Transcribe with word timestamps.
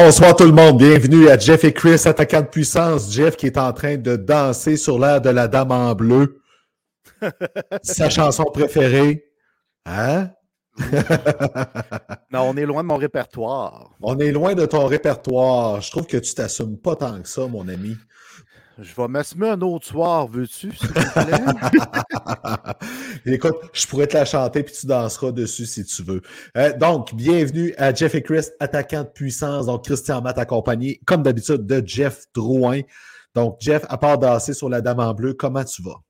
Bonsoir 0.00 0.36
tout 0.36 0.44
le 0.44 0.52
monde, 0.52 0.78
bienvenue 0.78 1.28
à 1.28 1.36
Jeff 1.36 1.64
et 1.64 1.72
Chris, 1.72 2.02
attaquant 2.04 2.40
de 2.40 2.46
puissance. 2.46 3.12
Jeff 3.12 3.36
qui 3.36 3.46
est 3.46 3.58
en 3.58 3.72
train 3.72 3.96
de 3.96 4.14
danser 4.14 4.76
sur 4.76 4.96
l'air 4.96 5.20
de 5.20 5.28
la 5.28 5.48
Dame 5.48 5.72
en 5.72 5.92
bleu. 5.92 6.40
Sa 7.82 8.08
chanson 8.08 8.44
préférée. 8.44 9.24
Hein? 9.84 10.30
non, 12.30 12.42
on 12.42 12.56
est 12.56 12.64
loin 12.64 12.84
de 12.84 12.88
mon 12.88 12.96
répertoire. 12.96 13.90
On 14.00 14.16
est 14.20 14.30
loin 14.30 14.54
de 14.54 14.66
ton 14.66 14.86
répertoire. 14.86 15.80
Je 15.80 15.90
trouve 15.90 16.06
que 16.06 16.18
tu 16.18 16.32
t'assumes 16.32 16.78
pas 16.78 16.94
tant 16.94 17.20
que 17.20 17.28
ça, 17.28 17.48
mon 17.48 17.66
ami. 17.66 17.96
Je 18.80 18.94
vais 18.94 19.08
m'assumer 19.08 19.48
un 19.48 19.60
autre 19.60 19.86
soir, 19.86 20.28
veux-tu, 20.28 20.70
s'il 20.72 20.88
Écoute, 23.34 23.56
je 23.72 23.86
pourrais 23.88 24.06
te 24.06 24.14
la 24.16 24.24
chanter 24.24 24.62
puis 24.62 24.72
tu 24.72 24.86
danseras 24.86 25.32
dessus 25.32 25.66
si 25.66 25.84
tu 25.84 26.04
veux. 26.04 26.22
Euh, 26.56 26.72
donc, 26.78 27.12
bienvenue 27.12 27.74
à 27.76 27.92
Jeff 27.92 28.14
et 28.14 28.22
Chris, 28.22 28.46
attaquant 28.60 29.02
de 29.02 29.08
puissance. 29.08 29.66
Donc, 29.66 29.84
Christian 29.84 30.22
Matt 30.22 30.38
accompagné, 30.38 31.00
comme 31.06 31.24
d'habitude, 31.24 31.66
de 31.66 31.82
Jeff 31.84 32.26
Drouin. 32.32 32.82
Donc, 33.34 33.56
Jeff, 33.58 33.84
à 33.88 33.98
part 33.98 34.16
danser 34.16 34.54
sur 34.54 34.68
la 34.68 34.80
dame 34.80 35.00
en 35.00 35.12
bleu, 35.12 35.34
comment 35.34 35.64
tu 35.64 35.82
vas? 35.82 36.00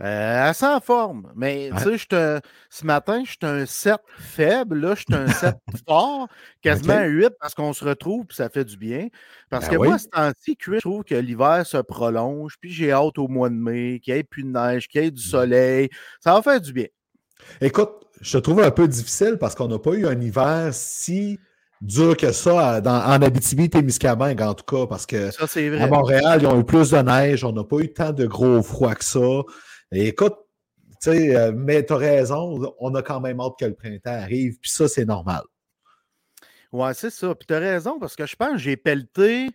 Euh, 0.00 0.48
assez 0.48 0.66
en 0.66 0.80
forme. 0.80 1.30
Mais 1.36 1.70
tu 1.82 1.98
sais, 1.98 2.40
ce 2.70 2.84
matin, 2.84 3.22
je 3.24 3.30
suis 3.30 3.38
un 3.42 3.66
7 3.66 3.96
faible. 4.18 4.80
Là, 4.80 4.94
je 4.94 5.00
suis 5.02 5.14
un 5.14 5.28
7 5.28 5.54
fort, 5.86 6.28
quasiment 6.62 6.94
un 6.94 7.04
8 7.04 7.30
parce 7.38 7.54
qu'on 7.54 7.72
se 7.72 7.84
retrouve 7.84 8.24
et 8.30 8.34
ça 8.34 8.48
fait 8.48 8.64
du 8.64 8.76
bien. 8.76 9.08
Parce 9.50 9.68
ben 9.68 9.72
que 9.72 9.76
moi, 9.84 9.98
ce 9.98 10.08
temps-ci, 10.08 10.56
je 10.58 10.78
trouve 10.78 11.04
que 11.04 11.14
l'hiver 11.14 11.64
se 11.66 11.76
prolonge. 11.76 12.56
Puis 12.60 12.72
j'ai 12.72 12.90
hâte 12.90 13.18
au 13.18 13.28
mois 13.28 13.50
de 13.50 13.54
mai, 13.54 14.00
qu'il 14.00 14.14
n'y 14.14 14.20
ait 14.20 14.24
plus 14.24 14.44
de 14.44 14.48
neige, 14.48 14.88
qu'il 14.88 15.02
y 15.02 15.06
ait 15.06 15.10
du 15.10 15.22
mmh. 15.22 15.30
soleil. 15.30 15.88
Ça 16.20 16.32
va 16.32 16.42
faire 16.42 16.60
du 16.60 16.72
bien. 16.72 16.86
Écoute, 17.60 17.90
je 18.20 18.38
te 18.38 18.42
trouve 18.42 18.62
un 18.62 18.70
peu 18.70 18.88
difficile 18.88 19.36
parce 19.38 19.54
qu'on 19.54 19.68
n'a 19.68 19.78
pas 19.78 19.92
eu 19.92 20.06
un 20.06 20.18
hiver 20.20 20.70
si 20.72 21.38
dur 21.82 22.16
que 22.16 22.32
ça 22.32 22.80
en 22.80 23.22
Abitibi-Témiscamingue, 23.22 24.40
en 24.40 24.54
tout 24.54 24.64
cas, 24.64 24.86
parce 24.86 25.04
que 25.04 25.30
à 25.80 25.86
Montréal, 25.88 26.38
ils 26.40 26.46
ont 26.46 26.60
eu 26.60 26.64
plus 26.64 26.90
de 26.90 26.98
neige, 26.98 27.44
on 27.44 27.52
n'a 27.52 27.64
pas 27.64 27.78
eu 27.78 27.92
tant 27.92 28.12
de 28.12 28.24
gros 28.24 28.62
froid 28.62 28.94
que 28.94 29.04
ça 29.04 29.20
écoute, 29.92 30.36
tu 31.02 31.10
sais, 31.10 31.36
euh, 31.36 31.52
mais 31.54 31.84
tu 31.84 31.92
as 31.92 31.96
raison, 31.96 32.74
on 32.78 32.94
a 32.94 33.02
quand 33.02 33.20
même 33.20 33.40
hâte 33.40 33.58
que 33.58 33.64
le 33.64 33.74
printemps 33.74 34.10
arrive, 34.10 34.58
puis 34.60 34.70
ça, 34.70 34.88
c'est 34.88 35.04
normal. 35.04 35.42
Ouais, 36.72 36.94
c'est 36.94 37.10
ça. 37.10 37.34
Puis 37.34 37.46
tu 37.46 37.54
as 37.54 37.58
raison, 37.58 37.98
parce 37.98 38.16
que 38.16 38.24
je 38.24 38.34
pense 38.34 38.52
que 38.52 38.58
j'ai 38.58 38.76
pelleté 38.76 39.50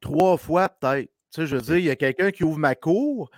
trois 0.00 0.38
fois 0.38 0.68
peut-être. 0.68 1.10
Tu 1.30 1.40
sais, 1.42 1.46
je 1.46 1.56
veux 1.56 1.62
dire, 1.62 1.76
il 1.76 1.84
y 1.84 1.90
a 1.90 1.96
quelqu'un 1.96 2.30
qui 2.30 2.44
ouvre 2.44 2.58
ma 2.58 2.74
cour, 2.74 3.30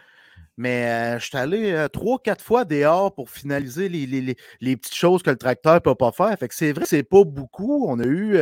mais 0.57 0.87
euh, 0.87 1.19
je 1.19 1.25
suis 1.25 1.37
allé 1.37 1.73
euh, 1.73 1.89
trois, 1.89 2.19
quatre 2.23 2.45
fois 2.45 2.65
dehors 2.65 3.15
pour 3.15 3.31
finaliser 3.31 3.89
les, 3.89 4.77
petites 4.77 4.95
choses 4.95 5.23
que 5.23 5.31
le 5.31 5.37
tracteur 5.37 5.75
ne 5.75 5.79
peut 5.81 5.95
pas 5.95 6.13
faire. 6.13 6.39
Fait 6.39 6.49
que 6.49 6.55
c'est 6.55 6.73
vrai, 6.73 6.85
c'est 6.87 7.03
pas 7.03 7.25
beaucoup. 7.25 7.87
On 7.89 7.99
a 7.99 8.05
eu, 8.05 8.39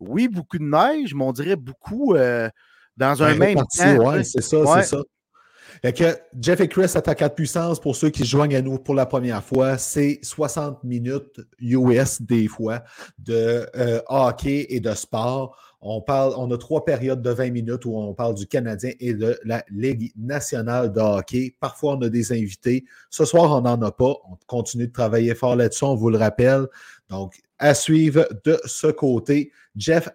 oui, 0.00 0.28
beaucoup 0.28 0.58
de 0.58 0.64
neige, 0.64 1.14
mais 1.14 1.24
on 1.24 1.32
dirait 1.32 1.56
beaucoup 1.56 2.14
dans 2.96 3.22
un 3.22 3.34
même 3.36 3.56
temps. 3.56 3.96
Oui, 3.98 4.24
c'est 4.24 4.42
ça, 4.42 4.58
c'est 4.74 4.82
ça. 4.82 5.02
Jeff 5.84 6.60
et 6.60 6.68
Chris 6.68 6.92
attaquent 6.94 7.22
de 7.22 7.28
puissance 7.28 7.80
pour 7.80 7.96
ceux 7.96 8.10
qui 8.10 8.20
se 8.20 8.28
joignent 8.28 8.56
à 8.56 8.62
nous 8.62 8.78
pour 8.78 8.94
la 8.94 9.06
première 9.06 9.42
fois. 9.42 9.78
C'est 9.78 10.20
60 10.22 10.84
minutes 10.84 11.40
US 11.60 12.22
des 12.22 12.48
fois 12.48 12.82
de 13.18 13.66
euh, 13.76 14.00
hockey 14.08 14.66
et 14.70 14.80
de 14.80 14.92
sport. 14.94 15.56
On, 15.80 16.00
parle, 16.00 16.34
on 16.36 16.50
a 16.50 16.58
trois 16.58 16.84
périodes 16.84 17.22
de 17.22 17.30
20 17.30 17.50
minutes 17.50 17.84
où 17.84 17.96
on 17.96 18.12
parle 18.12 18.34
du 18.34 18.46
Canadien 18.46 18.92
et 18.98 19.14
de 19.14 19.38
la 19.44 19.64
Ligue 19.70 20.12
nationale 20.16 20.92
de 20.92 21.00
hockey. 21.00 21.54
Parfois, 21.60 21.94
on 21.94 22.02
a 22.02 22.08
des 22.08 22.32
invités. 22.32 22.84
Ce 23.10 23.24
soir, 23.24 23.56
on 23.56 23.60
n'en 23.60 23.80
a 23.82 23.92
pas. 23.92 24.14
On 24.28 24.36
continue 24.46 24.88
de 24.88 24.92
travailler 24.92 25.34
fort 25.34 25.54
là-dessus, 25.54 25.84
on 25.84 25.94
vous 25.94 26.10
le 26.10 26.18
rappelle. 26.18 26.66
Donc, 27.08 27.40
à 27.58 27.74
suivre 27.74 28.28
de 28.44 28.58
ce 28.64 28.88
côté. 28.88 29.52
Jeff, 29.76 30.08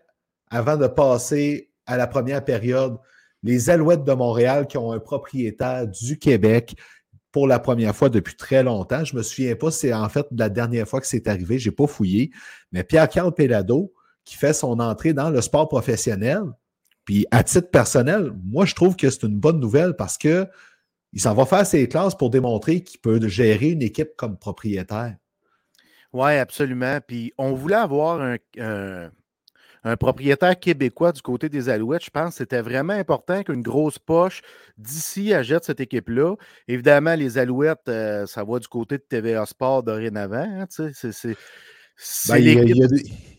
avant 0.49 0.77
de 0.77 0.87
passer 0.87 1.69
à 1.85 1.97
la 1.97 2.07
première 2.07 2.43
période, 2.43 2.97
les 3.43 3.69
Alouettes 3.69 4.03
de 4.03 4.13
Montréal 4.13 4.67
qui 4.67 4.77
ont 4.77 4.91
un 4.91 4.99
propriétaire 4.99 5.87
du 5.87 6.17
Québec 6.17 6.75
pour 7.31 7.47
la 7.47 7.59
première 7.59 7.95
fois 7.95 8.09
depuis 8.09 8.35
très 8.35 8.63
longtemps. 8.63 9.03
Je 9.03 9.13
ne 9.13 9.17
me 9.17 9.23
souviens 9.23 9.55
pas, 9.55 9.71
c'est 9.71 9.93
en 9.93 10.07
fait 10.07 10.25
la 10.31 10.49
dernière 10.49 10.87
fois 10.87 11.01
que 11.01 11.07
c'est 11.07 11.27
arrivé, 11.27 11.59
je 11.59 11.69
n'ai 11.69 11.75
pas 11.75 11.87
fouillé, 11.87 12.31
mais 12.71 12.83
Pierre-Carl 12.83 13.33
Pelado 13.33 13.93
qui 14.23 14.35
fait 14.35 14.53
son 14.53 14.79
entrée 14.79 15.13
dans 15.13 15.29
le 15.29 15.41
sport 15.41 15.67
professionnel. 15.67 16.43
Puis 17.05 17.25
à 17.31 17.43
titre 17.43 17.69
personnel, 17.69 18.31
moi 18.45 18.65
je 18.65 18.75
trouve 18.75 18.95
que 18.95 19.09
c'est 19.09 19.23
une 19.23 19.39
bonne 19.39 19.59
nouvelle 19.59 19.95
parce 19.95 20.17
que 20.17 20.47
il 21.11 21.21
s'en 21.21 21.35
va 21.35 21.45
faire 21.45 21.65
ses 21.65 21.87
classes 21.87 22.15
pour 22.15 22.29
démontrer 22.29 22.81
qu'il 22.81 22.99
peut 22.99 23.27
gérer 23.27 23.69
une 23.69 23.83
équipe 23.83 24.15
comme 24.15 24.37
propriétaire. 24.37 25.15
Oui, 26.11 26.33
absolument. 26.37 26.99
Puis 27.05 27.33
on 27.37 27.53
voulait 27.53 27.75
avoir 27.75 28.21
un 28.21 28.37
propriétaire 29.99 30.59
québécois 30.59 31.11
du 31.11 31.21
côté 31.21 31.49
des 31.49 31.69
Alouettes, 31.69 32.05
je 32.05 32.09
pense 32.09 32.29
que 32.29 32.35
c'était 32.37 32.61
vraiment 32.61 32.93
important 32.93 33.43
qu'une 33.43 33.61
grosse 33.61 33.99
poche 33.99 34.41
d'ici 34.77 35.33
achète 35.33 35.65
cette 35.65 35.79
équipe-là. 35.79 36.35
Évidemment, 36.67 37.15
les 37.15 37.37
Alouettes, 37.37 37.89
euh, 37.89 38.25
ça 38.25 38.43
va 38.43 38.59
du 38.59 38.67
côté 38.67 38.97
de 38.97 39.03
TVA 39.03 39.45
Sport 39.45 39.83
dorénavant. 39.83 40.47
Hein, 40.47 40.65
ben, 42.27 42.37
il, 42.37 42.69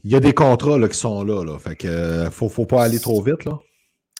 y 0.04 0.14
a, 0.14 0.20
des 0.20 0.32
contrats 0.32 0.78
là, 0.78 0.88
qui 0.88 0.96
sont 0.96 1.24
là. 1.24 1.44
là 1.44 1.58
fait 1.58 1.76
que 1.76 1.88
euh, 1.88 2.30
faut, 2.30 2.48
faut 2.48 2.66
pas 2.66 2.84
aller 2.84 3.00
trop 3.00 3.20
vite. 3.22 3.44
là. 3.44 3.58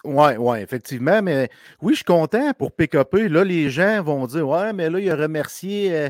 Oui, 0.05 0.33
oui, 0.39 0.59
effectivement. 0.59 1.23
Mais 1.23 1.49
oui, 1.81 1.93
je 1.93 1.99
suis 1.99 2.05
content 2.05 2.53
pour 2.53 2.73
PKP. 2.73 3.29
Là, 3.29 3.43
les 3.43 3.71
gens 3.71 4.03
vont 4.03 4.27
dire 4.27 4.47
Ouais, 4.47 4.73
mais 4.73 4.91
là, 4.91 5.01
il 5.01 5.11
a 5.11 5.17
remercié 5.17 5.95
euh, 5.95 6.09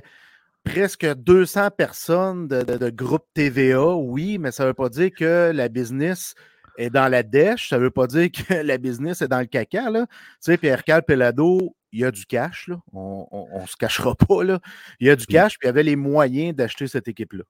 presque 0.64 1.06
200 1.06 1.70
personnes 1.70 2.48
de, 2.48 2.90
groupe 2.90 3.26
TVA, 3.34 3.94
oui, 3.94 4.38
mais 4.38 4.50
ça 4.50 4.64
ne 4.64 4.68
veut 4.68 4.74
pas 4.74 4.88
dire 4.88 5.10
que 5.16 5.52
la 5.54 5.68
business 5.68 6.34
est 6.76 6.90
dans 6.90 7.08
la 7.08 7.22
dèche, 7.22 7.68
ça 7.68 7.78
ne 7.78 7.82
veut 7.82 7.90
pas 7.90 8.06
dire 8.06 8.30
que 8.32 8.54
la 8.62 8.78
business 8.78 9.22
est 9.22 9.28
dans 9.28 9.40
le 9.40 9.46
caca. 9.46 9.90
Là. 9.90 10.06
Tu 10.06 10.16
sais, 10.40 10.58
Pierre 10.58 10.82
Cal 10.82 11.04
Pelado, 11.04 11.76
il 11.92 12.00
y 12.00 12.04
a 12.04 12.10
du 12.10 12.26
cash, 12.26 12.66
là. 12.68 12.76
on 12.92 13.60
ne 13.60 13.66
se 13.66 13.76
cachera 13.76 14.14
pas. 14.14 14.42
Là. 14.42 14.58
Il 14.98 15.06
y 15.06 15.10
a 15.10 15.16
du 15.16 15.26
cash, 15.26 15.58
puis 15.58 15.66
il 15.66 15.68
y 15.68 15.70
avait 15.70 15.84
les 15.84 15.96
moyens 15.96 16.56
d'acheter 16.56 16.88
cette 16.88 17.06
équipe-là. 17.06 17.44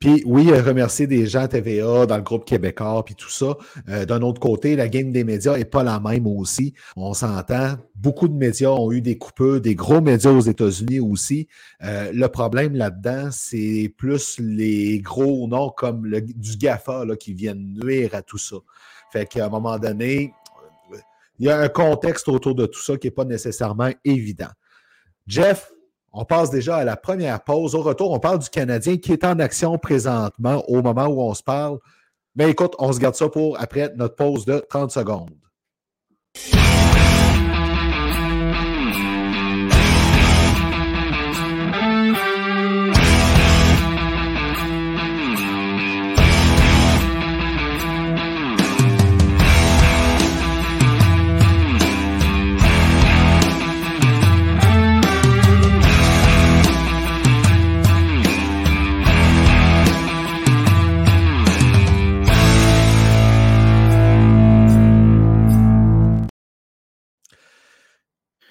Puis 0.00 0.22
oui, 0.26 0.50
remercier 0.52 1.06
des 1.06 1.26
gens 1.26 1.46
TVA 1.48 2.06
dans 2.06 2.16
le 2.16 2.22
groupe 2.22 2.44
québécois, 2.44 3.04
puis 3.04 3.14
tout 3.14 3.30
ça. 3.30 3.56
Euh, 3.88 4.04
d'un 4.04 4.22
autre 4.22 4.40
côté, 4.40 4.76
la 4.76 4.88
game 4.88 5.12
des 5.12 5.24
médias 5.24 5.56
n'est 5.56 5.64
pas 5.64 5.82
la 5.82 6.00
même 6.00 6.26
aussi. 6.26 6.74
On 6.96 7.14
s'entend. 7.14 7.76
Beaucoup 7.94 8.28
de 8.28 8.34
médias 8.34 8.70
ont 8.70 8.92
eu 8.92 9.00
des 9.00 9.18
coupeux, 9.18 9.60
des 9.60 9.74
gros 9.74 10.00
médias 10.00 10.30
aux 10.30 10.40
États-Unis 10.40 11.00
aussi. 11.00 11.48
Euh, 11.82 12.12
le 12.12 12.28
problème 12.28 12.74
là-dedans, 12.74 13.28
c'est 13.32 13.92
plus 13.96 14.38
les 14.38 15.00
gros 15.00 15.46
noms 15.48 15.70
comme 15.70 16.08
du 16.10 16.56
GAFA 16.56 17.04
là, 17.04 17.16
qui 17.16 17.34
viennent 17.34 17.74
nuire 17.82 18.14
à 18.14 18.22
tout 18.22 18.38
ça. 18.38 18.56
Fait 19.12 19.26
qu'à 19.26 19.46
un 19.46 19.48
moment 19.48 19.78
donné, 19.78 20.32
il 21.38 21.46
y 21.46 21.50
a 21.50 21.58
un 21.58 21.68
contexte 21.68 22.28
autour 22.28 22.54
de 22.54 22.66
tout 22.66 22.80
ça 22.80 22.96
qui 22.96 23.06
n'est 23.06 23.12
pas 23.12 23.24
nécessairement 23.24 23.90
évident. 24.04 24.48
Jeff, 25.26 25.70
on 26.20 26.24
passe 26.24 26.50
déjà 26.50 26.78
à 26.78 26.84
la 26.84 26.96
première 26.96 27.44
pause. 27.44 27.76
Au 27.76 27.82
retour, 27.82 28.10
on 28.10 28.18
parle 28.18 28.40
du 28.40 28.48
Canadien 28.48 28.96
qui 28.96 29.12
est 29.12 29.22
en 29.22 29.38
action 29.38 29.78
présentement 29.78 30.64
au 30.66 30.82
moment 30.82 31.06
où 31.06 31.22
on 31.22 31.32
se 31.32 31.44
parle. 31.44 31.78
Mais 32.34 32.50
écoute, 32.50 32.74
on 32.80 32.92
se 32.92 32.98
garde 32.98 33.14
ça 33.14 33.28
pour 33.28 33.56
après 33.60 33.92
notre 33.94 34.16
pause 34.16 34.44
de 34.44 34.58
30 34.68 34.90
secondes. 34.90 35.30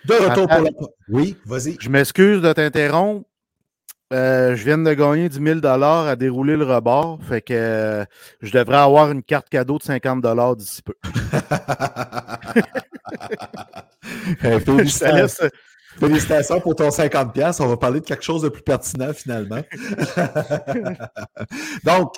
De 0.07 0.13
retour 0.13 0.47
pour 0.47 0.61
la. 0.61 0.69
Oui, 1.09 1.35
vas-y. 1.45 1.75
Je 1.79 1.89
m'excuse 1.89 2.41
de 2.41 2.53
t'interrompre. 2.53 3.27
Euh, 4.13 4.55
je 4.55 4.63
viens 4.63 4.77
de 4.77 4.93
gagner 4.93 5.27
10 5.27 5.61
000 5.61 5.65
à 5.65 6.15
dérouler 6.15 6.55
le 6.55 6.63
rebord. 6.63 7.19
Fait 7.27 7.41
que 7.41 7.53
euh, 7.53 8.05
je 8.41 8.53
devrais 8.53 8.77
avoir 8.77 9.11
une 9.11 9.21
carte 9.21 9.49
cadeau 9.49 9.77
de 9.77 9.83
50 9.83 10.55
d'ici 10.55 10.81
peu. 10.81 10.93
félicitations. 14.61 15.49
félicitations 15.99 16.61
pour 16.61 16.75
ton 16.75 16.87
50$. 16.87 17.61
On 17.61 17.67
va 17.67 17.75
parler 17.75 17.99
de 17.99 18.05
quelque 18.05 18.23
chose 18.23 18.43
de 18.43 18.49
plus 18.49 18.63
pertinent 18.63 19.11
finalement. 19.11 19.59
Donc, 21.83 22.13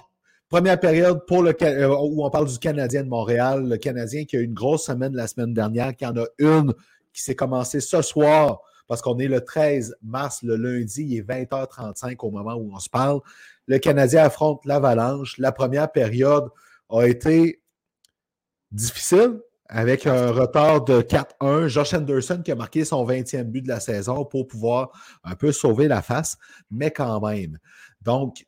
première 0.48 0.80
période 0.80 1.26
pour 1.26 1.42
le 1.42 1.56
euh, 1.64 1.88
où 1.88 2.24
on 2.24 2.30
parle 2.30 2.48
du 2.48 2.60
Canadien 2.60 3.04
de 3.04 3.10
Montréal. 3.10 3.68
Le 3.68 3.78
Canadien 3.78 4.26
qui 4.26 4.38
a 4.38 4.42
eu 4.42 4.44
une 4.44 4.54
grosse 4.54 4.86
semaine 4.86 5.16
la 5.16 5.26
semaine 5.26 5.56
dernière, 5.56 5.96
qui 5.96 6.06
en 6.06 6.16
a 6.18 6.26
une 6.38 6.72
qui 7.14 7.22
s'est 7.22 7.36
commencée 7.36 7.80
ce 7.80 8.02
soir 8.02 8.62
parce 8.90 9.04
qu'on 9.04 9.20
est 9.20 9.28
le 9.28 9.46
13 9.46 9.98
mars, 10.02 10.42
le 10.42 10.56
lundi, 10.56 11.06
il 11.08 11.18
est 11.18 11.22
20h35 11.22 12.16
au 12.20 12.32
moment 12.32 12.56
où 12.56 12.72
on 12.74 12.80
se 12.80 12.90
parle. 12.90 13.22
Le 13.68 13.78
Canadien 13.78 14.24
affronte 14.24 14.66
l'Avalanche. 14.66 15.38
La 15.38 15.52
première 15.52 15.92
période 15.92 16.50
a 16.90 17.04
été 17.04 17.62
difficile 18.72 19.40
avec 19.68 20.08
un 20.08 20.32
retard 20.32 20.84
de 20.84 21.02
4-1. 21.02 21.68
Josh 21.68 21.94
Anderson 21.94 22.42
qui 22.44 22.52
a 22.52 22.56
marqué 22.56 22.84
son 22.84 23.06
20e 23.06 23.44
but 23.44 23.62
de 23.62 23.68
la 23.68 23.80
saison 23.80 24.26
pour 24.26 24.48
pouvoir 24.48 24.90
un 25.24 25.36
peu 25.36 25.52
sauver 25.52 25.88
la 25.88 26.02
face, 26.02 26.38
mais 26.72 26.90
quand 26.90 27.22
même. 27.22 27.60
Donc, 28.02 28.48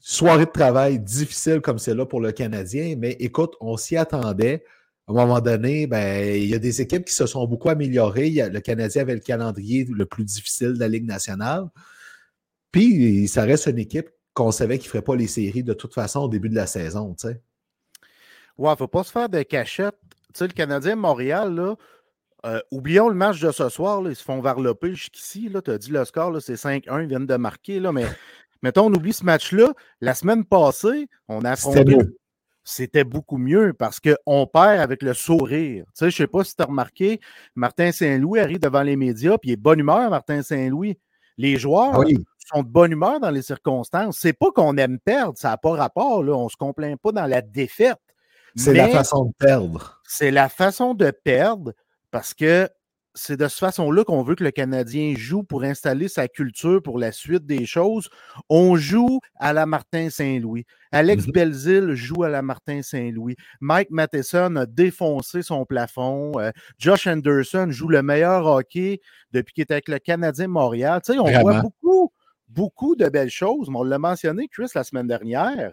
soirée 0.00 0.46
de 0.46 0.50
travail 0.50 0.98
difficile 0.98 1.60
comme 1.60 1.78
c'est 1.78 1.94
là 1.94 2.06
pour 2.06 2.22
le 2.22 2.32
Canadien, 2.32 2.96
mais 2.98 3.12
écoute, 3.20 3.54
on 3.60 3.76
s'y 3.76 3.98
attendait 3.98 4.64
à 5.06 5.12
un 5.12 5.14
moment 5.14 5.40
donné, 5.40 5.86
ben, 5.86 6.34
il 6.34 6.48
y 6.48 6.54
a 6.54 6.58
des 6.58 6.80
équipes 6.80 7.04
qui 7.04 7.14
se 7.14 7.26
sont 7.26 7.46
beaucoup 7.46 7.68
améliorées. 7.68 8.30
le 8.30 8.60
Canadien 8.60 9.02
avait 9.02 9.14
le 9.14 9.20
calendrier 9.20 9.86
le 9.90 10.06
plus 10.06 10.24
difficile 10.24 10.74
de 10.74 10.80
la 10.80 10.88
Ligue 10.88 11.06
nationale. 11.06 11.68
Puis, 12.72 13.28
ça 13.28 13.42
reste 13.42 13.66
une 13.66 13.78
équipe 13.78 14.08
qu'on 14.32 14.50
savait 14.50 14.78
qu'il 14.78 14.88
ne 14.88 14.90
ferait 14.90 15.02
pas 15.04 15.14
les 15.14 15.28
séries 15.28 15.62
de 15.62 15.74
toute 15.74 15.94
façon 15.94 16.20
au 16.20 16.28
début 16.28 16.48
de 16.48 16.54
la 16.54 16.66
saison. 16.66 17.14
Tu 17.14 17.28
sais. 17.28 17.40
Ouais, 18.56 18.68
il 18.68 18.72
ne 18.72 18.76
faut 18.76 18.88
pas 18.88 19.04
se 19.04 19.12
faire 19.12 19.28
de 19.28 19.42
cachette. 19.42 19.96
Tu 20.32 20.38
sais, 20.38 20.46
le 20.46 20.52
Canadien 20.52 20.96
Montréal, 20.96 21.54
là, 21.54 21.76
euh, 22.46 22.60
oublions 22.70 23.08
le 23.08 23.14
match 23.14 23.40
de 23.40 23.52
ce 23.52 23.68
soir, 23.68 24.02
ils 24.08 24.16
se 24.16 24.22
font 24.22 24.40
varloper 24.40 24.94
jusqu'ici. 24.94 25.50
Tu 25.64 25.70
as 25.70 25.78
dit 25.78 25.90
le 25.90 26.04
score, 26.04 26.40
c'est 26.42 26.56
5-1, 26.56 27.02
ils 27.02 27.08
viennent 27.08 27.26
de 27.26 27.36
marquer. 27.36 27.78
Là, 27.78 27.92
mais 27.92 28.06
mettons, 28.62 28.86
on 28.86 28.92
oublie 28.92 29.12
ce 29.12 29.24
match-là. 29.24 29.72
La 30.00 30.14
semaine 30.14 30.44
passée, 30.44 31.08
on 31.28 31.44
a 31.44 31.52
affronté 31.52 31.96
c'était 32.64 33.04
beaucoup 33.04 33.36
mieux 33.36 33.74
parce 33.74 34.00
qu'on 34.00 34.46
perd 34.46 34.80
avec 34.80 35.02
le 35.02 35.14
sourire. 35.14 35.84
Tu 35.86 35.90
sais, 35.94 36.10
je 36.10 36.22
ne 36.22 36.26
sais 36.26 36.26
pas 36.26 36.44
si 36.44 36.56
tu 36.56 36.62
as 36.62 36.66
remarqué, 36.66 37.20
Martin 37.54 37.92
Saint-Louis 37.92 38.40
arrive 38.40 38.58
devant 38.58 38.82
les 38.82 38.96
médias, 38.96 39.36
puis 39.38 39.50
il 39.50 39.52
est 39.52 39.56
bonne 39.56 39.80
humeur, 39.80 40.10
Martin 40.10 40.42
Saint-Louis. 40.42 40.98
Les 41.36 41.56
joueurs 41.56 42.02
sont 42.52 42.62
de 42.62 42.68
bonne 42.68 42.92
humeur 42.92 43.20
dans 43.20 43.30
les 43.30 43.42
circonstances. 43.42 44.18
C'est 44.18 44.32
pas 44.32 44.50
qu'on 44.50 44.76
aime 44.76 44.98
perdre, 44.98 45.36
ça 45.36 45.50
n'a 45.50 45.56
pas 45.56 45.72
rapport, 45.72 46.22
là. 46.22 46.32
on 46.32 46.44
ne 46.44 46.48
se 46.48 46.56
complaint 46.56 46.96
pas 46.96 47.12
dans 47.12 47.26
la 47.26 47.42
défaite. 47.42 47.98
C'est 48.56 48.74
la 48.74 48.88
façon 48.88 49.26
de 49.26 49.32
perdre. 49.38 50.00
C'est 50.06 50.30
la 50.30 50.48
façon 50.48 50.94
de 50.94 51.10
perdre 51.10 51.72
parce 52.10 52.34
que 52.34 52.68
c'est 53.14 53.36
de 53.36 53.46
cette 53.46 53.60
façon-là 53.60 54.04
qu'on 54.04 54.22
veut 54.22 54.34
que 54.34 54.44
le 54.44 54.50
Canadien 54.50 55.14
joue 55.16 55.44
pour 55.44 55.62
installer 55.62 56.08
sa 56.08 56.26
culture 56.28 56.82
pour 56.82 56.98
la 56.98 57.12
suite 57.12 57.46
des 57.46 57.64
choses. 57.64 58.10
On 58.48 58.76
joue 58.76 59.20
à 59.36 59.52
la 59.52 59.66
Martin 59.66 60.10
Saint-Louis. 60.10 60.66
Alex 60.90 61.26
mmh 61.26 61.94
joue 61.94 62.24
à 62.24 62.28
la 62.28 62.42
Martin 62.42 62.82
Saint-Louis. 62.82 63.36
Mike 63.60 63.90
Matheson 63.90 64.56
a 64.56 64.66
défoncé 64.66 65.42
son 65.42 65.64
plafond. 65.64 66.32
Euh, 66.38 66.50
Josh 66.78 67.06
Anderson 67.06 67.68
joue 67.70 67.88
le 67.88 68.02
meilleur 68.02 68.46
hockey 68.46 69.00
depuis 69.32 69.54
qu'il 69.54 69.62
est 69.62 69.72
avec 69.72 69.88
le 69.88 69.98
Canadien 69.98 70.48
Montréal. 70.48 71.00
Tu 71.04 71.12
sais, 71.12 71.18
on 71.18 71.30
voit 71.40 71.60
beaucoup, 71.60 72.12
beaucoup 72.48 72.96
de 72.96 73.08
belles 73.08 73.30
choses. 73.30 73.68
on 73.72 73.84
l'a 73.84 73.98
mentionné, 73.98 74.48
Chris, 74.48 74.68
la 74.74 74.84
semaine 74.84 75.06
dernière. 75.06 75.72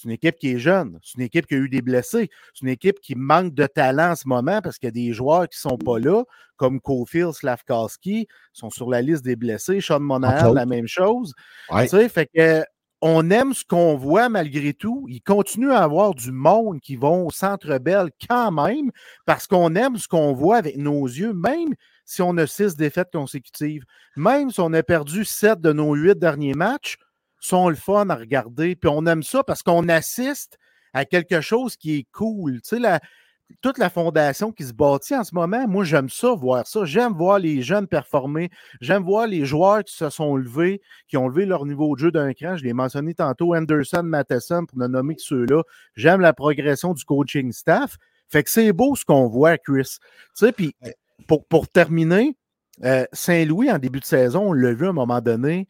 C'est 0.00 0.08
une 0.08 0.14
équipe 0.14 0.36
qui 0.38 0.52
est 0.52 0.58
jeune. 0.58 0.98
C'est 1.02 1.18
une 1.18 1.24
équipe 1.24 1.46
qui 1.46 1.54
a 1.54 1.58
eu 1.58 1.68
des 1.68 1.82
blessés. 1.82 2.30
C'est 2.54 2.62
une 2.62 2.70
équipe 2.70 3.00
qui 3.00 3.14
manque 3.14 3.52
de 3.52 3.66
talent 3.66 4.12
en 4.12 4.16
ce 4.16 4.26
moment 4.26 4.62
parce 4.62 4.78
qu'il 4.78 4.86
y 4.86 4.88
a 4.88 4.92
des 4.92 5.12
joueurs 5.12 5.46
qui 5.46 5.58
ne 5.58 5.70
sont 5.70 5.76
pas 5.76 5.98
là, 5.98 6.22
comme 6.56 6.80
Cofield, 6.80 7.32
Slavkowski, 7.32 8.26
sont 8.54 8.70
sur 8.70 8.88
la 8.88 9.02
liste 9.02 9.24
des 9.24 9.36
blessés. 9.36 9.82
Sean 9.82 10.00
Monahan, 10.00 10.54
la 10.54 10.64
même 10.64 10.88
chose. 10.88 11.34
Tu 11.82 11.88
sais, 11.88 12.08
fait 12.08 12.30
que 12.34 12.64
on 13.02 13.30
aime 13.30 13.52
ce 13.52 13.64
qu'on 13.64 13.96
voit 13.96 14.30
malgré 14.30 14.72
tout. 14.72 15.04
Il 15.08 15.20
continue 15.20 15.70
à 15.70 15.82
avoir 15.82 16.14
du 16.14 16.32
monde 16.32 16.80
qui 16.80 16.96
vont 16.96 17.26
au 17.26 17.30
Centre 17.30 17.76
Bell 17.78 18.10
quand 18.28 18.52
même 18.52 18.90
parce 19.26 19.46
qu'on 19.46 19.74
aime 19.74 19.98
ce 19.98 20.08
qu'on 20.08 20.32
voit 20.32 20.56
avec 20.56 20.76
nos 20.78 21.04
yeux, 21.04 21.34
même 21.34 21.74
si 22.06 22.22
on 22.22 22.36
a 22.38 22.46
six 22.46 22.74
défaites 22.74 23.10
consécutives. 23.12 23.84
Même 24.16 24.50
si 24.50 24.60
on 24.60 24.72
a 24.72 24.82
perdu 24.82 25.26
sept 25.26 25.60
de 25.60 25.72
nos 25.72 25.94
huit 25.94 26.18
derniers 26.18 26.54
matchs, 26.54 26.96
sont 27.40 27.68
le 27.68 27.76
fun 27.76 28.08
à 28.10 28.14
regarder. 28.14 28.76
Puis 28.76 28.90
on 28.92 29.06
aime 29.06 29.22
ça 29.22 29.42
parce 29.42 29.62
qu'on 29.62 29.88
assiste 29.88 30.58
à 30.92 31.04
quelque 31.04 31.40
chose 31.40 31.76
qui 31.76 31.98
est 31.98 32.06
cool. 32.12 32.60
Tu 32.62 32.70
sais, 32.70 32.78
la, 32.78 33.00
toute 33.62 33.78
la 33.78 33.90
fondation 33.90 34.52
qui 34.52 34.64
se 34.64 34.72
bâtit 34.72 35.16
en 35.16 35.24
ce 35.24 35.34
moment, 35.34 35.66
moi, 35.66 35.84
j'aime 35.84 36.08
ça, 36.08 36.32
voir 36.34 36.66
ça. 36.66 36.84
J'aime 36.84 37.12
voir 37.12 37.38
les 37.38 37.62
jeunes 37.62 37.86
performer. 37.86 38.50
J'aime 38.80 39.02
voir 39.02 39.26
les 39.26 39.44
joueurs 39.44 39.84
qui 39.84 39.94
se 39.94 40.10
sont 40.10 40.36
levés, 40.36 40.80
qui 41.08 41.16
ont 41.16 41.28
levé 41.28 41.46
leur 41.46 41.66
niveau 41.66 41.94
de 41.94 42.00
jeu 42.00 42.10
d'un 42.10 42.32
cran. 42.32 42.56
Je 42.56 42.64
l'ai 42.64 42.72
mentionné 42.72 43.14
tantôt, 43.14 43.54
Anderson, 43.54 44.02
Matheson, 44.02 44.66
pour 44.66 44.78
ne 44.78 44.86
nommer 44.86 45.16
que 45.16 45.22
ceux-là. 45.22 45.62
J'aime 45.94 46.20
la 46.20 46.32
progression 46.32 46.94
du 46.94 47.04
coaching 47.04 47.52
staff. 47.52 47.96
Fait 48.28 48.44
que 48.44 48.50
c'est 48.50 48.72
beau 48.72 48.94
ce 48.94 49.04
qu'on 49.04 49.26
voit, 49.28 49.58
Chris. 49.58 49.96
Tu 50.00 50.00
sais, 50.34 50.52
puis 50.52 50.74
pour, 51.26 51.44
pour 51.46 51.68
terminer, 51.68 52.36
euh, 52.84 53.04
Saint-Louis, 53.12 53.70
en 53.70 53.78
début 53.78 54.00
de 54.00 54.04
saison, 54.04 54.50
on 54.50 54.52
l'a 54.52 54.72
vu 54.72 54.86
à 54.86 54.90
un 54.90 54.94
moment 54.94 55.20
donné, 55.20 55.66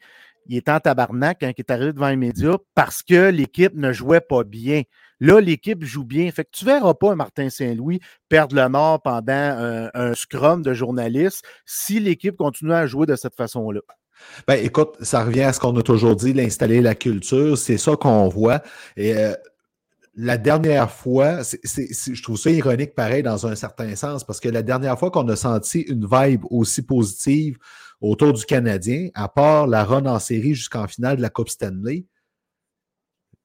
il 0.47 0.57
était 0.57 0.71
en 0.71 0.79
tabarnak 0.79 1.37
quand 1.41 1.47
il 1.47 1.59
est 1.59 1.71
arrivé 1.71 1.93
devant 1.93 2.09
les 2.09 2.15
médias 2.15 2.57
parce 2.75 3.03
que 3.03 3.29
l'équipe 3.29 3.75
ne 3.75 3.91
jouait 3.91 4.21
pas 4.21 4.43
bien. 4.43 4.83
Là, 5.19 5.39
l'équipe 5.39 5.83
joue 5.83 6.03
bien. 6.03 6.31
Fait 6.31 6.43
que 6.43 6.49
tu 6.51 6.65
verras 6.65 6.95
pas 6.95 7.15
Martin 7.15 7.49
Saint-Louis 7.49 7.99
perdre 8.27 8.55
le 8.55 8.67
nord 8.67 9.01
pendant 9.01 9.89
un, 9.93 10.13
scrum 10.15 10.63
de 10.63 10.73
journalistes 10.73 11.43
si 11.65 11.99
l'équipe 11.99 12.35
continue 12.35 12.73
à 12.73 12.87
jouer 12.87 13.05
de 13.05 13.15
cette 13.15 13.35
façon-là. 13.35 13.81
Ben, 14.47 14.55
écoute, 14.55 14.97
ça 15.01 15.23
revient 15.23 15.43
à 15.43 15.53
ce 15.53 15.59
qu'on 15.59 15.75
a 15.77 15.83
toujours 15.83 16.15
dit, 16.15 16.33
l'installer 16.33 16.81
la 16.81 16.95
culture. 16.95 17.57
C'est 17.57 17.77
ça 17.77 17.95
qu'on 17.95 18.27
voit. 18.29 18.61
Et 18.97 19.15
euh, 19.15 19.33
la 20.15 20.37
dernière 20.37 20.91
fois, 20.91 21.41
je 21.43 22.21
trouve 22.21 22.37
ça 22.37 22.49
ironique 22.49 22.95
pareil 22.95 23.23
dans 23.23 23.47
un 23.47 23.55
certain 23.55 23.95
sens, 23.95 24.23
parce 24.23 24.39
que 24.39 24.49
la 24.49 24.61
dernière 24.61 24.99
fois 24.99 25.11
qu'on 25.11 25.27
a 25.29 25.35
senti 25.35 25.81
une 25.81 26.07
vibe 26.11 26.43
aussi 26.49 26.81
positive 26.81 27.57
autour 28.01 28.33
du 28.33 28.45
Canadien, 28.45 29.09
à 29.13 29.29
part 29.29 29.67
la 29.67 29.83
run 29.83 30.05
en 30.07 30.19
série 30.19 30.55
jusqu'en 30.55 30.87
finale 30.87 31.17
de 31.17 31.21
la 31.21 31.29
Coupe 31.29 31.49
Stanley. 31.49 32.05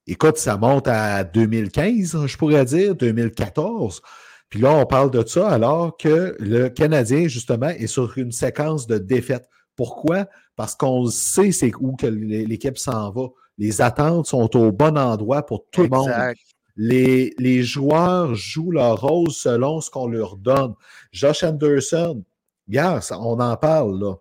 Écoute, 0.07 0.37
ça 0.37 0.57
monte 0.57 0.87
à 0.87 1.23
2015, 1.23 2.25
je 2.25 2.37
pourrais 2.37 2.65
dire, 2.65 2.95
2014. 2.95 4.01
Puis 4.49 4.61
là, 4.61 4.71
on 4.71 4.85
parle 4.85 5.11
de 5.11 5.25
ça 5.25 5.49
alors 5.49 5.97
que 5.97 6.35
le 6.39 6.69
Canadien, 6.69 7.27
justement, 7.27 7.69
est 7.69 7.87
sur 7.87 8.17
une 8.17 8.31
séquence 8.31 8.87
de 8.87 8.97
défaites. 8.97 9.47
Pourquoi? 9.75 10.25
Parce 10.55 10.75
qu'on 10.75 11.07
sait 11.07 11.51
c'est 11.51 11.71
où 11.79 11.95
que 11.95 12.07
l'équipe 12.07 12.77
s'en 12.77 13.11
va. 13.11 13.27
Les 13.57 13.81
attentes 13.81 14.27
sont 14.27 14.55
au 14.55 14.71
bon 14.71 14.97
endroit 14.97 15.45
pour 15.45 15.65
tout 15.71 15.83
le 15.83 15.89
monde. 15.89 16.11
Les, 16.75 17.33
les 17.37 17.63
joueurs 17.63 18.33
jouent 18.35 18.71
leur 18.71 19.01
rôle 19.01 19.31
selon 19.31 19.81
ce 19.81 19.89
qu'on 19.89 20.07
leur 20.07 20.37
donne. 20.37 20.73
Josh 21.11 21.43
Anderson, 21.43 22.23
gars, 22.69 23.01
on 23.11 23.39
en 23.39 23.57
parle 23.57 23.99
là. 23.99 24.13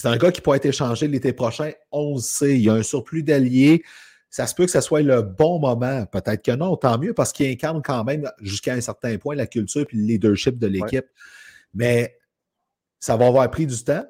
C'est 0.00 0.08
un 0.08 0.16
gars 0.16 0.32
qui 0.32 0.40
pourrait 0.40 0.56
être 0.56 0.64
échangé 0.64 1.08
l'été 1.08 1.34
prochain. 1.34 1.72
On 1.92 2.14
le 2.14 2.20
sait. 2.20 2.54
Il 2.54 2.62
y 2.62 2.70
a 2.70 2.72
un 2.72 2.82
surplus 2.82 3.22
d'alliés. 3.22 3.82
Ça 4.30 4.46
se 4.46 4.54
peut 4.54 4.64
que 4.64 4.70
ce 4.70 4.80
soit 4.80 5.02
le 5.02 5.20
bon 5.20 5.58
moment. 5.58 6.06
Peut-être 6.06 6.42
que 6.42 6.52
non, 6.52 6.74
tant 6.78 6.98
mieux, 6.98 7.12
parce 7.12 7.34
qu'il 7.34 7.50
incarne 7.50 7.82
quand 7.82 8.02
même 8.04 8.26
jusqu'à 8.40 8.72
un 8.72 8.80
certain 8.80 9.18
point 9.18 9.34
la 9.34 9.46
culture 9.46 9.82
et 9.82 9.96
le 9.96 10.02
leadership 10.04 10.58
de 10.58 10.68
l'équipe. 10.68 11.04
Mais 11.74 12.16
ça 12.98 13.18
va 13.18 13.26
avoir 13.26 13.50
pris 13.50 13.66
du 13.66 13.76
temps. 13.84 14.06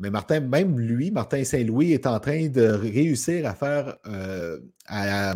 Mais 0.00 0.10
Martin, 0.10 0.40
même 0.40 0.76
lui, 0.76 1.12
Martin 1.12 1.44
Saint-Louis, 1.44 1.92
est 1.92 2.08
en 2.08 2.18
train 2.18 2.48
de 2.48 2.64
réussir 2.64 3.46
à 3.46 3.54
faire 3.54 3.96
euh, 4.08 4.58
à, 4.88 5.34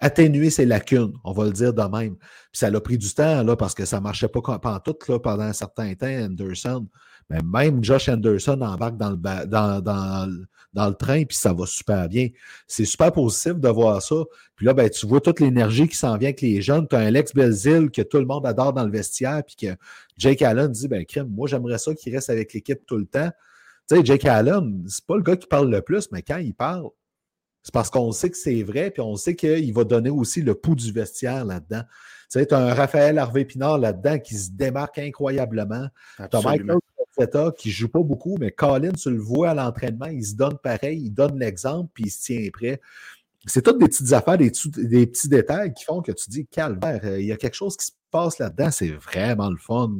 atténuer 0.00 0.50
ses 0.50 0.66
lacunes, 0.66 1.12
on 1.22 1.32
va 1.32 1.44
le 1.44 1.52
dire 1.52 1.72
de 1.72 1.82
même. 1.82 2.16
Puis 2.16 2.58
ça 2.58 2.66
a 2.66 2.80
pris 2.80 2.98
du 2.98 3.14
temps 3.14 3.44
là, 3.44 3.54
parce 3.54 3.74
que 3.74 3.84
ça 3.84 3.98
ne 3.98 4.02
marchait 4.02 4.28
pas 4.28 4.40
pendant 4.42 4.80
tout 4.80 4.96
là, 5.08 5.18
pendant 5.20 5.44
un 5.44 5.52
certain 5.52 5.94
temps, 5.94 6.06
Anderson. 6.06 6.88
Même 7.30 7.82
Josh 7.82 8.08
Anderson 8.08 8.60
embarque 8.60 8.96
dans 8.96 9.10
le, 9.10 9.46
dans, 9.46 9.80
dans, 9.80 10.88
le 10.88 10.94
train, 10.94 11.24
puis 11.24 11.36
ça 11.36 11.52
va 11.52 11.66
super 11.66 12.08
bien. 12.08 12.28
C'est 12.66 12.84
super 12.84 13.12
positif 13.12 13.54
de 13.54 13.68
voir 13.68 14.02
ça. 14.02 14.16
Puis 14.56 14.66
là, 14.66 14.74
ben, 14.74 14.88
tu 14.90 15.06
vois 15.06 15.20
toute 15.20 15.40
l'énergie 15.40 15.88
qui 15.88 15.96
s'en 15.96 16.16
vient 16.16 16.28
avec 16.28 16.40
les 16.40 16.60
jeunes. 16.60 16.86
Tu 16.88 16.96
as 16.96 17.00
un 17.00 17.06
Alex 17.06 17.32
Belzil 17.34 17.90
que 17.90 18.02
tout 18.02 18.18
le 18.18 18.26
monde 18.26 18.46
adore 18.46 18.72
dans 18.72 18.84
le 18.84 18.90
vestiaire, 18.90 19.42
puis 19.44 19.56
que 19.56 19.76
Jake 20.16 20.42
Allen 20.42 20.70
dit 20.70 20.88
ben, 20.88 21.04
crème, 21.04 21.28
moi, 21.28 21.48
j'aimerais 21.48 21.78
ça 21.78 21.94
qu'il 21.94 22.14
reste 22.14 22.30
avec 22.30 22.52
l'équipe 22.52 22.84
tout 22.86 22.98
le 22.98 23.06
temps. 23.06 23.30
Tu 23.88 23.96
sais, 23.96 24.04
Jake 24.04 24.24
Allen, 24.24 24.84
c'est 24.88 25.04
pas 25.04 25.16
le 25.16 25.22
gars 25.22 25.36
qui 25.36 25.46
parle 25.46 25.70
le 25.70 25.82
plus, 25.82 26.10
mais 26.10 26.22
quand 26.22 26.38
il 26.38 26.54
parle, 26.54 26.88
c'est 27.64 27.72
parce 27.72 27.88
qu'on 27.88 28.12
sait 28.12 28.30
que 28.30 28.36
c'est 28.36 28.62
vrai, 28.62 28.90
puis 28.90 29.00
on 29.00 29.16
sait 29.16 29.34
qu'il 29.34 29.72
va 29.72 29.84
donner 29.84 30.10
aussi 30.10 30.42
le 30.42 30.54
pouls 30.54 30.74
du 30.74 30.92
vestiaire 30.92 31.46
là-dedans. 31.46 31.82
Tu 32.30 32.38
sais, 32.38 32.52
as 32.52 32.58
un 32.58 32.74
Raphaël 32.74 33.18
Harvey 33.18 33.46
Pinard 33.46 33.78
là-dedans 33.78 34.18
qui 34.18 34.34
se 34.34 34.50
démarque 34.50 34.98
incroyablement. 34.98 35.88
Qui 37.56 37.70
joue 37.70 37.88
pas 37.88 38.02
beaucoup, 38.02 38.36
mais 38.38 38.50
Colin, 38.50 38.92
tu 38.92 39.10
le 39.10 39.18
vois 39.18 39.50
à 39.50 39.54
l'entraînement, 39.54 40.06
il 40.06 40.24
se 40.24 40.34
donne 40.34 40.58
pareil, 40.58 41.00
il 41.04 41.10
donne 41.10 41.38
l'exemple, 41.38 41.90
puis 41.94 42.04
il 42.04 42.10
se 42.10 42.22
tient 42.22 42.48
prêt. 42.52 42.80
C'est 43.46 43.62
toutes 43.62 43.78
des 43.78 43.88
petites 43.88 44.12
affaires, 44.12 44.38
des, 44.38 44.50
petits 44.50 45.28
détails 45.28 45.72
qui 45.74 45.84
font 45.84 46.00
que 46.00 46.12
tu 46.12 46.30
dis, 46.30 46.46
calvaire, 46.46 47.00
euh, 47.04 47.20
il 47.20 47.26
y 47.26 47.32
a 47.32 47.36
quelque 47.36 47.54
chose 47.54 47.76
qui 47.76 47.86
se 47.86 47.92
passe 48.10 48.38
là-dedans, 48.38 48.70
c'est 48.70 48.88
vraiment 48.88 49.50
le 49.50 49.58
fun. 49.58 49.90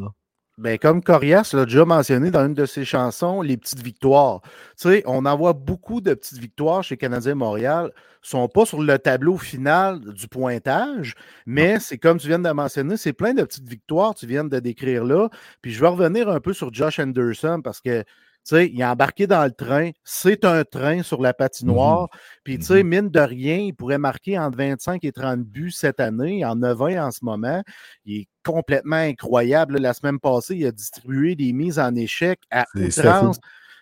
Ben, 0.56 0.78
comme 0.78 1.02
Corias 1.02 1.50
l'a 1.52 1.64
déjà 1.64 1.84
mentionné 1.84 2.30
dans 2.30 2.46
une 2.46 2.54
de 2.54 2.64
ses 2.64 2.84
chansons, 2.84 3.42
les 3.42 3.56
petites 3.56 3.82
victoires. 3.82 4.40
Tu 4.78 4.88
sais, 4.88 5.02
on 5.04 5.26
en 5.26 5.36
voit 5.36 5.52
beaucoup 5.52 6.00
de 6.00 6.14
petites 6.14 6.38
victoires 6.38 6.84
chez 6.84 6.96
Canadien 6.96 7.34
Montréal. 7.34 7.86
ne 7.86 7.90
sont 8.22 8.46
pas 8.48 8.64
sur 8.64 8.80
le 8.80 8.96
tableau 9.00 9.36
final 9.36 9.98
du 9.98 10.28
pointage, 10.28 11.16
mais 11.44 11.80
c'est 11.80 11.98
comme 11.98 12.18
tu 12.18 12.28
viens 12.28 12.38
de 12.38 12.48
mentionner, 12.50 12.96
c'est 12.96 13.12
plein 13.12 13.34
de 13.34 13.42
petites 13.42 13.68
victoires, 13.68 14.14
tu 14.14 14.28
viens 14.28 14.44
de 14.44 14.60
décrire 14.60 15.04
là. 15.04 15.28
Puis 15.60 15.72
je 15.72 15.80
vais 15.80 15.88
revenir 15.88 16.28
un 16.28 16.38
peu 16.38 16.52
sur 16.52 16.72
Josh 16.72 17.00
Anderson 17.00 17.60
parce 17.62 17.80
que 17.80 18.04
sais, 18.44 18.68
il 18.68 18.80
est 18.80 18.84
embarqué 18.84 19.26
dans 19.26 19.44
le 19.44 19.52
train. 19.52 19.90
C'est 20.04 20.44
un 20.44 20.64
train 20.64 21.02
sur 21.02 21.22
la 21.22 21.32
patinoire. 21.34 22.04
Mm-hmm. 22.04 22.38
Puis, 22.44 22.58
tu 22.58 22.64
sais, 22.64 22.82
mm-hmm. 22.82 22.86
mine 22.86 23.08
de 23.10 23.20
rien, 23.20 23.56
il 23.56 23.74
pourrait 23.74 23.98
marquer 23.98 24.38
entre 24.38 24.58
25 24.58 25.04
et 25.04 25.12
30 25.12 25.40
buts 25.40 25.70
cette 25.70 26.00
année, 26.00 26.44
en 26.44 26.56
9 26.56 26.82
ans 26.82 27.06
en 27.06 27.10
ce 27.10 27.24
moment. 27.24 27.62
Il 28.04 28.22
est 28.22 28.28
complètement 28.44 28.96
incroyable. 28.96 29.78
La 29.78 29.94
semaine 29.94 30.20
passée, 30.20 30.56
il 30.56 30.66
a 30.66 30.72
distribué 30.72 31.34
des 31.34 31.52
mises 31.52 31.78
en 31.78 31.94
échec 31.94 32.40
à 32.50 32.66
outrance. 32.74 33.38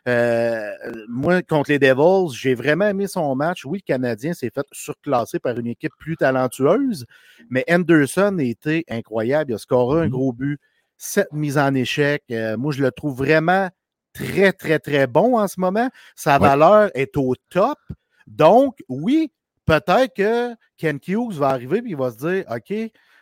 Euh, 0.09 0.73
moi, 1.09 1.43
contre 1.43 1.71
les 1.71 1.79
Devils, 1.79 2.35
j'ai 2.35 2.55
vraiment 2.55 2.89
aimé 2.89 3.07
son 3.07 3.35
match. 3.37 3.65
Oui, 3.65 3.83
le 3.87 3.93
Canadien 3.93 4.35
s'est 4.35 4.51
fait 4.53 4.67
surclasser 4.73 5.39
par 5.39 5.59
une 5.59 5.69
équipe 5.69 5.93
plus 5.99 6.17
talentueuse, 6.17 7.07
mais 7.51 7.65
Anderson 7.71 8.37
était 8.41 8.85
incroyable. 8.89 9.53
Il 9.53 9.55
a 9.55 9.59
scoré 9.59 10.01
un 10.01 10.07
mm-hmm. 10.07 10.11
gros 10.11 10.33
but, 10.33 10.61
sept 10.97 11.33
mises 11.33 11.59
en 11.59 11.75
échec. 11.75 12.25
Euh, 12.31 12.57
moi, 12.57 12.73
je 12.73 12.83
le 12.83 12.91
trouve 12.91 13.17
vraiment 13.17 13.69
très, 14.13 14.53
très, 14.53 14.79
très 14.79 15.07
bon 15.07 15.39
en 15.39 15.49
ce 15.49 15.61
moment. 15.61 15.89
Sa 16.15 16.39
valeur 16.39 16.91
est 16.95 17.17
au 17.17 17.35
top. 17.51 17.79
Donc, 18.27 18.79
oui, 18.89 19.33
peut-être 19.67 20.15
que 20.15 20.55
Ken 20.77 20.99
Hughes 21.07 21.35
va 21.35 21.49
arriver 21.49 21.79
et 21.79 21.83
il 21.91 21.97
va 21.97 22.11
se 22.11 22.19
dire 22.19 22.45
OK, 22.51 22.73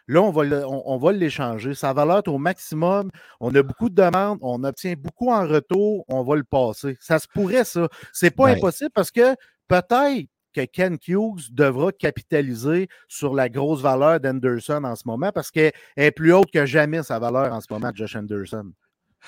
là, 0.07 0.23
on 0.23 0.31
va, 0.31 0.43
on, 0.69 0.99
va 0.99 1.13
l'échanger. 1.13 1.75
Sa 1.75 1.93
valeur 1.93 2.19
est 2.19 2.29
au 2.29 2.39
maximum. 2.39 3.11
On 3.41 3.55
a 3.55 3.63
beaucoup 3.63 3.89
de 3.89 3.95
demandes. 3.95 4.39
On 4.43 4.65
obtient 4.65 4.95
beaucoup 4.97 5.31
en 5.31 5.47
retour. 5.47 6.05
On 6.09 6.23
va 6.23 6.37
le 6.37 6.45
passer. 6.45 6.97
Ça 7.01 7.19
se 7.19 7.27
pourrait, 7.33 7.65
ça. 7.65 7.89
C'est 8.13 8.31
pas 8.31 8.49
impossible 8.49 8.91
parce 8.95 9.11
que 9.11 9.35
peut-être 9.69 10.29
que 10.53 10.65
Ken 10.65 10.99
Hughes 11.07 11.53
devra 11.53 11.93
capitaliser 11.93 12.89
sur 13.09 13.35
la 13.35 13.49
grosse 13.49 13.83
valeur 13.83 14.19
d'Anderson 14.19 14.83
en 14.85 14.97
ce 14.97 15.05
moment 15.07 15.31
parce 15.33 15.51
qu'elle 15.51 15.73
est 15.97 16.11
plus 16.11 16.33
haute 16.33 16.51
que 16.51 16.67
jamais 16.67 17.03
sa 17.05 17.21
valeur 17.21 17.53
en 17.53 17.61
ce 17.61 17.67
moment, 17.71 17.93
Josh 17.95 18.17
Anderson. 18.17 18.73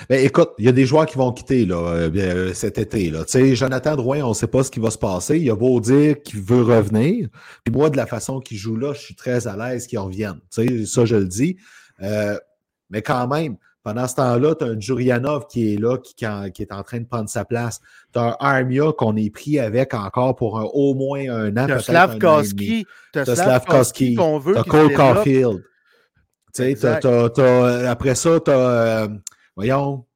Ben, 0.08 0.24
écoute, 0.24 0.50
il 0.58 0.64
y 0.64 0.68
a 0.68 0.72
des 0.72 0.86
joueurs 0.86 1.06
qui 1.06 1.18
vont 1.18 1.32
quitter 1.32 1.66
là, 1.66 1.76
euh, 1.76 2.10
euh, 2.16 2.54
cet 2.54 2.78
été. 2.78 3.10
Là. 3.10 3.24
Jonathan 3.54 3.96
Drouin, 3.96 4.22
on 4.22 4.30
ne 4.30 4.34
sait 4.34 4.46
pas 4.46 4.64
ce 4.64 4.70
qui 4.70 4.80
va 4.80 4.90
se 4.90 4.98
passer. 4.98 5.38
Il 5.38 5.50
a 5.50 5.56
beau 5.56 5.80
dire 5.80 6.22
qu'il 6.22 6.40
veut 6.40 6.62
revenir. 6.62 7.28
Puis 7.64 7.74
moi, 7.74 7.90
de 7.90 7.96
la 7.96 8.06
façon 8.06 8.40
qu'il 8.40 8.56
joue 8.56 8.76
là, 8.76 8.94
je 8.94 9.00
suis 9.00 9.14
très 9.14 9.46
à 9.46 9.56
l'aise 9.56 9.86
qu'il 9.86 9.98
revienne. 9.98 10.40
Ça, 10.50 11.04
je 11.04 11.16
le 11.16 11.26
dis. 11.26 11.56
Euh, 12.02 12.38
mais 12.90 13.02
quand 13.02 13.28
même, 13.28 13.56
pendant 13.84 14.06
ce 14.06 14.14
temps-là, 14.14 14.54
tu 14.54 14.64
as 14.64 14.68
un 14.68 14.80
Jurianov 14.80 15.46
qui 15.46 15.74
est 15.74 15.76
là, 15.76 15.98
qui, 15.98 16.14
qui, 16.14 16.24
est 16.62 16.72
en 16.72 16.82
train 16.82 17.00
de 17.00 17.06
prendre 17.06 17.28
sa 17.28 17.44
place. 17.44 17.80
Tu 18.12 18.18
as 18.18 18.22
un 18.22 18.36
Armia 18.40 18.92
qu'on 18.96 19.16
est 19.16 19.30
pris 19.30 19.58
avec 19.58 19.92
encore 19.92 20.36
pour 20.36 20.58
un, 20.58 20.64
au 20.72 20.94
moins 20.94 21.28
un 21.28 21.56
an. 21.56 21.66
Tu 21.66 21.72
as 21.72 21.80
Slavkowski. 21.80 22.86
Tu 23.12 23.18
as. 23.18 23.24
Tu 23.24 23.30
as 24.56 24.64
Cole 24.64 24.94
Caulfield. 24.94 25.62
Après 27.88 28.14
ça, 28.14 28.40
tu 28.40 28.50
as 28.50 29.08
voyons, 29.56 30.06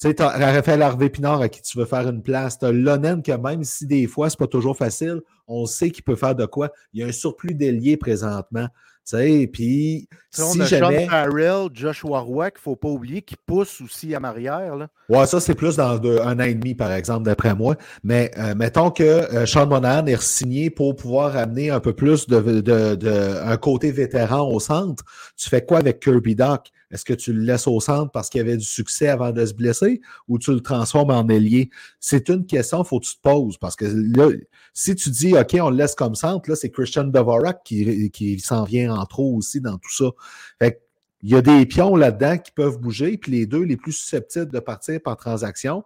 tu 0.00 0.08
sais, 0.08 0.14
tu 0.14 0.22
as 0.22 0.28
Raphaël 0.28 0.80
Harvey 0.80 1.10
Pinard 1.10 1.42
à 1.42 1.48
qui 1.48 1.60
tu 1.60 1.78
veux 1.78 1.84
faire 1.84 2.08
une 2.08 2.22
place. 2.22 2.58
Tu 2.58 2.64
as 2.64 2.72
Lonen 2.72 3.22
que 3.22 3.32
même 3.32 3.64
si 3.64 3.86
des 3.86 4.06
fois, 4.06 4.30
c'est 4.30 4.38
pas 4.38 4.46
toujours 4.46 4.76
facile, 4.76 5.20
on 5.46 5.66
sait 5.66 5.90
qu'il 5.90 6.04
peut 6.04 6.16
faire 6.16 6.34
de 6.34 6.46
quoi. 6.46 6.70
Il 6.92 7.00
y 7.00 7.02
a 7.02 7.06
un 7.06 7.12
surplus 7.12 7.54
d'ailier 7.54 7.98
présentement. 7.98 8.66
Tu 9.04 9.16
sais, 9.16 9.50
puis 9.52 10.08
si 10.30 10.64
jamais... 10.66 11.04
Sean 11.04 11.10
Farrell, 11.10 11.68
Joshua 11.72 12.20
Roy, 12.20 12.50
qu'il 12.50 12.58
ne 12.58 12.62
faut 12.62 12.76
pas 12.76 12.88
oublier, 12.88 13.22
qui 13.22 13.34
pousse 13.46 13.80
aussi 13.80 14.14
à 14.14 14.20
arrière. 14.22 14.76
Là. 14.76 14.88
Ouais, 15.08 15.26
ça, 15.26 15.40
c'est 15.40 15.54
plus 15.54 15.76
dans 15.76 16.00
un 16.00 16.38
an 16.38 16.44
et 16.44 16.54
demi, 16.54 16.74
par 16.74 16.92
exemple, 16.92 17.24
d'après 17.24 17.54
moi. 17.54 17.76
Mais 18.04 18.30
euh, 18.38 18.54
mettons 18.54 18.90
que 18.90 19.02
euh, 19.02 19.46
Sean 19.46 19.66
Monahan 19.66 20.06
est 20.06 20.22
signé 20.22 20.70
pour 20.70 20.96
pouvoir 20.96 21.36
amener 21.36 21.70
un 21.70 21.80
peu 21.80 21.92
plus 21.92 22.26
de, 22.26 22.40
de, 22.40 22.94
de, 22.94 23.42
un 23.42 23.56
côté 23.56 23.90
vétéran 23.90 24.48
au 24.48 24.60
centre. 24.60 25.02
Tu 25.36 25.48
fais 25.48 25.64
quoi 25.64 25.78
avec 25.78 26.00
Kirby 26.00 26.36
Doc? 26.36 26.70
Est-ce 26.90 27.04
que 27.04 27.12
tu 27.12 27.32
le 27.32 27.42
laisses 27.42 27.66
au 27.66 27.78
centre 27.80 28.10
parce 28.10 28.28
qu'il 28.28 28.40
avait 28.40 28.56
du 28.56 28.64
succès 28.64 29.08
avant 29.08 29.30
de 29.30 29.44
se 29.46 29.54
blesser 29.54 30.00
ou 30.28 30.38
tu 30.38 30.52
le 30.52 30.60
transformes 30.60 31.10
en 31.10 31.26
ailier? 31.28 31.70
C'est 32.00 32.28
une 32.28 32.46
question, 32.46 32.82
il 32.82 32.86
faut 32.86 33.00
que 33.00 33.06
tu 33.06 33.16
te 33.16 33.20
poses 33.20 33.58
parce 33.58 33.76
que 33.76 33.84
là, 33.84 34.30
si 34.74 34.94
tu 34.94 35.10
dis, 35.10 35.36
OK, 35.36 35.56
on 35.60 35.70
le 35.70 35.76
laisse 35.76 35.94
comme 35.94 36.14
centre, 36.14 36.48
là, 36.50 36.56
c'est 36.56 36.70
Christian 36.70 37.04
Dvorak 37.04 37.62
qui, 37.64 38.10
qui 38.10 38.40
s'en 38.40 38.64
vient 38.64 38.94
en 38.94 39.06
trop 39.06 39.36
aussi 39.36 39.60
dans 39.60 39.78
tout 39.78 39.92
ça. 39.92 40.10
Fait 40.58 40.82
il 41.22 41.30
y 41.30 41.34
a 41.34 41.42
des 41.42 41.66
pions 41.66 41.96
là-dedans 41.96 42.38
qui 42.38 42.50
peuvent 42.50 42.78
bouger, 42.78 43.18
puis 43.18 43.32
les 43.32 43.46
deux 43.46 43.62
les 43.62 43.76
plus 43.76 43.92
susceptibles 43.92 44.50
de 44.50 44.58
partir 44.58 45.00
par 45.02 45.16
transaction, 45.16 45.84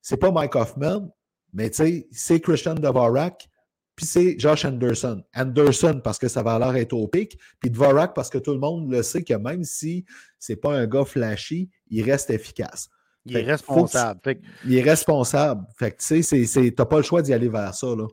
c'est 0.00 0.16
pas 0.16 0.30
Mike 0.30 0.54
Hoffman, 0.54 1.12
mais 1.52 1.70
c'est 1.72 2.40
Christian 2.40 2.74
Dvorak, 2.74 3.48
puis 3.98 4.06
c'est 4.06 4.38
Josh 4.38 4.64
Anderson. 4.64 5.24
Anderson 5.34 6.00
parce 6.04 6.20
que 6.20 6.28
sa 6.28 6.44
valeur 6.44 6.76
est 6.76 6.92
au 6.92 7.08
pic, 7.08 7.36
puis 7.58 7.68
Dvorak 7.68 8.14
parce 8.14 8.30
que 8.30 8.38
tout 8.38 8.52
le 8.52 8.60
monde 8.60 8.88
le 8.92 9.02
sait 9.02 9.24
que 9.24 9.34
même 9.34 9.64
si 9.64 10.04
c'est 10.38 10.54
pas 10.54 10.72
un 10.72 10.86
gars 10.86 11.04
flashy, 11.04 11.68
il 11.90 12.08
reste 12.08 12.30
efficace. 12.30 12.90
Il 13.26 13.36
est 13.36 13.42
responsable. 13.42 14.20
Il 14.64 14.76
est 14.76 14.82
responsable. 14.82 15.66
Fait 15.76 15.90
que 15.90 15.96
tu 16.00 16.22
sais, 16.22 16.70
t'as 16.70 16.84
pas 16.84 16.98
le 16.98 17.02
choix 17.02 17.22
d'y 17.22 17.34
aller 17.34 17.48
vers 17.48 17.74
ça. 17.74 17.88
Là. 17.88 18.06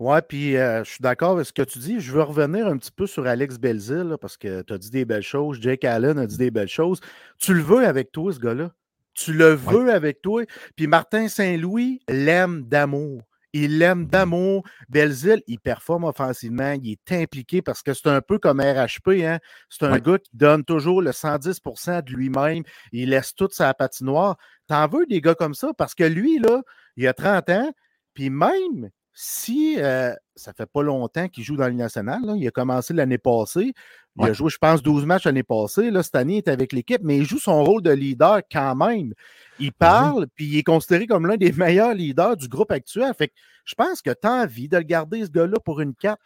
Ouais, 0.00 0.20
puis 0.20 0.56
euh, 0.56 0.82
je 0.82 0.90
suis 0.90 1.00
d'accord 1.00 1.30
avec 1.30 1.46
ce 1.46 1.52
que 1.52 1.62
tu 1.62 1.78
dis. 1.78 2.00
Je 2.00 2.10
veux 2.10 2.22
revenir 2.22 2.66
un 2.66 2.76
petit 2.76 2.90
peu 2.90 3.06
sur 3.06 3.24
Alex 3.24 3.58
Belzil, 3.58 4.16
parce 4.20 4.36
que 4.36 4.62
tu 4.62 4.72
as 4.72 4.78
dit 4.78 4.90
des 4.90 5.04
belles 5.04 5.22
choses. 5.22 5.60
Jake 5.60 5.84
Allen 5.84 6.18
a 6.18 6.26
dit 6.26 6.38
des 6.38 6.50
belles 6.50 6.66
choses. 6.66 6.98
Tu 7.38 7.54
le 7.54 7.62
veux 7.62 7.86
avec 7.86 8.10
toi, 8.10 8.32
ce 8.32 8.40
gars-là? 8.40 8.72
Tu 9.14 9.32
le 9.32 9.54
veux 9.54 9.94
avec 9.94 10.22
toi? 10.22 10.42
Puis 10.74 10.88
Martin 10.88 11.28
Saint-Louis 11.28 12.00
l'aime 12.08 12.64
d'amour. 12.64 13.22
Il 13.54 13.78
l'aime 13.78 14.06
d'amour. 14.06 14.64
Belzil, 14.88 15.40
il 15.46 15.60
performe 15.60 16.04
offensivement, 16.04 16.72
il 16.72 16.90
est 16.90 17.12
impliqué 17.12 17.62
parce 17.62 17.82
que 17.82 17.94
c'est 17.94 18.08
un 18.08 18.20
peu 18.20 18.40
comme 18.40 18.60
RHP. 18.60 19.22
Hein? 19.22 19.38
C'est 19.70 19.84
un 19.84 19.98
gars 19.98 20.18
qui 20.18 20.36
donne 20.36 20.64
toujours 20.64 21.00
le 21.00 21.12
110% 21.12 22.02
de 22.02 22.12
lui-même. 22.12 22.64
Il 22.90 23.10
laisse 23.10 23.32
toute 23.32 23.54
sa 23.54 23.72
patinoire. 23.72 24.36
T'en 24.66 24.88
veux 24.88 25.06
des 25.06 25.20
gars 25.20 25.36
comme 25.36 25.54
ça? 25.54 25.72
Parce 25.78 25.94
que 25.94 26.02
lui, 26.02 26.40
là, 26.40 26.62
il 26.96 27.06
a 27.06 27.14
30 27.14 27.48
ans, 27.50 27.72
puis 28.12 28.28
même 28.28 28.90
si 29.14 29.76
euh, 29.78 30.12
ça 30.34 30.52
fait 30.52 30.66
pas 30.66 30.82
longtemps 30.82 31.28
qu'il 31.28 31.44
joue 31.44 31.56
dans 31.56 31.68
le 31.68 31.74
national, 31.74 32.20
il 32.36 32.46
a 32.46 32.50
commencé 32.50 32.92
l'année 32.92 33.18
passée. 33.18 33.72
Il 34.16 34.26
a 34.26 34.32
joué, 34.32 34.50
je 34.50 34.58
pense, 34.58 34.82
12 34.82 35.06
matchs 35.06 35.24
l'année 35.24 35.42
passée. 35.42 35.90
Là, 35.90 36.02
cette 36.02 36.16
année, 36.16 36.34
il 36.34 36.38
est 36.38 36.48
avec 36.48 36.72
l'équipe, 36.72 37.00
mais 37.02 37.18
il 37.18 37.24
joue 37.24 37.38
son 37.38 37.64
rôle 37.64 37.82
de 37.82 37.90
leader 37.90 38.42
quand 38.50 38.74
même. 38.74 39.12
Il 39.60 39.70
ben 39.70 39.74
parle, 39.78 40.26
puis 40.34 40.46
il 40.46 40.58
est 40.58 40.62
considéré 40.64 41.06
comme 41.06 41.26
l'un 41.26 41.36
des 41.36 41.52
meilleurs 41.56 41.94
leaders 41.94 42.36
du 42.36 42.48
groupe 42.48 42.72
actuel. 42.72 43.12
Fait 43.16 43.28
que 43.28 43.34
je 43.64 43.74
pense 43.74 44.02
que 44.02 44.10
tu 44.10 44.26
as 44.26 44.32
envie 44.32 44.68
de 44.68 44.76
le 44.76 44.82
garder, 44.82 45.24
ce 45.24 45.30
gars-là, 45.30 45.58
pour 45.64 45.80
une 45.80 45.94
cape. 45.94 46.20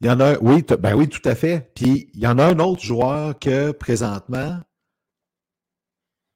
Il 0.00 0.06
y 0.06 0.10
en 0.10 0.20
a, 0.20 0.36
oui, 0.38 0.62
ben 0.78 0.94
oui, 0.94 1.08
tout 1.08 1.26
à 1.26 1.34
fait. 1.34 1.70
Puis 1.74 2.10
il 2.14 2.20
y 2.20 2.26
en 2.26 2.38
a 2.38 2.44
un 2.44 2.58
autre 2.58 2.82
joueur 2.82 3.38
que 3.38 3.72
présentement, 3.72 4.60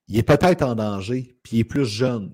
il 0.07 0.17
est 0.17 0.23
peut-être 0.23 0.61
en 0.61 0.75
danger, 0.75 1.37
puis 1.43 1.57
il 1.57 1.59
est 1.61 1.63
plus 1.63 1.85
jeune. 1.85 2.33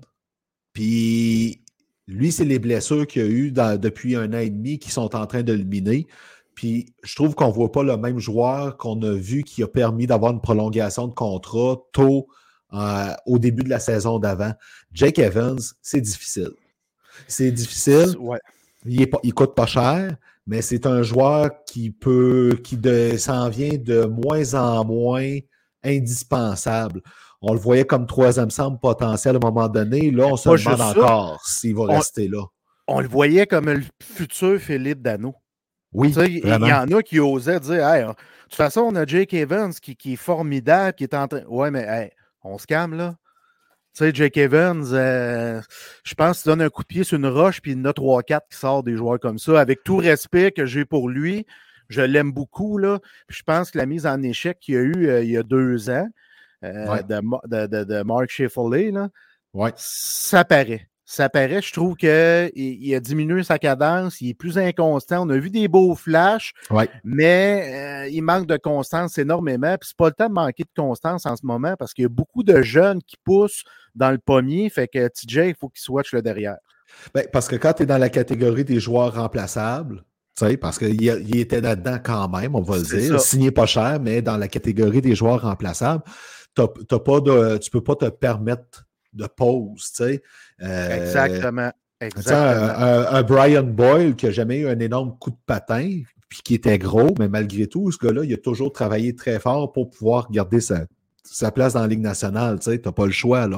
Puis 0.72 1.64
lui, 2.08 2.32
c'est 2.32 2.46
les 2.46 2.58
blessures 2.58 3.06
qu'il 3.06 3.22
y 3.22 3.24
a 3.24 3.28
eu 3.28 3.52
depuis 3.52 4.16
un 4.16 4.32
an 4.32 4.38
et 4.38 4.48
demi 4.48 4.78
qui 4.78 4.90
sont 4.90 5.14
en 5.14 5.26
train 5.26 5.42
de 5.42 5.52
le 5.52 5.64
miner. 5.64 6.06
Puis 6.54 6.86
je 7.04 7.14
trouve 7.14 7.34
qu'on 7.34 7.48
ne 7.48 7.52
voit 7.52 7.70
pas 7.70 7.82
le 7.82 7.96
même 7.98 8.18
joueur 8.18 8.78
qu'on 8.78 9.00
a 9.02 9.12
vu 9.12 9.44
qui 9.44 9.62
a 9.62 9.68
permis 9.68 10.06
d'avoir 10.06 10.32
une 10.32 10.40
prolongation 10.40 11.06
de 11.06 11.14
contrat 11.14 11.76
tôt 11.92 12.26
euh, 12.72 13.12
au 13.26 13.38
début 13.38 13.62
de 13.62 13.68
la 13.68 13.78
saison 13.78 14.18
d'avant. 14.18 14.52
Jake 14.92 15.18
Evans, 15.18 15.60
c'est 15.82 16.00
difficile. 16.00 16.50
C'est 17.28 17.52
difficile. 17.52 18.16
Il, 18.86 19.00
ne 19.00 19.30
coûte 19.32 19.54
pas 19.54 19.66
cher, 19.66 20.16
mais 20.46 20.62
c'est 20.62 20.86
un 20.86 21.02
joueur 21.02 21.50
qui 21.66 21.90
peut, 21.90 22.58
qui 22.64 22.78
s'en 23.18 23.50
vient 23.50 23.76
de 23.76 24.06
moins 24.06 24.54
en 24.54 24.84
moins 24.84 25.38
indispensable 25.84 27.02
on 27.40 27.52
le 27.52 27.58
voyait 27.58 27.84
comme 27.84 28.06
troisième 28.06 28.50
centre 28.50 28.80
potentiel 28.80 29.36
à 29.36 29.38
un 29.38 29.40
moment 29.40 29.68
donné. 29.68 30.10
Là, 30.10 30.26
on 30.26 30.36
se 30.36 30.48
demande 30.48 30.80
encore 30.80 31.44
s'il 31.44 31.74
va 31.74 31.86
rester 31.86 32.28
là. 32.28 32.44
On 32.86 33.00
le 33.00 33.08
voyait 33.08 33.46
comme 33.46 33.70
le 33.70 33.82
futur 34.02 34.58
Philippe 34.58 35.02
Dano. 35.02 35.34
Oui. 35.92 36.12
Il 36.16 36.46
y, 36.46 36.52
en 36.52 36.90
a 36.90 37.02
qui 37.02 37.20
osaient 37.20 37.60
dire 37.60 38.14
de 38.48 38.52
toute 38.52 38.56
façon, 38.56 38.80
on 38.80 38.94
a 38.94 39.04
Jake 39.04 39.34
Evans 39.34 39.74
qui, 39.74 40.12
est 40.12 40.16
formidable, 40.16 40.94
qui 40.94 41.04
est 41.04 41.14
en 41.14 41.28
train. 41.28 41.42
Ouais, 41.48 41.70
mais 41.70 42.12
on 42.42 42.56
se 42.56 42.66
calme 42.66 42.94
là. 42.94 43.16
Tu 43.94 44.04
sais, 44.04 44.14
Jake 44.14 44.38
Evans, 44.38 44.86
euh, 44.92 45.60
je 46.04 46.14
pense 46.14 46.42
qu'il 46.42 46.50
donne 46.50 46.62
un 46.62 46.70
coup 46.70 46.82
de 46.82 46.86
pied 46.86 47.04
sur 47.04 47.18
une 47.18 47.26
roche, 47.26 47.60
puis 47.60 47.72
il 47.72 47.78
y 47.78 47.80
en 47.80 47.84
a 47.84 47.92
3-4 47.92 48.40
qui 48.50 48.56
sortent 48.56 48.86
des 48.86 48.96
joueurs 48.96 49.20
comme 49.20 49.38
ça. 49.38 49.60
Avec 49.60 49.84
tout 49.84 49.98
respect 49.98 50.52
que 50.52 50.64
j'ai 50.64 50.86
pour 50.86 51.10
lui, 51.10 51.44
je 51.90 52.00
l'aime 52.00 52.32
beaucoup. 52.32 52.78
Là. 52.78 53.00
je 53.28 53.42
pense 53.42 53.70
que 53.70 53.76
la 53.76 53.84
mise 53.84 54.06
en 54.06 54.22
échec 54.22 54.58
qu'il 54.60 54.74
y 54.74 54.78
a 54.78 54.80
eu 54.80 55.08
euh, 55.08 55.22
il 55.22 55.30
y 55.30 55.36
a 55.36 55.42
deux 55.42 55.90
ans, 55.90 56.08
euh, 56.64 57.02
de, 57.02 57.66
de, 57.66 57.84
de, 57.84 58.02
Mark 58.02 58.28
Sheffield, 58.28 58.94
là, 58.94 59.08
ouais. 59.54 59.72
ça 59.76 60.44
paraît. 60.44 60.88
Ça 61.10 61.30
paraît, 61.30 61.62
je 61.62 61.72
trouve 61.72 61.96
qu'il 61.96 62.50
il 62.54 62.94
a 62.94 63.00
diminué 63.00 63.42
sa 63.42 63.58
cadence, 63.58 64.20
il 64.20 64.28
est 64.28 64.34
plus 64.34 64.58
inconstant. 64.58 65.26
On 65.26 65.30
a 65.30 65.38
vu 65.38 65.48
des 65.48 65.66
beaux 65.66 65.94
flashs, 65.94 66.52
ouais. 66.70 66.86
mais 67.02 68.04
euh, 68.04 68.08
il 68.08 68.20
manque 68.20 68.46
de 68.46 68.58
constance 68.58 69.16
énormément. 69.16 69.74
Puis 69.78 69.88
c'est 69.88 69.96
pas 69.96 70.08
le 70.08 70.12
temps 70.12 70.28
de 70.28 70.34
manquer 70.34 70.64
de 70.64 70.82
constance 70.82 71.24
en 71.24 71.34
ce 71.34 71.46
moment 71.46 71.76
parce 71.78 71.94
qu'il 71.94 72.02
y 72.02 72.06
a 72.06 72.10
beaucoup 72.10 72.42
de 72.42 72.60
jeunes 72.60 73.00
qui 73.02 73.16
poussent 73.24 73.64
dans 73.94 74.10
le 74.10 74.18
pommier. 74.18 74.68
Fait 74.68 74.86
que 74.86 75.08
TJ, 75.08 75.48
il 75.48 75.54
faut 75.58 75.70
qu'il 75.70 75.80
swatch 75.80 76.12
le 76.12 76.20
derrière. 76.20 76.58
Ben, 77.14 77.26
parce 77.32 77.48
que 77.48 77.56
quand 77.56 77.72
tu 77.72 77.84
es 77.84 77.86
dans 77.86 77.96
la 77.96 78.10
catégorie 78.10 78.64
des 78.64 78.78
joueurs 78.78 79.14
remplaçables, 79.14 80.04
parce 80.60 80.78
qu'il 80.78 81.36
était 81.36 81.60
là-dedans 81.60 81.98
quand 82.02 82.28
même, 82.28 82.54
on 82.54 82.60
va 82.60 82.76
le 82.76 82.82
dire. 82.82 83.20
Signé 83.20 83.50
pas 83.50 83.66
cher, 83.66 83.98
mais 84.00 84.22
dans 84.22 84.36
la 84.36 84.48
catégorie 84.48 85.00
des 85.00 85.14
joueurs 85.14 85.42
remplaçables, 85.42 86.02
tu 86.54 86.62
ne 86.62 87.70
peux 87.70 87.82
pas 87.82 87.96
te 87.96 88.08
permettre 88.08 88.86
de 89.12 89.26
pause. 89.26 89.92
Euh, 90.00 91.06
Exactement. 91.06 91.72
Un, 92.00 93.22
Brian 93.22 93.64
Boyle 93.64 94.14
qui 94.14 94.26
n'a 94.26 94.32
jamais 94.32 94.58
eu 94.58 94.68
un 94.68 94.78
énorme 94.78 95.16
coup 95.18 95.30
de 95.30 95.38
patin, 95.46 96.02
puis 96.28 96.40
qui 96.44 96.54
était 96.54 96.78
gros, 96.78 97.14
mais 97.18 97.28
malgré 97.28 97.66
tout, 97.66 97.90
ce 97.90 97.98
gars-là, 97.98 98.24
il 98.24 98.32
a 98.32 98.36
toujours 98.36 98.72
travaillé 98.72 99.16
très 99.16 99.40
fort 99.40 99.72
pour 99.72 99.90
pouvoir 99.90 100.30
garder 100.30 100.60
sa, 100.60 100.86
sa 101.24 101.50
place 101.50 101.72
dans 101.72 101.80
la 101.80 101.86
Ligue 101.86 102.00
nationale. 102.00 102.60
Tu 102.60 102.70
n'as 102.70 102.92
pas 102.92 103.06
le 103.06 103.12
choix. 103.12 103.48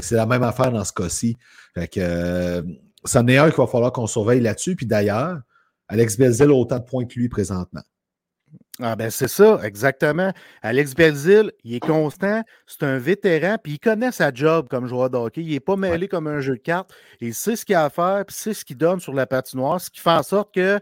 C'est 0.00 0.16
la 0.16 0.26
même 0.26 0.42
affaire 0.42 0.70
dans 0.70 0.84
ce 0.84 0.92
cas-ci. 0.92 1.36
Fait 1.74 1.88
que, 1.88 2.00
euh, 2.00 2.62
c'en 3.04 3.26
est 3.26 3.38
un 3.38 3.48
qu'il 3.48 3.56
va 3.56 3.66
falloir 3.66 3.92
qu'on 3.92 4.06
surveille 4.06 4.40
là-dessus. 4.40 4.76
Puis 4.76 4.86
d'ailleurs, 4.86 5.40
Alex 5.88 6.16
Belzil 6.16 6.50
a 6.50 6.54
autant 6.54 6.78
de 6.78 6.84
points 6.84 7.06
que 7.06 7.18
lui 7.18 7.28
présentement. 7.28 7.82
Ah 8.82 8.96
ben 8.96 9.10
c'est 9.10 9.28
ça, 9.28 9.60
exactement. 9.62 10.32
Alex 10.62 10.94
Belzil, 10.94 11.52
il 11.64 11.74
est 11.74 11.80
constant, 11.80 12.42
c'est 12.66 12.82
un 12.82 12.96
vétéran, 12.96 13.56
puis 13.62 13.74
il 13.74 13.78
connaît 13.78 14.10
sa 14.10 14.32
job 14.32 14.68
comme 14.70 14.86
joueur 14.86 15.10
de 15.10 15.18
hockey. 15.18 15.42
Il 15.42 15.52
n'est 15.52 15.60
pas 15.60 15.76
mêlé 15.76 16.08
comme 16.08 16.26
un 16.26 16.40
jeu 16.40 16.54
de 16.56 16.62
cartes. 16.62 16.90
Il 17.20 17.34
sait 17.34 17.56
ce 17.56 17.66
qu'il 17.66 17.74
a 17.74 17.84
à 17.84 17.90
faire, 17.90 18.24
puis 18.26 18.34
c'est 18.38 18.54
ce 18.54 18.64
qu'il 18.64 18.78
donne 18.78 18.98
sur 19.00 19.12
la 19.12 19.26
patinoire, 19.26 19.80
ce 19.80 19.90
qui 19.90 20.00
fait 20.00 20.10
en 20.10 20.22
sorte 20.22 20.54
que 20.54 20.80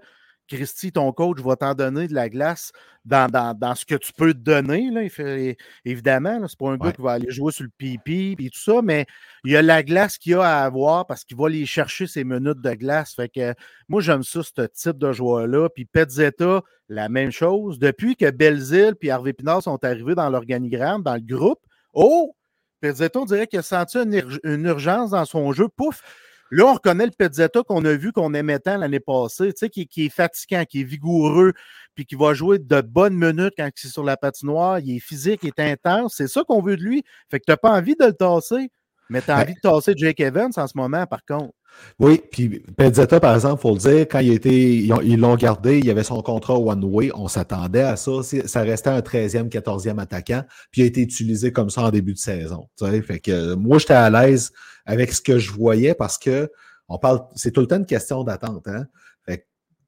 Christy, 0.49 0.93
ton 0.93 1.12
coach, 1.12 1.40
va 1.40 1.57
t'en 1.57 1.75
donner 1.75 2.09
de 2.09 2.14
la 2.14 2.28
glace 2.28 2.73
dans, 3.05 3.31
dans, 3.31 3.75
ce 3.75 3.85
que 3.85 3.95
tu 3.95 4.12
peux 4.12 4.33
te 4.33 4.38
donner. 4.38 4.90
Là. 4.90 5.02
Il 5.02 5.11
fait, 5.11 5.57
évidemment, 5.85 6.47
c'est 6.47 6.59
pas 6.59 6.71
un 6.71 6.76
gars 6.76 6.93
qui 6.93 7.02
va 7.02 7.12
aller 7.12 7.31
jouer 7.31 7.52
sur 7.52 7.64
le 7.64 7.71
pipi 7.76 8.37
et 8.38 8.50
tout 8.50 8.61
ça, 8.61 8.83
mais 8.83 9.07
il 9.45 9.52
y 9.52 9.57
a 9.57 9.62
la 9.62 9.83
glace 9.83 10.19
qu'il 10.19 10.35
a 10.35 10.43
à 10.43 10.64
avoir 10.64 11.07
parce 11.07 11.25
qu'il 11.25 11.37
va 11.37 11.47
aller 11.47 11.67
chercher 11.67 12.07
ses 12.07 12.25
minutes 12.25 12.61
de 12.61 12.75
glace. 12.75 13.14
Fait 13.14 13.28
que 13.28 13.55
moi, 13.88 14.00
j'aime 14.00 14.23
ça, 14.23 14.43
ce 14.43 14.62
type 14.67 14.99
de 14.99 15.12
joueur-là. 15.12 15.69
Puis 15.69 15.85
Petzetta, 15.85 16.62
la 16.88 17.09
même 17.09 17.31
chose. 17.31 17.78
Depuis 17.78 18.17
que 18.17 18.31
Belzil 18.31 18.95
et 19.00 19.11
Harvey 19.11 19.33
Pinard 19.33 19.62
sont 19.62 19.83
arrivés 19.85 20.14
dans 20.14 20.28
l'organigramme, 20.31 21.02
dans 21.02 21.14
le 21.14 21.21
groupe, 21.21 21.61
oh! 21.95 22.35
Petzetta, 22.81 23.19
on 23.19 23.25
dirait 23.25 23.49
qu'il 23.49 23.59
a 23.59 23.62
senti 23.62 23.99
une 24.45 24.64
urgence 24.67 25.11
dans 25.11 25.25
son 25.25 25.52
jeu. 25.52 25.69
Pouf! 25.69 26.02
Là, 26.50 26.64
on 26.64 26.75
reconnaît 26.75 27.07
le 27.07 27.12
Pezzetta 27.12 27.62
qu'on 27.62 27.85
a 27.85 27.93
vu 27.95 28.12
qu'on 28.12 28.33
aimait 28.33 28.59
tant 28.59 28.78
l'année 28.78 29.00
passée, 29.00 29.52
tu 29.52 29.67
sais, 29.67 29.69
qui, 29.69 30.07
est 30.07 30.09
fatigant, 30.09 30.64
qui 30.64 30.81
est 30.81 30.85
vigoureux, 30.85 31.52
puis 31.95 32.07
qui 32.07 32.14
va 32.14 32.33
jouer 32.33 32.59
de 32.59 32.81
bonnes 32.81 33.14
minutes 33.14 33.55
quand 33.57 33.69
il 33.69 33.87
est 33.87 33.90
sur 33.90 34.05
la 34.05 34.17
patinoire. 34.17 34.78
Il 34.78 34.97
est 34.97 35.00
physique, 35.00 35.40
il 35.43 35.49
est 35.49 35.61
intense. 35.61 36.14
C'est 36.16 36.29
ça 36.29 36.42
qu'on 36.44 36.62
veut 36.62 36.77
de 36.77 36.83
lui. 36.83 37.05
Fait 37.31 37.38
que 37.38 37.44
tu 37.44 37.53
n'as 37.53 37.57
pas 37.57 37.73
envie 37.73 37.96
de 37.96 38.07
le 38.07 38.14
tasser, 38.14 38.70
mais 39.11 39.20
tu 39.20 39.31
as 39.31 39.38
envie 39.38 39.55
de 39.55 39.61
tasser 39.61 39.92
Jake 39.96 40.20
Evans 40.20 40.53
en 40.57 40.66
ce 40.66 40.77
moment, 40.77 41.07
par 41.07 41.25
contre. 41.27 41.53
Oui, 41.99 42.20
puis 42.31 42.62
Pezzetta, 42.77 43.20
par 43.20 43.35
exemple, 43.35 43.57
il 43.59 43.62
faut 43.62 43.75
le 43.75 43.79
dire, 43.79 44.01
quand 44.09 44.20
il 44.20 44.33
était, 44.33 44.75
ils 44.75 45.16
l'ont 45.16 45.37
gardé, 45.37 45.79
il 45.79 45.85
y 45.85 45.90
avait 45.90 46.03
son 46.03 46.23
contrat 46.23 46.59
one-way, 46.59 47.11
on 47.14 47.29
s'attendait 47.29 47.83
à 47.83 47.96
ça. 47.96 48.11
Ça 48.46 48.62
restait 48.62 48.90
un 48.90 49.01
13e, 49.01 49.49
14e 49.49 50.01
attaquant, 50.01 50.44
puis 50.70 50.81
il 50.81 50.85
a 50.85 50.87
été 50.87 51.03
utilisé 51.03 51.53
comme 51.53 51.70
ça 51.70 51.83
en 51.83 51.90
début 51.90 52.14
de 52.14 52.18
saison. 52.18 52.68
Fait 52.79 53.20
que 53.20 53.55
moi, 53.55 53.79
j'étais 53.79 53.94
à 53.94 54.11
l'aise 54.11 54.53
avec 54.88 55.12
ce 55.12 55.20
que 55.20 55.38
je 55.38 55.53
voyais 55.53 55.94
parce 55.94 56.18
que 56.18 56.51
on 56.88 56.98
parle, 56.98 57.20
c'est 57.37 57.53
tout 57.53 57.61
le 57.61 57.66
temps 57.66 57.77
une 57.77 57.87
question 57.87 58.24
d'attente. 58.24 58.66
Hein? 58.66 58.87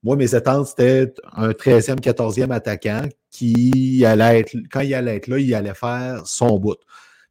moi, 0.02 0.16
mes 0.16 0.34
attentes, 0.34 0.68
c'était 0.68 1.12
un 1.32 1.50
13e, 1.50 2.00
14e 2.00 2.50
attaquant 2.52 3.06
qui 3.30 4.04
allait 4.04 4.40
être, 4.40 4.56
quand 4.70 4.80
il 4.80 4.94
allait 4.94 5.16
être 5.16 5.26
là, 5.26 5.38
il 5.38 5.54
allait 5.54 5.74
faire 5.74 6.26
son 6.26 6.58
bout. 6.58 6.78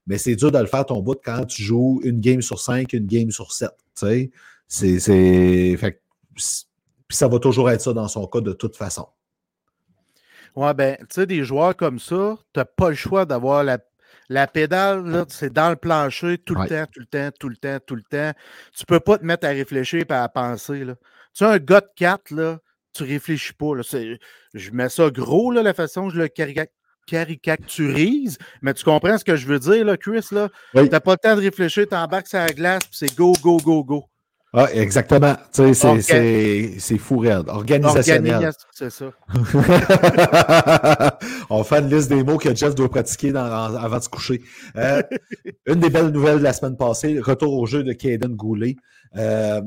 Mais 0.06 0.18
c'est 0.18 0.36
dur 0.36 0.52
de 0.52 0.60
le 0.60 0.66
faire 0.66 0.86
ton 0.86 1.02
bout 1.02 1.20
quand 1.24 1.46
tu 1.46 1.64
joues 1.64 2.00
une 2.04 2.20
game 2.20 2.42
sur 2.42 2.60
cinq, 2.60 2.94
une 2.94 3.06
game 3.06 3.32
sur 3.32 3.52
sept. 3.52 3.72
Tu 3.96 4.32
sais, 4.68 5.00
c'est. 5.00 5.78
Puis 6.36 7.18
ça 7.18 7.28
va 7.28 7.40
toujours 7.40 7.70
être 7.72 7.82
ça 7.82 7.94
dans 7.94 8.08
son 8.08 8.28
cas 8.28 8.42
de 8.42 8.54
toute 8.54 8.76
façon. 8.76 9.08
Ouais, 10.56 10.74
ben, 10.74 10.98
tu 11.02 11.06
sais, 11.12 11.26
des 11.26 11.44
joueurs 11.44 11.76
comme 11.76 12.00
ça, 12.00 12.38
tu 12.54 12.60
n'as 12.60 12.66
pas 12.66 12.90
le 12.90 12.96
choix 12.96 13.26
d'avoir 13.26 13.64
la, 13.64 13.80
la 14.30 14.46
pédale, 14.48 15.26
c'est 15.28 15.52
dans 15.52 15.72
le 15.72 15.76
plancher 15.76 16.38
tout 16.38 16.56
le 16.56 16.68
temps, 16.68 16.86
tout 16.92 17.00
le 17.00 17.06
temps, 17.08 17.30
tout 17.40 17.50
le 17.50 17.56
temps, 17.56 17.80
tout 17.86 17.96
le 17.96 18.04
temps. 18.04 18.32
Tu 18.78 18.86
peux 18.86 19.00
pas 19.00 19.18
te 19.18 19.26
mettre 19.26 19.48
à 19.48 19.50
réfléchir 19.50 20.06
et 20.08 20.14
à 20.14 20.30
penser. 20.30 20.86
Là. 20.86 20.96
Tu 21.34 21.44
as 21.44 21.50
un 21.50 21.58
gars 21.58 21.82
de 21.82 21.90
4, 21.96 22.32
là, 22.32 22.60
tu 22.94 23.04
réfléchis 23.04 23.54
pas. 23.54 23.76
Là. 23.76 23.82
Je 24.54 24.72
mets 24.72 24.90
ça 24.90 25.10
gros, 25.10 25.52
là, 25.52 25.64
la 25.64 25.74
façon 25.74 26.04
dont 26.04 26.10
je 26.12 26.22
le 26.22 26.28
caricaturise, 27.08 28.38
mais 28.62 28.76
tu 28.76 28.84
comprends 28.84 29.18
ce 29.18 29.26
que 29.26 29.36
je 29.36 29.48
veux 29.48 29.58
dire, 29.60 29.84
là, 29.84 29.98
Chris? 29.98 30.28
Là? 30.32 30.50
Tu 30.76 30.84
n'as 30.84 31.00
pas 31.00 31.14
le 31.14 31.18
temps 31.18 31.36
de 31.36 31.42
réfléchir, 31.42 31.88
tu 31.90 31.96
embarques 31.96 32.28
sur 32.28 32.38
la 32.38 32.50
glace, 32.50 32.84
puis 32.84 32.98
c'est 32.98 33.16
go, 33.16 33.34
go, 33.42 33.58
go, 33.58 33.84
go. 33.84 34.06
Ah, 34.52 34.68
exactement. 34.74 35.36
Tu 35.54 35.74
sais, 35.76 36.78
c'est 36.80 36.98
fou 36.98 37.20
raide. 37.20 37.50
Organisationnel. 37.50 38.52
c'est 38.72 38.90
ça. 38.90 39.12
On 41.52 41.64
fait 41.64 41.80
une 41.80 41.90
liste 41.90 42.10
des 42.10 42.24
mots 42.24 42.38
que 42.38 42.56
Jeff 42.56 42.74
doit 42.74 42.90
pratiquer 42.90 43.36
avant 43.36 43.98
de 43.98 44.04
se 44.04 44.10
coucher. 44.10 44.42
Euh, 44.76 45.04
une 45.68 45.80
des 45.80 45.92
belles 45.92 46.10
nouvelles 46.10 46.40
de 46.40 46.44
la 46.44 46.54
semaine 46.54 46.78
passée, 46.78 47.20
retour 47.20 47.54
au 47.54 47.68
jeu 47.68 47.84
de 47.84 47.94
Caden 47.94 48.36
Goulet. 48.36 48.76
Euh, 49.16 49.62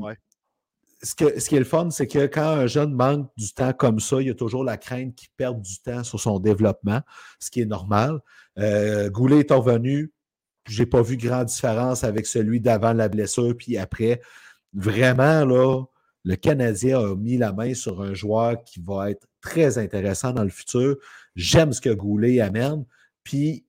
ce, 1.01 1.15
que, 1.15 1.39
ce 1.39 1.47
qui 1.47 1.55
est 1.55 1.59
le 1.59 1.65
fun, 1.65 1.89
c'est 1.89 2.07
que 2.07 2.25
quand 2.25 2.41
un 2.41 2.67
jeune 2.67 2.93
manque 2.93 3.29
du 3.37 3.53
temps 3.53 3.71
comme 3.71 4.01
ça, 4.01 4.19
il 4.19 4.27
y 4.27 4.31
a 4.31 4.35
toujours 4.35 4.65
la 4.65 4.75
crainte 4.75 5.15
qu'il 5.15 5.29
perde 5.37 5.61
du 5.61 5.79
temps 5.79 6.03
sur 6.03 6.19
son 6.19 6.39
développement, 6.39 6.99
ce 7.39 7.51
qui 7.51 7.61
est 7.61 7.65
normal. 7.65 8.19
Euh, 8.59 9.09
Goulet 9.09 9.39
est 9.39 9.51
revenu. 9.53 10.11
Je 10.67 10.81
n'ai 10.81 10.85
pas 10.85 11.01
vu 11.01 11.15
grande 11.17 11.47
différence 11.47 12.03
avec 12.03 12.25
celui 12.25 12.59
d'avant 12.59 12.93
la 12.93 13.09
blessure 13.09 13.53
puis 13.57 13.77
après 13.77 14.21
vraiment, 14.73 15.45
là, 15.45 15.83
le 16.23 16.35
Canadien 16.35 16.99
a 16.99 17.15
mis 17.15 17.37
la 17.37 17.51
main 17.51 17.73
sur 17.73 18.01
un 18.01 18.13
joueur 18.13 18.63
qui 18.63 18.81
va 18.81 19.11
être 19.11 19.27
très 19.41 19.77
intéressant 19.77 20.31
dans 20.31 20.43
le 20.43 20.49
futur. 20.49 20.95
J'aime 21.35 21.73
ce 21.73 21.81
que 21.81 21.89
Goulet 21.89 22.39
amène. 22.39 22.85
Puis, 23.23 23.65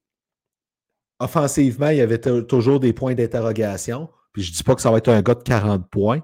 offensivement, 1.19 1.89
il 1.89 1.99
y 1.99 2.01
avait 2.01 2.21
toujours 2.21 2.81
des 2.81 2.93
points 2.93 3.15
d'interrogation. 3.15 4.09
Puis, 4.33 4.43
je 4.43 4.53
ne 4.53 4.57
dis 4.57 4.63
pas 4.63 4.75
que 4.75 4.81
ça 4.81 4.91
va 4.91 4.99
être 4.99 5.09
un 5.09 5.23
gars 5.23 5.35
de 5.35 5.43
40 5.43 5.89
points, 5.91 6.23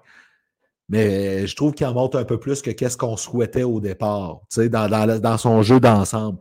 mais 0.89 1.47
je 1.47 1.57
trouve 1.57 1.73
qu'il 1.73 1.87
en 1.87 1.95
montre 1.95 2.19
un 2.19 2.25
peu 2.25 2.39
plus 2.39 2.63
que 2.63 2.71
qu'est-ce 2.71 2.97
qu'on 2.97 3.17
souhaitait 3.17 3.63
au 3.63 3.81
départ, 3.81 4.41
dans, 4.57 4.89
dans, 4.89 5.21
dans 5.21 5.39
son 5.39 5.63
jeu 5.63 5.81
d'ensemble. 5.81 6.39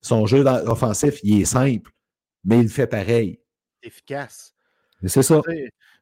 Son 0.00 0.26
jeu 0.26 0.44
offensif, 0.46 1.18
il 1.24 1.42
est 1.42 1.44
simple, 1.44 1.90
mais 2.44 2.60
il 2.60 2.68
fait 2.68 2.86
pareil. 2.86 3.40
Efficace. 3.82 4.54
C'est 5.04 5.22
ça. 5.22 5.40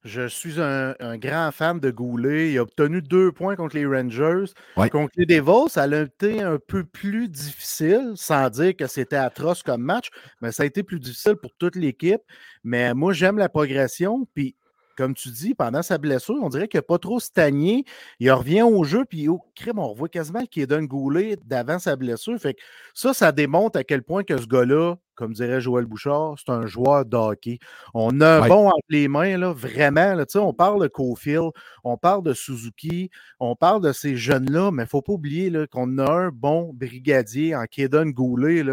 Je 0.07 0.29
suis 0.29 0.61
un, 0.61 0.95
grand 1.19 1.51
fan 1.51 1.81
de 1.81 1.91
Goulet. 1.91 2.53
Il 2.53 2.59
a 2.59 2.63
obtenu 2.63 3.03
deux 3.03 3.33
points 3.33 3.57
contre 3.57 3.75
les 3.75 3.87
Rangers. 3.87 4.53
Contre 4.77 5.13
les 5.17 5.27
Devils, 5.27 5.69
ça 5.69 5.83
a 5.83 6.03
été 6.03 6.43
un 6.43 6.59
peu 6.59 6.85
plus 6.85 7.29
difficile, 7.29 8.13
sans 8.15 8.49
dire 8.49 8.77
que 8.77 8.87
c'était 8.87 9.17
atroce 9.17 9.65
comme 9.65 9.83
match, 9.83 10.11
mais 10.41 10.53
ça 10.53 10.63
a 10.63 10.67
été 10.67 10.85
plus 10.85 11.01
difficile 11.01 11.35
pour 11.35 11.51
toute 11.59 11.75
l'équipe. 11.75 12.23
Mais 12.63 12.95
moi, 12.95 13.13
j'aime 13.13 13.37
la 13.37 13.49
progression. 13.49 14.29
Puis 14.33 14.55
comme 14.97 15.15
tu 15.15 15.29
dis, 15.29 15.55
pendant 15.55 15.83
sa 15.83 15.99
blessure, 15.99 16.37
on 16.43 16.49
dirait 16.49 16.69
qu'il 16.69 16.79
n'a 16.79 16.83
pas 16.83 16.99
trop 16.99 17.21
stagné. 17.21 17.85
Il 18.19 18.33
revient 18.33 18.63
au 18.63 18.83
jeu, 18.85 19.05
puis 19.05 19.29
au 19.29 19.41
crime, 19.55 19.79
on 19.79 19.89
revoit 19.89 20.09
quasiment 20.09 20.43
d'un 20.57 20.85
Goulet 20.85 21.37
d'avant 21.45 21.79
sa 21.79 21.97
blessure. 21.97 22.39
Fait 22.39 22.55
que 22.55 22.61
ça, 22.95 23.13
ça 23.13 23.31
démontre 23.31 23.79
à 23.79 23.85
quel 23.85 24.03
point 24.03 24.25
que 24.25 24.39
ce 24.39 24.47
gars-là, 24.47 24.97
comme 25.15 25.33
dirait 25.33 25.61
Joël 25.61 25.85
Bouchard, 25.85 26.37
c'est 26.39 26.51
un 26.51 26.67
joueur 26.67 27.05
d'hockey. 27.05 27.59
On 27.95 28.21
a 28.21 28.43
un 28.43 28.49
bon 28.49 28.69
entre 28.69 28.87
les 28.89 29.09
mains, 29.09 29.37
là, 29.37 29.53
vraiment. 29.53 30.15
Là, 30.15 30.25
on 30.37 30.53
parle 30.53 30.83
de 30.83 30.89
Cofield, 30.89 31.51
on 31.85 31.97
parle 31.97 32.23
de 32.23 32.33
Suzuki, 32.33 33.11
on 33.39 33.55
parle 33.55 33.83
de 33.83 33.93
ces 33.93 34.17
jeunes-là, 34.17 34.71
mais 34.71 34.83
il 34.83 34.87
ne 34.87 34.91
faut 34.91 35.03
pas 35.03 35.13
oublier 35.13 35.53
qu'on 35.71 35.99
a 35.99 36.11
un 36.11 36.29
bon 36.31 36.73
brigadier 36.73 37.55
en 37.55 37.65
Kedon 37.67 38.07
Goulet. 38.07 38.65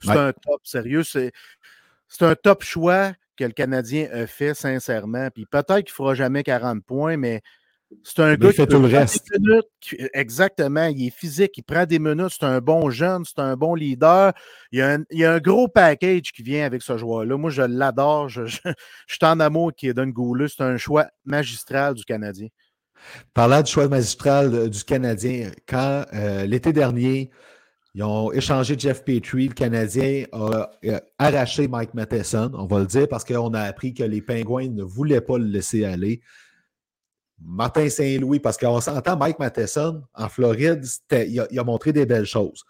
C'est 0.00 0.10
un 0.10 0.32
top, 0.32 0.60
sérieux. 0.64 1.02
C'est 1.02 1.32
un 2.20 2.34
top 2.34 2.62
choix 2.62 3.12
que 3.36 3.44
le 3.44 3.52
Canadien 3.52 4.08
a 4.12 4.26
fait 4.26 4.54
sincèrement. 4.54 5.28
Puis 5.34 5.46
peut-être 5.46 5.82
qu'il 5.82 5.92
ne 5.92 5.96
fera 5.96 6.14
jamais 6.14 6.42
40 6.42 6.84
points, 6.84 7.16
mais 7.16 7.42
c'est 8.02 8.20
un 8.20 8.34
gars 8.34 8.50
qui 8.50 8.56
fait 8.56 8.66
tout 8.66 8.80
le 8.80 8.88
reste. 8.88 9.28
exactement, 10.12 10.86
il 10.86 11.06
est 11.06 11.10
physique, 11.10 11.56
il 11.56 11.62
prend 11.62 11.86
des 11.86 11.98
minutes, 11.98 12.34
c'est 12.38 12.46
un 12.46 12.60
bon 12.60 12.90
jeune, 12.90 13.24
c'est 13.24 13.40
un 13.40 13.56
bon 13.56 13.74
leader. 13.74 14.32
Il 14.72 14.78
y, 15.10 15.24
a 15.24 15.32
un, 15.32 15.38
gros 15.38 15.68
package 15.68 16.32
qui 16.32 16.42
vient 16.42 16.64
avec 16.64 16.82
ce 16.82 16.96
joueur-là. 16.96 17.36
Moi, 17.36 17.50
je 17.50 17.62
l'adore. 17.62 18.28
Je, 18.28 18.46
suis 18.46 19.18
en 19.22 19.40
amour 19.40 19.72
qui 19.76 19.88
est 19.88 19.94
d'un 19.94 20.08
Gouleux. 20.08 20.48
C'est 20.48 20.62
un 20.62 20.76
choix 20.76 21.06
magistral 21.24 21.94
du 21.94 22.04
Canadien. 22.04 22.48
Parlant 23.34 23.62
du 23.62 23.70
choix 23.70 23.88
magistral 23.88 24.68
du 24.68 24.82
Canadien, 24.82 25.50
quand 25.68 26.06
euh, 26.12 26.44
l'été 26.46 26.72
dernier, 26.72 27.30
Ils 27.96 28.02
ont 28.02 28.30
échangé 28.30 28.76
Jeff 28.78 29.04
Petrie. 29.04 29.48
Le 29.48 29.54
Canadien 29.54 30.26
a 30.30 30.70
arraché 31.18 31.66
Mike 31.66 31.94
Matheson, 31.94 32.52
on 32.52 32.66
va 32.66 32.80
le 32.80 32.84
dire, 32.86 33.08
parce 33.08 33.24
qu'on 33.24 33.54
a 33.54 33.62
appris 33.62 33.94
que 33.94 34.04
les 34.04 34.20
Pingouins 34.20 34.68
ne 34.68 34.82
voulaient 34.82 35.22
pas 35.22 35.38
le 35.38 35.46
laisser 35.46 35.86
aller. 35.86 36.20
Martin 37.42 37.88
Saint-Louis, 37.88 38.38
parce 38.38 38.58
qu'on 38.58 38.82
s'entend, 38.82 39.16
Mike 39.16 39.38
Matheson, 39.38 40.02
en 40.12 40.28
Floride, 40.28 40.84
il 41.10 41.58
a, 41.58 41.64
montré 41.64 41.94
des 41.94 42.04
belles 42.04 42.26
choses. 42.26 42.64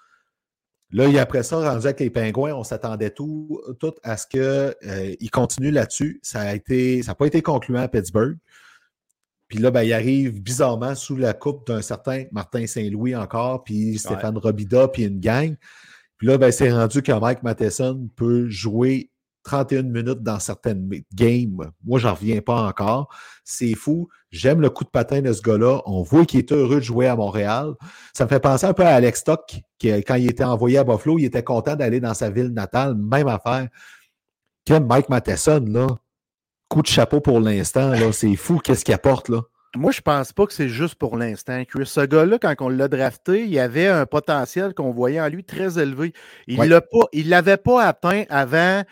Là, 0.92 1.08
après 1.20 1.42
ça, 1.42 1.56
rendu 1.56 1.86
avec 1.86 1.98
les 1.98 2.10
Pingouins, 2.10 2.54
on 2.54 2.62
s'attendait 2.62 3.10
tout, 3.10 3.60
tout 3.80 3.94
à 4.04 4.16
ce 4.16 4.28
qu'il 4.28 4.40
euh, 4.40 5.14
continue 5.32 5.72
là-dessus. 5.72 6.20
Ça 6.22 6.54
n'a 6.54 7.14
pas 7.16 7.26
été 7.26 7.42
concluant 7.42 7.80
à 7.80 7.88
Pittsburgh. 7.88 8.38
Puis 9.48 9.58
là, 9.58 9.70
ben, 9.70 9.82
il 9.82 9.92
arrive 9.92 10.42
bizarrement 10.42 10.94
sous 10.94 11.16
la 11.16 11.32
coupe 11.32 11.66
d'un 11.68 11.82
certain 11.82 12.24
Martin 12.32 12.66
Saint-Louis 12.66 13.14
encore, 13.14 13.62
puis 13.62 13.98
Stéphane 13.98 14.38
Robida, 14.38 14.88
puis 14.88 15.04
une 15.04 15.20
gang. 15.20 15.54
Puis 16.18 16.26
là, 16.26 16.38
ben, 16.38 16.50
c'est 16.50 16.72
rendu 16.72 17.02
que 17.02 17.12
Mike 17.12 17.42
Matheson 17.42 18.08
peut 18.16 18.48
jouer 18.48 19.10
31 19.46 19.84
minutes 19.84 20.22
dans 20.22 20.40
certaines 20.40 20.90
games. 21.14 21.70
Moi, 21.84 21.98
j'en 22.00 22.14
reviens 22.14 22.40
pas 22.40 22.62
encore. 22.62 23.08
C'est 23.44 23.74
fou. 23.74 24.08
J'aime 24.32 24.60
le 24.60 24.70
coup 24.70 24.82
de 24.82 24.90
patin 24.90 25.22
de 25.22 25.32
ce 25.32 25.40
gars-là. 25.40 25.82
On 25.86 26.02
voit 26.02 26.26
qu'il 26.26 26.40
est 26.40 26.50
heureux 26.50 26.76
de 26.76 26.80
jouer 26.80 27.06
à 27.06 27.14
Montréal. 27.14 27.74
Ça 28.12 28.24
me 28.24 28.28
fait 28.28 28.40
penser 28.40 28.66
un 28.66 28.74
peu 28.74 28.82
à 28.82 28.94
Alex 28.94 29.20
Stock, 29.20 29.60
qui, 29.78 29.88
quand 30.02 30.16
il 30.16 30.28
était 30.28 30.44
envoyé 30.44 30.78
à 30.78 30.84
Buffalo, 30.84 31.18
il 31.18 31.26
était 31.26 31.44
content 31.44 31.76
d'aller 31.76 32.00
dans 32.00 32.14
sa 32.14 32.28
ville 32.28 32.48
natale. 32.48 32.96
Même 32.96 33.28
affaire. 33.28 33.68
Que 34.66 34.80
Mike 34.80 35.08
Matheson, 35.08 35.64
là, 35.68 35.86
coup 36.68 36.82
de 36.82 36.86
chapeau 36.86 37.20
pour 37.20 37.40
l'instant. 37.40 37.92
C'est 38.12 38.36
fou 38.36 38.58
qu'est-ce 38.58 38.84
qu'il 38.84 38.94
apporte. 38.94 39.28
là. 39.28 39.42
Moi, 39.76 39.92
je 39.92 40.00
pense 40.00 40.32
pas 40.32 40.46
que 40.46 40.52
c'est 40.52 40.68
juste 40.68 40.94
pour 40.94 41.16
l'instant. 41.16 41.62
Ce 41.84 42.00
gars-là, 42.06 42.38
quand 42.38 42.54
on 42.60 42.68
l'a 42.68 42.88
drafté, 42.88 43.44
il 43.44 43.58
avait 43.58 43.88
un 43.88 44.06
potentiel 44.06 44.72
qu'on 44.72 44.90
voyait 44.90 45.20
en 45.20 45.28
lui 45.28 45.44
très 45.44 45.78
élevé. 45.78 46.12
Il 46.46 46.58
ne 46.58 47.30
l'avait 47.30 47.56
pas 47.58 47.82
atteint 47.84 48.24
avant 48.30 48.82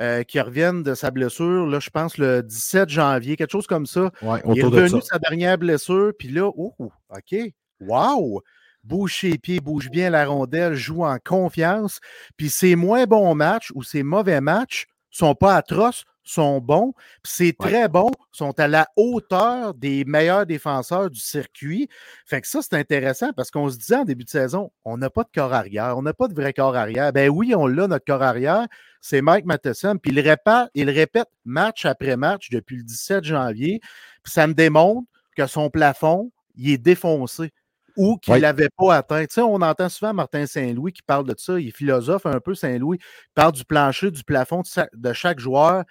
euh, 0.00 0.24
qu'il 0.24 0.40
revienne 0.40 0.82
de 0.82 0.94
sa 0.94 1.12
blessure, 1.12 1.66
là, 1.66 1.78
je 1.78 1.88
pense 1.88 2.18
le 2.18 2.42
17 2.42 2.88
janvier, 2.88 3.36
quelque 3.36 3.52
chose 3.52 3.68
comme 3.68 3.86
ça. 3.86 4.10
il 4.22 4.58
est 4.58 4.64
revenu 4.64 4.98
de 4.98 5.04
sa 5.04 5.20
dernière 5.20 5.56
blessure, 5.56 6.10
puis 6.18 6.28
là, 6.28 6.50
oh, 6.56 6.74
OK, 6.80 7.38
wow! 7.80 8.42
Bouge 8.82 9.20
ses 9.20 9.38
pieds, 9.38 9.60
bouge 9.60 9.90
bien 9.90 10.10
la 10.10 10.26
rondelle, 10.26 10.74
joue 10.74 11.04
en 11.04 11.18
confiance. 11.24 12.00
Puis 12.36 12.50
ses 12.50 12.74
moins 12.74 13.04
bons 13.06 13.36
matchs 13.36 13.70
ou 13.74 13.84
ses 13.84 14.02
mauvais 14.02 14.40
matchs 14.40 14.86
sont 15.10 15.36
pas 15.36 15.54
atroces, 15.54 16.04
sont 16.24 16.60
bons. 16.60 16.94
C'est 17.22 17.56
très 17.56 17.88
bon, 17.88 18.10
sont 18.32 18.58
à 18.58 18.66
la 18.66 18.88
hauteur 18.96 19.74
des 19.74 20.04
meilleurs 20.04 20.46
défenseurs 20.46 21.10
du 21.10 21.20
circuit. 21.20 21.88
Fait 22.26 22.40
que 22.40 22.48
ça, 22.48 22.60
c'est 22.62 22.74
intéressant 22.74 23.32
parce 23.32 23.50
qu'on 23.50 23.68
se 23.68 23.76
disait 23.76 23.96
en 23.96 24.04
début 24.04 24.24
de 24.24 24.30
saison, 24.30 24.72
on 24.84 24.96
n'a 24.96 25.10
pas 25.10 25.22
de 25.22 25.30
corps 25.32 25.52
arrière, 25.52 25.96
on 25.96 26.02
n'a 26.02 26.14
pas 26.14 26.28
de 26.28 26.34
vrai 26.34 26.52
corps 26.52 26.76
arrière. 26.76 27.12
Ben 27.12 27.28
oui, 27.28 27.54
on 27.54 27.66
l'a, 27.66 27.86
notre 27.86 28.04
corps 28.04 28.22
arrière. 28.22 28.66
C'est 29.00 29.20
Mike 29.20 29.44
Matheson. 29.44 29.98
Puis 29.98 30.12
il 30.12 30.20
répète, 30.20 30.70
il 30.74 30.90
répète 30.90 31.28
match 31.44 31.84
après 31.84 32.16
match 32.16 32.48
depuis 32.50 32.76
le 32.76 32.82
17 32.82 33.24
janvier. 33.24 33.80
Puis 34.22 34.32
ça 34.32 34.46
me 34.46 34.54
démontre 34.54 35.06
que 35.36 35.46
son 35.46 35.68
plafond, 35.68 36.30
il 36.56 36.70
est 36.70 36.78
défoncé 36.78 37.52
ou 37.96 38.16
qu'il 38.16 38.34
n'avait 38.34 38.70
pas 38.76 38.96
atteint. 38.96 39.24
Tu 39.26 39.34
sais, 39.34 39.40
on 39.40 39.56
entend 39.56 39.88
souvent 39.88 40.14
Martin 40.14 40.46
Saint-Louis 40.46 40.92
qui 40.92 41.02
parle 41.02 41.26
de 41.26 41.34
ça. 41.36 41.60
Il 41.60 41.68
est 41.68 41.76
philosophe 41.76 42.26
un 42.26 42.40
peu, 42.40 42.54
Saint-Louis. 42.54 42.98
Il 43.00 43.32
parle 43.34 43.52
du 43.52 43.64
plancher, 43.64 44.10
du 44.10 44.24
plafond 44.24 44.62
de 44.92 45.12
chaque 45.12 45.38
joueur. 45.38 45.84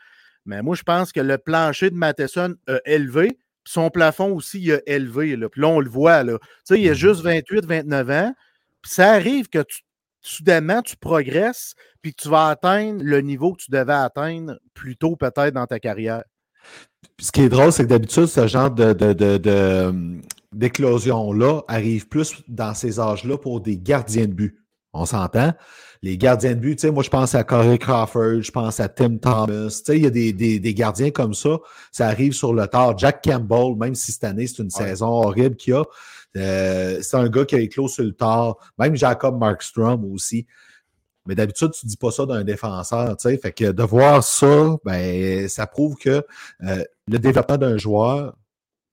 Mais 0.46 0.62
moi, 0.62 0.76
je 0.76 0.84
pense 0.84 1.12
que 1.12 1.20
le 1.20 1.38
plancher 1.38 1.90
de 1.90 1.96
Matheson 1.96 2.56
a 2.68 2.80
élevé. 2.86 3.38
Son 3.66 3.90
plafond 3.90 4.34
aussi, 4.34 4.60
il 4.60 4.74
a 4.74 4.80
élevé. 4.86 5.36
Là. 5.36 5.48
Puis 5.50 5.62
là, 5.62 5.68
on 5.70 5.80
le 5.80 5.90
voit. 5.90 6.24
Là. 6.24 6.38
Tu 6.40 6.48
sais, 6.66 6.82
il 6.82 6.90
a 6.90 6.92
mmh 6.92 6.96
juste 6.96 7.22
28, 7.22 7.66
29 7.66 8.10
ans. 8.10 8.34
Puis 8.82 8.92
ça 8.92 9.12
arrive 9.12 9.48
que 9.48 9.64
tu, 9.64 9.84
soudainement, 10.24 10.82
tu 10.82 10.98
progresses, 10.98 11.76
puis 12.02 12.14
que 12.14 12.22
tu 12.22 12.30
vas 12.30 12.48
atteindre 12.48 13.04
le 13.04 13.22
niveau 13.22 13.54
que 13.54 13.64
tu 13.64 13.72
devais 13.72 13.94
atteindre 13.94 14.60
plus 14.74 14.98
tôt, 14.98 15.16
peut-être, 15.16 15.54
dans 15.54 15.68
ta 15.68 15.80
carrière. 15.80 16.24
ce 17.20 17.32
qui 17.32 17.42
est 17.42 17.50
drôle, 17.50 17.72
c'est 17.72 17.84
que 17.84 17.90
d'habitude, 17.90 18.26
ce 18.26 18.48
genre 18.48 18.72
de, 18.72 18.94
de, 18.94 20.20
d'éclosion-là 20.52 21.62
arrive 21.68 22.08
plus 22.08 22.42
dans 22.48 22.74
ces 22.74 23.00
âges-là 23.00 23.38
pour 23.38 23.62
des 23.62 23.78
gardiens 23.78 24.26
de 24.26 24.34
but. 24.34 24.58
On 24.94 25.06
s'entend? 25.06 25.54
Les 26.04 26.18
gardiens 26.18 26.54
de 26.54 26.60
but, 26.60 26.76
tu 26.76 26.82
sais, 26.82 26.92
moi, 26.92 27.02
je 27.02 27.10
pense 27.10 27.34
à 27.34 27.46
Corey 27.46 27.78
Crawford, 27.78 28.42
je 28.42 28.52
pense 28.52 28.82
à 28.82 28.90
Tim 28.90 29.20
Thomas. 29.20 29.48
Tu 29.48 29.72
sais, 29.72 29.98
il 29.98 30.04
y 30.04 30.06
a 30.06 30.10
des, 30.10 30.34
des, 30.34 30.74
gardiens 30.74 31.12
comme 31.12 31.34
ça. 31.34 31.60
Ça 31.94 32.08
arrive 32.08 32.34
sur 32.34 32.54
le 32.54 32.68
tard. 32.68 32.98
Jack 32.98 33.24
Campbell, 33.24 33.78
même 33.78 33.96
si 33.96 34.12
cette 34.12 34.26
année, 34.26 34.46
c'est 34.46 34.62
une 34.62 34.70
saison 34.70 35.08
horrible 35.08 35.56
qu'il 35.56 35.76
a, 35.76 35.84
euh, 36.36 37.00
c'est 37.02 37.16
un 37.16 37.30
gars 37.30 37.46
qui 37.46 37.56
a 37.56 37.60
éclos 37.60 37.88
sur 37.88 38.04
le 38.04 38.12
tard. 38.12 38.58
Même 38.78 38.98
Jacob 38.98 39.40
Markstrom 39.40 40.04
aussi. 40.12 40.46
Mais 41.26 41.36
d'habitude, 41.36 41.72
tu 41.72 41.86
ne 41.86 41.90
dis 41.90 41.96
pas 41.96 42.12
ça 42.12 42.26
d'un 42.26 42.44
défenseur, 42.44 43.16
tu 43.16 43.30
sais. 43.30 43.38
Fait 43.38 43.54
que 43.54 43.72
de 43.72 43.84
voir 43.84 44.22
ça, 44.26 44.76
ben, 44.84 45.48
ça 45.48 45.68
prouve 45.68 45.96
que 45.96 46.22
euh, 46.66 46.84
le 47.08 47.18
développement 47.18 47.58
d'un 47.58 47.78
joueur, 47.78 48.36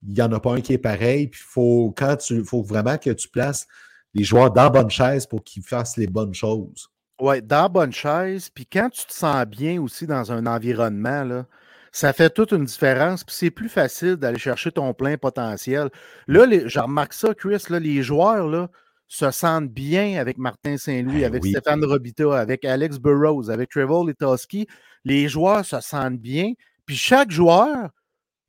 il 0.07 0.15
n'y 0.15 0.23
en 0.23 0.31
a 0.31 0.39
pas 0.39 0.53
un 0.55 0.61
qui 0.61 0.75
est 0.75 0.79
pareil. 0.79 1.27
Puis 1.27 1.43
faut, 1.45 1.93
quand 1.97 2.15
tu, 2.19 2.45
faut 2.45 2.63
vraiment 2.63 2.99
que 2.99 3.11
tu 3.11 3.29
places 3.29 3.67
les 4.15 4.23
joueurs 4.23 4.53
dans 4.53 4.63
la 4.63 4.71
bonne 4.71 4.91
chaise 4.91 5.27
pour 5.27 5.43
qu'ils 5.43 5.65
fassent 5.65 5.97
les 5.97 6.07
bonnes 6.07 6.35
choses. 6.35 6.89
Oui, 7.21 7.43
dans 7.43 7.63
la 7.63 7.69
bonne 7.69 7.93
chaise. 7.93 8.49
Puis 8.49 8.67
quand 8.67 8.89
tu 8.89 9.05
te 9.05 9.13
sens 9.13 9.45
bien 9.45 9.81
aussi 9.81 10.07
dans 10.07 10.33
un 10.33 10.47
environnement, 10.47 11.23
là, 11.25 11.47
ça 11.93 12.13
fait 12.13 12.31
toute 12.31 12.53
une 12.53 12.65
différence. 12.65 13.25
Puis 13.25 13.35
c'est 13.37 13.51
plus 13.51 13.69
facile 13.69 14.17
d'aller 14.17 14.39
chercher 14.39 14.73
ton 14.73 14.95
plein 14.95 15.19
potentiel. 15.19 15.91
Là, 16.27 16.47
les, 16.47 16.69
je 16.69 16.81
remarque 16.81 17.13
ça, 17.13 17.35
Chris, 17.35 17.63
là, 17.69 17.79
les 17.79 18.03
joueurs 18.03 18.49
là, 18.49 18.71
se 19.07 19.31
sentent 19.31 19.71
bien 19.71 20.19
avec 20.19 20.39
Martin 20.39 20.79
Saint-Louis, 20.79 21.21
ben 21.21 21.27
avec 21.27 21.45
Stéphane 21.45 21.85
Robita, 21.85 22.39
avec 22.39 22.65
Alex 22.65 22.99
Burrows, 22.99 23.51
avec 23.51 23.69
Trevor 23.71 24.07
Litoski. 24.07 24.67
Les 25.05 25.29
joueurs 25.29 25.65
se 25.65 25.81
sentent 25.81 26.21
bien. 26.21 26.53
Puis 26.87 26.97
chaque 26.97 27.31
joueur, 27.31 27.91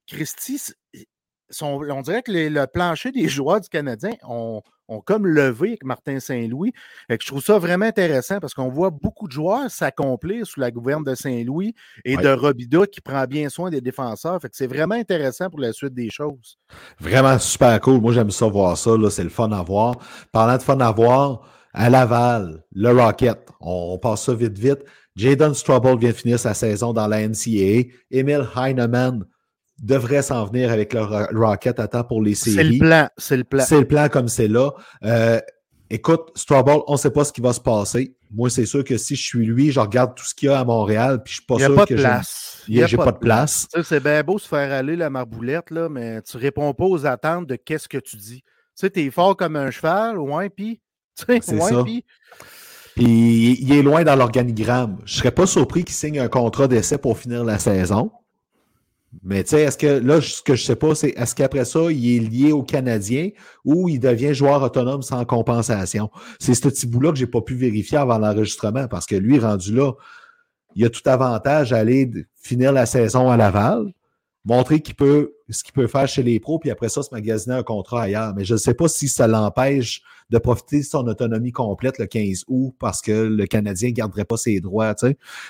Christy, 0.08 0.62
on 1.62 2.02
dirait 2.02 2.22
que 2.22 2.32
le 2.32 2.66
plancher 2.68 3.12
des 3.12 3.28
joueurs 3.28 3.60
du 3.60 3.70
Canadien 3.70 4.12
ont, 4.92 5.02
comme 5.02 5.26
levé 5.26 5.70
avec 5.70 5.84
Martin 5.84 6.20
Saint-Louis. 6.20 6.74
Je 7.10 7.28
trouve 7.28 7.44
ça 7.44 7.58
vraiment 7.58 7.86
intéressant 7.86 8.40
parce 8.40 8.54
qu'on 8.54 8.70
voit 8.70 8.90
beaucoup 8.90 9.28
de 9.28 9.34
joueurs 9.34 9.70
s'accomplir 9.70 10.46
sous 10.46 10.60
la 10.60 10.72
gouverne 10.72 11.04
de 11.04 11.16
Saint-Louis 11.16 11.74
et 12.06 12.18
de 12.18 12.30
Robida 12.30 12.86
qui 12.86 13.02
prend 13.02 13.26
bien 13.26 13.50
soin 13.50 13.70
des 13.70 13.82
défenseurs. 13.82 14.40
c'est 14.52 14.68
vraiment 14.68 14.96
intéressant 14.96 15.50
pour 15.50 15.60
la 15.60 15.74
suite 15.74 15.94
des 15.94 16.10
choses. 16.10 16.58
Vraiment 17.00 17.38
super 17.40 17.80
cool. 17.82 18.02
Moi, 18.02 18.14
j'aime 18.14 18.32
ça 18.32 18.48
voir 18.48 18.78
ça. 18.78 18.92
C'est 19.10 19.24
le 19.24 19.30
fun 19.30 19.52
à 19.52 19.64
voir. 19.64 19.96
Parlant 20.32 20.58
de 20.58 20.64
fun 20.64 20.80
à 20.80 20.92
voir, 20.92 21.42
à 21.74 21.90
Laval, 21.90 22.64
le 22.74 22.92
Rocket, 22.92 23.48
on, 23.60 23.98
passe 23.98 24.26
ça 24.26 24.34
vite, 24.34 24.58
vite. 24.58 24.84
Jaden 25.16 25.54
Strubble 25.54 26.00
vient 26.00 26.12
de 26.12 26.16
finir 26.16 26.40
sa 26.40 26.54
saison 26.54 26.94
dans 26.94 27.08
la 27.08 27.28
NCAA. 27.28 27.92
Emil 28.12 28.48
Heinemann 28.56 29.26
devrait 29.82 30.22
s'en 30.22 30.46
venir 30.46 30.72
avec 30.72 30.94
le 30.94 31.02
Rocket 31.38 31.80
à 31.80 31.88
temps 31.88 32.04
pour 32.04 32.22
les 32.22 32.36
séries. 32.36 32.56
C'est 32.56 32.64
le 32.64 32.80
plan. 32.80 33.10
C'est 33.18 33.38
le 33.38 33.44
plan. 33.44 33.64
C'est 33.68 33.80
le 33.80 33.88
plan 33.88 34.10
comme 34.10 34.28
c'est 34.28 34.48
là. 34.48 34.72
Euh, 35.04 35.40
écoute, 35.90 36.32
Strawball, 36.36 36.82
on 36.88 36.94
ne 36.94 36.98
sait 36.98 37.12
pas 37.12 37.24
ce 37.24 37.34
qui 37.34 37.42
va 37.42 37.52
se 37.52 37.60
passer. 37.60 38.16
Moi, 38.32 38.50
c'est 38.50 38.66
sûr 38.66 38.84
que 38.84 38.98
si 38.98 39.16
je 39.16 39.24
suis 39.24 39.46
lui, 39.46 39.72
je 39.72 39.80
regarde 39.80 40.16
tout 40.16 40.24
ce 40.24 40.34
qu'il 40.34 40.50
y 40.50 40.52
a 40.52 40.60
à 40.60 40.64
Montréal, 40.64 41.22
puis 41.24 41.32
je 41.34 41.38
suis 41.38 41.46
pas 41.46 41.58
sûr 41.58 41.86
que 41.86 41.98
j'ai 41.98 42.98
pas, 42.98 43.06
pas 43.06 43.12
de 43.12 43.18
place. 43.18 43.68
C'est 43.84 44.02
bien 44.02 44.24
beau 44.24 44.38
se 44.38 44.48
faire 44.48 44.72
aller 44.72 44.96
la 44.96 45.10
marboulette, 45.10 45.72
là, 45.72 45.90
mais 45.90 46.22
tu 46.22 46.38
réponds 46.38 46.74
pas 46.74 46.86
aux 46.86 47.06
attentes 47.06 47.48
de 47.48 47.56
qu'est-ce 47.56 47.90
que 47.90 47.98
tu 47.98 48.16
dis. 48.16 48.42
Tu 48.42 48.48
sais, 48.76 48.90
t'es 48.90 49.10
fort 49.10 49.36
comme 49.36 49.56
un 49.56 49.72
cheval, 49.72 50.18
ouais, 50.18 50.50
puis. 50.50 50.80
C'est 51.28 51.42
ça. 51.42 51.84
Puis 52.96 53.58
il 53.62 53.74
est 53.74 53.82
loin 53.82 54.04
dans 54.04 54.16
l'organigramme. 54.16 54.98
Je 55.06 55.16
serais 55.16 55.32
pas 55.32 55.46
surpris 55.46 55.84
qu'il 55.84 55.96
signe 55.96 56.20
un 56.20 56.28
contrat 56.28 56.68
d'essai 56.68 56.98
pour 56.98 57.18
finir 57.18 57.44
la 57.44 57.58
saison. 57.58 58.12
Mais 59.24 59.44
tu 59.44 59.52
sais, 59.52 59.62
est-ce 59.64 59.78
que 59.78 59.88
là, 59.88 60.22
ce 60.22 60.42
que 60.42 60.56
je 60.56 60.64
sais 60.64 60.76
pas, 60.76 60.96
c'est 60.96 61.10
est-ce 61.10 61.36
qu'après 61.36 61.66
ça, 61.66 61.92
il 61.92 62.16
est 62.16 62.20
lié 62.20 62.52
aux 62.54 62.64
Canadiens 62.64 63.30
ou 63.66 63.90
il 63.90 64.00
devient 64.00 64.34
joueur 64.34 64.64
autonome 64.64 65.02
sans 65.02 65.26
compensation? 65.26 66.10
C'est 66.40 66.54
ce 66.54 66.62
petit 66.62 66.88
bout-là 66.88 67.12
que 67.12 67.18
j'ai 67.18 67.28
pas 67.28 67.42
pu 67.42 67.56
vérifier 67.56 67.98
avant 67.98 68.18
l'enregistrement 68.18 68.88
parce 68.88 69.06
que 69.06 69.16
lui, 69.16 69.38
rendu 69.38 69.76
là, 69.76 69.92
il 70.76 70.86
a 70.86 70.90
tout 70.90 71.02
avantage 71.06 71.74
à 71.74 71.78
aller 71.78 72.10
finir 72.42 72.72
la 72.72 72.86
saison 72.86 73.30
à 73.30 73.36
Laval, 73.36 73.92
montrer 74.46 74.80
qu'il 74.80 74.96
peut, 74.96 75.34
ce 75.52 75.64
qu'il 75.64 75.74
peut 75.74 75.88
faire 75.88 76.08
chez 76.08 76.24
les 76.24 76.40
pros, 76.40 76.60
puis 76.60 76.72
après 76.72 76.90
ça, 76.90 77.04
se 77.04 77.10
magasiner 77.12 77.56
un 77.56 77.64
contrat 77.64 78.04
ailleurs. 78.04 78.34
Mais 78.36 78.46
je 78.46 78.54
ne 78.54 78.60
sais 78.60 78.74
pas 78.74 78.88
si 78.88 79.08
ça 79.08 79.28
l'empêche 79.28 80.02
de 80.32 80.38
profiter 80.38 80.80
de 80.80 80.86
son 80.86 81.06
autonomie 81.08 81.52
complète 81.52 82.00
le 82.00 82.06
15 82.06 82.46
août 82.48 82.74
parce 82.80 83.02
que 83.02 83.12
le 83.12 83.46
Canadien 83.46 83.90
ne 83.90 83.94
garderait 83.94 84.24
pas 84.24 84.38
ses 84.38 84.62
droits. 84.62 84.96
Tu 84.96 85.08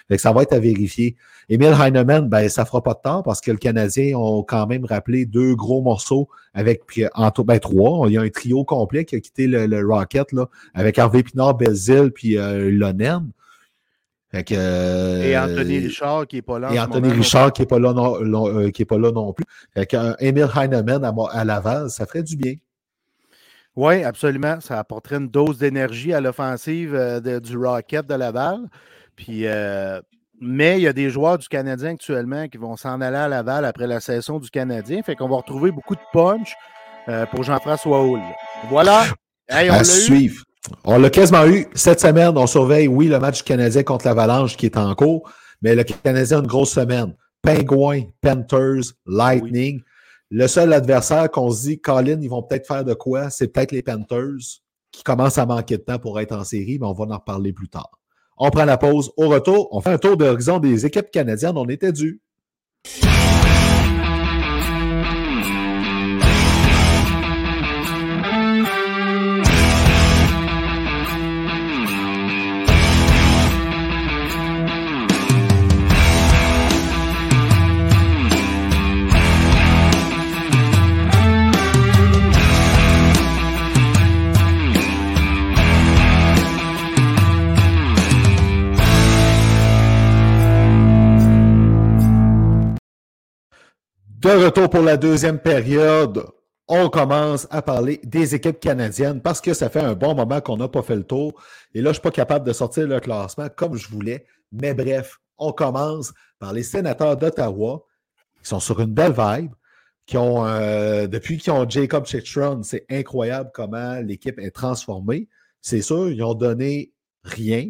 sais. 0.09 0.17
ça 0.17 0.31
va 0.31 0.41
être 0.41 0.53
à 0.53 0.59
vérifier. 0.59 1.15
Emile 1.49 1.75
Heinemann, 1.79 2.27
ben, 2.27 2.49
ça 2.49 2.65
fera 2.65 2.81
pas 2.81 2.95
de 2.95 2.99
temps 3.03 3.21
parce 3.21 3.41
que 3.41 3.51
le 3.51 3.57
Canadien 3.57 4.17
ont 4.17 4.43
quand 4.43 4.65
même 4.67 4.85
rappelé 4.85 5.25
deux 5.25 5.55
gros 5.55 5.81
morceaux 5.81 6.27
avec 6.53 6.81
en 7.13 7.29
ben, 7.43 7.59
trois. 7.59 8.07
Il 8.09 8.13
y 8.13 8.17
a 8.17 8.21
un 8.21 8.29
trio 8.29 8.65
complet 8.65 9.05
qui 9.05 9.15
a 9.15 9.19
quitté 9.19 9.47
le, 9.47 9.85
Rocket 9.85 10.31
là, 10.31 10.49
avec 10.73 10.97
Harvey 10.97 11.23
Pinard, 11.23 11.55
Belzil 11.55 12.11
puis 12.11 12.37
euh, 12.37 12.71
Lonen. 12.71 13.29
Et 14.33 15.37
Anthony 15.37 15.77
euh, 15.77 15.81
Richard 15.81 16.27
qui 16.27 16.37
n'est 16.37 16.41
pas 16.41 16.59
là. 16.59 16.73
Et 16.73 16.79
Anthony 16.79 17.09
Richard 17.09 17.51
qui 17.53 17.61
n'est 17.61 17.67
pas, 17.67 17.79
là 17.79 17.93
non, 17.93 18.15
euh, 18.47 18.69
qui 18.69 18.83
est 18.83 18.85
pas 18.85 18.97
là 18.97 19.11
non 19.11 19.33
plus. 19.33 19.45
Fait 19.73 19.93
Emile 20.19 20.47
Heinemann 20.55 21.03
à, 21.03 21.13
à 21.31 21.43
Laval, 21.43 21.89
ça 21.89 22.05
ferait 22.05 22.23
du 22.23 22.37
bien. 22.37 22.55
Oui, 23.75 24.03
absolument. 24.03 24.59
Ça 24.59 24.79
apporterait 24.79 25.17
une 25.17 25.29
dose 25.29 25.57
d'énergie 25.57 26.13
à 26.13 26.19
l'offensive 26.19 26.93
euh, 26.93 27.39
du 27.39 27.57
Rocket 27.57 28.05
de 28.05 28.15
Laval. 28.15 28.69
Puis, 29.15 29.45
euh, 29.45 30.01
mais 30.41 30.77
il 30.77 30.83
y 30.83 30.87
a 30.87 30.93
des 30.93 31.09
joueurs 31.09 31.37
du 31.37 31.47
Canadien 31.47 31.91
actuellement 31.91 32.47
qui 32.47 32.57
vont 32.57 32.75
s'en 32.75 32.99
aller 32.99 33.17
à 33.17 33.27
Laval 33.27 33.63
après 33.63 33.87
la 33.87 33.99
saison 33.99 34.39
du 34.39 34.49
Canadien. 34.49 35.01
Fait 35.03 35.15
qu'on 35.15 35.29
va 35.29 35.37
retrouver 35.37 35.71
beaucoup 35.71 35.95
de 35.95 36.01
punch 36.11 36.53
euh, 37.07 37.25
pour 37.27 37.43
Jean-François 37.43 38.03
Hull. 38.05 38.21
Voilà. 38.69 39.05
on 39.49 39.71
à 39.71 39.83
suivre. 39.83 40.43
On 40.83 40.97
l'a 40.97 41.09
quasiment 41.09 41.45
eu 41.45 41.67
cette 41.73 41.99
semaine. 41.99 42.37
On 42.37 42.47
surveille, 42.47 42.87
oui, 42.87 43.07
le 43.07 43.19
match 43.19 43.39
du 43.39 43.43
Canadien 43.43 43.83
contre 43.83 44.05
l'Avalanche 44.05 44.57
qui 44.57 44.67
est 44.67 44.77
en 44.77 44.93
cours, 44.95 45.29
mais 45.61 45.75
le 45.75 45.83
Canadien 45.83 46.37
a 46.37 46.41
une 46.41 46.47
grosse 46.47 46.71
semaine. 46.71 47.15
Penguins, 47.41 48.03
Panthers, 48.21 48.93
Lightning. 49.05 49.81
Le 50.29 50.47
seul 50.47 50.71
adversaire 50.73 51.29
qu'on 51.29 51.51
se 51.51 51.63
dit, 51.63 51.81
Colin, 51.81 52.19
ils 52.21 52.29
vont 52.29 52.43
peut-être 52.43 52.67
faire 52.67 52.85
de 52.85 52.93
quoi, 52.93 53.29
c'est 53.29 53.47
peut-être 53.47 53.71
les 53.71 53.81
Panthers 53.81 54.61
qui 54.91 55.03
commencent 55.03 55.37
à 55.37 55.45
manquer 55.45 55.77
de 55.77 55.83
temps 55.83 55.99
pour 55.99 56.19
être 56.19 56.33
en 56.33 56.43
série, 56.43 56.77
mais 56.79 56.85
on 56.85 56.93
va 56.93 57.05
en 57.05 57.17
reparler 57.17 57.53
plus 57.53 57.69
tard. 57.69 57.89
On 58.37 58.49
prend 58.49 58.65
la 58.65 58.77
pause. 58.77 59.11
Au 59.17 59.29
retour, 59.29 59.69
on 59.71 59.81
fait 59.81 59.91
un 59.91 59.97
tour 59.97 60.17
d'horizon 60.17 60.59
des 60.59 60.85
équipes 60.85 61.11
canadiennes. 61.11 61.57
On 61.57 61.67
était 61.67 61.91
dû. 61.91 62.21
De 94.31 94.45
retour 94.45 94.69
pour 94.69 94.81
la 94.81 94.95
deuxième 94.95 95.39
période, 95.39 96.25
on 96.69 96.87
commence 96.87 97.47
à 97.51 97.61
parler 97.61 97.99
des 98.05 98.33
équipes 98.33 98.61
canadiennes 98.61 99.21
parce 99.21 99.41
que 99.41 99.53
ça 99.53 99.69
fait 99.69 99.81
un 99.81 99.93
bon 99.93 100.15
moment 100.15 100.39
qu'on 100.39 100.55
n'a 100.55 100.69
pas 100.69 100.81
fait 100.81 100.95
le 100.95 101.03
tour. 101.03 101.33
Et 101.73 101.79
là, 101.79 101.87
je 101.87 101.89
ne 101.89 101.93
suis 101.95 102.01
pas 102.01 102.11
capable 102.11 102.47
de 102.47 102.53
sortir 102.53 102.87
le 102.87 103.01
classement 103.01 103.49
comme 103.53 103.75
je 103.75 103.89
voulais. 103.89 104.25
Mais 104.53 104.73
bref, 104.73 105.19
on 105.37 105.51
commence 105.51 106.13
par 106.39 106.53
les 106.53 106.63
sénateurs 106.63 107.17
d'Ottawa 107.17 107.83
qui 108.41 108.47
sont 108.47 108.61
sur 108.61 108.79
une 108.79 108.93
belle 108.93 109.11
vibe, 109.11 109.51
qui 110.05 110.17
ont, 110.17 110.45
euh, 110.45 111.07
depuis 111.07 111.37
qu'ils 111.37 111.51
ont 111.51 111.69
Jacob 111.69 112.05
Chichtron, 112.05 112.63
c'est 112.63 112.85
incroyable 112.89 113.51
comment 113.53 113.99
l'équipe 113.99 114.39
est 114.39 114.51
transformée. 114.51 115.27
C'est 115.59 115.81
sûr, 115.81 116.09
ils 116.09 116.23
ont 116.23 116.35
donné 116.35 116.93
rien 117.25 117.69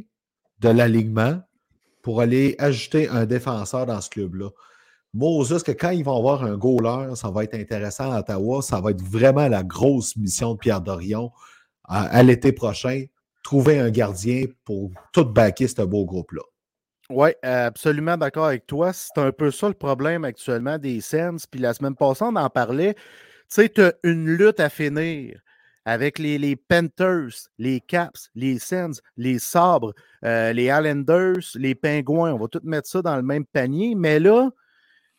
de 0.59 0.69
l'alignement 0.69 1.41
pour 2.03 2.21
aller 2.21 2.53
ajouter 2.59 3.09
un 3.09 3.25
défenseur 3.25 3.87
dans 3.87 3.99
ce 3.99 4.11
club-là. 4.11 4.49
Moses, 5.13 5.63
que 5.63 5.71
quand 5.71 5.89
ils 5.89 6.05
vont 6.05 6.17
avoir 6.17 6.43
un 6.43 6.55
goaler, 6.55 7.15
ça 7.15 7.29
va 7.29 7.43
être 7.43 7.55
intéressant 7.55 8.11
à 8.11 8.19
Ottawa. 8.19 8.61
Ça 8.61 8.79
va 8.79 8.91
être 8.91 9.01
vraiment 9.01 9.47
la 9.47 9.63
grosse 9.63 10.15
mission 10.15 10.53
de 10.53 10.59
Pierre 10.59 10.81
Dorion 10.81 11.31
à, 11.83 12.23
l'été 12.23 12.53
prochain. 12.53 13.05
Trouver 13.43 13.79
un 13.79 13.89
gardien 13.89 14.45
pour 14.63 14.91
tout 15.11 15.25
backer 15.25 15.67
ce 15.67 15.81
beau 15.81 16.05
groupe-là. 16.05 16.43
Oui, 17.09 17.31
absolument 17.41 18.15
d'accord 18.15 18.45
avec 18.45 18.65
toi. 18.67 18.93
C'est 18.93 19.17
un 19.17 19.33
peu 19.33 19.51
ça 19.51 19.67
le 19.67 19.73
problème 19.73 20.23
actuellement 20.23 20.77
des 20.77 21.01
Sens. 21.01 21.45
Puis 21.45 21.59
la 21.59 21.73
semaine 21.73 21.95
passée, 21.95 22.23
on 22.23 22.35
en 22.35 22.49
parlait. 22.49 22.93
Tu 22.93 23.01
sais, 23.49 23.69
tu 23.69 23.81
as 23.81 23.93
une 24.03 24.27
lutte 24.27 24.61
à 24.61 24.69
finir 24.69 25.41
avec 25.83 26.19
les, 26.19 26.37
les, 26.37 26.55
Panthers, 26.55 27.49
les 27.57 27.81
Caps, 27.81 28.29
les 28.35 28.59
Sens, 28.59 29.01
les 29.17 29.39
Sabres, 29.39 29.93
euh, 30.23 30.53
les 30.53 30.65
Islanders, 30.65 31.43
les 31.55 31.75
Pingouins. 31.75 32.33
On 32.33 32.37
va 32.37 32.47
tout 32.47 32.61
mettre 32.63 32.87
ça 32.87 33.01
dans 33.01 33.17
le 33.17 33.23
même 33.23 33.45
panier. 33.45 33.95
Mais 33.95 34.19
là, 34.19 34.49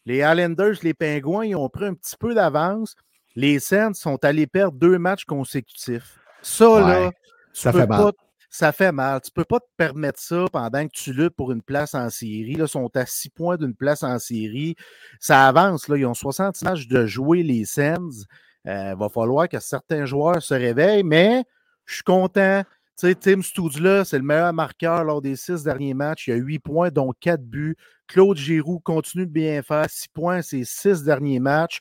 les 0.05 0.19
Islanders, 0.19 0.77
les 0.83 0.95
Pingouins, 0.95 1.47
ils 1.47 1.57
ont 1.57 1.69
pris 1.69 1.87
un 1.87 1.95
petit 1.95 2.17
peu 2.17 2.35
d'avance. 2.35 2.95
Les 3.35 3.59
Saints 3.61 3.95
sont 3.95 4.23
allés 4.25 4.47
perdre 4.47 4.79
deux 4.79 4.99
matchs 4.99 5.25
consécutifs. 5.25 6.19
Ça, 6.43 6.81
là, 6.81 7.11
ça 7.53 7.73
fait 7.73 7.87
mal. 7.87 8.13
ça 8.51 8.73
fait 8.73 8.93
mal. 8.93 9.21
Tu 9.23 9.31
ne 9.31 9.43
peux 9.43 9.45
pas 9.45 9.61
te 9.61 9.69
permettre 9.77 10.21
ça 10.21 10.45
pendant 10.53 10.87
que 10.87 10.93
tu 10.93 11.13
luttes 11.13 11.37
pour 11.37 11.53
une 11.53 11.63
place 11.63 11.95
en 11.95 12.11
série. 12.11 12.55
Là, 12.55 12.65
ils 12.65 12.69
sont 12.69 12.91
à 12.97 13.07
six 13.07 13.31
points 13.31 13.57
d'une 13.57 13.75
place 13.75 14.03
en 14.03 14.19
série. 14.19 14.75
Ça 15.21 15.47
avance. 15.47 15.89
Là. 15.89 15.97
Ils 15.97 16.07
ont 16.07 16.15
60 16.15 16.61
matchs 16.63 16.89
de 16.89 17.07
jouer 17.07 17.43
les 17.43 17.65
Saints. 17.65 18.11
Il 18.65 18.71
euh, 18.71 18.95
va 18.97 19.09
falloir 19.09 19.49
que 19.49 19.61
certains 19.61 20.05
joueurs 20.05 20.43
se 20.43 20.55
réveillent, 20.55 21.05
mais 21.05 21.45
je 21.87 21.95
suis 21.95 22.05
content. 22.05 22.63
Tu 23.03 23.09
sais, 23.09 23.15
Tim 23.17 23.43
Studula, 23.43 24.05
c'est 24.05 24.19
le 24.19 24.23
meilleur 24.23 24.53
marqueur 24.53 25.03
lors 25.03 25.21
des 25.21 25.35
six 25.35 25.65
derniers 25.65 25.93
matchs. 25.93 26.29
Il 26.29 26.35
a 26.35 26.37
huit 26.37 26.61
points, 26.61 26.91
dont 26.91 27.13
quatre 27.19 27.43
buts. 27.43 27.75
Claude 28.07 28.37
Giroux 28.37 28.79
continue 28.79 29.27
de 29.27 29.33
bien 29.33 29.61
faire. 29.63 29.91
Six 29.91 30.07
points, 30.07 30.41
ces 30.41 30.63
six 30.65 31.03
derniers 31.03 31.41
matchs. 31.41 31.81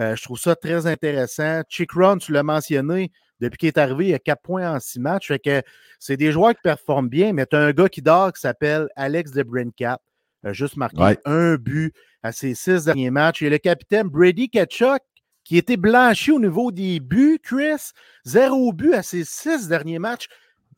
Euh, 0.00 0.16
je 0.16 0.22
trouve 0.22 0.38
ça 0.38 0.56
très 0.56 0.86
intéressant. 0.86 1.60
Chick 1.68 1.92
Run, 1.92 2.16
tu 2.16 2.32
l'as 2.32 2.42
mentionné, 2.42 3.12
depuis 3.38 3.58
qu'il 3.58 3.66
est 3.66 3.76
arrivé, 3.76 4.08
il 4.08 4.14
a 4.14 4.18
quatre 4.18 4.40
points 4.40 4.74
en 4.74 4.80
six 4.80 4.98
matchs. 4.98 5.28
Fait 5.28 5.38
que 5.38 5.60
c'est 5.98 6.16
des 6.16 6.32
joueurs 6.32 6.54
qui 6.54 6.62
performent 6.62 7.10
bien, 7.10 7.34
mais 7.34 7.44
tu 7.44 7.54
as 7.54 7.60
un 7.60 7.72
gars 7.72 7.90
qui 7.90 8.00
dort 8.00 8.32
qui 8.32 8.40
s'appelle 8.40 8.88
Alex 8.96 9.30
de 9.32 9.42
Brincat. 9.42 9.98
a 10.42 10.52
juste 10.54 10.78
marqué 10.78 11.18
un 11.26 11.56
but 11.56 11.94
à 12.22 12.32
ses 12.32 12.54
six 12.54 12.86
derniers 12.86 13.10
matchs. 13.10 13.42
Et 13.42 13.50
le 13.50 13.58
capitaine 13.58 14.08
Brady 14.08 14.48
Ketchuk, 14.48 15.02
qui 15.44 15.58
était 15.58 15.76
blanchi 15.76 16.32
au 16.32 16.40
niveau 16.40 16.72
des 16.72 16.98
buts, 16.98 17.40
Chris, 17.42 17.90
zéro 18.24 18.72
but 18.72 18.94
à 18.94 19.02
ses 19.02 19.24
six 19.24 19.68
derniers 19.68 19.98
matchs. 19.98 20.28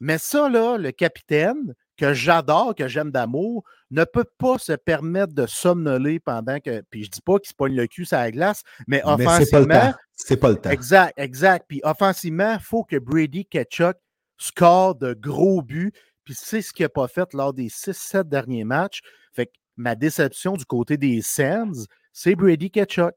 Mais 0.04 0.18
ça, 0.18 0.50
là, 0.50 0.76
le 0.76 0.92
capitaine, 0.92 1.74
que 1.96 2.12
j'adore, 2.12 2.74
que 2.74 2.88
j'aime 2.88 3.10
d'amour, 3.10 3.64
ne 3.90 4.04
peut 4.04 4.26
pas 4.36 4.58
se 4.58 4.72
permettre 4.72 5.32
de 5.32 5.46
somnoler 5.46 6.20
pendant 6.20 6.60
que. 6.60 6.82
Puis 6.90 7.04
je 7.04 7.10
dis 7.10 7.22
pas 7.22 7.38
qu'il 7.38 7.48
se 7.48 7.54
pogne 7.54 7.74
le 7.74 7.86
cul 7.86 8.04
sur 8.04 8.18
la 8.18 8.30
glace, 8.30 8.64
mais 8.86 9.02
offensivement. 9.02 9.94
C'est 10.12 10.36
pas, 10.36 10.50
le 10.50 10.56
temps. 10.56 10.68
Exact, 10.68 11.14
exact. 11.16 11.64
Puis 11.66 11.80
offensivement, 11.84 12.52
il 12.52 12.62
faut 12.62 12.84
que 12.84 12.96
Brady 12.96 13.46
Ketchuk 13.46 13.96
score 14.36 14.94
de 14.94 15.14
gros 15.14 15.62
buts. 15.62 15.94
Puis 16.24 16.34
c'est 16.36 16.60
ce 16.60 16.74
qu'il 16.74 16.84
n'a 16.84 16.90
pas 16.90 17.08
fait 17.08 17.32
lors 17.32 17.54
des 17.54 17.68
6-7 17.68 18.24
derniers 18.24 18.64
matchs. 18.64 19.00
Fait 19.32 19.46
que 19.46 19.52
ma 19.78 19.94
déception 19.94 20.52
du 20.52 20.66
côté 20.66 20.98
des 20.98 21.22
Sands, 21.22 21.86
c'est 22.12 22.34
Brady 22.34 22.70
Ketchuk. 22.70 23.14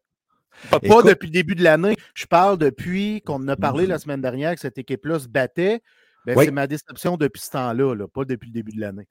Pas, 0.72 0.80
depuis 0.80 1.28
le 1.28 1.34
début 1.34 1.56
de 1.56 1.64
l'année. 1.66 1.98
Je 2.16 2.28
parle 2.28 2.58
depuis 2.58 3.22
qu'on 3.24 3.44
en 3.44 3.48
a 3.50 3.58
parlé 3.58 3.88
la 3.88 4.00
semaine 4.00 4.22
dernière 4.22 4.56
que 4.56 4.62
cette 4.62 4.78
équipe-là 4.78 5.20
se 5.20 5.28
battait. 5.28 5.82
Ben, 6.28 6.38
c'est 6.38 6.52
ma 6.52 6.68
déception 6.68 7.16
depuis 7.16 7.42
ce 7.42 7.52
temps-là, 7.52 7.96
pas 8.08 8.26
depuis 8.26 8.48
le 8.48 8.54
début 8.54 8.74
de 8.74 8.82
l'année. 8.82 9.08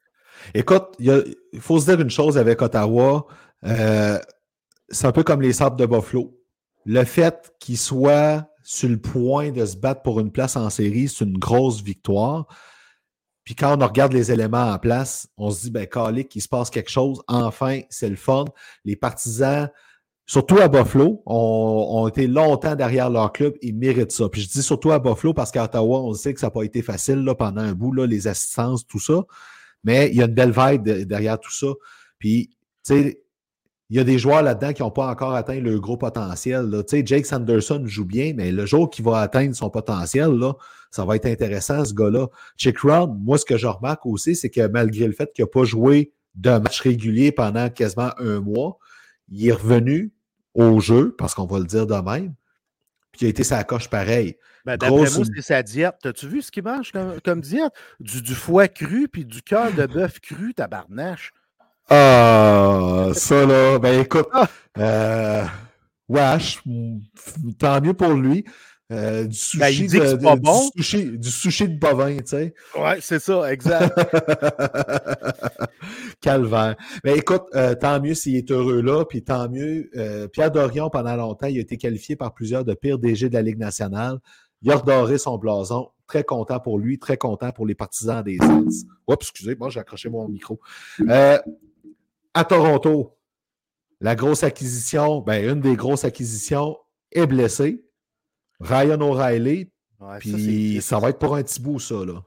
Écoute, 0.55 0.89
il 0.99 1.35
faut 1.61 1.81
se 1.81 1.87
dire 1.87 2.01
une 2.01 2.11
chose 2.11 2.37
avec 2.37 2.61
Ottawa. 2.61 3.27
Euh, 3.65 4.19
c'est 4.91 5.07
un 5.07 5.13
peu 5.13 5.23
comme 5.23 5.41
les 5.41 5.55
sables 5.55 5.79
de 5.79 5.87
Buffalo. 5.87 6.39
Le 6.85 7.05
fait 7.05 7.55
qu'ils 7.59 7.79
soient 7.79 8.47
sur 8.63 8.89
le 8.89 8.99
point 8.99 9.51
de 9.51 9.65
se 9.65 9.77
battre 9.77 10.03
pour 10.03 10.21
une 10.21 10.31
place 10.31 10.57
en 10.57 10.69
série, 10.71 11.09
c'est 11.09 11.25
une 11.25 11.39
grosse 11.39 11.83
victoire. 11.83 12.47
Puis 13.45 13.55
quand 13.55 13.81
on 13.81 13.87
regarde 13.87 14.13
les 14.13 14.31
éléments 14.31 14.71
en 14.73 14.79
place, 14.79 15.29
on 15.39 15.51
se 15.51 15.63
dit, 15.63 15.71
ben, 15.71 15.87
Calic, 15.87 16.35
il 16.35 16.43
se 16.43 16.49
passe 16.49 16.69
quelque 16.69 16.91
chose. 16.91 17.23
Enfin, 17.29 17.81
c'est 17.91 18.11
le 18.11 18.17
fun. 18.17 18.45
Les 18.85 18.97
partisans 18.97 19.71
surtout 20.27 20.59
à 20.59 20.69
Buffalo, 20.69 21.23
ont, 21.25 22.09
été 22.09 22.27
longtemps 22.27 22.75
derrière 22.75 23.09
leur 23.11 23.33
club. 23.33 23.55
Ils 23.63 23.75
méritent 23.75 24.13
ça. 24.13 24.29
Puis 24.29 24.43
je 24.43 24.49
dis 24.49 24.63
surtout 24.63 24.91
à 24.91 24.99
Buffalo 24.99 25.33
parce 25.33 25.53
qu'à 25.53 25.65
Ottawa, 25.65 26.01
on 26.01 26.15
sait 26.15 26.35
que 26.35 26.41
ça 26.41 26.49
n'a 26.49 26.51
pas 26.51 26.65
été 26.65 26.83
facile 26.83 27.25
là, 27.25 27.35
pendant 27.35 27.63
un 27.63 27.73
bout, 27.73 27.93
là, 27.93 28.07
les 28.07 28.27
assistances, 28.27 28.87
tout 28.87 28.99
ça. 28.99 29.25
Mais 29.85 30.11
il 30.11 30.17
y 30.17 30.23
a 30.23 30.27
une 30.27 30.35
belle 30.35 30.53
vibe 30.53 30.83
derrière 31.07 31.39
tout 31.39 31.53
ça. 31.53 31.69
Puis, 32.19 32.51
tu 32.85 32.95
sais, 32.95 33.23
il 33.89 33.97
y 33.97 34.01
a 34.01 34.05
des 34.05 34.19
joueurs 34.19 34.43
là-dedans 34.43 34.73
qui 34.73 34.83
n'ont 34.83 34.91
pas 34.91 35.09
encore 35.09 35.35
atteint 35.35 35.61
le 35.61 35.79
gros 35.79 35.97
potentiel. 35.97 36.69
Tu 36.89 36.97
sais, 36.97 37.07
Jake 37.07 37.25
Sanderson 37.25 37.85
joue 37.87 38.05
bien, 38.05 38.33
mais 38.35 38.51
le 38.51 38.67
jour 38.67 38.91
qu'il 38.91 39.05
va 39.05 39.21
atteindre 39.21 39.55
son 39.55 39.71
potentiel, 39.71 40.31
là, 40.31 40.55
ça 40.91 41.05
va 41.05 41.15
être 41.15 41.27
intéressant, 41.27 41.85
ce 41.85 41.95
gars-là. 41.95 42.27
Chick 42.57 42.81
Round, 42.81 43.17
moi, 43.23 43.39
ce 43.39 43.45
que 43.45 43.57
je 43.57 43.67
remarque 43.69 44.05
aussi, 44.07 44.35
c'est 44.35 44.51
que 44.51 44.67
malgré 44.67 45.07
le 45.07 45.13
fait 45.13 45.31
qu'il 45.33 45.45
n'a 45.45 45.49
pas 45.49 45.65
joué 45.65 46.13
d'un 46.35 46.59
match 46.59 46.81
régulier 46.81 47.31
pendant 47.31 47.71
quasiment 47.71 48.11
un 48.19 48.41
mois, 48.41 48.79
il 49.29 49.47
est 49.49 49.53
revenu, 49.53 50.13
au 50.57 50.81
jeu, 50.81 51.15
parce 51.17 51.35
qu'on 51.35 51.47
va 51.47 51.59
le 51.59 51.65
dire 51.65 51.87
de 51.87 51.95
même, 51.95 52.35
puis 53.13 53.23
il 53.23 53.27
a 53.27 53.29
été 53.29 53.45
sa 53.45 53.63
coche 53.65 53.89
pareil. 53.89 54.37
Ben, 54.65 54.77
D'après 54.77 55.11
moi, 55.11 55.25
c'est 55.35 55.43
sa 55.43 55.63
diète. 55.63 56.05
As-tu 56.05 56.29
vu 56.29 56.43
ce 56.43 56.51
qu'il 56.51 56.65
mange 56.65 56.93
comme, 57.25 57.41
diète? 57.41 57.73
Du, 58.01 58.35
foie 58.35 58.69
cru 58.69 59.09
puis 59.09 59.25
du 59.25 59.43
cœur 59.43 59.73
de 59.73 59.87
bœuf 59.87 60.19
cru, 60.21 60.55
tabarnache. 60.55 61.33
Ah, 61.89 63.11
ça 63.15 63.47
là, 63.47 63.79
ben 63.79 64.01
écoute, 64.01 64.27
ah! 64.33 64.49
euh, 64.79 65.45
wesh, 66.09 66.61
tant 67.61 67.81
mieux 67.81 67.95
pour 67.95 68.15
lui. 68.15 68.45
Euh, 68.93 69.25
du 69.25 69.59
ben, 69.59 69.73
sushi, 69.73 69.89
de, 69.89 70.15
pas 70.15 70.37
bon. 70.37 70.71
du, 70.77 70.83
sushi, 70.83 71.19
du 71.19 71.29
sushi 71.29 71.69
de 71.69 71.77
bovin, 71.77 72.19
tu 72.19 72.27
sais. 72.27 72.55
Ouais, 72.79 72.99
c'est 73.01 73.19
ça, 73.19 73.53
exact. 73.53 73.93
Calvaire. 76.21 76.77
Mais 77.03 77.13
ben, 77.13 77.19
écoute, 77.19 77.43
euh, 77.57 77.75
tant 77.75 78.01
mieux 78.01 78.15
s'il 78.15 78.37
est 78.37 78.49
heureux 78.53 78.83
là, 78.83 79.05
puis 79.05 79.25
tant 79.25 79.49
mieux. 79.49 79.91
Euh, 79.97 80.29
Pierre 80.29 80.53
Dorion, 80.53 80.89
pendant 80.89 81.17
longtemps, 81.17 81.49
il 81.49 81.59
a 81.59 81.61
été 81.61 81.77
qualifié 81.77 82.15
par 82.15 82.33
plusieurs 82.33 82.65
de 82.65 82.75
pires 82.75 82.99
DG 82.99 83.29
de 83.29 83.35
la 83.35 83.43
Ligue 83.43 83.59
nationale. 83.59 84.21
Il 84.63 84.71
a 84.71 84.77
redoré 84.77 85.19
son 85.19 85.37
blason. 85.37 85.89
Très 86.07 86.23
content 86.23 86.61
pour 86.61 86.79
lui, 86.79 87.01
très 87.01 87.17
content 87.17 87.51
pour 87.51 87.67
les 87.67 87.75
partisans 87.75 88.23
des 88.23 88.39
Sens. 88.39 88.85
Oups, 89.09 89.19
excusez, 89.21 89.57
moi 89.57 89.69
j'ai 89.69 89.81
accroché 89.81 90.09
mon 90.09 90.29
micro. 90.29 90.61
Euh, 91.09 91.39
à 92.33 92.45
Toronto, 92.45 93.17
la 94.01 94.15
grosse 94.15 94.45
acquisition, 94.45 95.23
ben, 95.23 95.51
une 95.51 95.61
des 95.61 95.75
grosses 95.75 96.05
acquisitions 96.05 96.77
est 97.11 97.27
blessée. 97.27 97.83
Ryan 98.61 99.01
O'Reilly. 99.01 99.71
puis 100.21 100.81
ça, 100.81 100.97
ça 100.97 100.99
va 100.99 101.11
être 101.11 101.19
pour 101.19 101.37
un 101.37 101.43
petit 101.43 101.61
bout, 101.61 101.79
ça, 101.79 102.05
là. 102.05 102.23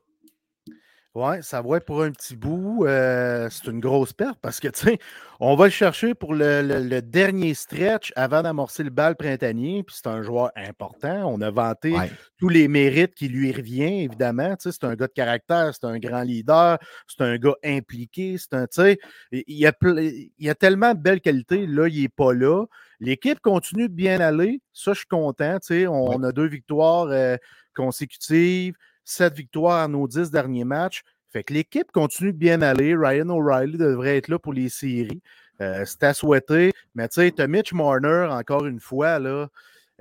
Oui, 1.15 1.37
ça 1.41 1.63
va 1.63 1.77
être 1.77 1.85
pour 1.85 2.03
un 2.03 2.11
petit 2.11 2.35
bout. 2.35 2.85
Euh, 2.85 3.49
c'est 3.49 3.65
une 3.65 3.79
grosse 3.79 4.13
perte 4.13 4.37
parce 4.41 4.59
que, 4.59 4.67
tu 4.67 4.85
sais, 4.85 4.99
on 5.39 5.55
va 5.55 5.65
le 5.65 5.71
chercher 5.71 6.13
pour 6.13 6.35
le, 6.35 6.99
dernier 7.01 7.55
stretch 7.55 8.13
avant 8.15 8.43
d'amorcer 8.43 8.83
le 8.83 8.91
bal 8.91 9.15
printanier. 9.15 9.83
Puis 9.83 9.95
c'est 9.97 10.07
un 10.07 10.21
joueur 10.21 10.51
important. 10.55 11.25
On 11.33 11.41
a 11.41 11.49
vanté 11.49 11.95
tous 12.37 12.47
les 12.47 12.67
mérites 12.67 13.15
qui 13.15 13.27
lui 13.27 13.51
reviennent, 13.51 14.01
évidemment. 14.01 14.55
Tu 14.55 14.69
sais, 14.69 14.77
c'est 14.79 14.85
un 14.85 14.95
gars 14.95 15.07
de 15.07 15.13
caractère, 15.13 15.73
c'est 15.73 15.87
un 15.87 15.97
grand 15.97 16.21
leader, 16.21 16.77
c'est 17.07 17.23
un 17.23 17.37
gars 17.37 17.55
impliqué. 17.65 18.37
C'est 18.37 18.53
un, 18.53 18.67
tu 18.67 18.81
sais, 18.81 18.99
il 19.31 19.57
y, 19.57 19.65
a, 19.65 19.73
il 19.81 20.29
y 20.39 20.49
a 20.49 20.55
tellement 20.55 20.93
de 20.93 20.99
belles 20.99 21.21
qualités. 21.21 21.65
Là, 21.65 21.87
il 21.87 22.03
n'est 22.03 22.09
pas 22.09 22.33
là. 22.33 22.65
L'équipe 22.99 23.39
continue 23.39 23.87
de 23.87 23.93
bien 23.93 24.19
aller. 24.19 24.61
Ça, 24.73 24.93
je 24.93 24.99
suis 24.99 25.07
content. 25.07 25.57
On, 25.89 26.23
a 26.23 26.31
deux 26.31 26.47
victoires 26.47 27.07
euh, 27.09 27.37
consécutives. 27.75 28.75
7 29.05 29.33
victoires 29.33 29.83
à 29.83 29.87
nos 29.87 30.07
10 30.07 30.31
derniers 30.31 30.65
matchs. 30.65 31.01
Fait 31.31 31.43
que 31.43 31.53
l'équipe 31.53 31.91
continue 31.91 32.33
de 32.33 32.37
bien 32.37 32.61
aller. 32.61 32.95
Ryan 32.95 33.29
O'Reilly 33.29 33.77
devrait 33.77 34.17
être 34.17 34.27
là 34.27 34.39
pour 34.39 34.53
les 34.53 34.69
séries. 34.69 35.21
Euh, 35.61 35.83
c'est 35.85 36.03
à 36.03 36.13
souhaiter. 36.13 36.71
Mais 36.95 37.07
tu 37.07 37.21
sais, 37.21 37.31
tu 37.31 37.47
Mitch 37.47 37.73
Marner, 37.73 38.27
encore 38.31 38.65
une 38.65 38.79
fois, 38.79 39.19
là. 39.19 39.47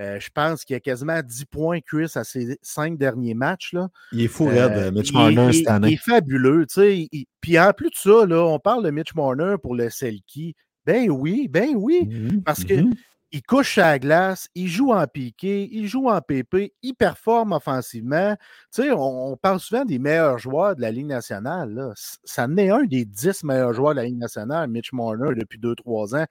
Euh, 0.00 0.20
je 0.20 0.28
pense 0.32 0.64
qu'il 0.64 0.74
y 0.74 0.76
a 0.76 0.80
quasiment 0.80 1.20
10 1.20 1.46
points, 1.46 1.80
Chris, 1.80 2.12
à 2.14 2.22
ses 2.22 2.56
cinq 2.62 2.98
derniers 2.98 3.34
matchs. 3.34 3.72
Là. 3.72 3.88
Il 4.12 4.22
est 4.22 4.28
fou, 4.28 4.48
euh, 4.48 4.92
Mitch 4.92 5.12
Marner, 5.12 5.52
cette 5.52 5.68
année. 5.68 5.88
Il 5.88 5.94
est 5.94 5.96
fabuleux. 5.96 6.66
sais. 6.68 7.08
Puis 7.40 7.58
en 7.58 7.72
plus 7.72 7.90
de 7.90 7.96
ça, 7.96 8.24
là, 8.24 8.44
on 8.44 8.61
parle 8.61 8.84
de 8.84 8.90
Mitch 8.90 9.14
Marner 9.16 9.56
pour 9.61 9.74
le 9.74 9.90
Selkie. 9.90 10.54
Ben 10.88 11.11
oui, 11.11 11.48
ben 11.48 11.74
oui. 11.77 12.09
Mm-hmm, 12.09 12.42
parce 12.42 12.64
que 12.64 12.74
mm-hmm 12.74 12.94
il 13.31 13.42
couche 13.42 13.79
à 13.79 13.92
la 13.92 13.98
glace, 13.98 14.48
il 14.55 14.68
joue 14.68 14.92
en 14.92 15.07
piqué, 15.07 15.68
il 15.70 15.87
joue 15.87 16.09
en 16.09 16.20
PP, 16.20 16.72
il 16.83 16.94
performe 16.94 17.53
offensivement. 17.53 18.35
Tu 18.74 18.83
sais, 18.83 18.90
on, 18.92 19.37
parle 19.37 19.61
souvent 19.61 19.85
des 19.85 19.98
meilleurs 19.98 20.38
joueurs 20.38 20.77
de 20.77 20.81
la 20.81 20.90
Ligue 20.90 21.07
nationale. 21.07 21.72
Là. 21.74 21.92
Ça 21.94 22.44
en 22.44 22.57
est 22.57 22.70
un 22.70 22.85
des 22.85 23.05
dix 23.05 23.44
meilleurs 23.44 23.74
joueurs 23.74 23.92
de 23.92 24.01
la 24.01 24.05
Ligue 24.05 24.18
nationale, 24.18 24.68
Mitch 24.70 24.92
Marner, 24.92 25.35
depuis 25.37 25.59
deux, 25.59 25.74
trois 25.74 26.14
ans. 26.14 26.24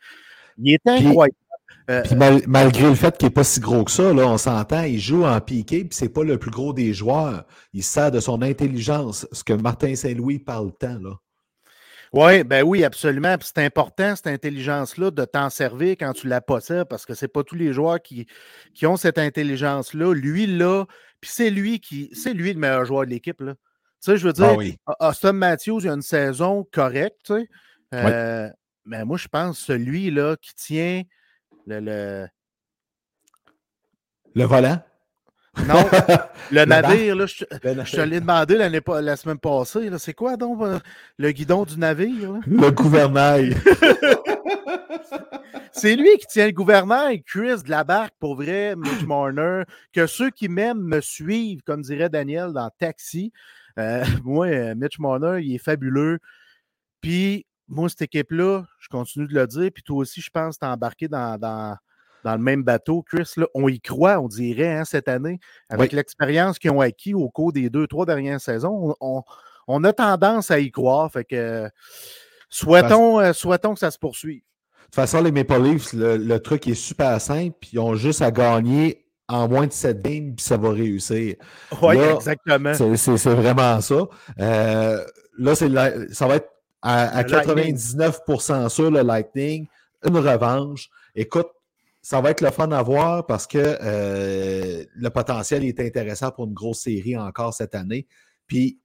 Il 0.57 0.73
est 0.73 0.87
incroyable. 0.87 1.35
Euh, 1.89 2.03
malgré 2.47 2.87
le 2.87 2.95
fait 2.95 3.17
qu'il 3.17 3.27
n'est 3.27 3.33
pas 3.33 3.43
si 3.43 3.59
gros 3.59 3.83
que 3.83 3.91
ça, 3.91 4.13
là, 4.13 4.27
on 4.27 4.37
s'entend, 4.37 4.83
il 4.83 4.99
joue 4.99 5.25
en 5.25 5.39
piqué, 5.39 5.85
puis 5.85 5.89
c'est 5.91 6.09
pas 6.09 6.23
le 6.23 6.37
plus 6.37 6.51
gros 6.51 6.73
des 6.73 6.93
joueurs. 6.93 7.45
Il 7.73 7.83
sert 7.83 8.11
de 8.11 8.19
son 8.19 8.41
intelligence, 8.41 9.27
ce 9.31 9.43
que 9.43 9.53
Martin 9.53 9.95
Saint-Louis 9.95 10.39
parle 10.39 10.71
tant. 10.73 10.97
Là. 10.99 11.15
Oui, 12.13 12.43
ben 12.43 12.63
oui, 12.63 12.83
absolument. 12.83 13.35
c'est 13.41 13.59
important, 13.59 14.15
cette 14.15 14.27
intelligence-là, 14.27 15.11
de 15.11 15.25
t'en 15.25 15.49
servir 15.49 15.91
quand 15.99 16.13
tu 16.13 16.27
la 16.27 16.41
possèdes, 16.41 16.85
parce 16.85 17.05
que 17.05 17.13
c'est 17.13 17.27
pas 17.27 17.43
tous 17.43 17.55
les 17.55 17.73
joueurs 17.73 18.01
qui, 18.01 18.27
qui 18.73 18.85
ont 18.85 18.97
cette 18.97 19.17
intelligence-là. 19.17 20.13
Lui, 20.13 20.47
là, 20.47 20.85
puis 21.19 21.29
c'est 21.33 21.49
lui 21.49 21.79
qui. 21.79 22.09
C'est 22.13 22.33
lui 22.33 22.53
le 22.53 22.59
meilleur 22.59 22.85
joueur 22.85 23.05
de 23.05 23.09
l'équipe. 23.09 23.41
Là. 23.41 23.55
Tu 23.55 24.11
sais, 24.11 24.17
je 24.17 24.27
veux 24.27 24.33
dire, 24.33 24.57
ah 24.85 25.09
Austin 25.09 25.33
Matthews, 25.33 25.81
il 25.81 25.89
a 25.89 25.93
une 25.93 26.01
saison 26.01 26.67
correcte, 26.71 27.17
tu 27.25 27.33
sais. 27.33 27.49
Euh, 27.93 28.49
mais 28.85 29.03
moi, 29.05 29.17
je 29.17 29.27
pense 29.27 29.59
celui-là 29.59 30.35
qui 30.41 30.53
tient 30.55 31.03
le, 31.65 31.79
le. 31.79 32.27
Le 34.35 34.43
volant? 34.43 34.79
Non, 35.65 35.85
le, 36.51 36.65
navire, 36.65 37.15
là, 37.15 37.25
je, 37.25 37.43
te 37.43 38.01
l'ai 38.01 38.19
demandé 38.19 38.57
la 38.57 39.15
semaine 39.15 39.39
passée. 39.39 39.89
C'est 39.97 40.13
quoi 40.13 40.37
donc 40.37 40.61
euh, 40.61 40.79
le 41.17 41.31
guidon 41.31 41.63
du 41.65 41.77
navire? 41.77 42.33
Le 42.45 42.69
gouvernail. 42.71 43.55
C'est 45.71 45.95
lui 45.95 46.17
qui 46.17 46.25
tient 46.25 46.47
le 46.47 46.53
gouvernail, 46.53 47.21
Chris 47.21 47.61
de 47.63 47.69
la 47.69 47.83
barque, 47.83 48.15
pour 48.19 48.35
vrai, 48.35 48.75
Mitch 48.75 49.03
Marner. 49.07 49.63
Que 49.93 50.07
ceux 50.07 50.31
qui 50.31 50.49
m'aiment 50.49 50.81
me 50.81 51.01
suivent, 51.01 51.61
comme 51.61 51.83
dirait 51.83 52.09
Daniel 52.09 52.51
dans 52.51 52.71
Taxi. 52.79 53.31
Euh, 53.77 54.03
moi, 54.23 54.47
euh, 54.47 54.75
Mitch 54.75 54.97
Marner, 54.97 55.39
il 55.43 55.53
est 55.53 55.63
fabuleux. 55.63 56.19
Puis, 57.01 57.45
moi, 57.67 57.89
cette 57.89 58.01
équipe-là, 58.01 58.65
je 58.79 58.87
continue 58.87 59.27
de 59.27 59.35
le 59.35 59.45
dire, 59.45 59.69
puis 59.71 59.83
toi 59.83 59.97
aussi, 59.97 60.19
je 60.19 60.31
pense, 60.31 60.57
t'es 60.57 60.65
embarqué 60.65 61.07
dans, 61.07 61.37
dans 61.37 61.77
dans 62.27 62.35
le 62.35 62.43
même 62.43 62.61
bateau. 62.61 63.03
Chris, 63.03 63.31
là, 63.37 63.47
on 63.53 63.69
y 63.69 63.79
croit, 63.79 64.19
on 64.19 64.27
dirait, 64.27 64.73
hein, 64.73 64.83
cette 64.83 65.07
année, 65.07 65.39
avec 65.69 65.93
l'expérience 65.93 66.59
qu'ils 66.59 66.71
ont 66.71 66.81
acquis 66.81 67.13
au 67.13 67.29
cours 67.29 67.53
des 67.53 67.69
deux, 67.69 67.87
trois 67.87 68.05
dernières 68.05 68.41
saisons. 68.41 68.95
On, 68.99 69.83
a 69.85 69.93
tendance 69.93 70.51
à 70.51 70.59
y 70.59 70.69
croire. 70.69 71.09
Fait 71.09 71.23
que 71.23 71.69
souhaitons, 72.49 73.21
euh, 73.21 73.31
souhaitons 73.31 73.75
que 73.75 73.79
ça 73.79 73.91
se 73.91 73.97
poursuive. 73.97 74.41
De 74.41 74.85
toute 74.85 74.95
façon, 74.95 75.23
les 75.23 75.31
Maple 75.31 75.61
Leafs, 75.61 75.93
le, 75.93 76.37
truc 76.39 76.67
est 76.67 76.75
super 76.75 77.21
simple. 77.21 77.55
Ils 77.71 77.79
ont 77.79 77.95
juste 77.95 78.21
à 78.21 78.29
gagner 78.29 79.05
en 79.29 79.47
moins 79.47 79.67
de 79.67 79.71
7 79.71 80.01
games, 80.01 80.35
puis 80.35 80.45
ça 80.45 80.57
va 80.57 80.71
réussir. 80.71 81.35
Oui, 81.81 81.97
exactement. 81.97 82.73
C'est 82.73 83.29
vraiment 83.29 83.79
ça. 83.79 83.95
Euh, 84.39 85.05
là, 85.37 85.55
ça 85.55 86.27
va 86.27 86.35
être 86.35 86.49
à, 86.81 87.23
99% 87.23 88.67
sûr 88.67 88.91
le 88.91 89.01
Lightning. 89.01 89.67
Une 90.05 90.17
revanche. 90.17 90.89
Écoute, 91.15 91.47
ça 92.07 92.21
va 92.21 92.31
être 92.31 92.39
le 92.39 92.51
fun 92.51 92.71
à 92.71 92.81
voir 92.81 93.25
parce 93.25 93.45
que 93.45 93.57
euh, 93.57 94.85
le 94.95 95.09
potentiel 95.09 95.65
est 95.65 95.77
intéressant 95.81 96.31
pour 96.31 96.45
une 96.45 96.53
grosse 96.53 96.79
série 96.79 97.17
encore 97.17 97.53
cette 97.53 97.75
année. 97.75 98.07
Puis 98.47 98.79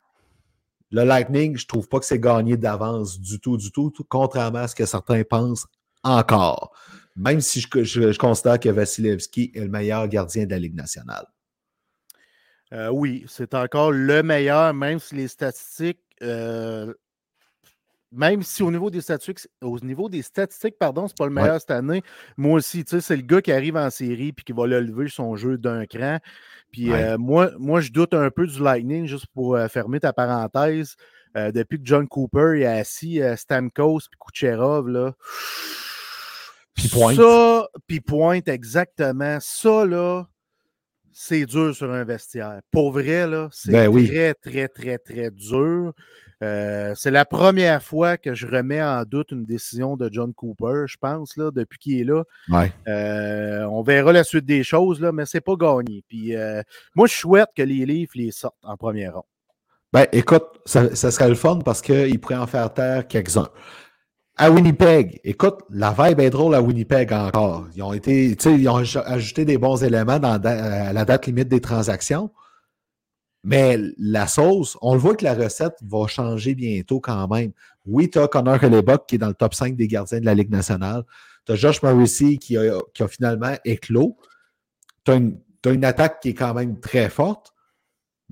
le 0.90 1.04
Lightning, 1.04 1.56
je 1.56 1.62
ne 1.62 1.68
trouve 1.68 1.88
pas 1.88 2.00
que 2.00 2.04
c'est 2.04 2.18
gagné 2.18 2.56
d'avance 2.56 3.20
du 3.20 3.38
tout, 3.38 3.56
du 3.56 3.70
tout, 3.70 3.92
contrairement 4.08 4.58
à 4.58 4.66
ce 4.66 4.74
que 4.74 4.86
certains 4.86 5.22
pensent 5.22 5.68
encore. 6.02 6.72
Même 7.14 7.40
si 7.40 7.60
je, 7.60 8.18
considère 8.18 8.58
que 8.58 8.70
Vasilevski 8.70 9.52
est 9.54 9.60
le 9.60 9.68
meilleur 9.68 10.08
gardien 10.08 10.44
de 10.44 10.50
la 10.50 10.58
Ligue 10.58 10.74
nationale. 10.74 11.26
Euh, 12.72 12.88
oui, 12.88 13.24
c'est 13.28 13.54
encore 13.54 13.92
le 13.92 14.24
meilleur, 14.24 14.74
même 14.74 14.98
si 14.98 15.14
les 15.14 15.28
statistiques 15.28 16.02
euh, 16.24 16.92
même 18.12 18.42
si 18.42 18.62
au 18.62 18.70
niveau 18.70 18.90
des 18.90 19.00
statistiques, 19.00 19.48
au 19.62 19.78
niveau 19.80 20.08
des 20.08 20.22
statistiques, 20.22 20.78
pardon, 20.78 21.08
c'est 21.08 21.16
pas 21.16 21.26
le 21.26 21.32
meilleur 21.32 21.60
cette 21.60 21.70
année, 21.70 22.02
moi 22.36 22.58
aussi, 22.58 22.84
tu 22.84 22.90
sais, 22.90 23.00
c'est 23.00 23.16
le 23.16 23.22
gars 23.22 23.40
qui 23.40 23.52
arrive 23.52 23.76
en 23.76 23.90
série 23.90 24.32
puis 24.32 24.44
qui 24.44 24.52
va 24.52 24.66
lever 24.66 25.08
son 25.08 25.34
jeu 25.34 25.56
d'un 25.56 25.86
cran. 25.86 26.18
Puis 26.70 26.92
euh, 26.92 27.18
moi, 27.18 27.50
moi, 27.58 27.80
je 27.80 27.90
doute 27.90 28.14
un 28.14 28.30
peu 28.30 28.46
du 28.46 28.60
Lightning, 28.62 29.06
juste 29.06 29.26
pour 29.34 29.56
euh, 29.56 29.68
fermer 29.68 30.00
ta 30.00 30.12
parenthèse. 30.12 30.96
Euh, 31.36 31.50
depuis 31.50 31.78
que 31.78 31.86
John 31.86 32.06
Cooper 32.06 32.60
est 32.60 32.66
assis, 32.66 33.20
Stamkos 33.36 34.00
puis 34.10 34.18
Kucherov, 34.20 34.88
là. 34.88 35.14
Puis 36.74 36.88
pointe. 36.88 37.16
Ça, 37.16 37.68
puis 37.86 38.00
pointe, 38.00 38.48
exactement. 38.48 39.38
Ça, 39.40 39.86
là, 39.86 40.26
c'est 41.12 41.46
dur 41.46 41.74
sur 41.74 41.90
un 41.90 42.04
vestiaire. 42.04 42.60
Pour 42.70 42.92
vrai, 42.92 43.26
là, 43.26 43.48
c'est 43.52 43.72
ben 43.72 43.92
très, 43.92 44.34
très, 44.34 44.68
très, 44.68 44.98
très 44.98 45.30
dur. 45.30 45.92
Euh, 46.42 46.92
c'est 46.96 47.12
la 47.12 47.24
première 47.24 47.82
fois 47.82 48.16
que 48.16 48.34
je 48.34 48.46
remets 48.46 48.82
en 48.82 49.04
doute 49.04 49.30
une 49.30 49.44
décision 49.44 49.96
de 49.96 50.08
John 50.12 50.34
Cooper, 50.34 50.84
je 50.86 50.96
pense, 51.00 51.36
là, 51.36 51.50
depuis 51.52 51.78
qu'il 51.78 52.00
est 52.00 52.04
là. 52.04 52.24
Euh, 52.88 53.64
on 53.70 53.82
verra 53.82 54.12
la 54.12 54.24
suite 54.24 54.44
des 54.44 54.64
choses, 54.64 55.00
là, 55.00 55.12
mais 55.12 55.24
c'est 55.24 55.40
pas 55.40 55.54
gagné. 55.54 56.02
Puis 56.08 56.34
euh, 56.34 56.62
moi, 56.96 57.06
je 57.06 57.14
souhaite 57.14 57.50
que 57.54 57.62
les 57.62 57.86
livres 57.86 58.12
les 58.14 58.32
sortent 58.32 58.56
en 58.62 58.76
première 58.76 59.14
ronde. 59.14 59.22
Ben, 59.92 60.06
écoute, 60.12 60.44
ça, 60.64 60.94
serait 60.94 61.28
le 61.28 61.34
fun 61.34 61.58
parce 61.58 61.82
qu'il 61.82 62.18
pourrait 62.18 62.36
en 62.36 62.46
faire 62.46 62.72
taire 62.72 63.06
quelques-uns. 63.06 63.50
À 64.36 64.50
Winnipeg, 64.50 65.20
écoute, 65.24 65.60
la 65.68 65.92
vibe 65.92 66.20
est 66.20 66.30
drôle 66.30 66.54
à 66.54 66.62
Winnipeg 66.62 67.12
encore. 67.12 67.66
Ils 67.76 67.82
ont 67.82 67.92
été, 67.92 68.34
ils 68.46 68.68
ont 68.68 68.82
ajouté 69.04 69.44
des 69.44 69.58
bons 69.58 69.84
éléments 69.84 70.18
dans, 70.18 70.40
à 70.42 70.92
la 70.92 71.04
date 71.04 71.26
limite 71.26 71.48
des 71.48 71.60
transactions. 71.60 72.30
Mais 73.44 73.78
la 73.98 74.26
sauce, 74.26 74.78
on 74.80 74.94
le 74.94 75.00
voit 75.00 75.16
que 75.16 75.24
la 75.24 75.34
recette 75.34 75.76
va 75.82 76.06
changer 76.06 76.54
bientôt 76.54 77.00
quand 77.00 77.28
même. 77.28 77.52
Oui, 77.84 78.08
tu 78.08 78.18
as 78.18 78.28
Connor 78.28 78.62
Hellebuck 78.62 79.06
qui 79.06 79.16
est 79.16 79.18
dans 79.18 79.28
le 79.28 79.34
top 79.34 79.52
5 79.54 79.76
des 79.76 79.88
gardiens 79.88 80.20
de 80.20 80.24
la 80.24 80.34
Ligue 80.34 80.50
nationale. 80.50 81.02
Tu 81.44 81.52
as 81.52 81.56
Josh 81.56 81.82
Morrissey 81.82 82.36
qui 82.36 82.56
a, 82.56 82.78
qui 82.94 83.02
a 83.02 83.08
finalement 83.08 83.54
éclos. 83.64 84.16
Tu 85.04 85.12
as, 85.12 85.70
une 85.70 85.84
attaque 85.84 86.20
qui 86.20 86.30
est 86.30 86.34
quand 86.34 86.54
même 86.54 86.80
très 86.80 87.10
forte. 87.10 87.52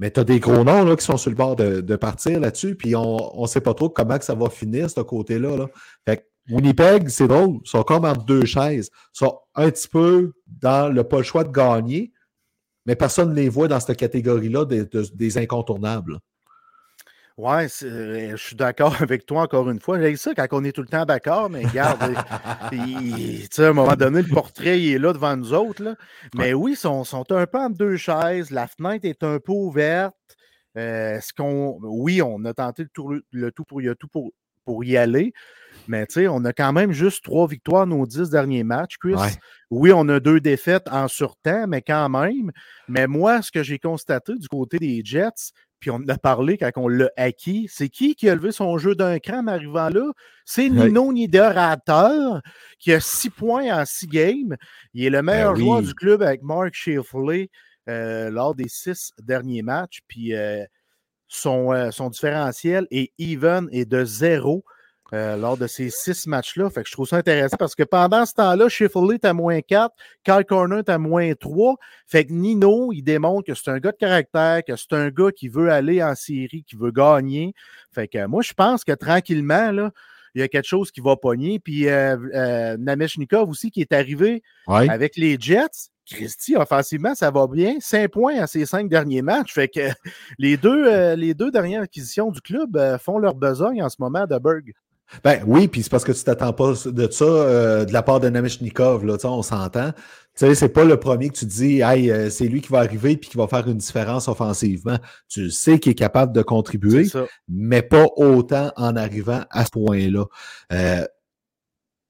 Mais 0.01 0.11
tu 0.11 0.18
as 0.18 0.24
des 0.24 0.40
gros 0.40 0.64
noms 0.64 0.84
là, 0.84 0.96
qui 0.96 1.05
sont 1.05 1.16
sur 1.16 1.30
le 1.30 1.36
bord 1.36 1.55
de, 1.55 1.96
partir 1.96 2.40
là-dessus. 2.40 2.74
Puis 2.74 2.96
on 2.96 3.40
ne 3.40 3.46
sait 3.46 3.61
pas 3.61 3.74
trop 3.74 3.88
comment 3.88 4.18
que 4.18 4.24
ça 4.24 4.34
va 4.34 4.51
finir, 4.51 4.90
ce 4.90 5.01
côté-là. 5.01 5.57
Là. 5.57 5.66
Fait 6.05 6.16
que 6.16 6.22
Winnipeg, 6.53 7.09
c'est 7.09 7.28
drôle. 7.28 7.59
Ils 7.62 7.68
sont 7.68 7.84
comme 7.84 8.05
entre 8.05 8.24
deux 8.24 8.44
chaises. 8.44 8.90
Ils 9.14 9.18
sont 9.18 9.38
un 9.55 9.70
petit 9.70 9.86
peu 9.86 10.32
dans 10.46 10.92
le 10.92 11.05
pas 11.05 11.18
le 11.18 11.22
choix 11.22 11.44
de 11.44 11.53
gagner 11.53 12.12
mais 12.86 12.96
personne 12.96 13.30
ne 13.30 13.34
les 13.34 13.48
voit 13.48 13.68
dans 13.68 13.80
cette 13.80 13.96
catégorie-là 13.96 14.64
des, 14.64 15.38
incontournables. 15.38 16.18
Ouais, 17.41 17.68
je 17.68 18.36
suis 18.36 18.55
d'accord 18.55 18.95
avec 19.01 19.24
toi 19.24 19.43
encore 19.43 19.70
une 19.70 19.80
fois. 19.80 19.99
J'ai 19.99 20.14
ça 20.16 20.34
quand 20.34 20.47
on 20.53 20.62
est 20.62 20.72
tout 20.72 20.82
le 20.82 20.88
temps 20.88 21.07
d'accord, 21.07 21.49
mais 21.49 21.64
regarde, 21.64 22.03
à 22.12 23.62
un 23.62 23.72
moment 23.72 23.97
donné, 23.97 24.20
le 24.20 24.28
portrait 24.28 24.78
il 24.78 24.93
est 24.93 24.99
là 24.99 25.14
devant 25.14 25.34
nous 25.38 25.55
autres. 25.55 25.82
Là. 25.82 25.95
Mais 26.34 26.53
oui, 26.53 26.72
ils 26.72 26.76
sont, 26.76 27.03
sont, 27.03 27.24
un 27.32 27.47
peu 27.47 27.59
en 27.59 27.70
deux 27.70 27.97
chaises. 27.97 28.51
La 28.51 28.66
fenêtre 28.66 29.07
est 29.07 29.22
un 29.22 29.38
peu 29.38 29.53
ouverte. 29.53 30.14
Euh, 30.76 31.18
ce 31.20 31.32
qu'on, 31.32 31.78
oui, 31.82 32.20
on 32.20 32.45
a 32.45 32.53
tenté 32.53 32.84
le, 32.95 33.24
le 33.32 33.53
tout 33.53 33.64
pour, 33.64 33.80
y, 33.80 33.91
tout 33.99 34.09
pour, 34.09 34.32
pour 34.66 34.84
y 34.84 34.99
aller. 34.99 35.32
Mais 35.88 36.07
tu 36.07 36.14
sais, 36.14 36.28
on 36.28 36.45
a 36.45 36.53
quand 36.53 36.74
même 36.74 36.93
juste 36.93 37.24
trois 37.24 37.47
victoires 37.49 37.86
nos 37.86 38.07
dix 38.07 38.28
derniers 38.28 38.64
matchs, 38.64 38.99
Chris. 38.99 39.14
Oui, 39.70 39.93
on 39.95 40.07
a 40.11 40.20
deux 40.20 40.41
défaites 40.41 40.88
en 40.91 41.09
surtemps, 41.09 41.66
mais 41.66 41.80
quand 41.80 42.09
même. 42.11 42.53
Mais 42.86 43.07
moi, 43.07 43.41
ce 43.41 43.51
que 43.51 43.62
j'ai 43.62 43.78
constaté 43.78 44.34
du 44.36 44.47
côté 44.47 44.78
des 44.78 45.01
Jets, 45.03 45.53
puis 45.81 45.91
on 45.91 45.97
en 45.97 46.09
a 46.09 46.18
parlé 46.18 46.59
quand 46.59 46.70
on 46.76 46.89
l'a 46.89 47.11
acquis. 47.16 47.66
C'est 47.70 47.89
qui 47.89 48.14
qui 48.14 48.28
a 48.28 48.35
levé 48.35 48.53
son 48.53 48.76
jeu 48.78 48.95
d'un 48.95 49.18
cran 49.18 49.39
en 49.39 49.47
arrivant 49.47 49.89
là? 49.89 50.12
C'est 50.45 50.68
Nino 50.68 51.12
Niederrater 51.12 52.41
qui 52.78 52.93
a 52.93 53.01
six 53.01 53.31
points 53.31 53.74
en 53.74 53.85
six 53.87 54.07
games. 54.07 54.57
Il 54.93 55.05
est 55.05 55.11
le 55.11 55.18
ben 55.18 55.22
meilleur 55.22 55.57
joueur 55.57 55.83
du 55.83 55.95
club 55.95 56.22
avec 56.22 56.43
Mark 56.43 56.74
Shifley 56.74 57.49
euh, 57.89 58.31
lors 58.31 58.55
des 58.55 58.68
six 58.68 59.12
derniers 59.22 59.62
matchs. 59.62 60.01
Puis 60.07 60.35
euh, 60.35 60.64
son, 61.28 61.72
euh, 61.72 61.91
son 61.91 62.11
différentiel 62.11 62.87
est 62.91 63.12
even 63.18 63.68
et 63.72 63.87
de 63.87 64.05
zéro. 64.05 64.64
Euh, 65.12 65.36
lors 65.36 65.56
de 65.56 65.66
ces 65.66 65.90
six 65.90 66.28
matchs-là. 66.28 66.70
Fait 66.70 66.84
que 66.84 66.88
je 66.88 66.92
trouve 66.92 67.08
ça 67.08 67.16
intéressant 67.16 67.56
parce 67.56 67.74
que 67.74 67.82
pendant 67.82 68.24
ce 68.24 68.34
temps-là, 68.34 68.68
Shifley 68.68 69.16
est 69.16 69.24
à 69.24 69.32
moins 69.32 69.61
4, 69.61 69.92
Kyle 70.22 70.44
Corner 70.48 70.78
est 70.78 70.88
à 70.88 70.98
moins 70.98 71.32
3. 71.34 71.74
Fait 72.06 72.24
que 72.24 72.32
Nino, 72.32 72.92
il 72.92 73.02
démontre 73.02 73.48
que 73.48 73.54
c'est 73.54 73.72
un 73.72 73.78
gars 73.78 73.90
de 73.90 73.96
caractère, 73.96 74.62
que 74.64 74.76
c'est 74.76 74.92
un 74.92 75.08
gars 75.08 75.32
qui 75.32 75.48
veut 75.48 75.68
aller 75.72 76.00
en 76.00 76.14
série, 76.14 76.62
qui 76.62 76.76
veut 76.76 76.92
gagner. 76.92 77.54
Fait 77.92 78.06
que 78.06 78.24
moi, 78.26 78.42
je 78.42 78.52
pense 78.52 78.84
que 78.84 78.92
tranquillement, 78.92 79.72
là, 79.72 79.90
il 80.36 80.42
y 80.42 80.44
a 80.44 80.48
quelque 80.48 80.68
chose 80.68 80.92
qui 80.92 81.00
va 81.00 81.16
pogner. 81.16 81.58
Puis 81.58 81.88
euh, 81.88 82.16
euh 82.32 82.76
Nameshnikov 82.78 83.50
aussi 83.50 83.72
qui 83.72 83.80
est 83.80 83.92
arrivé 83.92 84.44
avec 84.68 85.16
les 85.16 85.36
Jets. 85.40 85.90
Christy, 86.08 86.56
offensivement, 86.56 87.16
ça 87.16 87.32
va 87.32 87.48
bien. 87.48 87.78
Cinq 87.80 88.12
points 88.12 88.40
à 88.40 88.46
ses 88.46 88.64
cinq 88.64 88.88
derniers 88.88 89.22
matchs. 89.22 89.54
Fait 89.54 89.68
que 89.68 89.88
les 90.38 90.56
deux, 90.56 90.86
euh, 90.86 91.16
les 91.16 91.34
deux 91.34 91.50
dernières 91.50 91.82
acquisitions 91.82 92.30
du 92.30 92.40
club 92.40 92.78
font 92.98 93.18
leur 93.18 93.34
besogne 93.34 93.82
en 93.82 93.88
ce 93.88 93.96
moment 93.98 94.26
de 94.28 94.38
Berg. 94.38 94.72
Ben 95.24 95.42
oui, 95.46 95.68
puis 95.68 95.82
c'est 95.82 95.90
parce 95.90 96.04
que 96.04 96.12
tu 96.12 96.22
t'attends 96.22 96.52
pas 96.52 96.72
de 96.86 97.11
ça 97.11 97.24
euh, 97.24 97.84
de 97.84 97.92
la 97.92 98.02
part 98.02 98.20
de 98.20 98.28
Nameshnikov, 98.28 99.04
là, 99.04 99.16
on 99.24 99.42
s'entend. 99.42 99.92
Tu 99.92 100.46
sais, 100.46 100.54
c'est 100.54 100.68
pas 100.68 100.84
le 100.84 100.98
premier 100.98 101.28
que 101.28 101.34
tu 101.34 101.46
dis, 101.46 101.80
hey, 101.80 102.11
euh, 102.11 102.30
c'est 102.30 102.46
lui 102.46 102.61
qui 102.61 102.68
va 102.68 102.78
arriver 102.78 103.16
puis 103.16 103.28
qui 103.28 103.36
va 103.36 103.48
faire 103.48 103.66
une 103.66 103.76
différence 103.76 104.28
offensivement. 104.28 104.96
Tu 105.28 105.50
sais 105.50 105.78
qu'il 105.78 105.92
est 105.92 105.96
capable 105.96 106.32
de 106.32 106.42
contribuer, 106.42 107.08
mais 107.48 107.82
pas 107.82 108.06
autant 108.16 108.72
en 108.76 108.96
arrivant 108.96 109.42
à 109.50 109.64
ce 109.64 109.70
point-là. 109.70 110.24
Euh, 110.72 111.04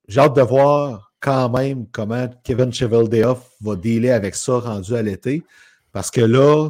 j'ai 0.09 0.21
hâte 0.21 0.37
de 0.37 0.43
voir 0.43 1.13
quand 1.21 1.49
même 1.51 1.87
comment 1.91 2.29
Kevin 2.45 2.73
Cheveldayoff 2.73 3.51
va 3.61 3.77
dealer 3.77 4.11
avec 4.11 4.35
ça 4.35 4.59
rendu 4.59 4.95
à 4.95 5.03
l'été. 5.03 5.43
Parce 5.93 6.11
que 6.11 6.21
là, 6.21 6.69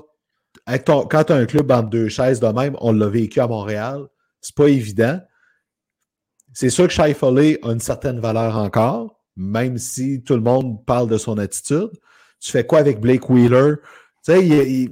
quand 0.67 1.25
tu 1.25 1.33
as 1.33 1.37
un 1.37 1.47
club 1.47 1.71
en 1.71 1.83
deux 1.83 2.09
chaises 2.09 2.41
de 2.41 2.47
même, 2.47 2.77
on 2.81 2.93
l'a 2.93 3.09
vécu 3.09 3.41
à 3.41 3.47
Montréal, 3.47 4.07
c'est 4.41 4.55
pas 4.55 4.69
évident. 4.69 5.21
C'est 6.53 6.71
sûr 6.71 6.89
que 6.89 6.93
Shai 6.93 7.17
a 7.23 7.71
une 7.71 7.81
certaine 7.81 8.21
valeur 8.21 8.57
encore, 8.57 9.21
même 9.37 9.79
si 9.79 10.23
tout 10.23 10.35
le 10.35 10.41
monde 10.41 10.85
parle 10.85 11.09
de 11.09 11.17
son 11.17 11.39
attitude. 11.39 11.91
Tu 12.41 12.51
fais 12.51 12.67
quoi 12.67 12.79
avec 12.79 13.01
Blake 13.01 13.29
Wheeler? 13.29 13.77
Tu 14.25 14.33
sais, 14.33 14.91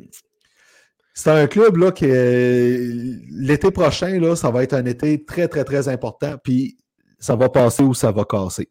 c'est 1.15 1.31
un 1.31 1.47
club 1.49 1.77
là, 1.79 1.91
qui 1.91 2.07
l'été 2.07 3.71
prochain, 3.73 4.21
là, 4.21 4.37
ça 4.37 4.51
va 4.51 4.63
être 4.63 4.75
un 4.75 4.85
été 4.85 5.25
très, 5.25 5.49
très, 5.49 5.65
très 5.65 5.89
important. 5.89 6.37
Puis 6.43 6.79
ça 7.19 7.35
va 7.35 7.49
passer 7.49 7.83
ou 7.83 7.93
ça 7.93 8.13
va 8.13 8.25
casser. 8.25 8.69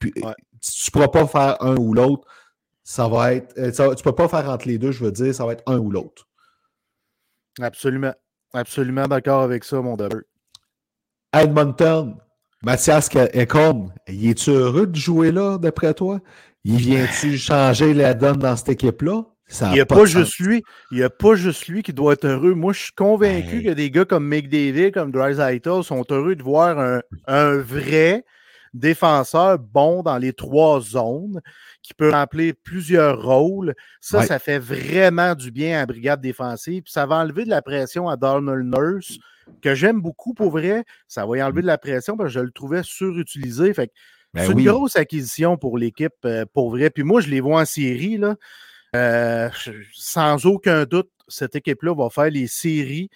Tu 0.00 0.12
ne 0.16 0.90
pourras 0.90 1.08
pas 1.08 1.26
faire 1.26 1.62
un 1.62 1.76
ou 1.76 1.94
l'autre. 1.94 2.26
Ça 2.82 3.06
va 3.06 3.34
être. 3.34 3.56
Euh, 3.56 3.70
tu 3.70 3.82
ne 3.82 4.02
peux 4.02 4.14
pas 4.14 4.26
faire 4.28 4.48
entre 4.50 4.66
les 4.66 4.78
deux, 4.78 4.90
je 4.90 5.04
veux 5.04 5.12
dire, 5.12 5.32
ça 5.32 5.46
va 5.46 5.52
être 5.52 5.62
un 5.66 5.78
ou 5.78 5.90
l'autre. 5.90 6.26
Absolument. 7.60 8.14
Absolument 8.52 9.06
d'accord 9.06 9.42
avec 9.42 9.62
ça, 9.62 9.80
mon 9.80 9.96
Edmonton, 11.32 12.16
Mathias 12.62 13.08
Ekholm, 13.32 13.92
il 14.08 14.30
est-tu 14.30 14.50
heureux 14.50 14.86
de 14.86 14.96
jouer 14.96 15.32
là, 15.32 15.58
d'après 15.58 15.94
toi? 15.94 16.20
Il 16.64 16.76
vient-tu 16.76 17.38
changer 17.38 17.94
la 17.94 18.14
donne 18.14 18.38
dans 18.38 18.56
cette 18.56 18.70
équipe-là? 18.70 19.24
il 19.62 19.72
n'y 19.72 19.80
a 19.80 19.86
pas, 19.86 20.04
juste 20.04 20.38
lui. 20.38 20.62
Il 20.90 20.98
n'y 20.98 21.02
a 21.02 21.10
pas 21.10 21.34
juste 21.34 21.66
lui 21.66 21.82
qui 21.82 21.92
doit 21.92 22.12
être 22.12 22.26
heureux. 22.26 22.54
Moi, 22.54 22.72
je 22.72 22.84
suis 22.84 22.92
convaincu 22.92 23.62
que 23.64 23.70
des 23.70 23.90
gars 23.90 24.04
comme 24.04 24.26
McDavid, 24.28 24.92
comme 24.92 25.10
Dreisaitl 25.10 25.82
sont 25.82 26.04
heureux 26.10 26.36
de 26.36 26.42
voir 26.42 26.78
un, 26.78 27.00
un, 27.26 27.56
vrai 27.56 28.24
défenseur 28.74 29.58
bon 29.58 30.02
dans 30.02 30.18
les 30.18 30.32
trois 30.32 30.80
zones 30.80 31.40
qui 31.82 31.94
peut 31.94 32.10
remplir 32.10 32.54
plusieurs 32.62 33.22
rôles. 33.22 33.74
Ça, 34.00 34.22
ça 34.22 34.38
fait 34.38 34.58
vraiment 34.58 35.34
du 35.34 35.50
bien 35.50 35.76
à 35.76 35.80
la 35.80 35.86
brigade 35.86 36.20
défensive. 36.20 36.82
Puis 36.82 36.92
ça 36.92 37.06
va 37.06 37.16
enlever 37.16 37.44
de 37.44 37.50
la 37.50 37.62
pression 37.62 38.08
à 38.08 38.16
Darnell 38.16 38.62
Nurse 38.62 39.18
que 39.62 39.74
j'aime 39.74 40.00
beaucoup 40.00 40.34
pour 40.34 40.50
vrai. 40.50 40.84
Ça 41.08 41.26
va 41.26 41.38
y 41.38 41.42
enlever 41.42 41.60
mmh. 41.60 41.62
de 41.62 41.66
la 41.66 41.78
pression 41.78 42.16
parce 42.16 42.28
que 42.28 42.34
je 42.34 42.44
le 42.44 42.50
trouvais 42.52 42.82
surutilisé. 42.82 43.72
Fait 43.74 43.92
ben 44.32 44.46
c'est 44.46 44.52
une 44.52 44.64
grosse 44.64 44.96
acquisition 44.96 45.56
pour 45.56 45.76
l'équipe, 45.76 46.14
euh, 46.24 46.44
pour 46.52 46.70
vrai. 46.70 46.90
Puis 46.90 47.02
moi, 47.02 47.20
je 47.20 47.28
les 47.28 47.40
vois 47.40 47.62
en 47.62 47.64
série, 47.64 48.16
là. 48.16 48.36
Euh, 48.96 49.48
sans 49.92 50.46
aucun 50.46 50.84
doute, 50.84 51.10
cette 51.28 51.54
équipe-là 51.54 51.94
va 51.94 52.10
faire 52.10 52.30
les 52.30 52.48
séries. 52.48 53.08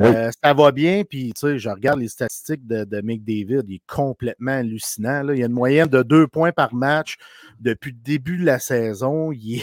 Euh, 0.00 0.30
ça 0.42 0.54
va 0.54 0.72
bien. 0.72 1.04
Puis, 1.04 1.34
tu 1.34 1.40
sais, 1.40 1.58
je 1.58 1.68
regarde 1.68 2.00
les 2.00 2.08
statistiques 2.08 2.66
de, 2.66 2.84
de 2.84 3.00
McDavid. 3.02 3.62
Il 3.68 3.74
est 3.74 3.82
complètement 3.86 4.52
hallucinant. 4.52 5.22
Là. 5.22 5.34
Il 5.34 5.42
a 5.42 5.46
une 5.46 5.52
moyenne 5.52 5.88
de 5.88 6.02
deux 6.02 6.26
points 6.26 6.52
par 6.52 6.74
match 6.74 7.16
depuis 7.60 7.90
le 7.90 7.98
début 7.98 8.38
de 8.38 8.46
la 8.46 8.58
saison. 8.58 9.30
Il 9.32 9.62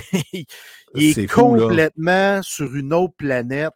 est, 0.94 1.28
complètement 1.28 2.42
sur 2.44 2.76
une 2.76 2.94
autre 2.94 3.16
planète 3.18 3.74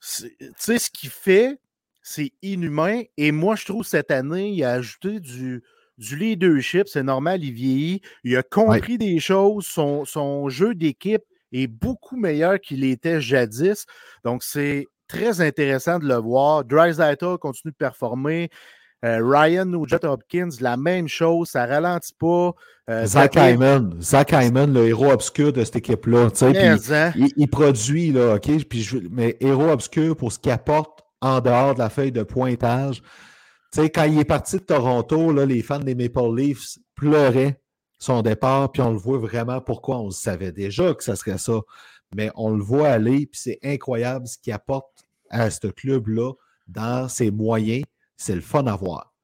tu 0.00 0.30
sais, 0.56 0.78
ce 0.78 0.90
qu'il 0.90 1.10
fait, 1.10 1.58
c'est 2.02 2.32
inhumain. 2.42 3.02
Et 3.16 3.32
moi, 3.32 3.56
je 3.56 3.64
trouve 3.64 3.84
cette 3.84 4.10
année, 4.10 4.50
il 4.50 4.64
a 4.64 4.72
ajouté 4.72 5.20
du, 5.20 5.62
du 6.00 6.16
leadership. 6.16 6.88
C'est 6.88 7.04
normal, 7.04 7.44
il 7.44 7.52
vieillit. 7.52 8.02
Il 8.24 8.36
a 8.36 8.42
compris 8.42 8.98
des 8.98 9.20
choses. 9.20 9.66
Son, 9.66 10.04
son 10.04 10.48
jeu 10.48 10.74
d'équipe 10.74 11.22
est 11.52 11.66
beaucoup 11.66 12.16
meilleur 12.16 12.58
qu'il 12.58 12.84
était 12.84 13.20
jadis. 13.20 13.86
Donc, 14.24 14.42
c'est 14.42 14.86
très 15.06 15.40
intéressant 15.40 15.98
de 15.98 16.06
le 16.06 16.16
voir. 16.16 16.64
Dreisaitl 16.64 17.36
continue 17.38 17.72
de 17.72 17.76
performer. 17.76 18.50
Euh, 19.04 19.20
Ryan 19.22 19.64
Nugent 19.64 20.04
Hopkins, 20.04 20.50
la 20.60 20.76
même 20.76 21.08
chose, 21.08 21.48
ça 21.48 21.64
ralentit 21.64 22.14
pas. 22.18 22.52
Euh, 22.90 23.06
Zach 23.06 23.34
Hyman, 23.34 23.96
Zach 24.00 24.32
Hyman, 24.32 24.72
le 24.72 24.88
héros 24.88 25.10
obscur 25.10 25.52
de 25.52 25.64
cette 25.64 25.76
équipe-là. 25.76 26.28
Hein? 26.42 27.12
Il, 27.36 27.48
produit, 27.48 28.12
là, 28.12 28.34
OK? 28.34 28.64
Puis 28.68 29.00
mais 29.10 29.36
héros 29.40 29.70
obscur 29.70 30.16
pour 30.16 30.32
ce 30.32 30.38
qu'il 30.38 30.52
apporte 30.52 31.02
en 31.22 31.40
dehors 31.40 31.74
de 31.74 31.78
la 31.78 31.88
feuille 31.88 32.12
de 32.12 32.22
pointage. 32.22 33.02
Tu 33.72 33.82
sais, 33.82 33.90
quand 33.90 34.04
il 34.04 34.18
est 34.18 34.24
parti 34.24 34.56
de 34.56 34.62
Toronto, 34.62 35.32
les 35.44 35.62
fans 35.62 35.78
des 35.78 35.94
Maple 35.94 36.34
Leafs 36.34 36.78
pleuraient 36.94 37.60
son 37.98 38.22
départ, 38.22 38.72
puis 38.72 38.82
on 38.82 38.90
le 38.90 38.98
voit 38.98 39.18
vraiment 39.18 39.60
pourquoi. 39.60 39.98
On 39.98 40.10
savait 40.10 40.52
déjà 40.52 40.94
que 40.94 41.04
ça 41.04 41.16
serait 41.16 41.38
ça. 41.38 41.60
Mais 42.14 42.30
on 42.34 42.50
le 42.50 42.62
voit 42.62 42.88
aller, 42.88 43.26
puis 43.26 43.40
c'est 43.40 43.58
incroyable 43.62 44.26
ce 44.26 44.38
qu'il 44.38 44.52
apporte 44.52 45.04
à 45.28 45.50
ce 45.50 45.68
club-là 45.68 46.32
dans 46.66 47.08
ses 47.08 47.30
moyens 47.30 47.84
c'est 48.20 48.34
le 48.34 48.42
fun 48.42 48.66
à 48.66 48.76
voir. 48.76 49.14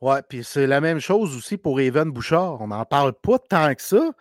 Ouais, 0.00 0.22
puis 0.26 0.42
c'est 0.42 0.66
la 0.66 0.80
même 0.80 0.98
chose 0.98 1.36
aussi 1.36 1.58
pour 1.58 1.78
Evan 1.78 2.10
Bouchard. 2.10 2.60
On 2.60 2.68
n'en 2.68 2.84
parle 2.86 3.12
pas 3.12 3.38
tant 3.38 3.74
que 3.74 3.82
ça, 3.82 4.12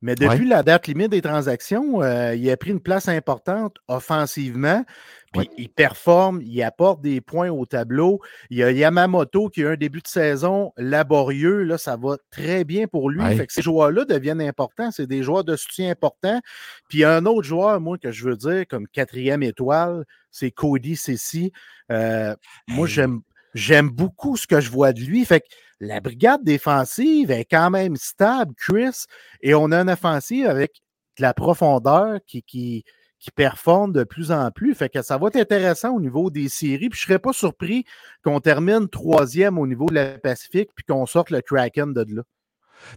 mais 0.00 0.14
depuis 0.14 0.46
la 0.46 0.62
date 0.62 0.86
limite 0.86 1.10
des 1.10 1.22
transactions, 1.22 2.02
euh, 2.02 2.34
il 2.34 2.48
a 2.50 2.56
pris 2.56 2.70
une 2.70 2.80
place 2.80 3.08
importante 3.08 3.76
offensivement. 3.88 4.84
Puis 5.32 5.50
il 5.58 5.68
performe, 5.68 6.40
il 6.42 6.62
apporte 6.62 7.02
des 7.02 7.20
points 7.20 7.50
au 7.50 7.66
tableau. 7.66 8.20
Il 8.48 8.58
y 8.58 8.62
a 8.62 8.70
Yamamoto 8.70 9.48
qui 9.48 9.64
a 9.64 9.70
un 9.70 9.76
début 9.76 10.00
de 10.00 10.06
saison 10.06 10.72
laborieux. 10.76 11.64
Là, 11.64 11.76
ça 11.76 11.96
va 11.96 12.16
très 12.30 12.64
bien 12.64 12.86
pour 12.86 13.10
lui. 13.10 13.22
Fait 13.36 13.46
que 13.46 13.52
ces 13.52 13.60
joueurs-là 13.60 14.04
deviennent 14.04 14.40
importants. 14.40 14.90
C'est 14.90 15.06
des 15.06 15.22
joueurs 15.22 15.44
de 15.44 15.56
soutien 15.56 15.90
importants. 15.90 16.40
Puis 16.88 16.98
il 16.98 17.00
y 17.02 17.04
a 17.04 17.14
un 17.14 17.26
autre 17.26 17.46
joueur, 17.46 17.80
moi, 17.80 17.98
que 17.98 18.10
je 18.10 18.24
veux 18.24 18.36
dire, 18.36 18.64
comme 18.68 18.88
quatrième 18.88 19.42
étoile, 19.42 20.04
c'est 20.30 20.50
Cody 20.50 20.96
Ceci. 20.96 21.52
Euh, 21.90 22.34
moi, 22.68 22.86
j'aime 22.86 23.20
J'aime 23.54 23.88
beaucoup 23.88 24.36
ce 24.36 24.46
que 24.46 24.60
je 24.60 24.70
vois 24.70 24.92
de 24.92 25.00
lui. 25.00 25.24
Fait 25.24 25.40
que 25.40 25.46
la 25.80 26.00
brigade 26.00 26.42
défensive 26.44 27.30
est 27.30 27.44
quand 27.44 27.70
même 27.70 27.96
stable, 27.96 28.52
Chris, 28.56 29.04
et 29.42 29.54
on 29.54 29.72
a 29.72 29.80
une 29.80 29.90
offensive 29.90 30.46
avec 30.46 30.82
de 31.18 31.22
la 31.22 31.34
profondeur 31.34 32.18
qui, 32.26 32.42
qui, 32.42 32.84
qui 33.18 33.30
performe 33.30 33.92
de 33.92 34.04
plus 34.04 34.30
en 34.30 34.50
plus. 34.50 34.74
Fait 34.74 34.88
que 34.88 35.02
ça 35.02 35.18
va 35.18 35.28
être 35.28 35.36
intéressant 35.36 35.94
au 35.94 36.00
niveau 36.00 36.30
des 36.30 36.48
séries. 36.48 36.88
Puis 36.88 36.98
je 37.00 37.04
ne 37.04 37.08
serais 37.08 37.18
pas 37.18 37.32
surpris 37.32 37.84
qu'on 38.24 38.40
termine 38.40 38.88
troisième 38.88 39.58
au 39.58 39.66
niveau 39.66 39.86
de 39.86 39.94
la 39.94 40.18
Pacifique 40.18 40.70
puis 40.74 40.84
qu'on 40.84 41.06
sorte 41.06 41.30
le 41.30 41.40
Kraken 41.40 41.92
de 41.92 42.04
là. 42.14 42.22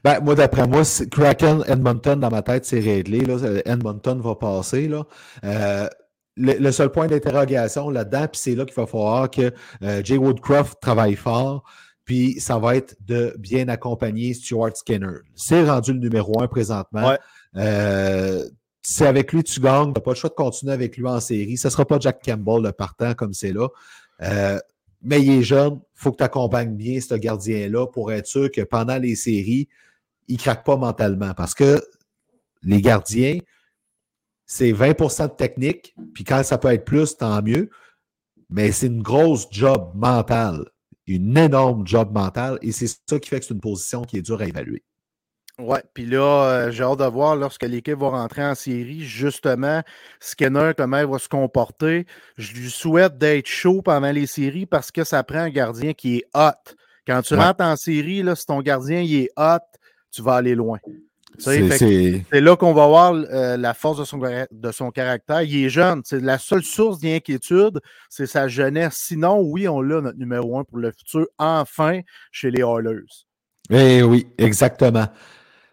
Ben, 0.03 0.19
moi, 0.21 0.35
d'après 0.35 0.67
moi, 0.67 0.83
Kraken, 1.09 1.63
Edmonton, 1.67 2.19
dans 2.19 2.29
ma 2.29 2.43
tête, 2.43 2.65
c'est 2.65 2.79
réglé. 2.79 3.21
Là. 3.21 3.37
Edmonton 3.65 4.19
va 4.21 4.35
passer. 4.35 4.87
Là. 4.87 5.05
Euh, 5.43 5.87
le, 6.37 6.71
seul 6.71 6.91
point 6.91 7.07
d'interrogation 7.07 7.89
là-dedans, 7.89 8.27
puis 8.27 8.39
c'est 8.39 8.55
là, 8.55 8.65
qu'il 8.65 8.75
va 8.75 8.85
falloir 8.85 9.29
que 9.29 9.51
euh, 9.83 10.01
Jay 10.03 10.17
Woodcroft 10.17 10.79
travaille 10.79 11.15
fort, 11.15 11.63
puis 12.11 12.41
ça 12.41 12.59
va 12.59 12.75
être 12.75 12.97
de 13.07 13.33
bien 13.39 13.69
accompagner 13.69 14.33
Stuart 14.33 14.75
Skinner. 14.75 15.19
C'est 15.33 15.63
rendu 15.63 15.93
le 15.93 15.99
numéro 15.99 16.41
un 16.41 16.47
présentement. 16.49 17.15
Euh, 17.55 18.49
si 18.81 19.05
avec 19.05 19.31
lui 19.31 19.45
tu 19.45 19.61
gagnes, 19.61 19.93
tu 19.93 19.93
n'as 19.93 20.01
pas 20.01 20.11
le 20.11 20.15
choix 20.17 20.29
de 20.29 20.35
continuer 20.35 20.73
avec 20.73 20.97
lui 20.97 21.07
en 21.07 21.21
série. 21.21 21.55
Ce 21.55 21.69
ne 21.69 21.71
sera 21.71 21.85
pas 21.85 21.99
Jack 22.01 22.21
Campbell 22.21 22.63
le 22.63 22.73
partant 22.73 23.13
comme 23.13 23.33
c'est 23.33 23.53
là. 23.53 23.69
Euh, 24.23 24.59
mais 25.01 25.21
il 25.21 25.39
est 25.39 25.41
jeune, 25.41 25.75
il 25.75 26.01
faut 26.01 26.11
que 26.11 26.17
tu 26.17 26.23
accompagnes 26.25 26.75
bien 26.75 26.99
ce 26.99 27.15
gardien-là 27.15 27.87
pour 27.87 28.11
être 28.11 28.27
sûr 28.27 28.51
que 28.51 28.59
pendant 28.59 28.97
les 28.97 29.15
séries, 29.15 29.69
il 30.27 30.35
ne 30.35 30.39
craque 30.41 30.65
pas 30.65 30.75
mentalement. 30.75 31.33
Parce 31.33 31.53
que 31.53 31.81
les 32.61 32.81
gardiens, 32.81 33.39
c'est 34.45 34.73
20% 34.73 35.29
de 35.29 35.35
technique, 35.35 35.95
puis 36.13 36.25
quand 36.25 36.43
ça 36.43 36.57
peut 36.57 36.73
être 36.73 36.83
plus, 36.83 37.15
tant 37.15 37.41
mieux. 37.41 37.69
Mais 38.49 38.73
c'est 38.73 38.87
une 38.87 39.01
grosse 39.01 39.47
job 39.49 39.93
mentale, 39.95 40.65
une 41.07 41.37
énorme 41.37 41.85
job 41.85 42.11
mentale, 42.13 42.57
et 42.61 42.71
c'est 42.71 42.87
ça 42.87 43.19
qui 43.19 43.29
fait 43.29 43.39
que 43.39 43.45
c'est 43.45 43.53
une 43.53 43.59
position 43.59 44.03
qui 44.03 44.17
est 44.17 44.21
dure 44.21 44.41
à 44.41 44.45
évaluer. 44.45 44.83
Ouais, 45.59 45.83
puis 45.93 46.05
là, 46.05 46.45
euh, 46.45 46.71
j'ai 46.71 46.83
hâte 46.83 46.99
de 46.99 47.05
voir 47.05 47.35
lorsque 47.35 47.63
l'équipe 47.63 47.97
va 47.97 48.09
rentrer 48.09 48.43
en 48.43 48.55
série, 48.55 49.01
justement, 49.01 49.83
Skinner, 50.19 50.71
comment 50.75 50.97
il 50.97 51.05
va 51.05 51.19
se 51.19 51.29
comporter. 51.29 52.07
Je 52.37 52.53
lui 52.53 52.71
souhaite 52.71 53.17
d'être 53.17 53.47
chaud 53.47 53.81
pendant 53.81 54.11
les 54.11 54.25
séries 54.25 54.65
parce 54.65 54.91
que 54.91 55.03
ça 55.03 55.23
prend 55.23 55.39
un 55.39 55.49
gardien 55.49 55.93
qui 55.93 56.17
est 56.17 56.25
hot. 56.33 56.75
Quand 57.05 57.21
tu 57.21 57.35
rentres 57.35 57.63
en 57.63 57.75
série, 57.75 58.23
là, 58.23 58.35
si 58.35 58.45
ton 58.45 58.61
gardien 58.61 59.01
il 59.01 59.15
est 59.15 59.29
hot, 59.37 59.59
tu 60.11 60.21
vas 60.21 60.35
aller 60.35 60.55
loin. 60.55 60.79
C'est 61.37 62.23
là 62.33 62.55
qu'on 62.55 62.73
va 62.73 62.87
voir 62.87 63.13
euh, 63.13 63.57
la 63.57 63.73
force 63.73 63.99
de 63.99 64.05
son, 64.05 64.19
de 64.19 64.71
son 64.71 64.91
caractère. 64.91 65.41
Il 65.41 65.65
est 65.65 65.69
jeune. 65.69 66.01
C'est 66.05 66.21
la 66.21 66.37
seule 66.37 66.63
source 66.63 66.99
d'inquiétude, 66.99 67.79
c'est 68.09 68.27
sa 68.27 68.47
jeunesse. 68.47 68.95
Sinon, 68.97 69.41
oui, 69.41 69.67
on 69.67 69.81
l'a, 69.81 70.01
notre 70.01 70.17
numéro 70.17 70.59
un 70.59 70.63
pour 70.63 70.77
le 70.77 70.91
futur, 70.91 71.27
enfin, 71.37 72.01
chez 72.31 72.51
les 72.51 72.61
Oilers. 72.61 73.25
Eh 73.69 74.03
oui, 74.03 74.27
exactement. 74.37 75.07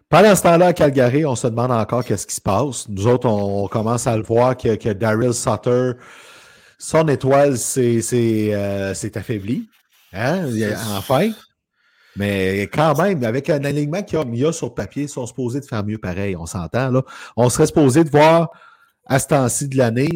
Pendant 0.09 0.35
ce 0.35 0.43
temps-là, 0.43 0.67
à 0.69 0.73
Calgary, 0.73 1.27
on 1.27 1.37
se 1.37 1.47
demande 1.49 1.71
encore 1.71 2.05
qu'est-ce 2.05 2.27
qui 2.27 2.35
se 2.35 2.41
passe. 2.41 2.89
Nous 2.89 3.07
autres, 3.07 3.29
on, 3.29 3.69
commence 3.69 4.07
à 4.07 4.17
le 4.17 4.23
voir 4.23 4.57
que, 4.57 4.75
que 4.77 4.91
Daryl 4.91 5.35
Sutter, 5.35 5.93
son 6.79 7.09
étoile 7.09 7.59
s'est 7.59 8.01
euh, 8.55 8.95
affaibli. 9.15 9.69
Hein? 10.13 10.47
Enfin. 10.97 11.31
Mais 12.19 12.63
quand 12.63 13.01
même, 13.01 13.23
avec 13.23 13.49
un 13.49 13.65
alignement 13.65 14.03
qu'il 14.03 14.19
y, 14.35 14.45
a 14.45 14.53
sur 14.53 14.67
le 14.67 14.75
papier, 14.75 15.05
ils 15.05 15.09
sont 15.09 15.27
supposés 15.27 15.61
de 15.61 15.65
faire 15.65 15.85
mieux 15.85 15.99
pareil, 15.99 16.37
on 16.37 16.47
s'entend. 16.47 16.91
là. 16.91 17.03
On 17.37 17.49
serait 17.49 17.67
supposé 17.67 18.03
de 18.03 18.11
voir 18.11 18.51
à 19.07 19.19
ce 19.19 19.29
temps-ci 19.29 19.69
de 19.69 19.79
l'année 19.79 20.09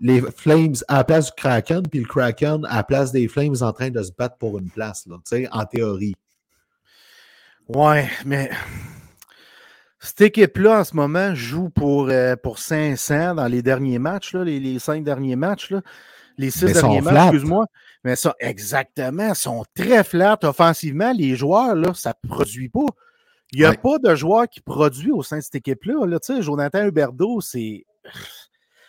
les 0.00 0.20
Flames 0.20 0.74
à 0.88 0.98
la 0.98 1.04
place 1.04 1.26
du 1.26 1.32
Kraken, 1.36 1.82
puis 1.82 2.00
le 2.00 2.06
Kraken 2.06 2.66
à 2.68 2.76
la 2.76 2.82
place 2.82 3.12
des 3.12 3.28
Flames 3.28 3.54
en 3.60 3.72
train 3.72 3.90
de 3.90 4.02
se 4.02 4.10
battre 4.12 4.36
pour 4.36 4.58
une 4.58 4.68
place, 4.68 5.06
là, 5.06 5.16
en 5.52 5.64
théorie. 5.64 6.16
Ouais, 7.68 8.08
mais 8.26 8.50
cette 10.00 10.20
équipe-là, 10.20 10.80
en 10.80 10.84
ce 10.84 10.96
moment, 10.96 11.34
joue 11.34 11.70
pour, 11.70 12.10
euh, 12.10 12.36
pour 12.36 12.58
500 12.58 13.36
dans 13.36 13.46
les 13.46 13.62
derniers 13.62 13.98
matchs, 13.98 14.34
là, 14.34 14.44
les, 14.44 14.60
les, 14.60 14.78
cinq 14.78 15.04
derniers 15.04 15.36
matchs. 15.36 15.70
Là. 15.70 15.80
Les 16.36 16.50
six 16.50 16.72
derniers 16.72 17.00
matchs, 17.00 17.32
excuse-moi. 17.32 17.66
Mais 18.04 18.16
ça, 18.16 18.34
exactement, 18.38 19.34
sont 19.34 19.64
très 19.74 20.04
flats 20.04 20.38
offensivement. 20.42 21.12
Les 21.12 21.36
joueurs, 21.36 21.74
là, 21.74 21.94
ça 21.94 22.12
ne 22.22 22.28
produit 22.28 22.68
pas. 22.68 22.86
Il 23.52 23.60
n'y 23.60 23.64
a 23.64 23.74
pas 23.74 23.98
de 23.98 24.14
joueur 24.14 24.48
qui 24.48 24.60
produit 24.60 25.10
au 25.10 25.22
sein 25.22 25.38
de 25.38 25.42
cette 25.42 25.54
équipe-là. 25.54 26.06
Là. 26.06 26.18
Jonathan 26.40 26.84
Huberdeau, 26.86 27.40
c'est. 27.40 27.84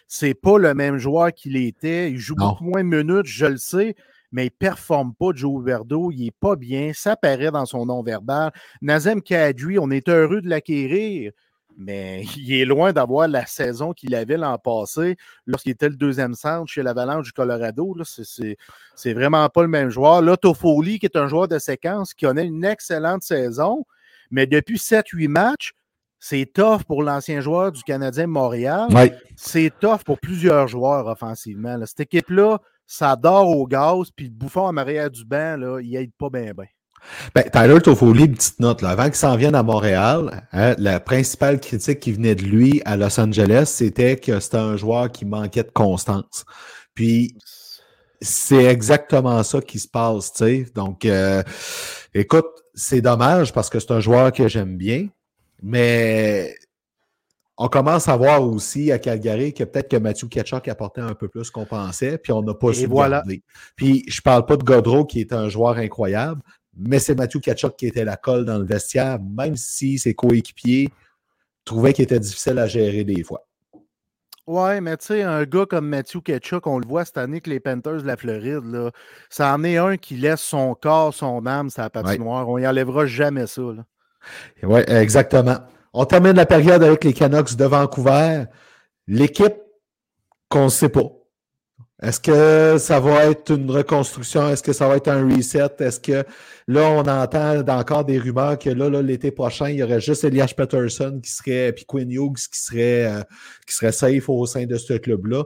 C'est 0.08 0.36
pas 0.36 0.60
le 0.60 0.76
même 0.76 0.98
joueur 0.98 1.34
qu'il 1.34 1.58
était. 1.58 2.12
Il 2.12 2.20
joue 2.20 2.36
beaucoup 2.36 2.66
moins 2.66 2.84
de 2.84 2.90
minutes, 2.90 3.26
je 3.26 3.48
le 3.48 3.58
sais, 3.58 3.96
mais 4.32 4.44
il 4.44 4.52
ne 4.54 4.68
performe 4.68 5.16
pas, 5.16 5.32
Joe 5.34 5.62
Huberdeau. 5.62 6.12
Il 6.12 6.26
n'est 6.26 6.32
pas 6.32 6.56
bien. 6.56 6.92
Ça 6.94 7.16
paraît 7.16 7.50
dans 7.50 7.66
son 7.66 7.88
nom 7.88 8.04
verbal. 8.04 8.52
Nazem 8.82 9.22
Kadri, 9.24 9.80
on 9.80 9.90
est 9.90 10.08
heureux 10.08 10.42
de 10.42 10.50
l'acquérir 10.50 11.32
mais 11.78 12.24
il 12.38 12.54
est 12.54 12.66
loin 12.66 12.94
d'avoir 12.94 13.28
la 13.28 13.46
saison 13.46 13.94
qu'il 13.94 14.16
avait 14.16 14.38
l'an 14.38 14.58
passé 14.58 15.18
lorsqu'il 15.46 15.72
était 15.72 15.90
le 15.90 15.96
deuxième 15.96 16.34
centre 16.34 16.72
chez 16.72 16.84
l'Avalanche 16.84 17.26
du 17.26 17.32
Colorado. 17.32 17.96
C'est 18.04 19.14
vraiment 19.14 19.48
pas 19.50 19.62
le 19.62 19.68
même 19.68 19.90
joueur. 19.90 20.22
Là, 20.22 20.38
Toffoli, 20.38 21.00
qui 21.00 21.06
est 21.06 21.18
un 21.18 21.28
joueur 21.28 21.48
de 21.48 21.60
séquence, 21.60 22.14
qui 22.14 22.26
connaît 22.26 22.46
une 22.46 22.66
excellente 22.66 23.24
saison, 23.24 23.86
mais 24.32 24.48
depuis 24.48 24.78
7-8 24.78 25.28
matchs, 25.28 25.74
c'est 26.20 26.52
tough 26.52 26.84
pour 26.88 27.04
l'ancien 27.04 27.40
joueur 27.40 27.72
du 27.72 27.84
Canadien 27.84 28.28
Montréal. 28.28 28.88
C'est 29.36 29.72
tough 29.80 30.00
pour 30.04 30.20
plusieurs 30.20 30.68
joueurs 30.68 31.06
offensivement. 31.08 31.78
Cette 31.86 32.00
équipe-là, 32.00 32.60
ça 32.88 33.16
dort 33.16 33.50
au 33.50 33.68
gaz, 33.68 34.10
puis 34.16 34.26
le 34.26 34.32
bouffon 34.32 34.62
en 34.62 34.78
arrière 34.78 35.12
du 35.12 35.24
banc, 35.24 35.58
là, 35.58 35.80
il 35.82 35.96
aide 35.96 36.12
pas 36.18 36.30
bien, 36.30 36.54
bien. 36.54 36.66
Ben, 37.34 37.44
Tyler 37.52 37.82
Toffoli, 37.82 38.26
une 38.26 38.36
petite 38.36 38.60
note. 38.60 38.82
Là. 38.82 38.90
Avant 38.90 39.06
qu'il 39.06 39.16
s'en 39.16 39.36
vienne 39.36 39.56
à 39.56 39.64
Montréal, 39.64 40.48
hein, 40.52 40.76
la 40.78 41.00
principale 41.00 41.60
critique 41.60 42.00
qui 42.00 42.12
venait 42.12 42.36
de 42.36 42.44
lui 42.44 42.82
à 42.86 42.98
Los 42.98 43.20
Angeles, 43.20 43.66
c'était 43.68 44.18
que 44.18 44.40
c'était 44.40 44.58
un 44.58 44.78
joueur 44.78 45.12
qui 45.12 45.26
manquait 45.26 45.64
de 45.64 45.72
constance. 45.72 46.46
Puis, 46.94 47.36
c'est 48.22 48.66
exactement 48.66 49.44
ça 49.44 49.62
qui 49.62 49.80
se 49.80 49.88
passe. 49.88 50.32
sais. 50.36 50.66
Donc, 50.74 51.06
euh, 51.06 51.44
écoute, 52.14 52.48
c'est 52.74 53.02
dommage 53.02 53.54
parce 53.54 53.70
que 53.70 53.80
c'est 53.80 53.92
un 53.92 54.00
joueur 54.00 54.32
que 54.32 54.48
j'aime 54.48 54.78
bien, 54.78 55.08
mais 55.62 56.56
on 57.58 57.68
commence 57.68 58.10
à 58.10 58.18
voir 58.18 58.44
aussi 58.44 58.92
à 58.92 59.00
Calgary 59.00 59.54
que 59.54 59.64
peut-être 59.64 59.90
que 59.90 59.98
Mathieu 59.98 60.28
Ketchuk 60.28 60.68
apportait 60.68 61.02
un 61.02 61.14
peu 61.14 61.30
plus 61.30 61.50
qu'on 61.50 61.66
pensait, 61.66 62.18
puis 62.18 62.34
on 62.34 62.42
n'a 62.42 62.54
pas 62.54 62.74
su 62.74 62.86
voilà. 62.86 63.24
Puis 63.76 64.04
je 64.08 64.22
parle 64.22 64.46
pas 64.46 64.58
de 64.58 64.64
Godreau 64.64 65.06
qui 65.06 65.22
est 65.22 65.32
un 65.32 65.48
joueur 65.48 65.78
incroyable, 65.78 66.42
mais 66.78 67.00
c'est 67.00 67.16
Mathieu 67.16 67.40
Kachuk 67.40 67.76
qui 67.76 67.88
était 67.88 68.06
la 68.06 68.18
colle 68.18 68.46
dans 68.46 68.58
le 68.58 68.66
vestiaire, 68.66 69.20
même 69.22 69.56
si 69.56 69.98
ses 69.98 70.14
coéquipiers 70.14 70.90
trouvaient 71.64 71.94
qu'il 71.94 72.04
était 72.04 72.20
difficile 72.20 72.60
à 72.60 72.68
gérer 72.68 73.04
des 73.04 73.24
fois. 73.24 73.46
Ouais, 74.48 74.80
mais 74.80 74.96
tu 74.98 75.08
sais, 75.08 75.24
un 75.24 75.44
gars 75.44 75.66
comme 75.66 75.88
Matthew 75.88 76.22
Ketchuk, 76.22 76.68
on 76.68 76.78
le 76.78 76.86
voit 76.86 77.04
cette 77.04 77.18
année 77.18 77.42
que 77.42 77.50
les 77.50 77.60
Panthers 77.60 78.04
de 78.04 78.08
la 78.08 78.16
Floride, 78.16 78.64
là, 78.66 78.92
ça 79.28 79.52
en 79.56 79.64
est 79.64 79.78
un 79.78 79.98
qui 79.98 80.18
laisse 80.18 80.42
son 80.42 80.76
corps, 80.76 81.16
son 81.16 81.48
âme, 81.48 81.72
sa 81.72 81.90
patinoire. 81.90 82.48
On 82.48 82.60
n'y 82.60 82.68
enlèvera 82.68 83.08
jamais 83.08 83.48
ça. 83.48 83.64
Oui, 84.62 84.82
exactement. 84.88 85.58
On 85.94 86.06
termine 86.06 86.34
la 86.34 86.46
période 86.46 86.84
avec 86.84 87.04
les 87.04 87.14
Canucks 87.14 87.56
de 87.56 87.66
Vancouver. 87.66 88.44
L'équipe 89.08 89.56
qu'on 90.50 90.66
ne 90.66 90.70
sait 90.70 90.90
pas. 90.90 91.12
Est-ce 92.02 92.20
que 92.20 92.78
ça 92.78 93.00
va 93.00 93.26
être 93.26 93.54
une 93.54 93.72
reconstruction? 93.72 94.50
Est-ce 94.50 94.62
que 94.62 94.74
ça 94.74 94.88
va 94.88 94.98
être 94.98 95.08
un 95.08 95.34
reset? 95.34 95.70
Est-ce 95.80 96.02
que 96.02 96.26
là, 96.68 96.90
on 96.90 97.08
entend 97.08 97.60
encore 97.70 98.04
des 98.04 98.20
rumeurs 98.20 98.60
que 98.60 98.70
là, 98.70 98.90
l'été 99.02 99.32
prochain, 99.32 99.70
il 99.70 99.78
y 99.78 99.84
aurait 99.84 100.02
juste 100.02 100.26
Elias 100.26 100.54
Peterson 100.56 101.22
qui 101.24 101.32
serait, 101.32 101.72
puis 101.72 101.86
Quinn 101.86 102.12
Hughes 102.12 102.48
qui 102.52 102.60
serait, 102.60 103.06
euh, 103.06 103.24
qui 103.66 103.74
serait 103.74 103.94
safe 103.94 104.28
au 104.28 104.46
sein 104.46 104.66
de 104.66 104.76
ce 104.78 104.94
club-là. 104.94 105.44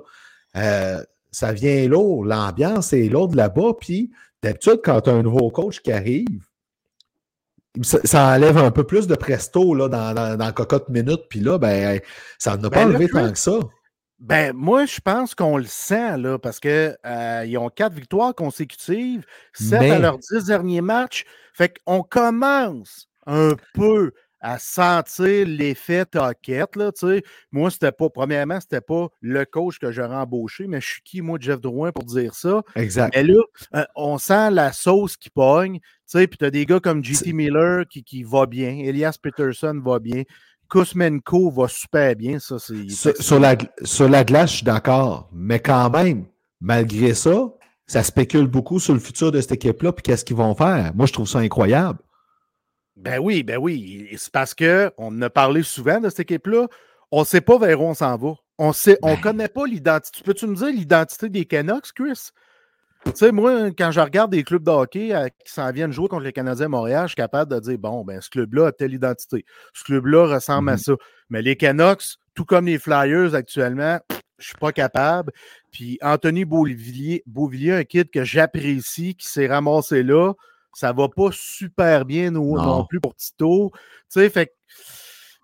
Euh, 0.55 1.03
ça 1.31 1.53
vient 1.53 1.87
lourd. 1.87 2.25
L'ambiance 2.25 2.93
est 2.93 3.09
lourde 3.09 3.35
là-bas. 3.35 3.73
Puis 3.79 4.09
d'habitude, 4.41 4.81
quand 4.83 5.01
tu 5.01 5.11
as 5.11 5.13
un 5.13 5.21
nouveau 5.21 5.51
coach 5.51 5.81
qui 5.81 5.91
arrive, 5.91 6.49
ça, 7.83 8.35
enlève 8.35 8.57
un 8.57 8.71
peu 8.71 8.83
plus 8.83 9.05
de 9.05 9.13
presto 9.13 9.75
là, 9.75 9.87
dans, 9.87 10.15
dans, 10.15 10.35
dans 10.35 10.51
cocotte 10.51 10.89
minute. 10.89 11.21
Puis 11.29 11.41
là, 11.41 11.59
ben, 11.59 11.99
ça 12.39 12.57
n'a 12.57 12.71
pas 12.71 12.85
ben 12.85 12.89
enlevé 12.89 13.07
tant 13.07 13.31
que 13.31 13.37
ça. 13.37 13.59
Ben, 14.19 14.53
moi, 14.53 14.85
je 14.85 14.99
pense 14.99 15.33
qu'on 15.33 15.57
le 15.57 15.65
sent, 15.65 16.17
là, 16.17 16.37
parce 16.37 16.59
qu'ils 16.59 16.97
euh, 17.05 17.57
ont 17.57 17.69
quatre 17.69 17.93
victoires 17.93 18.35
consécutives, 18.35 19.25
sept 19.53 19.91
à 19.91 19.99
leurs 19.99 20.17
dix 20.17 20.45
derniers 20.45 20.81
matchs. 20.81 21.23
Fait 21.53 21.73
qu'on 21.85 22.03
commence 22.03 23.07
un 23.25 23.55
peu 23.73 24.11
à 24.41 24.57
sentir 24.57 25.45
l'effet 25.47 26.05
toquette, 26.05 26.75
là, 26.75 26.91
tu 26.91 27.07
sais. 27.07 27.23
Moi, 27.51 27.71
c'était 27.71 27.91
pas, 27.91 28.09
premièrement, 28.09 28.59
c'était 28.59 28.81
pas 28.81 29.07
le 29.21 29.45
coach 29.45 29.79
que 29.79 29.91
j'aurais 29.91 30.15
embauché, 30.15 30.67
mais 30.67 30.79
je 30.81 30.87
suis 30.87 31.01
qui, 31.01 31.21
moi, 31.21 31.37
Jeff 31.41 31.59
Drouin, 31.59 31.91
pour 31.91 32.05
dire 32.05 32.33
ça. 32.33 32.63
Exact. 32.75 33.13
Mais 33.15 33.23
là, 33.23 33.41
euh, 33.75 33.85
on 33.95 34.17
sent 34.17 34.51
la 34.51 34.71
sauce 34.71 35.17
qui 35.17 35.29
pogne, 35.29 35.79
tu 35.79 35.85
sais, 36.05 36.27
puis 36.27 36.37
t'as 36.37 36.49
des 36.49 36.65
gars 36.65 36.79
comme 36.79 37.03
JT 37.03 37.33
Miller 37.33 37.85
qui, 37.89 38.03
qui 38.03 38.23
va 38.23 38.45
bien, 38.45 38.69
Elias 38.69 39.17
Peterson 39.21 39.79
va 39.83 39.99
bien. 39.99 40.23
Kuzmenko 40.69 41.49
va 41.51 41.67
super 41.67 42.15
bien, 42.15 42.39
ça. 42.39 42.57
Sur, 42.59 43.39
la, 43.39 43.55
sur 43.83 44.07
la 44.07 44.23
glace, 44.23 44.51
je 44.51 44.55
suis 44.57 44.65
d'accord. 44.65 45.29
Mais 45.33 45.59
quand 45.59 45.89
même, 45.89 46.25
malgré 46.61 47.13
ça, 47.13 47.53
ça 47.87 48.03
spécule 48.03 48.47
beaucoup 48.47 48.79
sur 48.79 48.93
le 48.93 48.99
futur 48.99 49.31
de 49.31 49.41
cette 49.41 49.53
équipe-là, 49.53 49.91
puis 49.91 50.03
qu'est-ce 50.03 50.23
qu'ils 50.23 50.35
vont 50.35 50.55
faire. 50.55 50.91
Moi, 50.95 51.07
je 51.07 51.13
trouve 51.13 51.27
ça 51.27 51.39
incroyable. 51.39 51.99
Ben 52.95 53.19
oui, 53.19 53.43
ben 53.43 53.57
oui. 53.57 54.09
C'est 54.17 54.31
parce 54.31 54.53
qu'on 54.53 55.21
a 55.21 55.29
parlé 55.29 55.63
souvent 55.63 55.99
de 55.99 56.09
cette 56.09 56.19
équipe-là. 56.19 56.67
On 57.11 57.21
ne 57.21 57.25
sait 57.25 57.41
pas 57.41 57.57
vers 57.57 57.81
où 57.81 57.85
on 57.85 57.93
s'en 57.93 58.17
va. 58.17 58.33
On 58.57 58.69
ne 58.69 58.95
on 59.01 59.13
ben. 59.13 59.21
connaît 59.21 59.47
pas 59.47 59.65
l'identité. 59.65 60.21
Peux-tu 60.23 60.47
me 60.47 60.55
dire 60.55 60.67
l'identité 60.67 61.29
des 61.29 61.45
Canucks, 61.45 61.93
Chris? 61.95 62.29
Tu 63.05 63.11
sais, 63.15 63.31
moi, 63.31 63.71
quand 63.71 63.91
je 63.91 63.99
regarde 63.99 64.31
des 64.31 64.43
clubs 64.43 64.63
de 64.63 64.71
hockey 64.71 65.15
euh, 65.15 65.27
qui 65.45 65.51
s'en 65.51 65.71
viennent 65.71 65.91
jouer 65.91 66.09
contre 66.09 66.23
les 66.23 66.33
Canadiens 66.33 66.65
à 66.65 66.69
Montréal, 66.69 67.03
je 67.03 67.09
suis 67.09 67.15
capable 67.15 67.53
de 67.53 67.59
dire 67.59 67.77
bon, 67.77 68.03
ben, 68.03 68.19
ce 68.19 68.29
club-là 68.29 68.67
a 68.67 68.71
telle 68.71 68.93
identité. 68.93 69.45
Ce 69.73 69.83
club-là 69.83 70.27
ressemble 70.27 70.69
à 70.69 70.75
mm-hmm. 70.75 70.83
ça. 70.83 70.93
Mais 71.29 71.41
les 71.41 71.55
Canucks, 71.55 72.17
tout 72.35 72.45
comme 72.45 72.65
les 72.65 72.77
Flyers 72.77 73.35
actuellement, 73.35 73.99
je 74.37 74.47
suis 74.47 74.57
pas 74.57 74.71
capable. 74.71 75.31
Puis 75.71 75.97
Anthony 76.01 76.45
Beauvillier, 76.45 77.23
Beauvillier 77.25 77.73
un 77.73 77.83
kid 77.83 78.09
que 78.09 78.23
j'apprécie, 78.23 79.15
qui 79.15 79.27
s'est 79.27 79.47
ramassé 79.47 80.03
là, 80.03 80.33
ça 80.73 80.93
va 80.93 81.07
pas 81.09 81.29
super 81.31 82.05
bien 82.05 82.31
non, 82.31 82.55
non 82.55 82.85
plus 82.85 82.99
pour 82.99 83.15
Tito. 83.15 83.71
Tu 83.73 83.79
sais, 84.09 84.29
fait 84.29 84.55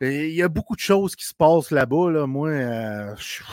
il 0.02 0.34
y 0.34 0.44
a 0.44 0.50
beaucoup 0.50 0.76
de 0.76 0.82
choses 0.82 1.16
qui 1.16 1.26
se 1.26 1.34
passent 1.34 1.72
là-bas. 1.72 2.12
Là. 2.12 2.28
Moi, 2.28 2.50
euh, 2.50 3.16
je, 3.18 3.44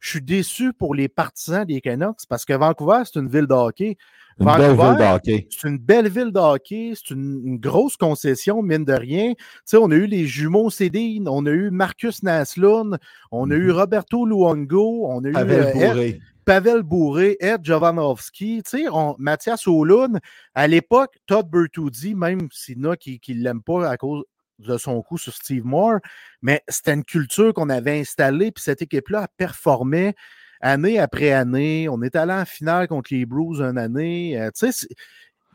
suis 0.00 0.22
déçu 0.22 0.72
pour 0.72 0.94
les 0.94 1.08
partisans 1.08 1.64
des 1.64 1.80
Canucks 1.80 2.26
parce 2.28 2.44
que 2.44 2.52
Vancouver, 2.52 3.02
c'est 3.04 3.18
une 3.18 3.28
ville 3.28 3.46
de 3.46 3.54
hockey. 3.54 3.96
Une 4.40 4.46
belle 4.46 4.76
ville 4.76 4.96
de 4.96 5.14
hockey. 5.14 5.48
C'est 5.50 5.68
une 5.68 5.78
belle 5.78 6.08
ville 6.08 6.32
de 6.32 6.38
hockey. 6.38 6.92
C'est 6.94 7.14
une, 7.14 7.58
grosse 7.58 7.96
concession, 7.96 8.62
mine 8.62 8.84
de 8.84 8.92
rien. 8.92 9.34
Tu 9.34 9.44
sais, 9.64 9.76
on 9.76 9.90
a 9.90 9.94
eu 9.94 10.06
les 10.06 10.26
jumeaux 10.26 10.70
Cédine, 10.70 11.28
on 11.28 11.44
a 11.46 11.50
eu 11.50 11.70
Marcus 11.70 12.22
Naslund, 12.22 12.98
on 13.32 13.50
a 13.50 13.54
eu 13.54 13.68
mm-hmm. 13.68 13.72
Roberto 13.72 14.24
Luongo, 14.24 15.06
on 15.08 15.24
a 15.24 15.28
eu 15.28 15.32
Pavel 15.32 15.60
euh, 15.60 15.72
Bourré. 15.72 16.20
Pavel 16.44 16.82
Bourré, 16.82 17.36
Ed 17.40 17.60
Jovanovski, 17.64 18.62
tu 18.64 18.78
sais, 18.78 18.84
Mathias 19.18 19.66
O'Loon. 19.66 20.18
À 20.54 20.68
l'époque, 20.68 21.18
Todd 21.26 21.50
Bertuzzi, 21.50 22.14
même 22.14 22.48
s'il 22.52 22.78
y 22.78 22.86
en 22.86 22.92
a 22.92 22.96
qui 22.96 23.20
ne 23.28 23.42
l'aiment 23.42 23.62
pas 23.62 23.90
à 23.90 23.96
cause 23.96 24.24
de 24.58 24.76
son 24.76 25.00
coup 25.02 25.18
sur 25.18 25.34
Steve 25.34 25.64
Moore, 25.64 25.98
mais 26.42 26.62
c'était 26.68 26.94
une 26.94 27.04
culture 27.04 27.52
qu'on 27.54 27.70
avait 27.70 28.00
installée, 28.00 28.50
puis 28.52 28.62
cette 28.62 28.82
équipe-là 28.82 29.28
performait 29.36 30.14
année 30.60 30.98
après 30.98 31.32
année. 31.32 31.88
On 31.88 32.02
est 32.02 32.16
allé 32.16 32.32
en 32.32 32.44
finale 32.44 32.88
contre 32.88 33.12
les 33.12 33.26
Blues 33.26 33.60
une 33.60 33.78
année. 33.78 34.40
Euh, 34.40 34.50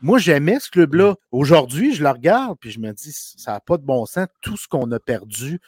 moi, 0.02 0.18
j'aimais 0.18 0.60
ce 0.60 0.70
club-là. 0.70 1.14
Aujourd'hui, 1.30 1.94
je 1.94 2.02
le 2.02 2.10
regarde, 2.10 2.58
puis 2.60 2.70
je 2.70 2.80
me 2.80 2.92
dis, 2.92 3.12
ça 3.12 3.52
n'a 3.52 3.60
pas 3.60 3.76
de 3.76 3.84
bon 3.84 4.06
sens, 4.06 4.26
tout 4.42 4.56
ce 4.56 4.68
qu'on 4.68 4.90
a 4.92 5.00
perdu, 5.00 5.60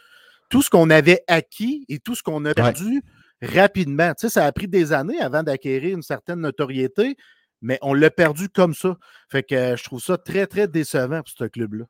tout 0.51 0.63
ce 0.63 0.71
qu'on 0.71 0.91
avait 0.91 1.23
acquis 1.29 1.85
et 1.89 1.99
tout 1.99 2.15
ce 2.15 2.23
qu'on 2.23 2.45
a 2.45 2.55
perdu 2.55 3.03
rapidement. 3.43 4.13
Ça 4.17 4.45
a 4.45 4.53
pris 4.53 4.69
des 4.69 4.93
années 4.93 5.21
avant 5.21 5.43
d'acquérir 5.43 5.97
une 5.97 6.03
certaine 6.03 6.41
notoriété, 6.41 7.17
mais 7.63 7.79
on 7.83 7.95
l'a 7.95 8.11
perdu 8.11 8.49
comme 8.49 8.75
ça. 8.75 8.97
Fait 9.31 9.43
que 9.43 9.55
euh, 9.55 9.77
je 9.77 9.85
trouve 9.85 10.03
ça 10.03 10.19
très, 10.19 10.47
très 10.47 10.69
décevant 10.69 11.23
pour 11.23 11.33
ce 11.37 11.45
club-là 11.45 11.85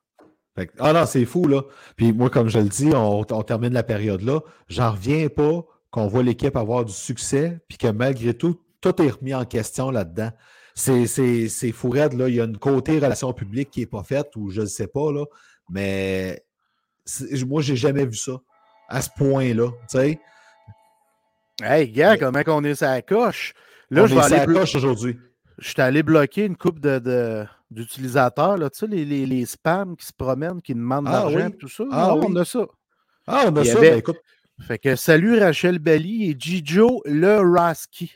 ah 0.79 0.93
non, 0.93 1.07
c'est 1.07 1.25
fou, 1.25 1.47
là. 1.47 1.63
Puis 1.97 2.13
moi, 2.13 2.31
comme 2.31 2.49
je 2.49 2.59
le 2.59 2.69
dis, 2.69 2.91
on, 2.95 3.25
termine 3.25 3.73
la 3.73 3.83
période 3.83 4.23
là. 4.23 4.41
J'en 4.69 4.93
reviens 4.93 5.29
pas 5.29 5.65
qu'on 5.91 6.07
voit 6.07 6.23
l'équipe 6.23 6.57
avoir 6.57 6.85
du 6.85 6.93
succès, 6.93 7.59
puis 7.69 7.79
que 7.79 7.89
malgré 7.89 8.35
tout, 8.35 8.61
tout 8.81 9.01
est 9.03 9.11
remis 9.11 9.35
en 9.35 9.45
question 9.45 9.91
là-dedans. 9.91 10.31
C'est, 10.75 11.07
c'est, 11.07 11.73
fou 11.73 11.91
raide, 11.91 12.13
là. 12.15 12.29
Il 12.29 12.35
y 12.35 12.41
a 12.41 12.45
une 12.45 12.59
côté 12.59 12.99
relation 12.99 13.33
publique 13.33 13.71
qui 13.71 13.81
n'est 13.81 13.87
pas 13.87 14.03
faite, 14.03 14.37
ou 14.37 14.51
je 14.51 14.63
ne 14.63 14.67
sais 14.67 14.87
pas, 14.87 15.13
là. 15.13 15.25
Mais 15.69 16.45
moi, 17.47 17.63
j'ai 17.63 17.77
jamais 17.77 18.05
vu 18.05 18.17
ça 18.17 18.41
à 18.89 19.03
ce 19.03 19.11
point-là. 19.17 19.69
Tu 19.91 19.99
sais. 19.99 20.21
Hey, 21.63 21.91
gars, 21.91 22.19
comment 22.19 22.43
on 22.47 22.65
est 22.65 22.75
sa 22.75 23.01
coche? 23.03 23.55
Là, 23.91 24.03
on 24.03 24.07
je 24.07 24.15
vais 24.15 24.35
aller. 24.35 24.59
aujourd'hui. 24.75 25.19
Je 25.59 25.69
suis 25.71 25.81
allé 25.81 26.03
bloquer 26.03 26.45
une 26.45 26.57
coupe 26.57 26.81
de 26.81 27.47
d'utilisateurs, 27.71 28.59
tu 28.71 28.79
sais, 28.79 28.87
les, 28.87 29.05
les, 29.05 29.27
les, 29.27 29.45
spams 29.47 29.97
qui 29.97 30.07
se 30.07 30.13
promènent, 30.13 30.63
qui 30.63 30.75
demandent 30.75 31.07
de 31.07 31.11
ah 31.11 31.29
l'argent 31.31 31.51
tout 31.59 31.69
ça. 31.69 31.85
Ah, 31.91 32.15
oui. 32.15 32.27
on 32.29 32.37
a 32.37 32.45
ça. 32.45 32.67
Ah, 33.27 33.45
on 33.49 33.57
a 33.57 33.65
ça, 33.65 33.81
ben, 33.81 33.99
écoute. 33.99 34.19
Fait 34.61 34.79
que 34.79 34.97
salut 34.97 35.39
Rachel 35.39 35.79
Bali 35.79 36.31
et 36.31 36.37
Gijo 36.39 37.03
Le 37.05 37.41
Raski. 37.41 38.13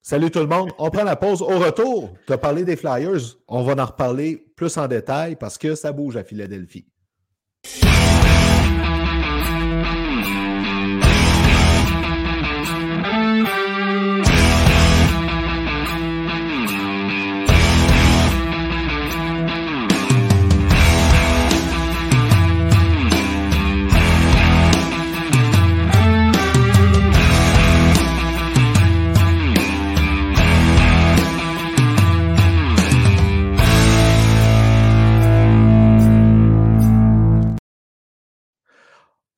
Salut 0.00 0.30
tout 0.30 0.38
le 0.38 0.46
monde. 0.46 0.70
On 0.78 0.90
prend 0.90 1.04
la 1.04 1.16
pause. 1.16 1.42
Au 1.42 1.58
retour, 1.58 2.14
tu 2.26 2.32
as 2.32 2.38
parlé 2.38 2.64
des 2.64 2.76
Flyers. 2.76 3.36
On 3.48 3.62
va 3.62 3.82
en 3.82 3.86
reparler 3.86 4.46
plus 4.56 4.76
en 4.78 4.86
détail 4.86 5.36
parce 5.36 5.58
que 5.58 5.74
ça 5.74 5.92
bouge 5.92 6.16
à 6.16 6.24
Philadelphie. 6.24 6.86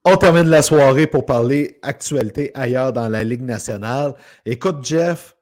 On 0.04 0.16
termine 0.16 0.48
la 0.48 0.62
soirée 0.62 1.06
pour 1.06 1.26
parler 1.26 1.78
actualité 1.82 2.50
ailleurs 2.54 2.94
dans 2.94 3.08
la 3.08 3.22
Ligue 3.22 3.42
nationale. 3.42 4.14
Écoute, 4.46 4.82
Jeff, 4.82 5.36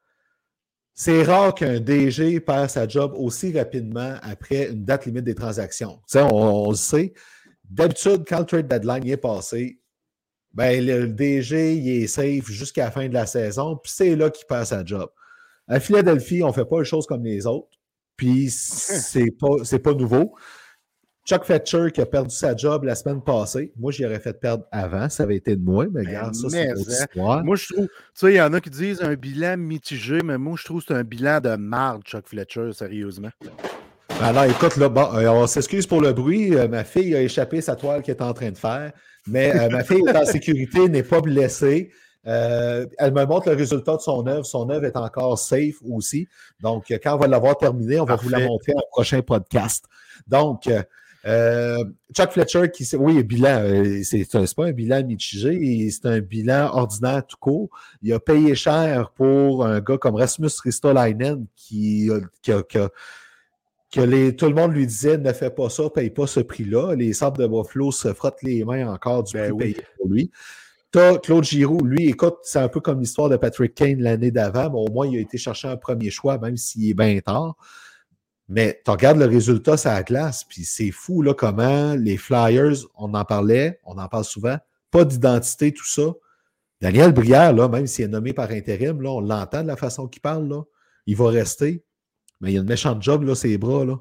c'est 0.94 1.22
rare 1.22 1.54
qu'un 1.54 1.78
DG 1.78 2.40
perd 2.40 2.68
sa 2.68 2.88
job 2.88 3.12
aussi 3.14 3.56
rapidement 3.56 4.16
après 4.20 4.70
une 4.70 4.84
date 4.84 5.06
limite 5.06 5.22
des 5.22 5.36
transactions. 5.36 6.00
Tu 6.10 6.18
on, 6.18 6.70
le 6.70 6.76
sait. 6.76 7.12
D'habitude, 7.70 8.24
quand 8.26 8.40
le 8.40 8.46
trade 8.46 8.66
deadline 8.66 9.06
est 9.06 9.16
passé, 9.16 9.80
ben, 10.52 10.84
le 10.84 11.06
DG 11.06 11.76
il 11.76 12.02
est 12.02 12.06
safe 12.08 12.50
jusqu'à 12.50 12.86
la 12.86 12.90
fin 12.90 13.06
de 13.06 13.14
la 13.14 13.26
saison, 13.26 13.76
puis 13.76 13.92
c'est 13.94 14.16
là 14.16 14.28
qu'il 14.28 14.46
perd 14.46 14.66
sa 14.66 14.84
job. 14.84 15.08
À 15.68 15.78
Philadelphie, 15.78 16.42
on 16.42 16.48
ne 16.48 16.52
fait 16.52 16.64
pas 16.64 16.80
les 16.80 16.84
choses 16.84 17.06
comme 17.06 17.22
les 17.22 17.46
autres, 17.46 17.78
puis 18.16 18.50
c'est 18.50 19.30
pas, 19.38 19.78
pas 19.78 19.94
nouveau. 19.94 20.34
Chuck 21.28 21.44
Fetcher 21.44 21.90
qui 21.92 22.00
a 22.00 22.06
perdu 22.06 22.34
sa 22.34 22.56
job 22.56 22.84
la 22.84 22.94
semaine 22.94 23.20
passée. 23.20 23.70
Moi, 23.78 23.92
j'y 23.92 24.06
aurais 24.06 24.18
fait 24.18 24.32
perdre 24.32 24.64
avant. 24.72 25.10
Ça 25.10 25.24
avait 25.24 25.36
été 25.36 25.56
de 25.56 25.62
moi, 25.62 25.84
mais 25.92 26.00
regarde, 26.00 26.34
ça, 26.34 26.48
c'est 26.48 26.64
une 26.64 26.72
autre 26.72 26.88
hein, 26.88 27.04
histoire. 27.04 27.44
Moi, 27.44 27.56
je 27.56 27.74
trouve, 27.74 27.86
tu 27.86 27.92
sais, 28.14 28.32
il 28.32 28.36
y 28.36 28.40
en 28.40 28.54
a 28.54 28.60
qui 28.62 28.70
disent 28.70 29.02
un 29.02 29.14
bilan 29.14 29.58
mitigé, 29.58 30.20
mais 30.24 30.38
moi, 30.38 30.56
je 30.58 30.64
trouve 30.64 30.80
que 30.80 30.86
c'est 30.88 30.94
un 30.94 31.04
bilan 31.04 31.40
de 31.40 31.54
marde, 31.56 32.02
Chuck 32.04 32.26
Fletcher, 32.28 32.72
sérieusement. 32.72 33.28
Alors, 34.22 34.44
écoute, 34.44 34.78
là, 34.78 34.88
bon, 34.88 35.06
euh, 35.14 35.28
on 35.28 35.46
s'excuse 35.46 35.86
pour 35.86 36.00
le 36.00 36.14
bruit. 36.14 36.54
Euh, 36.54 36.66
ma 36.66 36.82
fille 36.82 37.14
a 37.14 37.20
échappé 37.20 37.60
sa 37.60 37.76
toile 37.76 38.00
qu'elle 38.00 38.16
est 38.16 38.22
en 38.22 38.32
train 38.32 38.50
de 38.50 38.56
faire, 38.56 38.92
mais 39.26 39.54
euh, 39.54 39.68
ma 39.68 39.84
fille 39.84 40.02
est 40.08 40.16
en 40.16 40.24
sécurité, 40.24 40.88
n'est 40.88 41.02
pas 41.02 41.20
blessée. 41.20 41.90
elle 42.24 43.12
me 43.12 43.26
montre 43.26 43.50
le 43.50 43.54
résultat 43.54 43.96
de 43.96 44.00
son 44.00 44.26
œuvre. 44.26 44.46
Son 44.46 44.70
œuvre 44.70 44.86
est 44.86 44.96
encore 44.96 45.38
safe 45.38 45.76
aussi. 45.86 46.26
Donc, 46.60 46.86
quand 46.88 47.16
on 47.16 47.18
va 47.18 47.26
l'avoir 47.26 47.58
terminée, 47.58 48.00
on 48.00 48.06
va 48.06 48.16
vous 48.16 48.30
la 48.30 48.40
montrer 48.40 48.72
le 48.72 48.88
prochain 48.90 49.20
podcast. 49.20 49.84
Donc, 50.26 50.66
euh, 51.28 51.84
Chuck 52.14 52.32
Fletcher, 52.32 52.70
qui 52.70 52.88
oui, 52.96 53.22
bilan, 53.22 53.60
euh, 53.62 54.02
c'est 54.02 54.54
pas 54.56 54.66
un 54.66 54.72
bilan 54.72 55.04
mitigé, 55.04 55.90
c'est 55.90 56.06
un 56.06 56.20
bilan 56.20 56.70
ordinaire 56.72 57.26
tout 57.26 57.36
court. 57.38 57.68
Il 58.02 58.12
a 58.12 58.18
payé 58.18 58.54
cher 58.54 59.12
pour 59.14 59.66
un 59.66 59.80
gars 59.80 59.98
comme 59.98 60.14
Rasmus 60.14 60.50
Ristolainen 60.64 61.46
qui, 61.54 62.10
qui, 62.42 62.52
que 63.90 64.00
les, 64.00 64.36
tout 64.36 64.46
le 64.46 64.54
monde 64.54 64.72
lui 64.72 64.86
disait 64.86 65.18
ne 65.18 65.32
fais 65.32 65.50
pas 65.50 65.70
ça, 65.70 65.88
paye 65.90 66.10
pas 66.10 66.26
ce 66.26 66.40
prix-là. 66.40 66.94
Les 66.94 67.12
sables 67.12 67.38
de 67.38 67.46
Buffalo 67.46 67.90
se 67.90 68.12
frottent 68.12 68.42
les 68.42 68.64
mains 68.64 68.92
encore 68.92 69.24
du 69.24 69.34
ben 69.34 69.54
prix 69.54 69.72
payé 69.72 69.86
pour 69.96 70.08
lui. 70.08 70.30
T'as 70.90 71.18
Claude 71.18 71.44
Giroux, 71.44 71.84
lui, 71.84 72.08
écoute, 72.08 72.38
c'est 72.44 72.60
un 72.60 72.68
peu 72.68 72.80
comme 72.80 73.00
l'histoire 73.00 73.28
de 73.28 73.36
Patrick 73.36 73.74
Kane 73.74 74.00
l'année 74.00 74.30
d'avant, 74.30 74.70
mais 74.70 74.78
au 74.78 74.90
moins 74.90 75.06
il 75.06 75.18
a 75.18 75.20
été 75.20 75.36
chercher 75.36 75.68
un 75.68 75.76
premier 75.76 76.08
choix, 76.08 76.38
même 76.38 76.56
s'il 76.56 76.88
est 76.88 76.94
bien 76.94 77.18
tard. 77.20 77.56
Mais 78.48 78.80
tu 78.84 78.90
regardes 78.90 79.18
le 79.18 79.26
résultat 79.26 79.76
sur 79.76 79.90
la 79.90 80.02
puis 80.48 80.64
c'est 80.64 80.90
fou 80.90 81.20
là, 81.22 81.34
comment 81.34 81.94
les 81.94 82.16
Flyers, 82.16 82.76
on 82.96 83.12
en 83.12 83.24
parlait, 83.24 83.78
on 83.84 83.98
en 83.98 84.08
parle 84.08 84.24
souvent, 84.24 84.56
pas 84.90 85.04
d'identité, 85.04 85.72
tout 85.72 85.86
ça. 85.86 86.14
Daniel 86.80 87.12
Brière, 87.12 87.52
là, 87.52 87.68
même 87.68 87.86
s'il 87.86 88.06
est 88.06 88.08
nommé 88.08 88.32
par 88.32 88.50
intérim, 88.50 89.02
là, 89.02 89.10
on 89.10 89.20
l'entend 89.20 89.62
de 89.62 89.68
la 89.68 89.76
façon 89.76 90.08
qu'il 90.08 90.22
parle, 90.22 90.48
là. 90.48 90.62
il 91.06 91.16
va 91.16 91.28
rester. 91.28 91.84
Mais 92.40 92.50
il 92.50 92.54
y 92.54 92.58
a 92.58 92.60
une 92.60 92.68
méchante 92.68 93.02
job, 93.02 93.24
là, 93.24 93.34
ses 93.34 93.58
bras. 93.58 93.84
Là. 93.84 93.98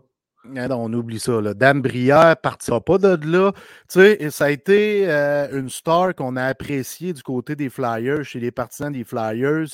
Ah 0.56 0.68
on 0.78 0.94
oublie 0.94 1.20
ça. 1.20 1.42
Là. 1.42 1.54
Dan 1.54 1.82
Brière 1.82 2.38
partira 2.38 2.80
pas 2.80 2.98
de 2.98 3.18
là. 3.26 3.52
Tu 3.90 4.00
sais, 4.00 4.30
ça 4.30 4.46
a 4.46 4.50
été 4.52 5.10
euh, 5.10 5.60
une 5.60 5.70
star 5.70 6.16
qu'on 6.16 6.36
a 6.36 6.44
appréciée 6.44 7.14
du 7.14 7.24
côté 7.24 7.56
des 7.56 7.70
Flyers, 7.70 8.24
chez 8.24 8.40
les 8.40 8.52
partisans 8.52 8.92
des 8.92 9.04
Flyers. 9.04 9.68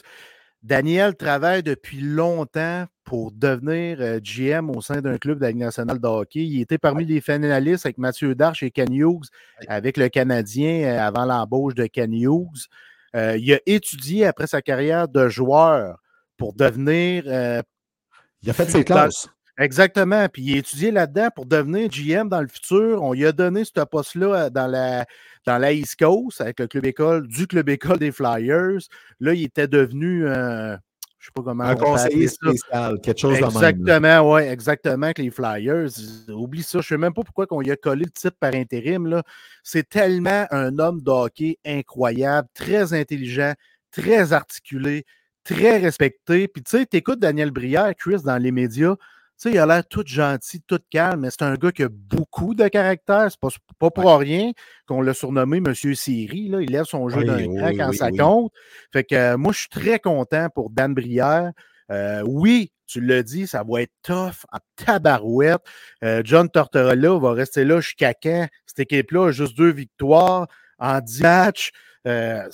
Daniel 0.63 1.15
travaille 1.15 1.61
depuis 1.61 1.99
longtemps 1.99 2.85
pour 3.03 3.31
devenir 3.31 3.97
euh, 3.99 4.19
GM 4.19 4.69
au 4.69 4.81
sein 4.81 5.01
d'un 5.01 5.17
club 5.17 5.37
de 5.37 5.43
la 5.43 5.49
Ligue 5.49 5.59
nationale 5.59 5.99
de 5.99 6.07
hockey. 6.07 6.45
Il 6.45 6.61
était 6.61 6.77
parmi 6.77 7.05
les 7.05 7.21
finalistes 7.21 7.85
avec 7.85 7.97
Mathieu 7.97 8.35
Darche 8.35 8.63
et 8.63 8.71
Ken 8.71 8.93
Hughes, 8.93 9.27
avec 9.67 9.97
le 9.97 10.09
Canadien 10.09 10.83
euh, 10.83 10.99
avant 10.99 11.25
l'embauche 11.25 11.75
de 11.75 11.85
Ken 11.85 12.13
Hughes. 12.13 12.67
Euh, 13.15 13.37
il 13.37 13.53
a 13.53 13.59
étudié 13.65 14.25
après 14.25 14.47
sa 14.47 14.61
carrière 14.61 15.07
de 15.07 15.27
joueur 15.27 15.97
pour 16.37 16.53
devenir. 16.53 17.25
il 17.25 18.49
a 18.49 18.53
fait 18.53 18.69
ses 18.69 18.83
classes. 18.83 19.29
Exactement. 19.59 20.27
Puis 20.29 20.41
il 20.43 20.55
a 20.55 20.57
étudié 20.57 20.91
là-dedans 20.91 21.29
pour 21.35 21.45
devenir 21.45 21.89
GM 21.89 22.27
dans 22.27 22.41
le 22.41 22.47
futur. 22.47 23.03
On 23.03 23.13
lui 23.13 23.25
a 23.25 23.31
donné 23.31 23.63
ce 23.65 23.83
poste-là 23.83 24.49
dans 24.49 24.67
la 24.67 25.05
dans 25.45 25.57
la 25.57 25.73
East 25.73 25.97
Coast 25.97 26.41
avec 26.41 26.59
le 26.59 26.67
club 26.67 26.85
école 26.85 27.27
du 27.27 27.47
club 27.47 27.69
école 27.69 27.99
des 27.99 28.11
Flyers. 28.11 28.79
Là, 29.19 29.33
il 29.33 29.43
était 29.43 29.67
devenu, 29.67 30.25
euh, 30.27 30.75
Je 31.23 31.27
sais 31.27 31.31
pas 31.33 31.41
comment 31.41 31.63
un 31.63 31.75
conseiller 31.77 32.27
spécial, 32.27 32.99
quelque 32.99 33.17
chose 33.17 33.37
Exactement, 33.37 34.33
oui, 34.33 34.41
exactement, 34.41 35.05
avec 35.05 35.19
les 35.19 35.29
Flyers. 35.29 35.87
Oublie 36.27 36.63
ça, 36.63 36.71
je 36.73 36.77
ne 36.79 36.81
sais 36.81 36.97
même 36.97 37.13
pas 37.13 37.21
pourquoi 37.23 37.45
on 37.51 37.61
y 37.61 37.71
a 37.71 37.77
collé 37.77 38.03
le 38.03 38.11
titre 38.11 38.35
par 38.37 38.53
intérim. 38.53 39.21
C'est 39.63 39.87
tellement 39.87 40.45
un 40.51 40.77
homme 40.79 41.01
de 41.01 41.09
hockey 41.09 41.59
incroyable, 41.65 42.49
très 42.53 42.91
intelligent, 42.93 43.53
très 43.89 44.33
articulé, 44.33 45.05
très 45.45 45.77
respecté. 45.77 46.49
Puis 46.49 46.61
tu 46.61 46.77
sais, 46.77 46.85
tu 46.85 46.97
écoutes 46.97 47.19
Daniel 47.19 47.51
Brière, 47.51 47.93
Chris, 47.97 48.23
dans 48.25 48.37
les 48.37 48.51
médias, 48.51 48.95
sais, 49.37 49.51
il 49.51 49.57
a 49.57 49.65
l'air 49.65 49.87
tout 49.87 50.03
gentil, 50.05 50.61
tout 50.61 50.79
calme, 50.89 51.21
mais 51.21 51.29
c'est 51.31 51.43
un 51.43 51.55
gars 51.55 51.71
qui 51.71 51.83
a 51.83 51.89
beaucoup 51.89 52.53
de 52.53 52.67
caractère. 52.67 53.27
C'est 53.29 53.39
pas, 53.39 53.49
pas 53.79 53.91
pour 53.91 54.17
rien 54.17 54.51
qu'on 54.87 55.01
l'a 55.01 55.13
surnommé 55.13 55.59
Monsieur 55.59 55.95
Siri. 55.95 56.49
Là. 56.49 56.61
Il 56.61 56.71
lève 56.71 56.85
son 56.85 57.09
jeu 57.09 57.23
d'un 57.23 57.55
cran 57.55 57.71
quand 57.75 57.93
ça 57.93 58.11
compte. 58.11 58.51
Fait 58.91 59.03
que 59.03 59.15
euh, 59.15 59.37
moi, 59.37 59.51
je 59.53 59.59
suis 59.59 59.69
très 59.69 59.99
content 59.99 60.47
pour 60.53 60.69
Dan 60.69 60.93
Brière. 60.93 61.51
Euh, 61.91 62.21
oui, 62.25 62.71
tu 62.87 63.01
l'as 63.01 63.23
dit, 63.23 63.47
ça 63.47 63.63
va 63.67 63.81
être 63.81 63.93
tough 64.01 64.45
en 64.51 64.59
tabarouette. 64.75 65.61
Euh, 66.03 66.21
John 66.23 66.49
Tortorella 66.49 67.17
va 67.19 67.31
rester 67.33 67.65
là 67.65 67.81
jusqu'à 67.81 68.13
quand? 68.13 68.47
Cette 68.65 68.79
équipe-là 68.79 69.27
a 69.27 69.31
juste 69.31 69.57
deux 69.57 69.71
victoires 69.71 70.47
en 70.79 70.99
dix 71.01 71.21
matchs. 71.21 71.71
Ils 72.05 72.49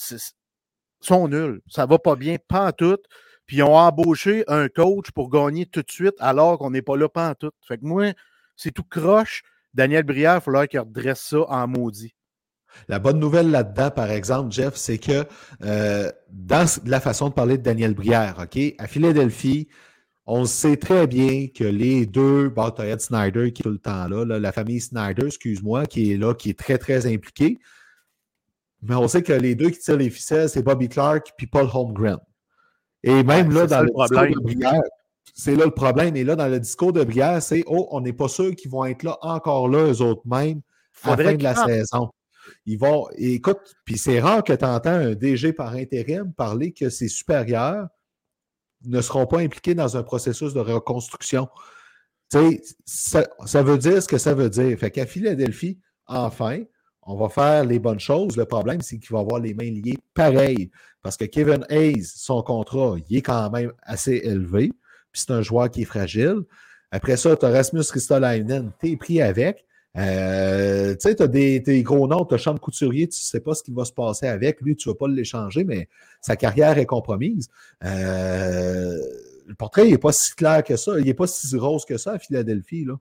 sont 1.01 1.27
nuls. 1.27 1.61
Ça 1.67 1.85
va 1.85 1.99
pas 1.99 2.15
bien, 2.15 2.37
pas 2.47 2.71
tout 2.71 2.97
puis 3.49 3.57
ils 3.57 3.63
ont 3.63 3.75
embauché 3.75 4.43
un 4.47 4.69
coach 4.69 5.09
pour 5.09 5.31
gagner 5.31 5.65
tout 5.65 5.81
de 5.81 5.89
suite 5.89 6.13
alors 6.19 6.59
qu'on 6.59 6.69
n'est 6.69 6.83
pas 6.83 6.95
là 6.95 7.07
en 7.15 7.33
tout. 7.33 7.49
Fait 7.67 7.79
que 7.79 7.83
moi, 7.83 8.13
c'est 8.55 8.69
tout 8.69 8.83
croche. 8.83 9.41
Daniel 9.73 10.03
Brière, 10.03 10.35
il 10.35 10.41
falloir 10.41 10.67
qu'il 10.67 10.79
redresse 10.79 11.19
ça 11.19 11.39
en 11.49 11.67
maudit. 11.67 12.13
La 12.87 12.99
bonne 12.99 13.17
nouvelle 13.17 13.49
là-dedans, 13.49 13.89
par 13.89 14.11
exemple, 14.11 14.51
Jeff, 14.51 14.75
c'est 14.75 14.99
que 14.99 15.25
euh, 15.63 16.11
dans 16.29 16.67
la 16.85 16.99
façon 16.99 17.29
de 17.29 17.33
parler 17.33 17.57
de 17.57 17.63
Daniel 17.63 17.95
Brière, 17.95 18.35
OK, 18.39 18.59
à 18.77 18.85
Philadelphie, 18.85 19.67
on 20.27 20.45
sait 20.45 20.77
très 20.77 21.07
bien 21.07 21.47
que 21.47 21.63
les 21.63 22.05
deux, 22.05 22.49
bon, 22.49 22.71
Snyder 22.99 23.51
qui 23.51 23.63
est 23.63 23.63
tout 23.63 23.71
le 23.71 23.79
temps 23.79 24.07
là, 24.07 24.25
la 24.25 24.51
famille 24.51 24.79
Snyder, 24.79 25.25
excuse-moi, 25.25 25.87
qui 25.87 26.13
est 26.13 26.17
là, 26.17 26.35
qui 26.35 26.51
est 26.51 26.59
très, 26.59 26.77
très 26.77 27.11
impliquée. 27.11 27.57
Mais 28.83 28.93
on 28.93 29.07
sait 29.07 29.23
que 29.23 29.33
les 29.33 29.55
deux 29.55 29.71
qui 29.71 29.79
tirent 29.79 29.97
les 29.97 30.11
ficelles, 30.11 30.49
c'est 30.49 30.61
Bobby 30.61 30.87
Clark 30.87 31.33
puis 31.35 31.47
Paul 31.47 31.67
Holmgren. 31.73 32.19
Et 33.03 33.23
même 33.23 33.51
là, 33.51 33.65
dans 33.65 33.81
le, 33.81 33.87
discours 33.87 34.09
de 34.09 34.41
Brière, 34.41 34.81
c'est 35.33 35.55
là 35.55 35.65
le 35.65 35.71
problème. 35.71 36.15
Et 36.15 36.23
là, 36.23 36.35
dans 36.35 36.47
le 36.47 36.59
discours 36.59 36.93
de 36.93 37.03
Brière, 37.03 37.41
c'est 37.41 37.63
Oh, 37.67 37.87
on 37.91 38.01
n'est 38.01 38.13
pas 38.13 38.27
sûr 38.27 38.55
qu'ils 38.55 38.71
vont 38.71 38.85
être 38.85 39.03
là 39.03 39.17
encore 39.21 39.69
là, 39.69 39.91
eux 39.91 40.01
autres 40.01 40.23
mêmes, 40.25 40.61
à 41.03 41.15
la 41.15 41.23
fin 41.23 41.35
de 41.35 41.43
la 41.43 41.55
saison. 41.55 42.09
Ils 42.65 42.77
vont. 42.77 43.07
écoute, 43.15 43.59
puis 43.85 43.97
c'est 43.97 44.19
rare 44.19 44.43
que 44.43 44.53
tu 44.53 44.65
entends 44.65 44.89
un 44.89 45.15
DG 45.15 45.53
par 45.53 45.73
intérim 45.73 46.33
parler 46.33 46.71
que 46.71 46.89
ses 46.89 47.07
supérieurs 47.07 47.87
ne 48.85 49.01
seront 49.01 49.27
pas 49.27 49.39
impliqués 49.39 49.75
dans 49.75 49.97
un 49.97 50.03
processus 50.03 50.53
de 50.53 50.59
reconstruction. 50.59 51.47
Tu 52.31 52.61
sais, 52.85 53.25
ça, 53.45 53.63
veut 53.63 53.77
dire 53.77 54.01
ce 54.01 54.07
que 54.07 54.17
ça 54.17 54.33
veut 54.33 54.49
dire. 54.49 54.77
Fait 54.77 54.91
qu'à 54.91 55.05
Philadelphie, 55.05 55.79
enfin, 56.05 56.59
on 57.09 57.15
va 57.15 57.27
faire 57.27 57.65
les 57.65 57.79
bonnes 57.79 57.99
choses. 57.99 58.37
Le 58.37 58.45
problème, 58.45 58.81
c'est 58.81 58.99
qu'il 58.99 59.13
va 59.13 59.19
avoir 59.19 59.41
les 59.41 59.55
mains 59.55 59.71
liées 59.71 59.97
pareil. 60.13 60.69
Parce 61.01 61.17
que 61.17 61.25
Kevin 61.25 61.65
Hayes, 61.69 62.03
son 62.03 62.43
contrat, 62.43 62.97
il 63.09 63.17
est 63.17 63.21
quand 63.23 63.49
même 63.49 63.71
assez 63.81 64.21
élevé. 64.23 64.71
Puis 65.11 65.23
c'est 65.25 65.31
un 65.31 65.41
joueur 65.41 65.71
qui 65.71 65.81
est 65.81 65.85
fragile. 65.85 66.43
Après 66.91 67.17
ça, 67.17 67.35
tu 67.35 67.45
as 67.47 67.49
Rasmus 67.49 67.81
Ristolainen, 67.91 68.71
tu 68.79 68.91
es 68.91 68.95
pris 68.95 69.21
avec. 69.23 69.65
Euh, 69.97 70.93
tu 70.93 71.09
sais, 71.09 71.15
tu 71.15 71.23
as 71.23 71.27
des, 71.27 71.81
gros 71.81 72.07
noms, 72.07 72.25
tu 72.25 72.35
as 72.35 72.37
Sean 72.37 72.57
Couturier, 72.57 73.07
tu 73.07 73.19
ne 73.19 73.25
sais 73.25 73.39
pas 73.39 73.55
ce 73.55 73.63
qui 73.63 73.71
va 73.71 73.85
se 73.85 73.91
passer 73.91 74.27
avec. 74.27 74.61
Lui, 74.61 74.75
tu 74.75 74.87
ne 74.87 74.93
vas 74.93 74.97
pas 74.97 75.07
l'échanger, 75.07 75.63
mais 75.63 75.89
sa 76.21 76.35
carrière 76.35 76.77
est 76.77 76.85
compromise. 76.85 77.49
Euh, 77.85 78.99
le 79.47 79.55
portrait, 79.55 79.89
n'est 79.89 79.97
pas 79.97 80.11
si 80.11 80.35
clair 80.35 80.63
que 80.63 80.75
ça. 80.75 80.99
Il 80.99 81.05
n'est 81.05 81.15
pas 81.15 81.25
si 81.25 81.57
rose 81.57 81.85
que 81.85 81.97
ça 81.97 82.11
à 82.11 82.19
Philadelphie. 82.19 82.85
Là. 82.85 82.99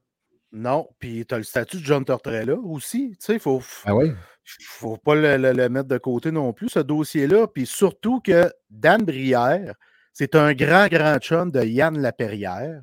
Non, 0.53 0.89
puis 0.99 1.27
tu 1.27 1.35
as 1.35 1.39
le 1.39 1.45
statut 1.45 1.79
de 1.79 1.85
John 1.85 2.05
Tortorella 2.05 2.55
aussi. 2.55 3.11
Tu 3.11 3.17
sais, 3.21 3.35
il 3.35 3.41
faut. 3.41 3.63
Ah 3.85 3.95
oui? 3.95 4.13
faut 4.61 4.97
pas 4.97 5.15
le, 5.15 5.69
mettre 5.69 5.89
de 5.89 5.99
côté 5.99 6.31
non 6.31 6.53
plus, 6.53 6.71
ce 6.71 6.79
dossier-là. 6.79 7.47
Puis 7.49 7.67
surtout 7.67 8.21
que 8.21 8.51
Dan 8.71 9.05
Brière, 9.05 9.75
c'est 10.13 10.35
un 10.35 10.55
grand, 10.55 10.89
grand 10.89 11.19
chum 11.19 11.51
de 11.51 11.63
Yann 11.63 11.99
Laperrière. 12.01 12.81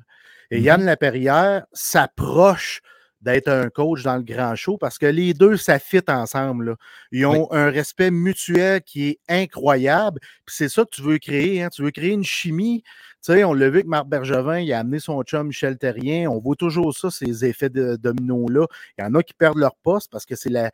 Et 0.50 0.60
Yann 0.60 0.80
mm-hmm. 0.80 0.86
Laperrière 0.86 1.66
s'approche 1.72 2.80
d'être 3.20 3.48
un 3.48 3.68
coach 3.68 4.02
dans 4.02 4.16
le 4.16 4.22
grand 4.22 4.54
show 4.54 4.76
parce 4.78 4.98
que 4.98 5.06
les 5.06 5.34
deux 5.34 5.56
s'affitent 5.56 6.10
ensemble. 6.10 6.76
Ils 7.12 7.26
ont 7.26 7.50
un 7.52 7.70
respect 7.70 8.10
mutuel 8.10 8.82
qui 8.82 9.08
est 9.08 9.18
incroyable. 9.28 10.20
Puis 10.44 10.56
c'est 10.56 10.68
ça 10.68 10.84
que 10.84 10.90
tu 10.90 11.02
veux 11.02 11.18
créer. 11.18 11.62
Hein. 11.62 11.68
Tu 11.70 11.82
veux 11.82 11.90
créer 11.90 12.12
une 12.12 12.24
chimie. 12.24 12.82
Tu 13.24 13.32
sais, 13.32 13.44
on 13.44 13.54
l'a 13.54 13.70
vu 13.70 13.82
que 13.82 13.88
Marc 13.88 14.06
Bergevin, 14.06 14.60
il 14.60 14.72
a 14.72 14.80
amené 14.80 15.00
son 15.00 15.22
chum 15.22 15.48
Michel 15.48 15.78
Terrien. 15.78 16.28
On 16.30 16.38
voit 16.38 16.56
toujours 16.56 16.96
ça, 16.96 17.10
ces 17.10 17.44
effets 17.44 17.70
de 17.70 17.96
domino-là. 17.96 18.66
Il 18.98 19.02
y 19.02 19.04
en 19.04 19.14
a 19.14 19.22
qui 19.22 19.34
perdent 19.34 19.58
leur 19.58 19.74
poste 19.76 20.10
parce 20.12 20.26
que 20.26 20.36
c'est 20.36 20.50
la, 20.50 20.70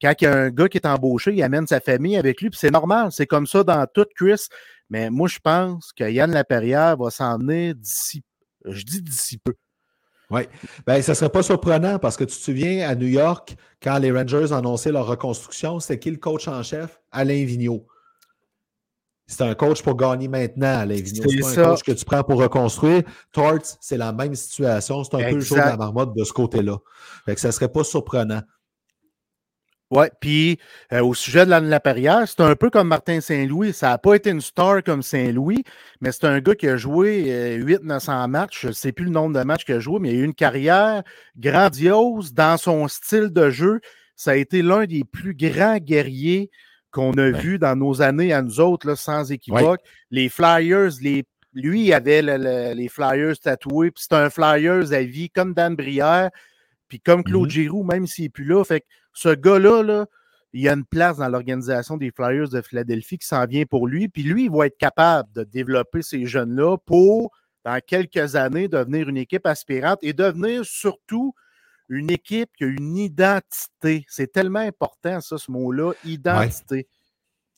quand 0.00 0.12
il 0.20 0.24
y 0.24 0.26
a 0.26 0.34
un 0.34 0.50
gars 0.50 0.68
qui 0.68 0.78
est 0.78 0.86
embauché, 0.86 1.32
il 1.32 1.42
amène 1.42 1.66
sa 1.66 1.80
famille 1.80 2.16
avec 2.16 2.40
lui, 2.40 2.50
puis 2.50 2.58
c'est 2.58 2.70
normal, 2.70 3.08
c'est 3.12 3.26
comme 3.26 3.46
ça 3.46 3.64
dans 3.64 3.86
tout, 3.86 4.06
Chris. 4.14 4.46
Mais 4.90 5.10
moi, 5.10 5.28
je 5.28 5.38
pense 5.38 5.92
que 5.92 6.04
Yann 6.04 6.30
Laperrière 6.30 6.96
va 6.96 7.10
s'emmener 7.10 7.74
d'ici, 7.74 8.22
je 8.64 8.84
dis 8.84 9.02
d'ici 9.02 9.38
peu. 9.38 9.54
Oui. 10.30 10.42
Bien, 10.86 11.00
ça 11.02 11.12
ne 11.12 11.16
serait 11.16 11.30
pas 11.30 11.42
surprenant 11.42 11.98
parce 11.98 12.16
que 12.16 12.24
tu 12.24 12.36
te 12.36 12.42
souviens, 12.42 12.88
à 12.88 12.94
New 12.94 13.06
York, 13.06 13.56
quand 13.82 13.98
les 13.98 14.10
Rangers 14.10 14.52
annonçaient 14.52 14.92
leur 14.92 15.06
reconstruction, 15.06 15.78
c'était 15.78 15.98
qui 15.98 16.10
le 16.10 16.16
coach 16.16 16.48
en 16.48 16.62
chef? 16.62 17.00
Alain 17.12 17.44
Vigneault. 17.44 17.86
C'est 19.28 19.42
un 19.42 19.54
coach 19.54 19.82
pour 19.82 19.96
gagner 19.96 20.28
maintenant, 20.28 20.78
Alain 20.78 20.96
Vigneault. 20.96 21.28
C'est 21.28 21.40
pas 21.40 21.60
un 21.60 21.64
coach 21.70 21.82
que 21.82 21.92
tu 21.92 22.04
prends 22.04 22.22
pour 22.24 22.40
reconstruire. 22.40 23.02
Torts, 23.32 23.76
c'est 23.80 23.96
la 23.96 24.12
même 24.12 24.34
situation. 24.34 25.04
C'est 25.04 25.14
un 25.14 25.30
peu 25.30 25.36
le 25.36 25.40
jour 25.40 25.58
de 25.58 25.62
la 25.62 25.76
marmotte 25.76 26.14
de 26.16 26.24
ce 26.24 26.32
côté-là. 26.32 26.78
Fait 27.24 27.34
que 27.34 27.40
ça 27.40 27.48
ne 27.48 27.52
serait 27.52 27.70
pas 27.70 27.84
surprenant. 27.84 28.42
Oui, 29.92 30.06
puis 30.20 30.58
euh, 30.92 31.00
au 31.00 31.14
sujet 31.14 31.46
de 31.46 31.50
la 31.50 31.80
Perrière, 31.80 32.26
c'est 32.26 32.40
un 32.40 32.56
peu 32.56 32.70
comme 32.70 32.88
Martin 32.88 33.20
Saint-Louis. 33.20 33.72
Ça 33.72 33.90
n'a 33.90 33.98
pas 33.98 34.16
été 34.16 34.30
une 34.30 34.40
star 34.40 34.82
comme 34.82 35.02
Saint-Louis, 35.02 35.62
mais 36.00 36.10
c'est 36.10 36.24
un 36.24 36.40
gars 36.40 36.56
qui 36.56 36.66
a 36.66 36.76
joué 36.76 37.58
800-900 37.60 38.24
euh, 38.24 38.26
matchs. 38.26 38.62
Je 38.62 38.68
ne 38.68 38.72
sais 38.72 38.90
plus 38.90 39.04
le 39.04 39.12
nombre 39.12 39.38
de 39.38 39.44
matchs 39.44 39.64
qu'il 39.64 39.76
a 39.76 39.80
joué, 39.80 40.00
mais 40.00 40.12
il 40.12 40.16
a 40.16 40.22
eu 40.22 40.24
une 40.24 40.34
carrière 40.34 41.04
grandiose 41.38 42.34
dans 42.34 42.56
son 42.56 42.88
style 42.88 43.28
de 43.32 43.50
jeu. 43.50 43.80
Ça 44.16 44.32
a 44.32 44.34
été 44.34 44.60
l'un 44.60 44.86
des 44.86 45.04
plus 45.04 45.34
grands 45.34 45.76
guerriers 45.76 46.50
qu'on 46.90 47.12
a 47.12 47.30
vu 47.30 47.58
dans 47.58 47.76
nos 47.76 48.02
années 48.02 48.32
à 48.32 48.42
nous 48.42 48.58
autres, 48.58 48.88
là, 48.88 48.96
sans 48.96 49.30
équivoque. 49.30 49.82
Les 50.10 50.28
Flyers, 50.28 50.90
les, 51.00 51.24
lui, 51.52 51.84
il 51.84 51.92
avait 51.92 52.22
les 52.74 52.88
Flyers 52.88 53.38
tatoués, 53.38 53.92
puis 53.92 54.04
c'est 54.08 54.16
un 54.16 54.30
Flyers 54.30 54.92
à 54.92 55.02
vie, 55.02 55.30
comme 55.30 55.54
Dan 55.54 55.76
Brière, 55.76 56.30
puis 56.88 56.98
comme 56.98 57.22
Claude 57.22 57.48
mm-hmm. 57.48 57.52
Giroux, 57.52 57.84
même 57.84 58.06
s'il 58.06 58.24
n'est 58.24 58.30
plus 58.30 58.44
là. 58.44 58.64
Fait 58.64 58.80
que 58.80 58.86
ce 59.16 59.30
gars-là, 59.30 59.82
là, 59.82 60.06
il 60.52 60.68
a 60.68 60.72
une 60.72 60.84
place 60.84 61.16
dans 61.16 61.28
l'organisation 61.28 61.96
des 61.96 62.10
Flyers 62.10 62.50
de 62.50 62.60
Philadelphie 62.60 63.18
qui 63.18 63.26
s'en 63.26 63.44
vient 63.46 63.64
pour 63.64 63.88
lui. 63.88 64.08
Puis 64.08 64.22
lui, 64.22 64.44
il 64.44 64.50
va 64.50 64.66
être 64.66 64.76
capable 64.78 65.32
de 65.32 65.42
développer 65.42 66.02
ces 66.02 66.26
jeunes-là 66.26 66.76
pour, 66.84 67.30
dans 67.64 67.80
quelques 67.84 68.36
années, 68.36 68.68
devenir 68.68 69.08
une 69.08 69.16
équipe 69.16 69.46
aspirante 69.46 69.98
et 70.02 70.12
devenir 70.12 70.64
surtout 70.64 71.34
une 71.88 72.10
équipe 72.10 72.50
qui 72.58 72.64
a 72.64 72.66
une 72.66 72.96
identité. 72.96 74.04
C'est 74.08 74.32
tellement 74.32 74.60
important, 74.60 75.20
ça, 75.20 75.38
ce 75.38 75.50
mot-là, 75.50 75.92
identité. 76.04 76.86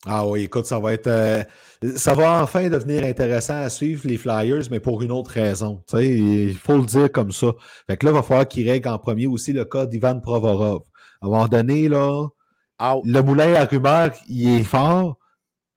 Ah 0.07 0.25
oui, 0.25 0.45
écoute, 0.45 0.67
ça 0.67 0.79
va 0.79 0.93
être. 0.93 1.09
Euh, 1.09 1.43
ça 1.97 2.15
va 2.15 2.41
enfin 2.41 2.69
devenir 2.69 3.03
intéressant 3.05 3.57
à 3.57 3.69
suivre 3.69 4.07
les 4.07 4.17
Flyers, 4.17 4.71
mais 4.71 4.79
pour 4.79 5.03
une 5.03 5.11
autre 5.11 5.33
raison. 5.33 5.83
il 5.95 6.57
faut 6.57 6.79
le 6.79 6.85
dire 6.85 7.11
comme 7.11 7.33
ça. 7.33 7.49
Fait 7.89 7.97
que 7.97 8.07
là, 8.07 8.13
il 8.13 8.15
va 8.15 8.23
falloir 8.23 8.47
qu'il 8.47 8.71
règle 8.71 8.89
en 8.89 8.99
premier 8.99 9.27
aussi 9.27 9.53
le 9.53 9.65
cas 9.65 9.87
d'Ivan 9.87 10.21
Provorov. 10.21 10.83
À 11.21 11.27
un 11.27 11.31
moment 11.31 11.49
donné, 11.49 11.89
là, 11.89 12.29
le 12.81 13.21
moulin 13.21 13.55
à 13.55 13.65
rumeur, 13.65 14.13
il 14.29 14.61
est 14.61 14.65
fort. 14.65 15.19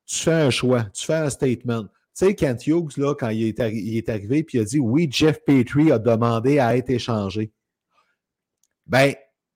Tu 0.05 0.17
fais 0.17 0.33
un 0.33 0.49
choix, 0.49 0.83
tu 0.93 1.05
fais 1.05 1.15
un 1.15 1.29
statement. 1.29 1.83
Tu 1.83 2.25
sais, 2.25 2.35
Kent 2.35 2.67
Hughes, 2.67 2.97
là, 2.97 3.15
quand 3.15 3.29
il 3.29 3.43
est, 3.47 3.59
il 3.73 3.97
est 3.97 4.09
arrivé, 4.09 4.43
puis 4.43 4.57
il 4.57 4.61
a 4.61 4.65
dit 4.65 4.79
Oui, 4.79 5.07
Jeff 5.09 5.39
Petrie 5.45 5.91
a 5.91 5.99
demandé 5.99 6.59
à 6.59 6.75
être 6.75 6.89
échangé. 6.89 7.51
Ben, 8.85 9.13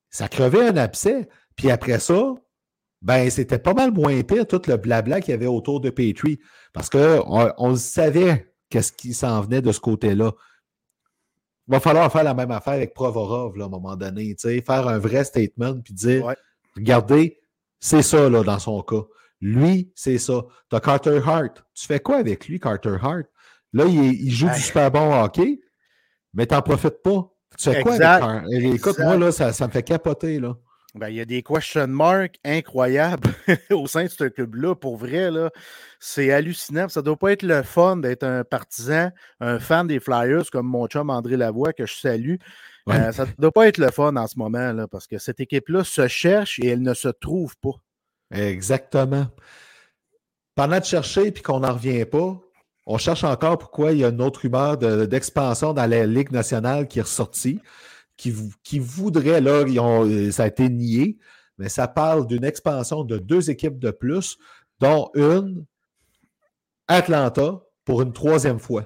ça 0.10 0.30
crevait 0.30 0.70
un 0.70 0.78
abcès. 0.78 1.28
Puis 1.58 1.70
après 1.70 2.00
ça, 2.00 2.34
ben, 3.02 3.30
c'était 3.30 3.60
pas 3.60 3.74
mal 3.74 3.92
moins 3.92 4.22
pire 4.24 4.48
tout 4.48 4.62
le 4.68 4.78
blabla 4.78 5.20
qu'il 5.20 5.32
y 5.32 5.34
avait 5.34 5.46
autour 5.46 5.82
de 5.82 5.90
Petrie. 5.90 6.40
Parce 6.74 6.90
qu'on 6.90 7.54
on 7.58 7.76
savait 7.76 8.54
qu'est-ce 8.70 8.94
qui 8.94 9.14
s'en 9.14 9.42
venait 9.42 9.62
de 9.62 9.72
ce 9.72 9.80
côté-là. 9.80 10.32
Il 11.68 11.72
va 11.72 11.80
falloir 11.80 12.12
faire 12.12 12.24
la 12.24 12.34
même 12.34 12.52
affaire 12.52 12.74
avec 12.74 12.94
Provorov 12.94 13.60
à 13.60 13.66
un 13.66 13.70
moment 13.70 13.96
donné. 13.96 14.36
Faire 14.38 14.88
un 14.88 15.00
vrai 15.00 15.24
statement 15.24 15.80
puis 15.82 15.94
dire 15.94 16.34
regardez, 16.76 17.40
c'est 17.80 18.02
ça 18.02 18.30
là, 18.30 18.44
dans 18.44 18.60
son 18.60 18.82
cas. 18.82 19.04
Lui, 19.42 19.92
c'est 19.96 20.18
ça. 20.18 20.46
Tu 20.70 20.76
as 20.76 20.80
Carter 20.80 21.20
Hart. 21.26 21.64
Tu 21.74 21.86
fais 21.88 22.00
quoi 22.00 22.18
avec 22.18 22.48
lui, 22.48 22.60
Carter 22.60 22.98
Hart? 23.02 23.26
Là, 23.74 23.86
il, 23.86 24.32
joue 24.32 24.50
du 24.50 24.62
super 24.62 24.90
bon 24.90 25.22
hockey, 25.22 25.60
mais 26.34 26.48
tu 26.48 26.54
n'en 26.54 26.62
profites 26.62 27.02
pas. 27.04 27.30
Tu 27.58 27.70
fais 27.70 27.82
quoi 27.82 27.94
avec 27.94 28.76
Écoute, 28.76 29.00
moi, 29.00 29.18
là, 29.18 29.32
ça, 29.32 29.52
ça, 29.52 29.68
me 29.68 29.72
fait 29.72 29.84
capoter. 29.84 30.40
Là. 30.40 30.56
Ben, 30.96 31.10
il 31.10 31.16
y 31.16 31.22
a 31.22 31.26
des 31.26 31.44
question 31.44 31.88
marks 31.88 32.38
incroyables 32.46 33.30
au 33.72 33.86
sein 33.86 34.06
de 34.06 34.10
ce 34.10 34.24
club-là. 34.24 34.76
Pour 34.76 34.96
vrai, 34.96 35.30
là, 35.30 35.52
c'est 36.00 36.32
hallucinant. 36.32 36.88
Ça 36.88 37.02
ne 37.02 37.06
doit 37.06 37.18
pas 37.18 37.34
être 37.34 37.44
le 37.44 37.64
fun 37.64 37.98
d'être 37.98 38.24
un 38.24 38.46
partisan, 38.46 39.12
un 39.42 39.60
fan 39.60 39.88
des 39.88 40.00
Flyers 40.00 40.50
comme 40.50 40.68
mon 40.68 40.88
chum 40.88 41.10
André 41.10 41.36
Lavoie, 41.36 41.74
que 41.74 41.86
je 41.86 41.96
salue. 41.96 42.36
Euh, 42.90 43.12
ça 43.12 43.26
ne 43.26 43.32
doit 43.38 43.52
pas 43.52 43.68
être 43.68 43.78
le 43.78 43.92
fun 43.92 44.16
en 44.16 44.28
ce 44.28 44.40
moment, 44.40 44.72
là, 44.72 44.88
parce 44.88 45.06
que 45.06 45.18
cette 45.18 45.42
équipe-là 45.42 45.84
se 45.84 46.08
cherche 46.08 46.60
et 46.60 46.68
elle 46.68 46.82
ne 46.82 46.94
se 46.94 47.10
trouve 47.10 47.58
pas. 47.58 47.76
Exactement. 48.32 49.28
Pendant 50.56 50.80
de 50.80 50.86
chercher 50.86 51.28
et 51.28 51.34
qu'on 51.34 51.60
n'en 51.60 51.74
revient 51.74 52.06
pas, 52.06 52.40
on 52.86 52.98
cherche 52.98 53.26
encore 53.26 53.58
pourquoi 53.58 53.92
il 53.92 53.98
y 53.98 54.06
a 54.06 54.10
une 54.10 54.22
autre 54.22 54.42
rumeur 54.42 54.78
d'expansion 54.78 55.74
dans 55.74 55.88
la 55.88 56.06
Ligue 56.06 56.32
nationale 56.32 56.88
qui 56.88 57.00
est 57.00 57.02
ressortie 57.02 57.60
qui, 58.18 58.34
qui 58.64 58.80
voudraient, 58.80 59.42
là, 59.42 59.64
ont, 59.82 60.32
ça 60.32 60.44
a 60.44 60.48
été 60.48 60.70
nié, 60.70 61.18
mais 61.58 61.70
ça 61.70 61.88
parle 61.88 62.28
d'une 62.28 62.44
expansion 62.44 63.04
de 63.04 63.18
deux 63.18 63.50
équipes 63.50 63.80
de 63.80 63.92
plus, 63.92 64.38
dont 64.80 65.10
une, 65.16 65.66
Atlanta, 66.88 67.62
pour 67.84 68.02
une 68.02 68.14
troisième 68.14 68.60
fois. 68.60 68.86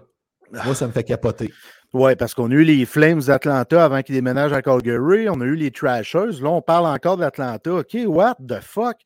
Moi, 0.51 0.75
ça 0.75 0.88
me 0.88 0.91
fait 0.91 1.03
capoter. 1.03 1.51
Oui, 1.93 2.15
parce 2.15 2.34
qu'on 2.34 2.51
a 2.51 2.53
eu 2.53 2.63
les 2.63 2.86
Flames 2.86 3.21
d'Atlanta 3.21 3.84
avant 3.84 4.01
qu'ils 4.03 4.15
déménagent 4.15 4.53
à 4.53 4.61
Calgary. 4.61 5.27
On 5.30 5.41
a 5.41 5.45
eu 5.45 5.55
les 5.55 5.71
Trashers. 5.71 6.39
Là, 6.41 6.49
on 6.49 6.61
parle 6.61 6.86
encore 6.86 7.17
d'Atlanta. 7.17 7.73
OK, 7.73 7.97
what 8.05 8.36
the 8.47 8.59
fuck? 8.61 8.97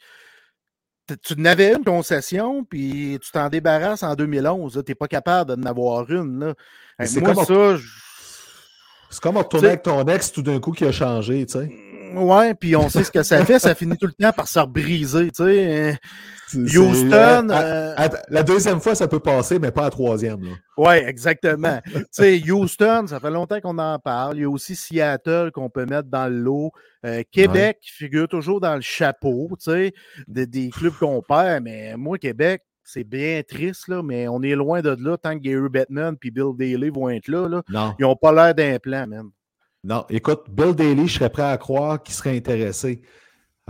Tu 1.22 1.36
n'avais 1.38 1.74
une 1.74 1.84
concession, 1.84 2.64
puis 2.64 3.20
tu 3.22 3.32
t'en 3.32 3.50
débarrasses 3.50 4.04
en 4.04 4.16
2011. 4.16 4.82
Tu 4.86 4.92
n'es 4.92 4.96
pas 4.96 5.08
capable 5.08 5.56
d'en 5.56 5.70
avoir 5.70 6.10
une. 6.10 6.40
Là. 6.40 6.54
Moi, 7.00 7.36
ça, 7.46 7.78
c'est 9.14 9.22
comme 9.22 9.38
retourner 9.38 9.68
avec 9.68 9.84
ton 9.84 10.04
ex 10.06 10.32
tout 10.32 10.42
d'un 10.42 10.60
coup 10.60 10.72
qui 10.72 10.86
a 10.86 10.92
changé, 10.92 11.46
tu 11.46 11.54
sais. 11.54 11.72
Ouais, 12.16 12.54
puis 12.56 12.76
on 12.76 12.90
sait 12.90 13.04
ce 13.04 13.12
que 13.12 13.22
ça 13.22 13.46
fait, 13.46 13.60
ça 13.60 13.76
finit 13.76 13.98
tout 13.98 14.08
le 14.08 14.14
temps 14.14 14.32
par 14.32 14.48
se 14.48 14.60
briser, 14.66 15.30
tu 15.32 15.44
sais. 15.44 16.00
Houston. 16.56 17.50
Euh, 17.50 17.96
la 18.30 18.44
deuxième 18.44 18.80
fois, 18.80 18.96
ça 18.96 19.08
peut 19.08 19.20
passer, 19.20 19.60
mais 19.60 19.72
pas 19.72 19.84
la 19.84 19.90
troisième. 19.92 20.42
Oui, 20.78 20.96
exactement. 20.96 21.80
tu 21.86 22.06
sais, 22.12 22.52
Houston, 22.52 23.06
ça 23.08 23.20
fait 23.20 23.30
longtemps 23.30 23.60
qu'on 23.62 23.78
en 23.78 24.00
parle. 24.00 24.38
Il 24.38 24.42
y 24.42 24.46
a 24.46 24.50
aussi 24.50 24.76
Seattle 24.76 25.52
qu'on 25.52 25.70
peut 25.70 25.86
mettre 25.86 26.10
dans 26.10 26.28
le 26.28 26.38
lot. 26.38 26.72
Euh, 27.06 27.24
Québec 27.32 27.80
figure 27.82 28.28
toujours 28.28 28.62
dans 28.62 28.76
le 28.76 28.82
chapeau, 28.82 29.50
tu 29.60 29.72
sais, 29.72 29.94
des, 30.28 30.48
des 30.48 30.70
clubs 30.70 30.94
qu'on 30.94 31.22
perd, 31.22 31.64
mais 31.64 31.96
moi, 31.98 32.18
Québec, 32.18 32.64
c'est 32.84 33.04
bien 33.04 33.42
triste, 33.48 33.88
là, 33.88 34.02
mais 34.04 34.28
on 34.28 34.42
est 34.42 34.56
loin 34.56 34.82
de 34.82 34.96
là 35.00 35.18
tant 35.18 35.34
que 35.34 35.40
Gary 35.40 35.70
Bettman 35.70 36.16
et 36.22 36.32
Bill 36.32 36.52
Daly 36.58 36.90
vont 36.90 37.10
être 37.10 37.28
là. 37.28 37.48
là. 37.48 37.62
Non. 37.70 37.96
Ils 38.00 38.04
n'ont 38.04 38.16
pas 38.16 38.32
l'air 38.32 38.56
d'un 38.56 38.80
plan, 38.80 39.08
même. 39.08 39.32
Non, 39.84 40.06
écoute, 40.10 40.46
Bill 40.50 40.74
Daly, 40.74 41.08
je 41.08 41.16
serais 41.16 41.30
prêt 41.30 41.44
à 41.44 41.58
croire 41.58 42.02
qu'il 42.02 42.16
serait 42.16 42.36
intéressé. 42.36 43.02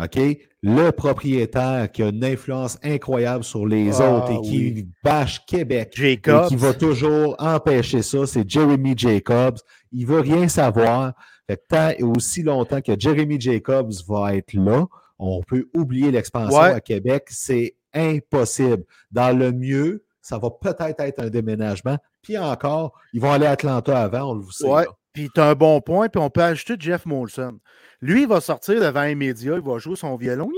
OK? 0.01 0.17
Le 0.61 0.91
propriétaire 0.91 1.91
qui 1.91 2.03
a 2.03 2.09
une 2.09 2.23
influence 2.23 2.79
incroyable 2.83 3.43
sur 3.43 3.65
les 3.65 4.01
ah 4.01 4.11
autres 4.11 4.31
et 4.31 4.41
qui 4.41 4.87
bâche 5.03 5.45
Québec 5.45 5.93
et 5.99 6.19
qui 6.19 6.55
va 6.55 6.73
toujours 6.73 7.35
empêcher 7.37 8.01
ça, 8.01 8.25
c'est 8.25 8.49
Jeremy 8.49 8.93
Jacobs. 8.97 9.57
Il 9.91 10.07
ne 10.07 10.13
veut 10.13 10.21
rien 10.21 10.47
savoir. 10.47 11.13
Fait 11.47 11.61
tant 11.67 11.89
et 11.89 12.03
aussi 12.03 12.41
longtemps 12.41 12.81
que 12.81 12.97
Jeremy 12.97 13.39
Jacobs 13.39 13.91
va 14.07 14.35
être 14.35 14.53
là, 14.53 14.85
on 15.19 15.41
peut 15.41 15.67
oublier 15.73 16.09
l'expansion 16.09 16.57
à 16.57 16.79
Québec. 16.79 17.25
C'est 17.27 17.75
impossible. 17.93 18.83
Dans 19.11 19.37
le 19.37 19.51
mieux, 19.51 20.03
ça 20.21 20.37
va 20.37 20.49
peut-être 20.49 20.99
être 20.99 21.19
un 21.19 21.29
déménagement. 21.29 21.97
Puis 22.21 22.37
encore, 22.37 22.93
ils 23.13 23.21
vont 23.21 23.31
aller 23.31 23.45
à 23.45 23.51
Atlanta 23.51 24.01
avant, 24.01 24.31
on 24.31 24.35
le 24.35 24.45
sait. 24.51 24.67
Ouais. 24.67 24.85
Puis 25.11 25.29
tu 25.33 25.39
as 25.39 25.49
un 25.49 25.55
bon 25.55 25.79
point, 25.81 26.09
puis 26.09 26.21
on 26.21 26.29
peut 26.29 26.41
ajouter 26.41 26.75
Jeff 26.79 27.05
Molson. 27.05 27.59
Lui, 28.01 28.23
il 28.23 28.27
va 28.27 28.41
sortir 28.41 28.81
devant 28.81 29.03
les 29.03 29.15
médias, 29.15 29.55
il 29.55 29.61
va 29.61 29.77
jouer 29.77 29.95
son 29.95 30.15
violon. 30.15 30.49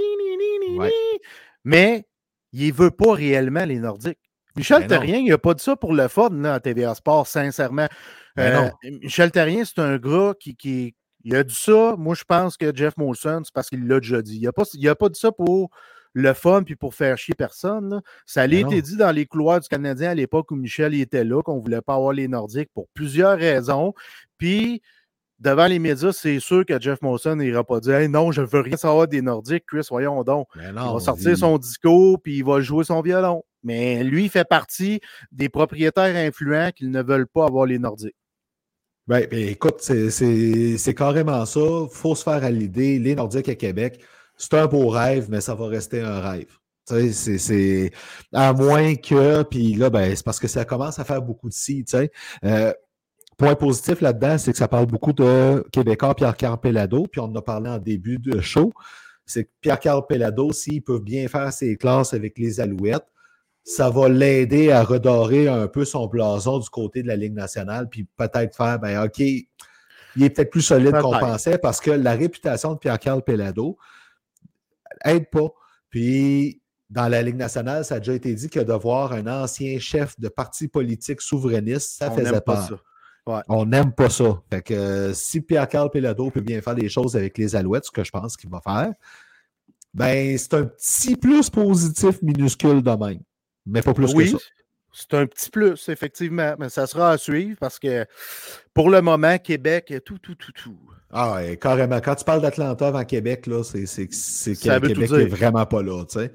Mais 1.64 2.06
il 2.54 2.68
ne 2.70 2.74
veut 2.74 2.92
pas 2.92 3.14
réellement 3.14 3.66
les 3.66 3.80
Nordiques. 3.80 4.20
Michel 4.56 4.88
Terrien, 4.88 5.18
il 5.18 5.30
n'a 5.30 5.38
pas 5.38 5.54
dit 5.54 5.64
ça 5.64 5.76
pour 5.76 5.94
le 5.94 6.08
fun 6.08 6.30
là, 6.32 6.54
à 6.54 6.60
TVA 6.62 6.96
Sport, 6.96 7.28
sincèrement. 7.28 7.88
Euh, 8.40 8.70
Michel 9.02 9.32
Terrien, 9.32 9.66
c'est 9.66 9.80
un 9.80 9.98
gars 9.98 10.34
qui, 10.40 10.56
qui, 10.56 10.96
il 11.26 11.36
a 11.36 11.44
dit 11.44 11.56
ça. 11.56 11.96
Moi, 11.98 12.16
je 12.16 12.24
pense 12.24 12.56
que 12.56 12.74
Jeff 12.74 12.96
Molson, 12.96 13.42
c'est 13.44 13.54
parce 13.54 13.68
qu'il 13.68 13.86
l'a 13.88 14.00
déjà 14.00 14.22
dit. 14.22 14.38
Il 14.38 14.46
n'a 14.46 14.54
pas, 14.54 14.64
pas 14.98 15.10
dit 15.10 15.20
ça 15.20 15.32
pour 15.32 15.72
le 16.16 16.34
fun 16.34 16.63
puis 16.63 16.76
pour 16.76 16.95
faire 16.95 17.18
chier 17.18 17.36
personne. 17.36 18.01
Ça 18.26 18.43
a 18.43 18.45
été 18.45 18.82
dit 18.82 18.95
dans 18.95 19.11
les 19.11 19.26
couloirs 19.26 19.59
du 19.59 19.68
Canadien 19.68 20.11
à 20.11 20.16
l'époque 20.16 20.49
où 20.49 20.55
Michel 20.55 20.95
était 20.95 21.26
là, 21.26 21.43
qu'on 21.43 21.57
ne 21.57 21.61
voulait 21.61 21.82
pas 21.82 21.95
avoir 21.95 22.13
les 22.13 22.30
Nordiques 22.30 22.70
pour 22.74 22.88
plusieurs 22.93 23.38
raisons. 23.38 23.93
Puis, 24.38 24.82
devant 25.39 25.68
les 25.68 25.78
médias, 25.78 26.13
c'est 26.13 26.39
sûr 26.39 26.66
que 26.66 26.80
Jeff 26.80 27.01
Molson 27.01 27.36
n'ira 27.36 27.66
pas 27.66 27.82
dire 27.82 28.09
non, 28.09 28.32
je 28.32 28.41
ne 28.41 28.47
veux 28.47 28.61
rien 28.61 28.78
savoir 28.78 29.09
des 29.09 29.22
Nordiques, 29.22 29.66
Chris, 29.68 29.86
voyons 29.89 30.24
donc. 30.24 30.47
il 30.55 30.72
va 30.74 30.99
sortir 30.99 31.38
son 31.38 31.57
discours 31.57 32.22
puis 32.22 32.38
il 32.38 32.45
va 32.45 32.61
jouer 32.61 32.86
son 32.86 33.01
violon. 33.01 33.43
Mais 33.61 34.01
lui, 34.03 34.26
il 34.26 34.30
fait 34.30 34.47
partie 34.47 35.01
des 35.34 35.49
propriétaires 35.49 36.16
influents 36.16 36.72
qui 36.74 36.88
ne 36.88 37.03
veulent 37.03 37.28
pas 37.28 37.45
avoir 37.45 37.66
les 37.66 37.78
Nordiques. 37.78 38.16
Ben, 39.07 39.28
ben 39.30 39.49
écoute, 39.49 39.82
c'est 39.82 40.93
carrément 40.95 41.45
ça. 41.45 41.59
Il 41.59 41.89
faut 41.91 42.16
se 42.16 42.24
faire 42.24 42.43
à 42.43 42.49
l'idée. 42.49 42.99
Les 42.99 43.16
Nordiques 43.16 43.49
à 43.49 43.55
Québec, 43.55 44.01
c'est 44.38 44.54
un 44.56 44.68
beau 44.68 44.90
rêve, 44.90 45.28
mais 45.30 45.42
ça 45.42 45.56
va 45.56 45.68
rester 45.68 46.02
un 46.02 46.20
rêve. 46.20 46.58
C'est 46.86 47.92
à 48.32 48.54
moins 48.54 48.96
que, 48.96 49.44
puis 49.44 49.74
là, 49.74 49.90
ben, 49.90 50.16
c'est 50.16 50.24
parce 50.24 50.40
que 50.40 50.48
ça 50.48 50.66
commence 50.66 51.00
à 51.00 51.04
faire 51.04 51.22
beaucoup 51.22 51.50
de 51.50 51.54
si, 51.54 51.84
tu 51.84 51.98
sais. 51.98 52.12
Euh, 52.44 52.72
point 53.38 53.56
positif 53.56 54.02
là-dedans, 54.02 54.38
c'est 54.38 54.52
que 54.52 54.58
ça 54.58 54.68
parle 54.68 54.86
beaucoup 54.86 55.14
de 55.14 55.66
Québécois 55.72 56.16
Pierre-Carl 56.16 56.60
Pellado, 56.60 57.08
puis 57.12 57.20
on 57.20 57.26
en 57.26 57.36
a 57.36 57.42
parlé 57.42 57.70
en 57.70 57.80
début 57.80 58.20
de 58.20 58.40
show. 58.40 58.72
C'est 59.26 59.46
que 59.46 59.50
Pierre-Carl 59.62 60.06
Pellado, 60.08 60.54
s'il 60.54 60.84
peut 60.84 61.00
bien 61.00 61.28
faire 61.28 61.52
ses 61.52 61.76
classes 61.76 62.14
avec 62.14 62.38
les 62.38 62.60
Alouettes, 62.60 63.08
ça 63.64 63.90
va 63.90 64.08
l'aider 64.08 64.72
à 64.72 64.84
redorer 64.84 65.48
un 65.48 65.68
peu 65.68 65.86
son 65.86 66.06
blason 66.06 66.60
du 66.60 66.70
côté 66.70 67.02
de 67.02 67.08
la 67.08 67.16
Ligue 67.16 67.34
nationale, 67.34 67.90
puis 67.90 68.08
peut-être 68.16 68.56
faire, 68.56 68.80
ben, 68.80 69.04
OK, 69.04 69.20
il 69.20 70.24
est 70.24 70.30
peut-être 70.30 70.52
plus 70.52 70.62
solide 70.62 70.98
qu'on 71.00 71.18
pensait 71.18 71.58
parce 71.58 71.82
que 71.82 71.92
la 71.92 72.14
réputation 72.14 72.74
de 72.74 72.78
Pierre-Carl 72.78 73.24
Pellado, 73.24 73.78
aide 75.04 75.30
pas. 75.30 75.50
Puis, 75.89 76.62
dans 76.89 77.08
la 77.08 77.22
Ligue 77.22 77.38
nationale, 77.38 77.84
ça 77.84 77.96
a 77.96 78.00
déjà 78.00 78.14
été 78.14 78.34
dit 78.34 78.50
que 78.50 78.60
de 78.60 78.74
voir 78.74 79.14
un 79.14 79.28
ancien 79.28 79.80
chef 79.80 80.20
de 80.20 80.28
parti 80.28 80.68
politique 80.68 81.22
souverainiste, 81.22 81.98
ça 81.98 82.12
faisait 82.12 82.41
peur. 82.41 82.84
On 83.48 83.66
n'aime 83.66 83.91
pas 83.91 84.10
ça. 84.10 84.41
Fait 84.52 84.62
que 84.62 85.12
si 85.14 85.41
Pierre-Carl 85.41 85.89
Pelado 85.89 86.30
peut 86.30 86.41
bien 86.41 86.62
faire 86.62 86.76
des 86.76 86.89
choses 86.89 87.16
avec 87.16 87.38
les 87.38 87.56
Alouettes, 87.56 87.86
ce 87.86 87.91
que 87.91 88.04
je 88.04 88.12
pense 88.12 88.38
qu'il 88.38 88.50
va 88.50 88.62
faire, 88.62 88.93
ben 89.93 90.38
c'est 90.38 90.54
un 90.54 90.66
petit 90.66 91.16
plus 91.16 91.50
positif 91.50 92.22
minuscule 92.22 92.84
de 92.84 92.91
même. 92.91 93.22
Mais 93.66 93.82
pas 93.82 93.93
plus 93.93 94.14
que 94.14 94.26
ça. 94.26 94.38
C'est 94.98 95.14
un 95.14 95.28
petit 95.28 95.50
plus, 95.50 95.89
effectivement, 95.89 96.56
mais 96.58 96.70
ça 96.70 96.88
sera 96.88 97.12
à 97.12 97.18
suivre 97.18 97.58
parce 97.60 97.80
que 97.80 98.06
pour 98.74 98.89
le 98.89 99.02
moment, 99.02 99.38
Québec, 99.38 99.93
tout, 100.06 100.18
tout, 100.20 100.36
tout, 100.36 100.54
tout. 100.54 100.80
Ah, 101.12 101.41
carrément. 101.60 102.00
Quand 102.00 102.16
tu 102.16 102.24
parles 102.24 102.41
d'Atlanta 102.41 102.88
avant 102.88 103.04
Québec, 103.04 103.46
là, 103.48 103.62
c'est, 103.64 103.86
c'est, 103.88 104.08
c'est 104.14 104.56
Québec 104.56 104.98
n'est 104.98 105.26
vraiment 105.26 105.66
pas 105.66 105.84
là, 105.84 106.06
tu 106.06 106.20
sais. 106.20 106.32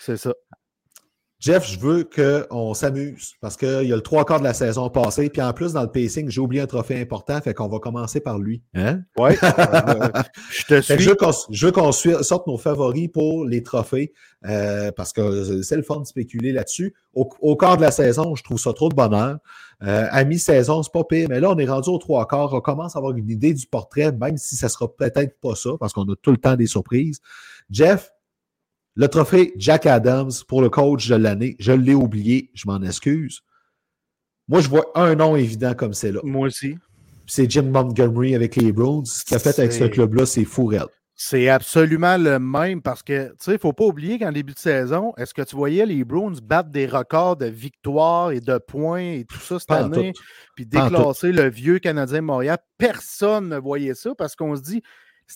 C'est 0.00 0.16
ça. 0.16 0.32
Jeff, 1.44 1.70
je 1.70 1.78
veux 1.78 2.04
qu'on 2.04 2.72
s'amuse 2.72 3.34
parce 3.42 3.58
qu'il 3.58 3.86
y 3.86 3.92
a 3.92 3.96
le 3.96 4.00
trois 4.00 4.24
quarts 4.24 4.38
de 4.38 4.44
la 4.44 4.54
saison 4.54 4.88
passée. 4.88 5.28
Puis 5.28 5.42
en 5.42 5.52
plus, 5.52 5.74
dans 5.74 5.82
le 5.82 5.90
pacing, 5.90 6.30
j'ai 6.30 6.40
oublié 6.40 6.62
un 6.62 6.66
trophée 6.66 6.98
important, 6.98 7.38
fait 7.42 7.52
qu'on 7.52 7.68
va 7.68 7.80
commencer 7.80 8.18
par 8.20 8.38
lui. 8.38 8.62
Hein? 8.74 9.02
Oui. 9.18 9.32
je 10.50 10.64
te 10.64 10.80
suis. 10.80 10.94
Je 11.50 11.66
veux 11.66 11.72
qu'on 11.72 11.92
sorte 11.92 12.46
nos 12.46 12.56
favoris 12.56 13.08
pour 13.12 13.44
les 13.44 13.62
trophées 13.62 14.14
euh, 14.46 14.90
parce 14.92 15.12
que 15.12 15.60
c'est 15.60 15.76
le 15.76 15.82
fun 15.82 16.00
de 16.00 16.06
spéculer 16.06 16.50
là-dessus. 16.50 16.94
Au, 17.12 17.56
quart 17.56 17.76
de 17.76 17.82
la 17.82 17.90
saison, 17.90 18.34
je 18.34 18.42
trouve 18.42 18.58
ça 18.58 18.72
trop 18.72 18.88
de 18.88 18.94
bonheur. 18.94 19.36
Euh, 19.82 20.06
à 20.10 20.24
mi-saison, 20.24 20.82
c'est 20.82 20.92
pas 20.92 21.04
pire, 21.04 21.28
mais 21.28 21.40
là, 21.40 21.50
on 21.50 21.58
est 21.58 21.68
rendu 21.68 21.90
aux 21.90 21.98
trois 21.98 22.26
quarts. 22.26 22.54
On 22.54 22.62
commence 22.62 22.96
à 22.96 23.00
avoir 23.00 23.14
une 23.14 23.28
idée 23.28 23.52
du 23.52 23.66
portrait, 23.66 24.12
même 24.12 24.38
si 24.38 24.56
ça 24.56 24.70
sera 24.70 24.88
peut-être 24.88 25.38
pas 25.42 25.54
ça, 25.54 25.72
parce 25.78 25.92
qu'on 25.92 26.04
a 26.04 26.16
tout 26.22 26.30
le 26.30 26.38
temps 26.38 26.56
des 26.56 26.66
surprises. 26.66 27.20
Jeff, 27.70 28.13
le 28.96 29.08
trophée 29.08 29.52
Jack 29.56 29.86
Adams 29.86 30.32
pour 30.48 30.62
le 30.62 30.70
coach 30.70 31.08
de 31.08 31.16
l'année, 31.16 31.56
je 31.58 31.72
l'ai 31.72 31.94
oublié, 31.94 32.50
je 32.54 32.66
m'en 32.66 32.80
excuse. 32.82 33.40
Moi, 34.48 34.60
je 34.60 34.68
vois 34.68 34.90
un 34.94 35.14
nom 35.14 35.36
évident 35.36 35.74
comme 35.74 35.94
c'est 35.94 36.12
là. 36.12 36.20
Moi 36.22 36.48
aussi. 36.48 36.76
C'est 37.26 37.50
Jim 37.50 37.62
Montgomery 37.62 38.34
avec 38.34 38.56
les 38.56 38.70
Browns. 38.70 39.06
Ce 39.06 39.24
qu'il 39.24 39.34
a 39.34 39.38
fait 39.38 39.58
avec 39.58 39.72
ce 39.72 39.84
club-là, 39.84 40.26
c'est 40.26 40.44
fou 40.44 40.70
C'est 41.14 41.48
absolument 41.48 42.18
le 42.18 42.38
même 42.38 42.82
parce 42.82 43.02
que, 43.02 43.28
tu 43.28 43.34
sais, 43.40 43.50
il 43.52 43.54
ne 43.54 43.58
faut 43.58 43.72
pas 43.72 43.84
oublier 43.84 44.18
qu'en 44.18 44.30
début 44.30 44.52
de 44.52 44.58
saison, 44.58 45.14
est-ce 45.16 45.32
que 45.32 45.40
tu 45.40 45.56
voyais 45.56 45.86
les 45.86 46.04
Browns 46.04 46.36
battre 46.42 46.68
des 46.68 46.86
records 46.86 47.36
de 47.36 47.46
victoires 47.46 48.32
et 48.32 48.40
de 48.40 48.58
points 48.58 49.14
et 49.14 49.24
tout 49.24 49.38
ça 49.38 49.58
cette 49.58 49.70
année, 49.70 50.12
puis 50.54 50.66
déclasser 50.66 51.32
le 51.32 51.48
vieux 51.48 51.78
Canadien 51.78 52.20
Montréal? 52.20 52.58
Personne 52.76 53.48
ne 53.48 53.56
voyait 53.56 53.94
ça 53.94 54.10
parce 54.14 54.36
qu'on 54.36 54.54
se 54.54 54.60
dit, 54.60 54.82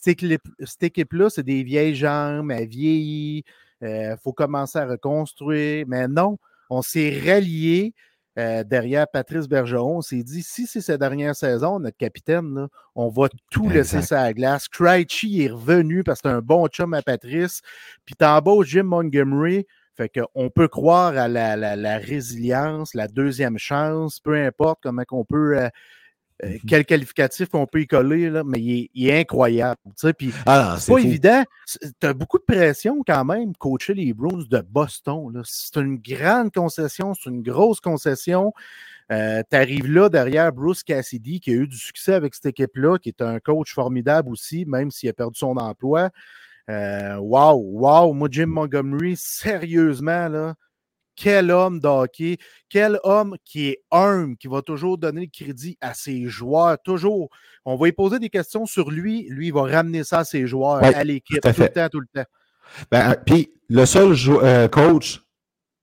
cette 0.03 0.83
équipe-là, 0.83 1.31
c'est 1.31 1.43
des 1.43 1.63
vieilles 1.63 1.95
jambes, 1.95 2.51
elle 2.51 2.69
vieillit, 2.69 3.45
il 3.81 3.87
euh, 3.87 4.17
faut 4.17 4.33
commencer 4.33 4.79
à 4.79 4.87
reconstruire. 4.87 5.87
Mais 5.89 6.09
non, 6.09 6.39
on 6.71 6.83
s'est 6.83 7.21
rallié. 7.25 7.95
euh, 8.39 8.63
derrière 8.63 9.09
Patrice 9.09 9.49
Bergeron. 9.49 9.99
On 9.99 10.03
s'est 10.03 10.23
dit, 10.23 10.43
si 10.43 10.67
c'est 10.67 10.81
sa 10.81 10.97
dernière 10.97 11.35
saison, 11.35 11.81
notre 11.81 11.97
capitaine, 11.97 12.69
on 12.95 13.09
va 13.09 13.29
tout 13.51 13.69
laisser 13.69 14.01
sur 14.01 14.17
la 14.17 14.33
glace. 14.33 14.69
Krejci 14.69 15.43
est 15.43 15.51
revenu 15.51 16.05
parce 16.05 16.23
que 16.23 16.29
c'est 16.29 16.35
un 16.35 16.41
bon 16.41 16.69
chum 16.69 16.95
à 16.95 17.03
Patrice. 17.03 17.63
Puis 18.05 18.15
t'en 18.15 18.41
bas, 18.41 18.63
Jim 18.63 18.85
Montgomery. 18.85 19.67
Fait 19.97 20.09
qu'on 20.09 20.49
peut 20.49 20.69
croire 20.69 21.19
à 21.19 21.27
la, 21.27 21.99
résilience, 21.99 22.95
la 22.95 23.09
deuxième 23.09 23.59
chance, 23.59 24.21
peu 24.21 24.37
importe 24.37 24.79
comment 24.85 25.03
qu'on 25.03 25.25
peut 25.25 25.59
euh, 25.59 25.69
euh, 26.45 26.51
mmh 26.51 26.59
quel 26.69 26.85
qualificatif 26.85 27.49
on 27.53 27.67
peut 27.67 27.81
y 27.81 27.87
coller, 27.87 28.31
là, 28.31 28.45
mais 28.45 28.61
il 28.61 29.09
est, 29.09 29.21
incroyable. 29.21 29.77
Puis, 30.17 30.33
ah 30.47 30.77
c'est 30.79 30.93
pas 30.93 30.99
évident. 30.99 31.43
Tu 31.67 32.07
as 32.07 32.13
beaucoup 32.13 32.39
de 32.39 32.45
pression 32.45 33.03
quand 33.07 33.25
même, 33.25 33.55
coacher 33.57 33.95
les 33.95 34.13
Bruins 34.13 34.45
de 34.49 34.61
Boston. 34.61 35.43
C'est 35.45 35.81
une 35.81 35.99
grande 35.99 36.53
concession, 36.53 37.15
c'est 37.15 37.31
une 37.31 37.43
grosse 37.43 37.81
concession. 37.81 38.53
Euh, 39.11 39.43
tu 39.51 39.57
arrives 39.57 39.91
là 39.91 40.09
derrière 40.09 40.53
Bruce 40.53 40.83
Cassidy, 40.83 41.41
qui 41.41 41.51
a 41.51 41.55
eu 41.55 41.67
du 41.67 41.77
succès 41.77 42.13
avec 42.15 42.35
cette 42.35 42.47
équipe-là, 42.47 42.99
qui 42.99 43.09
est 43.09 43.23
un 43.23 43.41
coach 43.41 43.73
formidable 43.73 44.31
aussi, 44.31 44.65
même 44.67 44.91
s'il 44.91 45.09
a 45.09 45.13
perdu 45.13 45.39
son 45.39 45.57
emploi. 45.57 46.11
Euh, 46.71 47.17
wow, 47.17 47.55
wow, 47.55 48.13
moi, 48.13 48.29
Jim 48.31 48.47
Montgomery, 48.47 49.17
sérieusement, 49.17 50.29
là, 50.29 50.55
quel 51.19 51.51
homme 51.51 51.81
d'hockey, 51.81 52.39
quel 52.69 53.01
homme 53.03 53.37
qui 53.45 53.69
est 53.69 53.83
humble, 53.91 54.37
qui 54.37 54.47
va 54.47 54.63
toujours 54.63 54.99
donner 54.99 55.23
le 55.23 55.27
crédit 55.27 55.77
à 55.81 55.93
ses 55.93 56.27
joueurs, 56.27 56.79
toujours. 56.83 57.29
On 57.65 57.77
va 57.77 57.87
lui 57.87 57.93
poser 57.93 58.19
des 58.19 58.31
questions 58.31 58.67
sur 58.67 58.91
lui, 58.91 59.27
lui, 59.29 59.49
il 59.49 59.53
va 59.53 59.63
ramener 59.63 60.05
ça 60.05 60.21
à 60.21 60.25
ses 60.25 60.47
joueurs, 60.47 60.83
à 60.83 61.05
l'équipe, 61.05 61.41
tout, 61.41 61.61
le 61.61 61.69
temps, 61.69 61.89
tout 61.89 62.01
le 62.01 62.07
temps. 62.15 62.29
Ben, 62.91 63.17
puis, 63.27 63.51
le 63.69 63.85
seul 63.85 64.15
euh, 64.29 64.69
coach 64.69 65.21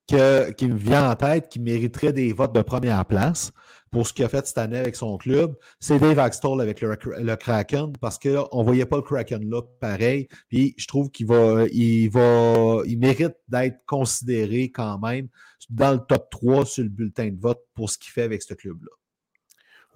qui 0.07 0.15
me 0.15 0.77
vient 0.77 1.11
en 1.11 1.15
tête 1.15 1.49
qui 1.49 1.59
mériterait 1.59 2.13
des 2.13 2.31
votes 2.31 2.53
de 2.53 2.61
première 2.61 3.03
place, 3.05 3.51
pour 3.95 4.05
ce 4.05 4.11
qu'il 4.11 4.25
a 4.25 4.27
fait 4.27 4.45
cette 4.45 4.57
année 4.57 4.77
avec 4.77 4.93
son 4.97 5.17
club, 5.17 5.55
c'est 5.79 5.97
Dave 5.99 6.19
Axtell 6.19 6.59
avec 6.59 6.81
le, 6.81 7.35
Kraken, 7.37 7.93
parce 8.01 8.19
qu'on 8.19 8.59
ne 8.59 8.63
voyait 8.65 8.85
pas 8.85 8.97
le 8.97 9.01
Kraken 9.01 9.49
là 9.49 9.61
pareil. 9.79 10.27
Puis 10.49 10.75
je 10.77 10.85
trouve 10.85 11.09
qu'il 11.09 11.27
va, 11.27 11.63
il 11.71 12.09
va, 12.09 12.81
il 12.87 12.99
mérite 12.99 13.37
d'être 13.47 13.77
considéré 13.85 14.69
quand 14.69 14.99
même 14.99 15.29
dans 15.69 15.93
le 15.93 15.99
top 15.99 16.29
3 16.29 16.65
sur 16.65 16.83
le 16.83 16.89
bulletin 16.89 17.29
de 17.29 17.39
vote 17.39 17.61
pour 17.73 17.89
ce 17.89 17.97
qu'il 17.97 18.11
fait 18.11 18.23
avec 18.23 18.41
ce 18.41 18.53
club-là. 18.53 18.91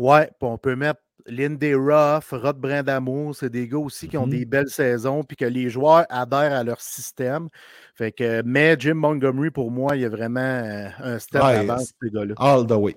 Ouais, 0.02 0.32
on 0.40 0.58
peut 0.58 0.78
mettre 0.78 1.02
Lindy 1.26 1.74
Ruff, 1.74 2.30
Rod 2.32 2.56
Brindamour, 2.56 3.36
c'est 3.36 3.50
des 3.50 3.68
gars 3.68 3.80
aussi 3.80 4.08
qui 4.08 4.16
ont 4.16 4.28
mm-hmm. 4.28 4.30
des 4.30 4.46
belles 4.46 4.70
saisons, 4.70 5.26
puis 5.26 5.36
que 5.36 5.44
les 5.44 5.70
joueurs 5.70 6.06
adhèrent 6.10 6.54
à 6.54 6.64
leur 6.64 6.80
système. 6.80 7.50
Fait 7.96 8.14
que, 8.14 8.42
mais 8.46 8.78
Jim 8.80 8.94
Montgomery, 8.94 9.52
pour 9.52 9.72
moi, 9.72 9.98
il 9.98 10.04
y 10.04 10.06
a 10.06 10.10
vraiment 10.10 10.40
euh, 10.40 10.88
un 11.00 11.20
step 11.20 11.42
avant 11.42 11.80
ces 11.80 12.10
gars-là. 12.10 12.36
All 12.38 12.66
the 12.66 12.72
way. 12.72 12.96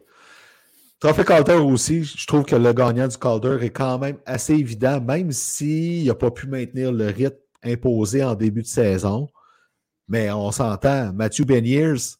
Trophée 1.02 1.24
Calder 1.24 1.54
aussi, 1.54 2.04
je 2.04 2.26
trouve 2.28 2.44
que 2.44 2.54
le 2.54 2.72
gagnant 2.72 3.08
du 3.08 3.18
Calder 3.18 3.58
est 3.60 3.70
quand 3.70 3.98
même 3.98 4.18
assez 4.24 4.54
évident, 4.54 5.00
même 5.00 5.32
s'il 5.32 6.06
n'a 6.06 6.14
pas 6.14 6.30
pu 6.30 6.46
maintenir 6.46 6.92
le 6.92 7.06
rythme 7.06 7.34
imposé 7.64 8.22
en 8.22 8.36
début 8.36 8.62
de 8.62 8.68
saison. 8.68 9.28
Mais 10.06 10.30
on 10.30 10.52
s'entend, 10.52 11.12
Matthew 11.12 11.42
Beniers, 11.44 12.14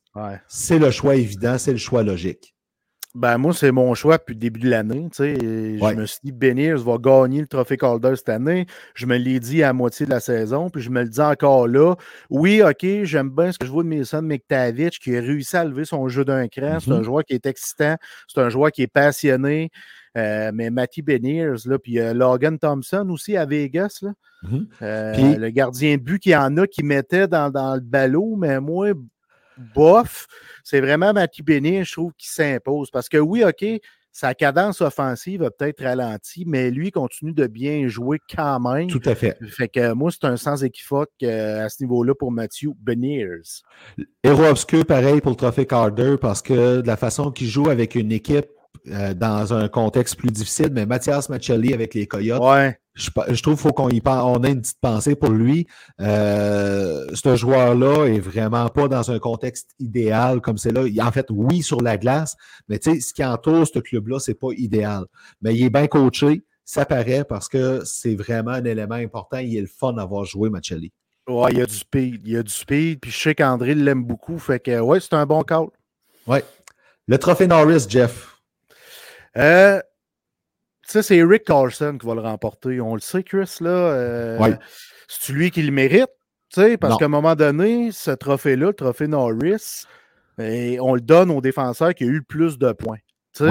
c'est 0.49 0.81
le 0.81 0.91
choix 0.91 1.15
évident, 1.15 1.59
c'est 1.59 1.71
le 1.71 1.79
choix 1.79 2.03
logique. 2.03 2.52
Ben, 3.15 3.37
moi, 3.37 3.53
c'est 3.53 3.73
mon 3.73 3.93
choix 3.95 4.17
depuis 4.17 4.33
le 4.33 4.41
début 4.41 4.61
de 4.61 4.71
l'année. 4.71 5.07
Je 5.19 5.95
me 5.95 6.07
suis 6.07 6.21
dit, 6.25 6.33
Beniers 6.33 6.77
va 6.77 6.97
gagner 6.97 7.43
le 7.43 7.47
trophée 7.47 7.77
Calder 7.77 8.17
cette 8.17 8.31
année. 8.31 8.67
Je 8.95 9.05
me 9.05 9.19
l'ai 9.19 9.39
dit 9.39 9.63
à 9.63 9.75
moitié 9.75 10.07
de 10.07 10.11
la 10.11 10.21
saison, 10.21 10.71
puis 10.71 10.81
je 10.81 10.89
me 10.89 11.03
le 11.03 11.09
dis 11.11 11.21
encore 11.21 11.69
là. 11.69 11.95
Oui, 12.31 12.63
OK, 12.63 12.87
j'aime 13.03 13.29
bien 13.29 13.53
ce 13.53 13.59
que 13.59 13.67
je 13.67 13.71
vois 13.71 13.83
de 13.83 13.89
Mason 13.89 14.23
McTavish 14.23 14.99
qui 14.99 15.15
a 15.15 15.21
réussi 15.21 15.57
à 15.57 15.65
lever 15.65 15.85
son 15.85 16.09
jeu 16.09 16.25
d'un 16.25 16.49
cran. 16.49 16.79
C'est 16.81 16.91
un 16.91 17.01
mm-hmm. 17.01 17.03
joueur 17.03 17.25
qui 17.25 17.35
est 17.35 17.45
excitant, 17.45 17.97
c'est 18.29 18.41
un 18.41 18.49
joueur 18.49 18.73
qui 18.73 18.83
est 18.83 18.93
passionné. 18.93 19.71
Euh, 20.17 20.51
mais 20.53 20.71
Matty 20.71 21.01
Beniers, 21.01 21.55
là, 21.65 21.79
puis 21.79 21.99
euh, 21.99 22.13
Logan 22.13 22.59
Thompson 22.59 23.09
aussi 23.11 23.37
à 23.37 23.47
Vegas, 23.47 24.01
là. 24.03 24.13
Mm-hmm. 24.45 24.67
Euh, 24.83 25.37
le 25.39 25.51
gardien 25.51 25.97
de 25.97 26.03
but 26.03 26.19
qui 26.19 26.35
en 26.35 26.57
a 26.57 26.67
qui 26.67 26.83
mettait 26.83 27.29
dans, 27.29 27.51
dans 27.51 27.75
le 27.75 27.81
ballot, 27.81 28.37
mais 28.37 28.61
moi, 28.61 28.93
bof, 29.75 30.27
c'est 30.65 30.81
vraiment 30.81 31.13
Mathieu 31.13 31.45
Béni, 31.45 31.85
je 31.85 31.93
trouve, 31.93 32.13
qui 32.17 32.29
s'impose. 32.29 32.91
Parce 32.91 33.09
que 33.09 33.19
oui, 33.19 33.45
OK, 33.45 33.65
sa 34.13 34.35
cadence 34.35 34.83
offensive 34.83 35.43
a 35.43 35.51
peut-être 35.51 35.83
ralenti, 35.83 36.45
mais 36.47 36.71
lui 36.71 36.91
continue 36.91 37.33
de 37.33 37.47
bien 37.47 37.89
jouer 37.89 38.19
quand 38.35 38.61
même. 38.61 38.89
Tout 38.89 39.01
à 39.07 39.15
fait. 39.15 39.39
Fait 39.49 39.69
que 39.69 39.93
moi, 39.95 40.11
c'est 40.11 40.27
un 40.27 40.37
sans 40.37 40.63
équivoque 40.63 41.11
euh, 41.23 41.65
à 41.65 41.69
ce 41.71 41.83
niveau-là 41.83 42.15
pour 42.15 42.31
Matthew 42.31 42.75
Beniers. 42.79 43.41
Héros 44.23 44.45
obscur, 44.45 44.85
pareil 44.85 45.21
pour 45.23 45.31
le 45.31 45.37
trophée 45.37 45.67
Carter, 45.67 46.17
parce 46.21 46.43
que 46.43 46.83
de 46.83 46.87
la 46.87 46.99
façon 46.99 47.31
qu'il 47.31 47.49
joue 47.49 47.71
avec 47.71 47.95
une 47.95 48.13
équipe 48.13 48.47
euh, 48.89 49.15
dans 49.15 49.55
un 49.55 49.69
contexte 49.69 50.17
plus 50.17 50.31
difficile, 50.31 50.71
mais 50.73 50.87
Mathias 50.87 51.29
Machelli 51.29 51.73
avec 51.73 51.95
les 51.95 52.07
Coyotes, 52.07 52.43
ouais. 52.43 52.77
je, 52.95 53.11
trouve 53.11 53.55
qu'il 53.55 53.57
faut 53.57 53.73
qu'on 53.73 53.89
y 53.89 54.01
pense, 54.01 54.23
on 54.25 54.43
ait 54.43 54.51
une 54.51 54.61
petite 54.61 54.81
pensée 54.81 55.15
pour 55.15 55.31
lui. 55.31 55.69
Euh, 56.01 57.07
ce 57.15 57.37
joueur-là 57.37 58.07
est 58.07 58.19
vraiment 58.19 58.69
pas 58.69 58.89
dans 58.89 59.11
un 59.11 59.19
contexte 59.19 59.71
idéal 59.79 60.41
comme 60.41 60.59
c'est 60.59 60.73
là. 60.73 60.83
En 61.07 61.13
fait, 61.13 61.27
oui, 61.31 61.63
sur 61.63 61.81
la 61.81 61.97
glace, 61.97 62.37
mais 62.69 62.79
tu 62.79 62.95
sais, 62.95 63.01
ce 63.01 63.15
qui 63.15 63.25
entoure 63.25 63.67
ce 63.67 63.79
club-là, 63.79 64.19
c'est 64.19 64.35
pas 64.35 64.51
idéal. 64.57 65.05
Mais 65.43 65.55
il 65.55 65.65
est 65.65 65.71
bien 65.71 65.87
coaché, 65.87 66.43
ça 66.65 66.85
paraît 66.85 67.25
parce 67.25 67.49
que 67.49 67.83
c'est 67.85 68.17
vraiment 68.17 68.53
un 68.53 68.65
élément 68.65 68.97
important. 68.97 69.39
Il 69.39 69.57
est 69.57 69.61
le 69.61 69.67
fun 69.69 69.93
d'avoir 69.93 70.25
joué 70.25 70.51
Machelli. 70.51 70.93
Ouais, 71.29 71.53
il 71.53 71.59
y 71.59 71.63
a 71.63 71.67
du 71.67 71.75
speed. 71.75 72.23
Il 72.25 72.33
y 72.33 72.37
a 72.37 72.43
du 72.43 72.53
speed. 72.53 73.01
Puis 73.01 73.11
je 73.11 73.19
sais 73.19 73.35
qu'André 73.35 73.75
l'aime 73.75 74.05
beaucoup. 74.05 74.39
Fait 74.39 74.59
que, 74.59 74.81
ouais, 74.81 74.99
c'est 75.01 75.15
un 75.15 75.27
bon 75.27 75.43
call. 75.43 75.67
Ouais. 76.27 76.45
Le 77.07 77.19
trophée 77.19 77.47
Norris, 77.47 77.87
Jeff. 77.89 78.32
Euh, 79.37 79.81
ça, 80.87 81.03
c'est 81.03 81.17
Eric 81.17 81.45
Carlson 81.45 81.97
qui 82.01 82.07
va 82.07 82.15
le 82.15 82.21
remporter. 82.21 82.81
On 82.81 82.95
le 82.95 83.01
sait, 83.01 83.23
Chris, 83.23 83.57
là. 83.61 83.71
Euh, 83.71 84.39
C'est 85.09 85.33
lui 85.33 85.51
qui 85.51 85.63
le 85.63 85.73
mérite, 85.73 86.11
parce 86.81 86.97
qu'à 86.99 87.05
un 87.05 87.09
moment 87.09 87.35
donné, 87.35 87.93
ce 87.93 88.11
trophée-là, 88.11 88.69
le 88.69 88.73
trophée 88.73 89.09
Norris, 89.09 89.85
et 90.39 90.81
on 90.81 90.95
le 90.95 91.01
donne 91.01 91.31
au 91.31 91.41
défenseur 91.41 91.95
qui 91.95 92.05
a 92.05 92.07
eu 92.07 92.17
le 92.17 92.23
plus 92.23 92.59
de 92.59 92.73
points. 92.73 92.99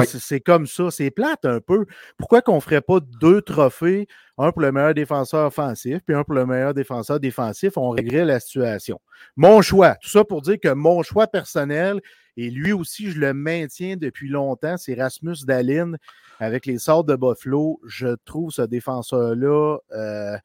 C'est 0.05 0.41
comme 0.41 0.67
ça, 0.67 0.91
c'est 0.91 1.09
plate 1.09 1.43
un 1.45 1.59
peu. 1.59 1.85
Pourquoi 2.17 2.41
qu'on 2.41 2.55
ne 2.55 2.59
ferait 2.59 2.81
pas 2.81 2.99
deux 3.19 3.41
trophées, 3.41 4.07
un 4.37 4.51
pour 4.51 4.61
le 4.61 4.71
meilleur 4.71 4.93
défenseur 4.93 5.47
offensif, 5.47 5.99
puis 6.05 6.15
un 6.15 6.23
pour 6.23 6.35
le 6.35 6.45
meilleur 6.45 6.73
défenseur 6.73 7.19
défensif, 7.19 7.77
on 7.77 7.89
réglerait 7.89 8.25
la 8.25 8.39
situation. 8.39 8.99
Mon 9.35 9.61
choix, 9.61 9.95
tout 9.95 10.09
ça 10.09 10.23
pour 10.23 10.41
dire 10.41 10.57
que 10.61 10.69
mon 10.69 11.01
choix 11.01 11.27
personnel, 11.27 11.99
et 12.37 12.49
lui 12.49 12.71
aussi, 12.71 13.11
je 13.11 13.19
le 13.19 13.33
maintiens 13.33 13.97
depuis 13.97 14.29
longtemps, 14.29 14.77
c'est 14.77 14.93
Rasmus 14.93 15.37
Dalin 15.45 15.93
avec 16.39 16.65
les 16.65 16.77
sortes 16.77 17.07
de 17.07 17.15
Buffalo. 17.15 17.79
Je 17.85 18.15
trouve 18.25 18.51
ce 18.51 18.61
défenseur-là 18.61 19.77
euh, 19.93 20.37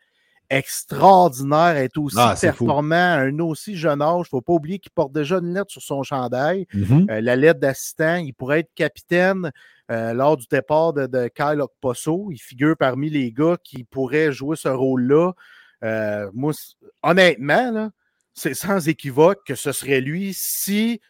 extraordinaire, 0.51 1.77
est 1.77 1.97
aussi 1.97 2.17
ah, 2.19 2.35
performant 2.41 2.95
à 2.95 3.21
un 3.21 3.39
aussi 3.39 3.77
jeune 3.77 4.03
âge. 4.03 4.27
Il 4.27 4.35
ne 4.35 4.39
faut 4.39 4.41
pas 4.41 4.53
oublier 4.53 4.79
qu'il 4.79 4.93
porte 4.93 5.13
déjà 5.13 5.37
une 5.37 5.55
lettre 5.55 5.71
sur 5.71 5.83
son 5.83 6.03
chandail. 6.03 6.67
Mm-hmm. 6.75 7.11
Euh, 7.11 7.21
la 7.21 7.37
lettre 7.37 7.61
d'assistant, 7.61 8.17
il 8.17 8.35
pourrait 8.35 8.61
être 8.61 8.75
capitaine 8.75 9.53
euh, 9.91 10.13
lors 10.13 10.37
du 10.37 10.47
départ 10.51 10.93
de, 10.93 11.07
de 11.07 11.29
Kyle 11.29 11.61
Okposo. 11.61 12.29
Il 12.33 12.39
figure 12.39 12.77
parmi 12.77 13.11
les 13.11 13.31
gars 13.33 13.57
qui 13.63 13.85
pourraient 13.85 14.33
jouer 14.33 14.57
ce 14.57 14.69
rôle-là. 14.69 15.33
moi, 16.35 16.53
honnêtement, 17.05 17.91
c'est 18.35 18.55
sans 18.55 18.89
équivoque 18.89 19.39
que 19.47 19.55
ce 19.55 19.71
serait 19.71 20.01
lui 20.01 20.33
si 20.35 21.01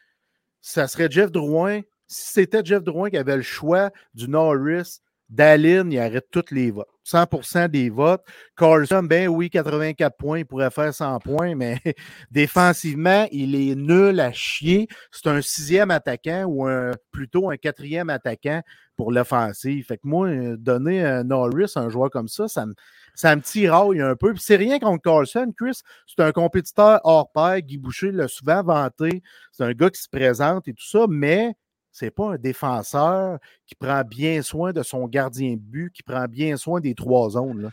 ça 0.66 0.88
serait 0.88 1.08
Jeff 1.08 1.30
Drouin. 1.30 1.82
Si 2.08 2.32
c'était 2.32 2.64
Jeff 2.64 2.82
Drouin 2.82 3.08
qui 3.08 3.16
avait 3.16 3.36
le 3.36 3.42
choix 3.42 3.92
du 4.14 4.28
Norris, 4.28 4.98
Dallin, 5.28 5.90
il 5.90 5.98
arrête 5.98 6.28
tous 6.30 6.52
les 6.52 6.70
votes. 6.70 6.88
100% 7.04 7.68
des 7.68 7.90
votes. 7.90 8.22
Carlson, 8.56 9.02
ben 9.02 9.28
oui, 9.28 9.48
84 9.50 10.16
points, 10.16 10.38
il 10.40 10.44
pourrait 10.44 10.70
faire 10.70 10.92
100 10.92 11.18
points, 11.20 11.54
mais 11.54 11.78
défensivement, 12.30 13.26
il 13.30 13.54
est 13.54 13.74
nul 13.74 14.18
à 14.20 14.32
chier. 14.32 14.88
C'est 15.10 15.28
un 15.28 15.40
sixième 15.40 15.90
attaquant 15.90 16.44
ou 16.44 16.68
plutôt 17.10 17.50
un 17.50 17.56
quatrième 17.56 18.10
attaquant 18.10 18.62
pour 18.96 19.12
l'offensive. 19.12 19.84
Fait 19.86 19.98
que 19.98 20.06
moi, 20.06 20.30
donner 20.56 21.04
un 21.04 21.24
Norris, 21.24 21.72
un 21.76 21.88
joueur 21.88 22.10
comme 22.10 22.28
ça, 22.28 22.48
ça 22.48 22.66
me, 22.66 22.74
ça 23.14 23.36
me 23.36 23.42
tiraille 23.42 24.00
un 24.00 24.16
peu. 24.16 24.32
Puis 24.32 24.42
c'est 24.42 24.56
rien 24.56 24.78
contre 24.78 25.02
Carlson, 25.02 25.52
Chris. 25.56 25.80
C'est 26.06 26.22
un 26.22 26.32
compétiteur 26.32 27.00
hors 27.04 27.30
pair. 27.30 27.60
Guy 27.60 27.78
Boucher 27.78 28.10
l'a 28.10 28.28
souvent 28.28 28.62
vanté. 28.62 29.22
C'est 29.52 29.64
un 29.64 29.72
gars 29.72 29.90
qui 29.90 30.00
se 30.00 30.08
présente 30.08 30.66
et 30.68 30.72
tout 30.72 30.86
ça, 30.86 31.06
mais 31.08 31.54
c'est 31.98 32.10
pas 32.10 32.32
un 32.32 32.36
défenseur 32.36 33.38
qui 33.66 33.74
prend 33.74 34.02
bien 34.02 34.42
soin 34.42 34.74
de 34.74 34.82
son 34.82 35.06
gardien 35.08 35.52
de 35.52 35.60
but, 35.60 35.90
qui 35.94 36.02
prend 36.02 36.26
bien 36.26 36.58
soin 36.58 36.78
des 36.78 36.94
trois 36.94 37.30
zones. 37.30 37.70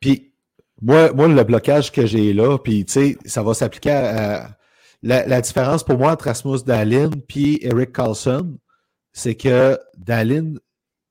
Puis 0.00 0.32
moi, 0.80 1.12
moi, 1.12 1.28
le 1.28 1.44
blocage 1.44 1.92
que 1.92 2.06
j'ai 2.06 2.32
là, 2.32 2.56
puis 2.56 2.86
tu 2.86 2.92
sais, 2.92 3.18
ça 3.26 3.42
va 3.42 3.52
s'appliquer 3.52 3.90
à, 3.90 4.56
la, 5.02 5.40
différence 5.42 5.84
pour 5.84 5.98
moi 5.98 6.12
entre 6.12 6.24
Rasmus 6.24 6.60
Dallin 6.64 7.10
puis 7.28 7.58
Eric 7.60 7.92
Carlson, 7.92 8.56
c'est 9.12 9.34
que 9.34 9.78
Dallin 9.98 10.54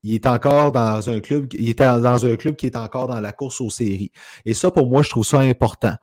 il 0.03 0.13
est 0.13 0.27
encore 0.27 0.71
dans 0.71 1.09
un 1.09 1.19
club, 1.19 1.47
il 1.53 1.69
était 1.69 1.85
dans 1.85 2.25
un 2.25 2.35
club 2.35 2.55
qui 2.55 2.67
est 2.67 2.75
encore 2.75 3.07
dans 3.07 3.19
la 3.19 3.31
course 3.31 3.59
aux 3.61 3.69
séries. 3.69 4.11
Et 4.45 4.53
ça, 4.53 4.71
pour 4.71 4.87
moi, 4.87 5.01
je 5.01 5.09
trouve 5.09 5.25
ça 5.25 5.39
important. 5.39 5.95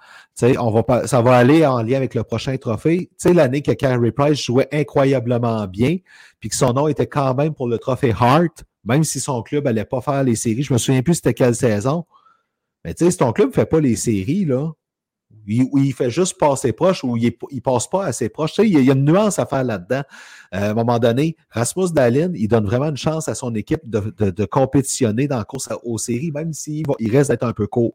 on 0.42 0.70
va 0.70 1.06
ça 1.06 1.22
va 1.22 1.36
aller 1.36 1.64
en 1.64 1.82
lien 1.82 1.96
avec 1.96 2.14
le 2.14 2.24
prochain 2.24 2.56
trophée. 2.56 3.08
Tu 3.10 3.28
sais, 3.28 3.34
l'année 3.34 3.62
que 3.62 3.72
Carey 3.72 4.12
Price 4.12 4.42
jouait 4.42 4.68
incroyablement 4.72 5.66
bien, 5.66 5.98
puis 6.40 6.48
que 6.48 6.56
son 6.56 6.72
nom 6.72 6.88
était 6.88 7.06
quand 7.06 7.34
même 7.34 7.54
pour 7.54 7.68
le 7.68 7.78
trophée 7.78 8.12
Hart, 8.18 8.64
même 8.84 9.04
si 9.04 9.20
son 9.20 9.42
club 9.42 9.66
allait 9.66 9.84
pas 9.84 10.00
faire 10.00 10.24
les 10.24 10.36
séries. 10.36 10.62
Je 10.62 10.72
me 10.72 10.78
souviens 10.78 11.02
plus 11.02 11.14
c'était 11.14 11.34
quelle 11.34 11.54
saison. 11.54 12.04
Mais 12.84 12.94
tu 12.94 13.04
sais, 13.04 13.10
si 13.12 13.18
ton 13.18 13.32
club 13.32 13.48
ne 13.48 13.54
fait 13.54 13.66
pas 13.66 13.80
les 13.80 13.96
séries, 13.96 14.44
là, 14.44 14.72
il, 15.46 15.68
il 15.74 15.92
fait 15.92 16.10
juste 16.10 16.38
passer 16.38 16.72
proche 16.72 17.04
ou 17.04 17.16
il 17.16 17.32
ne 17.52 17.60
passe 17.60 17.86
pas 17.86 18.04
assez 18.04 18.28
proche. 18.28 18.54
Tu 18.54 18.62
sais, 18.62 18.68
il, 18.68 18.84
y 18.84 18.90
a, 18.90 18.92
une 18.92 19.04
nuance 19.04 19.38
à 19.38 19.46
faire 19.46 19.64
là-dedans. 19.64 20.02
Euh, 20.54 20.68
à 20.68 20.70
un 20.70 20.74
moment 20.74 20.98
donné, 20.98 21.36
Rasmus 21.50 21.92
Dallin, 21.92 22.30
il 22.34 22.48
donne 22.48 22.64
vraiment 22.64 22.88
une 22.88 22.96
chance 22.96 23.28
à 23.28 23.34
son 23.34 23.54
équipe 23.54 23.88
de, 23.88 24.44
compétitionner 24.44 25.26
dans 25.26 25.38
la 25.38 25.44
course 25.44 25.68
aux 25.82 25.98
séries, 25.98 26.30
même 26.30 26.52
s'il 26.52 26.84
il 26.98 27.10
reste 27.10 27.30
d'être 27.30 27.44
un 27.44 27.52
peu 27.52 27.66
court. 27.66 27.94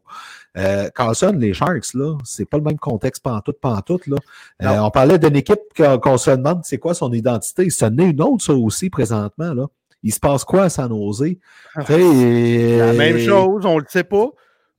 Euh, 0.56 0.88
Carlson, 0.94 1.34
les 1.38 1.54
Sharks, 1.54 1.94
là, 1.94 2.16
c'est 2.24 2.44
pas 2.44 2.58
le 2.58 2.64
même 2.64 2.78
contexte 2.78 3.22
pantoute, 3.22 3.60
pantoute. 3.60 4.06
Là. 4.06 4.16
Euh, 4.62 4.78
on 4.78 4.90
parlait 4.90 5.18
d'une 5.18 5.36
équipe 5.36 5.60
qu'on 5.76 6.18
se 6.18 6.30
demande 6.30 6.60
c'est 6.64 6.78
quoi 6.78 6.94
son 6.94 7.12
identité? 7.12 7.70
Ce 7.70 7.84
n'est 7.86 8.10
une 8.10 8.22
autre, 8.22 8.44
ça 8.44 8.52
aussi, 8.52 8.90
présentement. 8.90 9.54
Là. 9.54 9.66
Il 10.02 10.12
se 10.12 10.20
passe 10.20 10.44
quoi 10.44 10.64
à 10.64 10.68
San 10.70 10.90
Jose? 10.90 11.34
Ah, 11.74 11.84
la 11.88 12.92
même 12.92 13.18
chose, 13.18 13.64
on 13.64 13.78
le 13.78 13.84
sait 13.88 14.04
pas. 14.04 14.30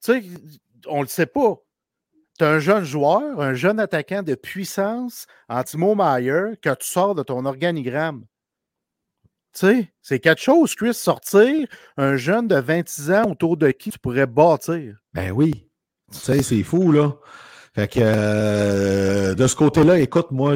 Tu 0.04 0.14
sais, 0.14 0.24
on 0.88 1.02
le 1.02 1.08
sait 1.08 1.28
pas 1.28 1.62
un 2.42 2.60
jeune 2.60 2.84
joueur, 2.84 3.42
un 3.42 3.54
jeune 3.54 3.80
attaquant 3.80 4.24
de 4.24 4.36
puissance, 4.36 5.26
Antimo 5.50 5.96
Meyer, 5.96 6.58
que 6.62 6.70
tu 6.76 6.88
sors 6.88 7.16
de 7.16 7.24
ton 7.24 7.46
organigramme. 7.46 8.26
Tu 9.54 9.68
sais, 9.68 9.94
c'est 10.02 10.20
quelque 10.20 10.42
chose, 10.42 10.76
Chris, 10.76 10.94
sortir 10.94 11.68
un 11.98 12.16
jeune 12.16 12.48
de 12.48 12.56
26 12.56 13.12
ans 13.12 13.32
autour 13.32 13.58
de 13.58 13.72
qui 13.72 13.92
tu 13.92 14.00
pourrais 14.00 14.28
bâtir. 14.28 14.96
Ben 15.14 15.32
oui. 15.32 15.68
Tu 16.12 16.20
sais, 16.20 16.42
c'est 16.42 16.64
fou, 16.64 16.92
là. 16.92 17.18
Fait 17.74 17.88
que 17.88 18.00
euh, 18.02 19.34
de 19.34 19.48
ce 19.48 19.56
côté-là, 19.56 20.00
écoute, 20.00 20.32
moi, 20.32 20.56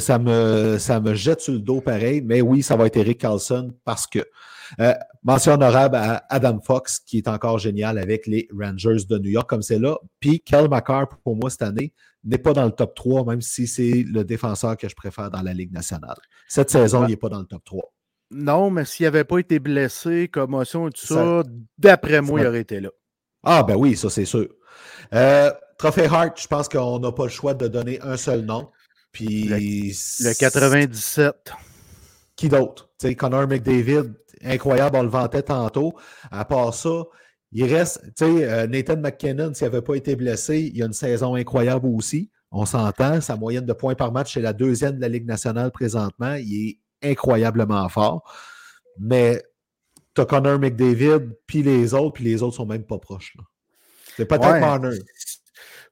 ça, 0.00 0.18
me, 0.18 0.76
ça 0.78 1.00
me 1.00 1.14
jette 1.14 1.40
sur 1.40 1.54
le 1.54 1.58
dos 1.58 1.80
pareil, 1.80 2.20
mais 2.22 2.42
oui, 2.42 2.62
ça 2.62 2.76
va 2.76 2.86
être 2.86 2.96
Eric 2.96 3.18
Carlson 3.18 3.74
parce 3.84 4.06
que 4.06 4.20
euh, 4.80 4.94
mention 5.22 5.52
honorable 5.52 5.96
à 5.96 6.24
Adam 6.28 6.60
Fox, 6.60 6.98
qui 7.00 7.18
est 7.18 7.28
encore 7.28 7.58
génial 7.58 7.98
avec 7.98 8.26
les 8.26 8.48
Rangers 8.56 9.04
de 9.08 9.18
New 9.18 9.30
York, 9.30 9.48
comme 9.48 9.62
c'est 9.62 9.78
là. 9.78 9.96
Puis, 10.20 10.40
Kel 10.40 10.68
McCarr, 10.68 11.08
pour 11.22 11.36
moi, 11.36 11.50
cette 11.50 11.62
année, 11.62 11.92
n'est 12.24 12.38
pas 12.38 12.52
dans 12.52 12.64
le 12.64 12.72
top 12.72 12.94
3, 12.94 13.24
même 13.24 13.40
si 13.40 13.66
c'est 13.66 14.04
le 14.06 14.24
défenseur 14.24 14.76
que 14.76 14.88
je 14.88 14.94
préfère 14.94 15.30
dans 15.30 15.42
la 15.42 15.52
Ligue 15.52 15.72
nationale. 15.72 16.16
Cette 16.48 16.70
saison, 16.70 17.04
il 17.06 17.10
n'est 17.10 17.16
pas 17.16 17.28
dans 17.28 17.40
le 17.40 17.46
top 17.46 17.64
3. 17.64 17.92
Non, 18.30 18.70
mais 18.70 18.84
s'il 18.84 19.04
n'avait 19.04 19.24
pas 19.24 19.38
été 19.38 19.58
blessé, 19.58 20.28
commotion 20.28 20.88
et 20.88 20.90
tout 20.90 21.06
ça, 21.06 21.42
d'après 21.78 22.20
moi, 22.20 22.40
il 22.40 22.46
aurait 22.46 22.60
été 22.60 22.80
là. 22.80 22.90
Ah, 23.42 23.62
ben 23.62 23.76
oui, 23.76 23.96
ça, 23.96 24.10
c'est 24.10 24.24
sûr. 24.24 24.48
Euh, 25.14 25.50
Trophée 25.78 26.06
Hart, 26.06 26.38
je 26.40 26.46
pense 26.46 26.68
qu'on 26.68 26.98
n'a 26.98 27.12
pas 27.12 27.24
le 27.24 27.30
choix 27.30 27.54
de 27.54 27.68
donner 27.68 28.00
un 28.02 28.16
seul 28.16 28.42
nom. 28.42 28.68
Puis. 29.12 29.44
Le, 29.44 29.56
le 29.56 30.34
97. 30.34 31.52
Qui 32.36 32.48
d'autre? 32.48 32.90
Connor 33.16 33.46
McDavid, 33.46 34.12
incroyable, 34.44 34.96
on 34.96 35.02
le 35.02 35.08
vantait 35.08 35.42
tantôt. 35.42 35.94
À 36.30 36.44
part 36.44 36.74
ça, 36.74 37.04
il 37.52 37.64
reste, 37.64 38.02
tu 38.16 38.24
sais, 38.24 38.44
euh, 38.44 38.66
Nathan 38.66 38.96
McKinnon, 38.98 39.54
s'il 39.54 39.66
n'avait 39.66 39.82
pas 39.82 39.94
été 39.94 40.16
blessé, 40.16 40.70
il 40.74 40.82
a 40.82 40.86
une 40.86 40.92
saison 40.92 41.34
incroyable 41.34 41.86
aussi. 41.86 42.30
On 42.50 42.66
s'entend, 42.66 43.20
sa 43.20 43.36
moyenne 43.36 43.66
de 43.66 43.72
points 43.72 43.94
par 43.94 44.12
match, 44.12 44.34
c'est 44.34 44.40
la 44.40 44.52
deuxième 44.52 44.96
de 44.96 45.00
la 45.00 45.08
Ligue 45.08 45.26
nationale 45.26 45.70
présentement. 45.70 46.34
Il 46.34 46.70
est 47.02 47.10
incroyablement 47.10 47.88
fort. 47.88 48.22
Mais 48.98 49.42
tu 50.14 50.22
as 50.22 50.26
Connor 50.26 50.58
McDavid, 50.58 51.30
puis 51.46 51.62
les 51.62 51.94
autres, 51.94 52.14
puis 52.14 52.24
les 52.24 52.42
autres 52.42 52.56
sont 52.56 52.66
même 52.66 52.84
pas 52.84 52.98
proches. 52.98 53.36
C'est 54.16 54.26
peut-être 54.26 54.60
Marner. 54.60 54.98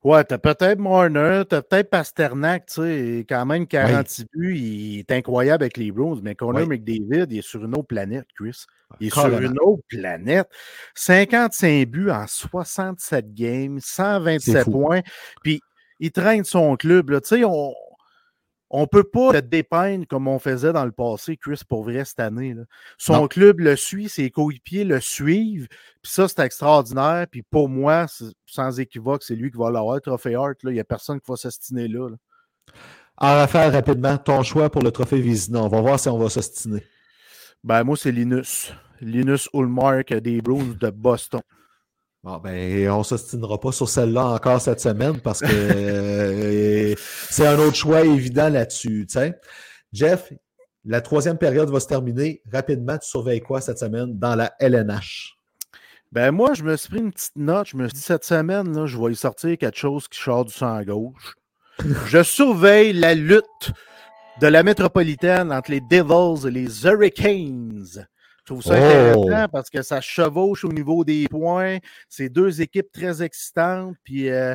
Ouais, 0.05 0.23
t'as 0.25 0.39
peut-être 0.39 0.79
Marner, 0.79 1.43
t'as 1.49 1.63
peut-être 1.63 1.91
Pasternak, 1.91 2.67
tu 2.67 2.75
sais, 2.75 3.27
quand 3.29 3.45
même 3.47 3.67
40 3.67 4.23
buts, 4.33 4.57
il 4.57 4.99
est 5.01 5.11
incroyable 5.11 5.65
avec 5.65 5.77
les 5.77 5.91
Bruins, 5.91 6.21
mais 6.23 6.35
Connor 6.35 6.67
McDavid, 6.67 7.27
il 7.31 7.39
est 7.39 7.43
sur 7.43 7.65
une 7.65 7.75
autre 7.75 7.89
planète, 7.89 8.27
Chris. 8.37 8.67
Il 9.01 9.09
est 9.09 9.11
sur 9.11 9.27
une 9.27 9.59
autre 9.61 9.83
planète. 9.89 10.49
55 10.95 11.89
buts 11.89 12.11
en 12.11 12.27
67 12.27 13.35
games, 13.35 13.81
127 13.81 14.71
points, 14.71 15.01
puis 15.43 15.61
il 15.99 16.13
traîne 16.13 16.45
son 16.45 16.77
club, 16.77 17.21
tu 17.23 17.29
sais, 17.29 17.45
on, 17.45 17.75
on 18.71 18.83
ne 18.83 18.87
peut 18.87 19.05
pas 19.05 19.33
le 19.33 19.43
dépeindre 19.43 20.07
comme 20.07 20.27
on 20.27 20.39
faisait 20.39 20.73
dans 20.73 20.85
le 20.85 20.93
passé, 20.93 21.37
Chris, 21.37 21.61
pour 21.69 21.85
vrai, 21.85 22.05
cette 22.05 22.21
année. 22.21 22.55
Son 22.99 23.29
club 23.29 23.61
le 23.61 23.77
suit, 23.77 24.09
ses 24.09 24.31
coéquipiers 24.31 24.85
le 24.85 25.01
suivent, 25.01 25.69
puis 26.03 26.13
ça, 26.13 26.27
c'est 26.29 26.41
extraordinaire. 26.41 27.27
Puis 27.31 27.43
pour 27.43 27.69
moi, 27.69 28.07
sans 28.47 28.81
équivoque, 28.81 29.23
c'est 29.23 29.37
lui 29.37 29.51
qui 29.51 29.57
va 29.57 29.71
l'avoir, 29.71 30.01
Trophée 30.01 30.35
Hart. 30.35 30.57
Il 30.65 30.71
n'y 30.71 30.81
a 30.81 30.85
personne 30.85 31.21
qui 31.21 31.31
va 31.31 31.37
s'ostiner 31.37 31.89
là, 31.89 32.11
là. 32.11 32.17
En 33.19 33.29
rafale, 33.29 33.73
rapidement, 33.73 34.19
ton 34.19 34.43
choix 34.43 34.69
pour 34.69 34.83
le 34.83 34.91
trophée 34.91 35.21
Vizina. 35.21 35.63
On 35.63 35.69
va 35.69 35.81
voir 35.81 35.99
si 35.99 36.09
on 36.11 36.19
va 36.19 36.29
s'ostiner. 36.29 36.85
Ben, 37.65 37.83
moi, 37.83 37.97
c'est 37.97 38.13
Linus. 38.13 38.73
Linus 39.01 39.49
Ulmark 39.55 40.13
des 40.13 40.43
Bruins 40.43 40.75
de 40.79 40.91
Boston. 40.91 41.41
Bon, 42.27 42.39
ben, 42.39 42.91
on 42.91 42.99
ne 42.99 43.05
s'ostinera 43.05 43.61
pas 43.61 43.71
sur 43.71 43.89
celle-là 43.89 44.27
encore 44.27 44.61
cette 44.61 44.81
semaine 44.81 45.21
parce 45.21 45.39
que 45.39 45.47
euh, 45.49 46.93
c'est 47.31 47.47
un 47.47 47.57
autre 47.61 47.77
choix 47.77 48.05
évident 48.05 48.49
là-dessus. 48.49 49.07
Jeff, 49.93 50.33
la 50.85 51.01
troisième 51.03 51.39
période 51.39 51.71
va 51.71 51.79
se 51.79 51.87
terminer. 51.87 52.43
Rapidement, 52.53 52.99
tu 52.99 53.09
surveilles 53.09 53.43
quoi 53.43 53.61
cette 53.61 53.79
semaine 53.79 54.19
dans 54.19 54.35
la 54.35 54.53
LNH? 54.59 55.37
Ben 56.11 56.33
moi, 56.33 56.55
je 56.55 56.65
me 56.65 56.77
suis 56.77 56.89
pris 56.89 56.99
une 56.99 57.13
petite 57.13 57.37
note. 57.37 57.69
Je 57.69 57.77
me 57.77 57.87
suis 57.87 57.95
dit 57.95 58.03
cette 58.03 58.25
semaine, 58.25 58.77
là, 58.77 58.87
je 58.87 58.99
vais 58.99 59.13
y 59.13 59.15
sortir 59.15 59.57
quelque 59.57 59.79
chose 59.79 60.09
qui 60.09 60.21
sort 60.21 60.45
du 60.45 60.53
sang 60.53 60.75
à 60.75 60.85
gauche. 60.85 61.37
je 62.07 62.25
surveille 62.25 62.93
la 62.93 63.15
lutte 63.15 63.71
de 64.41 64.49
la 64.49 64.65
métropolitaine 64.65 65.53
entre 65.53 65.71
les 65.71 65.81
Devils 65.81 66.49
et 66.49 66.51
les 66.51 66.87
Hurricanes. 66.87 68.09
Je 68.47 68.53
trouve 68.53 68.63
ça 68.63 68.75
intéressant 68.75 69.45
oh! 69.45 69.49
parce 69.51 69.71
que 69.71 69.83
ça 69.83 70.01
chevauche 70.01 70.65
au 70.65 70.73
niveau 70.73 71.03
des 71.05 71.27
points. 71.29 71.79
C'est 72.09 72.29
deux 72.29 72.61
équipes 72.61 72.93
très 72.93 73.21
excitantes. 73.21 73.97
Puis, 74.05 74.31
euh, 74.31 74.55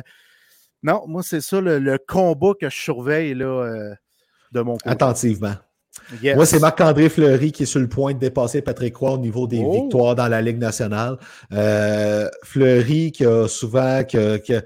non, 0.82 1.02
moi, 1.06 1.22
c'est 1.22 1.42
ça 1.42 1.60
le, 1.60 1.98
combat 2.08 2.52
que 2.58 2.70
je 2.70 2.76
surveille 2.76 3.34
là, 3.34 3.44
euh, 3.44 3.94
de 4.52 4.60
mon 4.62 4.78
côté. 4.78 4.88
Attentivement. 4.88 5.56
Moi, 6.22 6.46
c'est 6.46 6.58
Marc-André 6.58 7.10
Fleury 7.10 7.52
qui 7.52 7.64
est 7.64 7.66
sur 7.66 7.80
le 7.80 7.88
point 7.88 8.14
de 8.14 8.18
dépasser 8.18 8.62
Patrick 8.62 8.96
Roy 8.96 9.10
au 9.10 9.18
niveau 9.18 9.46
des 9.46 9.62
oh! 9.62 9.72
victoires 9.72 10.14
dans 10.14 10.28
la 10.28 10.40
Ligue 10.40 10.58
nationale. 10.58 11.18
Euh, 11.52 12.30
Fleury 12.44 13.12
qui 13.12 13.26
a 13.26 13.46
souvent, 13.46 14.04
que, 14.04 14.38
que 14.38 14.64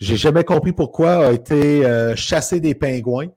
j'ai 0.00 0.16
jamais 0.16 0.42
compris 0.42 0.72
pourquoi, 0.72 1.28
a 1.28 1.32
été 1.32 1.84
chassé 2.16 2.58
des 2.58 2.74
pingouins. 2.74 3.28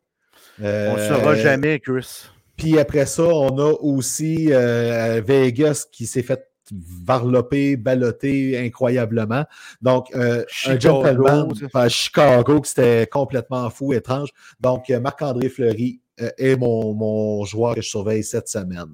On 0.59 0.63
ne 0.97 1.07
saura 1.07 1.35
jamais, 1.35 1.79
Chris. 1.79 2.27
Puis 2.57 2.79
après 2.79 3.05
ça, 3.05 3.23
on 3.23 3.57
a 3.59 3.71
aussi 3.71 4.51
euh, 4.51 5.21
Vegas 5.25 5.85
qui 5.91 6.07
s'est 6.07 6.23
fait 6.23 6.49
varloper, 6.71 7.77
balloter 7.77 8.57
incroyablement. 8.57 9.45
Donc, 9.81 10.13
euh, 10.15 10.43
un 10.65 10.79
gentleman 10.79 11.47
à 11.73 11.87
Chicago 11.87 12.59
qui 12.59 12.69
c'était 12.69 13.07
complètement 13.07 13.69
fou, 13.69 13.93
étrange. 13.93 14.29
Donc, 14.59 14.89
euh, 14.89 14.99
Marc-André 14.99 15.47
Fleury 15.49 16.01
est 16.17 16.55
mon, 16.57 16.93
mon 16.95 17.45
joueur 17.45 17.75
que 17.75 17.81
je 17.81 17.87
surveille 17.87 18.23
cette 18.23 18.49
semaine. 18.49 18.91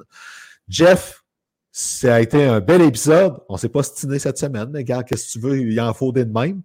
Jeff, 0.68 1.24
ça 1.72 2.16
a 2.16 2.20
été 2.20 2.44
un 2.44 2.60
bel 2.60 2.82
épisode. 2.82 3.40
On 3.50 3.54
ne 3.54 3.58
s'est 3.58 3.70
pas 3.70 3.82
stiné 3.82 4.20
cette 4.20 4.38
semaine, 4.38 4.70
mais 4.72 4.80
regarde, 4.80 5.06
qu'est-ce 5.06 5.28
que 5.28 5.32
tu 5.32 5.40
veux, 5.40 5.60
il 5.60 5.80
en 5.82 5.94
faut 5.94 6.12
des 6.12 6.26
de 6.26 6.32
même. 6.32 6.62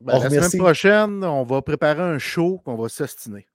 Ben, 0.00 0.18
la 0.18 0.30
semaine 0.30 0.60
prochaine, 0.62 1.24
on 1.24 1.44
va 1.44 1.60
préparer 1.60 2.02
un 2.02 2.18
show 2.18 2.60
qu'on 2.64 2.76
va 2.76 2.88
s'ostiner. 2.88 3.46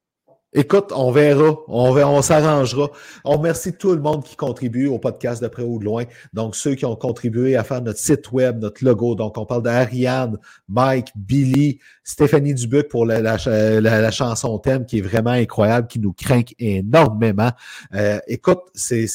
Écoute, 0.58 0.94
on 0.96 1.12
verra, 1.12 1.58
on, 1.68 1.98
on 1.98 2.22
s'arrangera. 2.22 2.90
On 3.26 3.32
remercie 3.32 3.74
tout 3.74 3.92
le 3.92 4.00
monde 4.00 4.24
qui 4.24 4.38
contribue 4.38 4.88
au 4.88 5.00
podcast 5.00 5.44
de 5.44 5.50
près 5.50 5.64
ou 5.64 5.80
de 5.80 5.84
loin. 5.84 6.06
Donc, 6.32 6.56
ceux 6.56 6.76
qui 6.76 6.86
ont 6.86 6.96
contribué 6.96 7.58
à 7.58 7.66
faire 7.66 7.82
notre 7.82 8.00
site 8.00 8.32
web, 8.32 8.62
notre 8.62 8.86
logo. 8.86 9.16
Donc, 9.16 9.38
on 9.38 9.46
parle 9.46 9.64
d'Ariane, 9.64 10.38
Mike, 10.70 11.10
Billy, 11.14 11.80
Stéphanie 12.06 12.54
Dubuc 12.54 12.88
pour 12.88 13.06
la, 13.06 13.20
la, 13.22 14.12
chanson 14.12 14.58
thème 14.60 14.86
qui 14.86 15.00
est 15.00 15.02
vraiment 15.02 15.32
incroyable, 15.32 15.88
qui 15.88 16.00
nous 16.00 16.14
craint 16.14 16.44
énormément. 16.58 17.52
Euh, 17.94 18.20
écoute, 18.26 18.62
c'est 18.74 19.08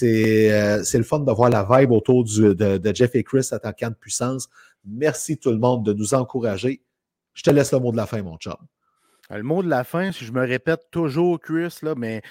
euh, 0.53 0.83
le 0.93 1.03
fun 1.05 1.21
de 1.21 1.33
voir 1.33 1.49
la 1.49 1.67
vibe 1.71 1.93
autour 1.93 2.25
du, 2.25 2.55
de, 2.55 2.77
de 2.77 2.95
Jeff 2.95 3.15
et 3.15 3.25
Chris 3.25 3.49
attaquant 3.51 3.89
de 3.89 3.95
puissance. 3.95 4.51
Merci 4.85 5.39
tout 5.39 5.53
le 5.53 5.59
monde 5.59 5.87
de 5.87 5.95
nous 5.95 6.13
encourager. 6.13 6.83
Je 7.33 7.43
te 7.43 7.51
laisse 7.51 7.73
le 7.73 7.79
mot 7.79 7.93
de 7.93 7.97
la 7.97 8.05
fin, 8.05 8.21
mon 8.23 8.37
chum. 8.37 8.57
Euh, 9.31 9.37
le 9.37 9.43
mot 9.43 9.63
de 9.63 9.69
la 9.69 9.85
fin, 9.85 10.13
si 10.13 10.25
je 10.25 10.33
me 10.33 10.45
répète 10.47 10.83
toujours, 10.91 11.41
Chris, 11.41 11.79
là, 11.83 11.95
mais 11.97 12.23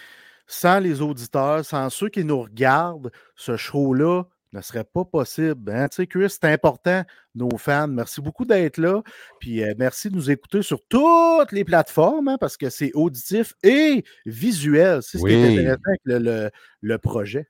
sans 0.48 0.80
les 0.80 1.02
auditeurs, 1.02 1.64
sans 1.64 1.90
ceux 1.90 2.10
qui 2.10 2.24
nous 2.24 2.42
regardent, 2.42 3.12
ce 3.36 3.56
show-là 3.56 4.24
ne 4.52 4.62
serait 4.62 4.84
pas 4.84 5.06
possible. 5.06 5.72
Hein? 5.72 5.88
Tu 5.90 5.98
sais, 5.98 6.08
Chris, 6.08 6.30
c'est 6.30 6.46
important, 6.46 7.04
nos 7.36 7.56
fans. 7.58 7.88
Merci 7.88 8.20
beaucoup 8.20 8.46
d'être 8.46 8.78
là. 8.78 9.04
Puis 9.40 9.64
euh, 9.64 9.74
merci 9.78 10.10
de 10.10 10.16
nous 10.16 10.32
écouter 10.32 10.64
sur 10.64 10.82
toutes 10.88 11.52
les 11.52 11.64
plateformes, 11.64 12.30
hein, 12.30 12.38
parce 12.40 12.58
que 12.58 12.70
c'est 12.70 12.92
auditif 12.96 13.54
et 13.64 14.04
visuel. 14.26 15.02
C'est 15.04 15.20
ce 15.20 15.24
qui 15.24 15.34
est 15.34 15.52
intéressant 15.52 15.82
avec 15.86 16.02
le, 16.06 16.50
le 16.82 16.98
projet. 16.98 17.48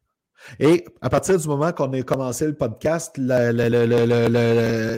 Et 0.60 0.86
à 1.02 1.10
partir 1.10 1.38
du 1.38 1.48
moment 1.48 1.72
qu'on 1.72 1.92
a 1.94 2.02
commencé 2.02 2.46
le 2.46 2.54
podcast, 2.54 3.20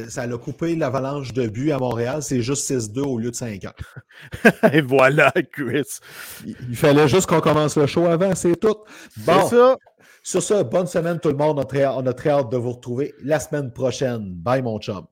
ça 0.09 0.21
a 0.21 0.37
coupé 0.37 0.75
l'avalanche 0.75 1.33
de 1.33 1.47
buts 1.47 1.71
à 1.71 1.77
Montréal. 1.77 2.23
C'est 2.23 2.41
juste 2.41 2.69
6-2 2.69 3.01
au 3.01 3.17
lieu 3.17 3.31
de 3.31 3.35
5 3.35 3.65
ans. 3.65 4.51
Et 4.73 4.81
voilà, 4.81 5.31
Chris. 5.51 5.99
Il 6.45 6.55
il 6.69 6.77
fallait 6.77 7.07
juste 7.07 7.27
qu'on 7.27 7.41
commence 7.41 7.75
le 7.75 7.85
show 7.85 8.05
avant, 8.05 8.33
c'est 8.33 8.55
tout. 8.55 8.77
Bon, 9.17 9.47
ça. 9.47 9.77
sur 10.23 10.41
ça, 10.41 10.63
bonne 10.63 10.87
semaine 10.87 11.19
tout 11.19 11.29
le 11.29 11.35
monde. 11.35 11.59
On 11.59 11.61
a 11.61 11.65
très, 11.65 11.85
on 11.85 12.05
a 12.05 12.13
très 12.13 12.29
hâte 12.29 12.49
de 12.51 12.57
vous 12.57 12.71
retrouver 12.71 13.13
la 13.23 13.39
semaine 13.39 13.71
prochaine. 13.71 14.33
Bye 14.33 14.61
mon 14.61 14.79
chum. 14.79 15.05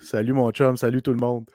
Salut 0.00 0.32
mon 0.32 0.50
chum, 0.52 0.76
salut 0.76 1.02
tout 1.02 1.12
le 1.12 1.18
monde. 1.18 1.46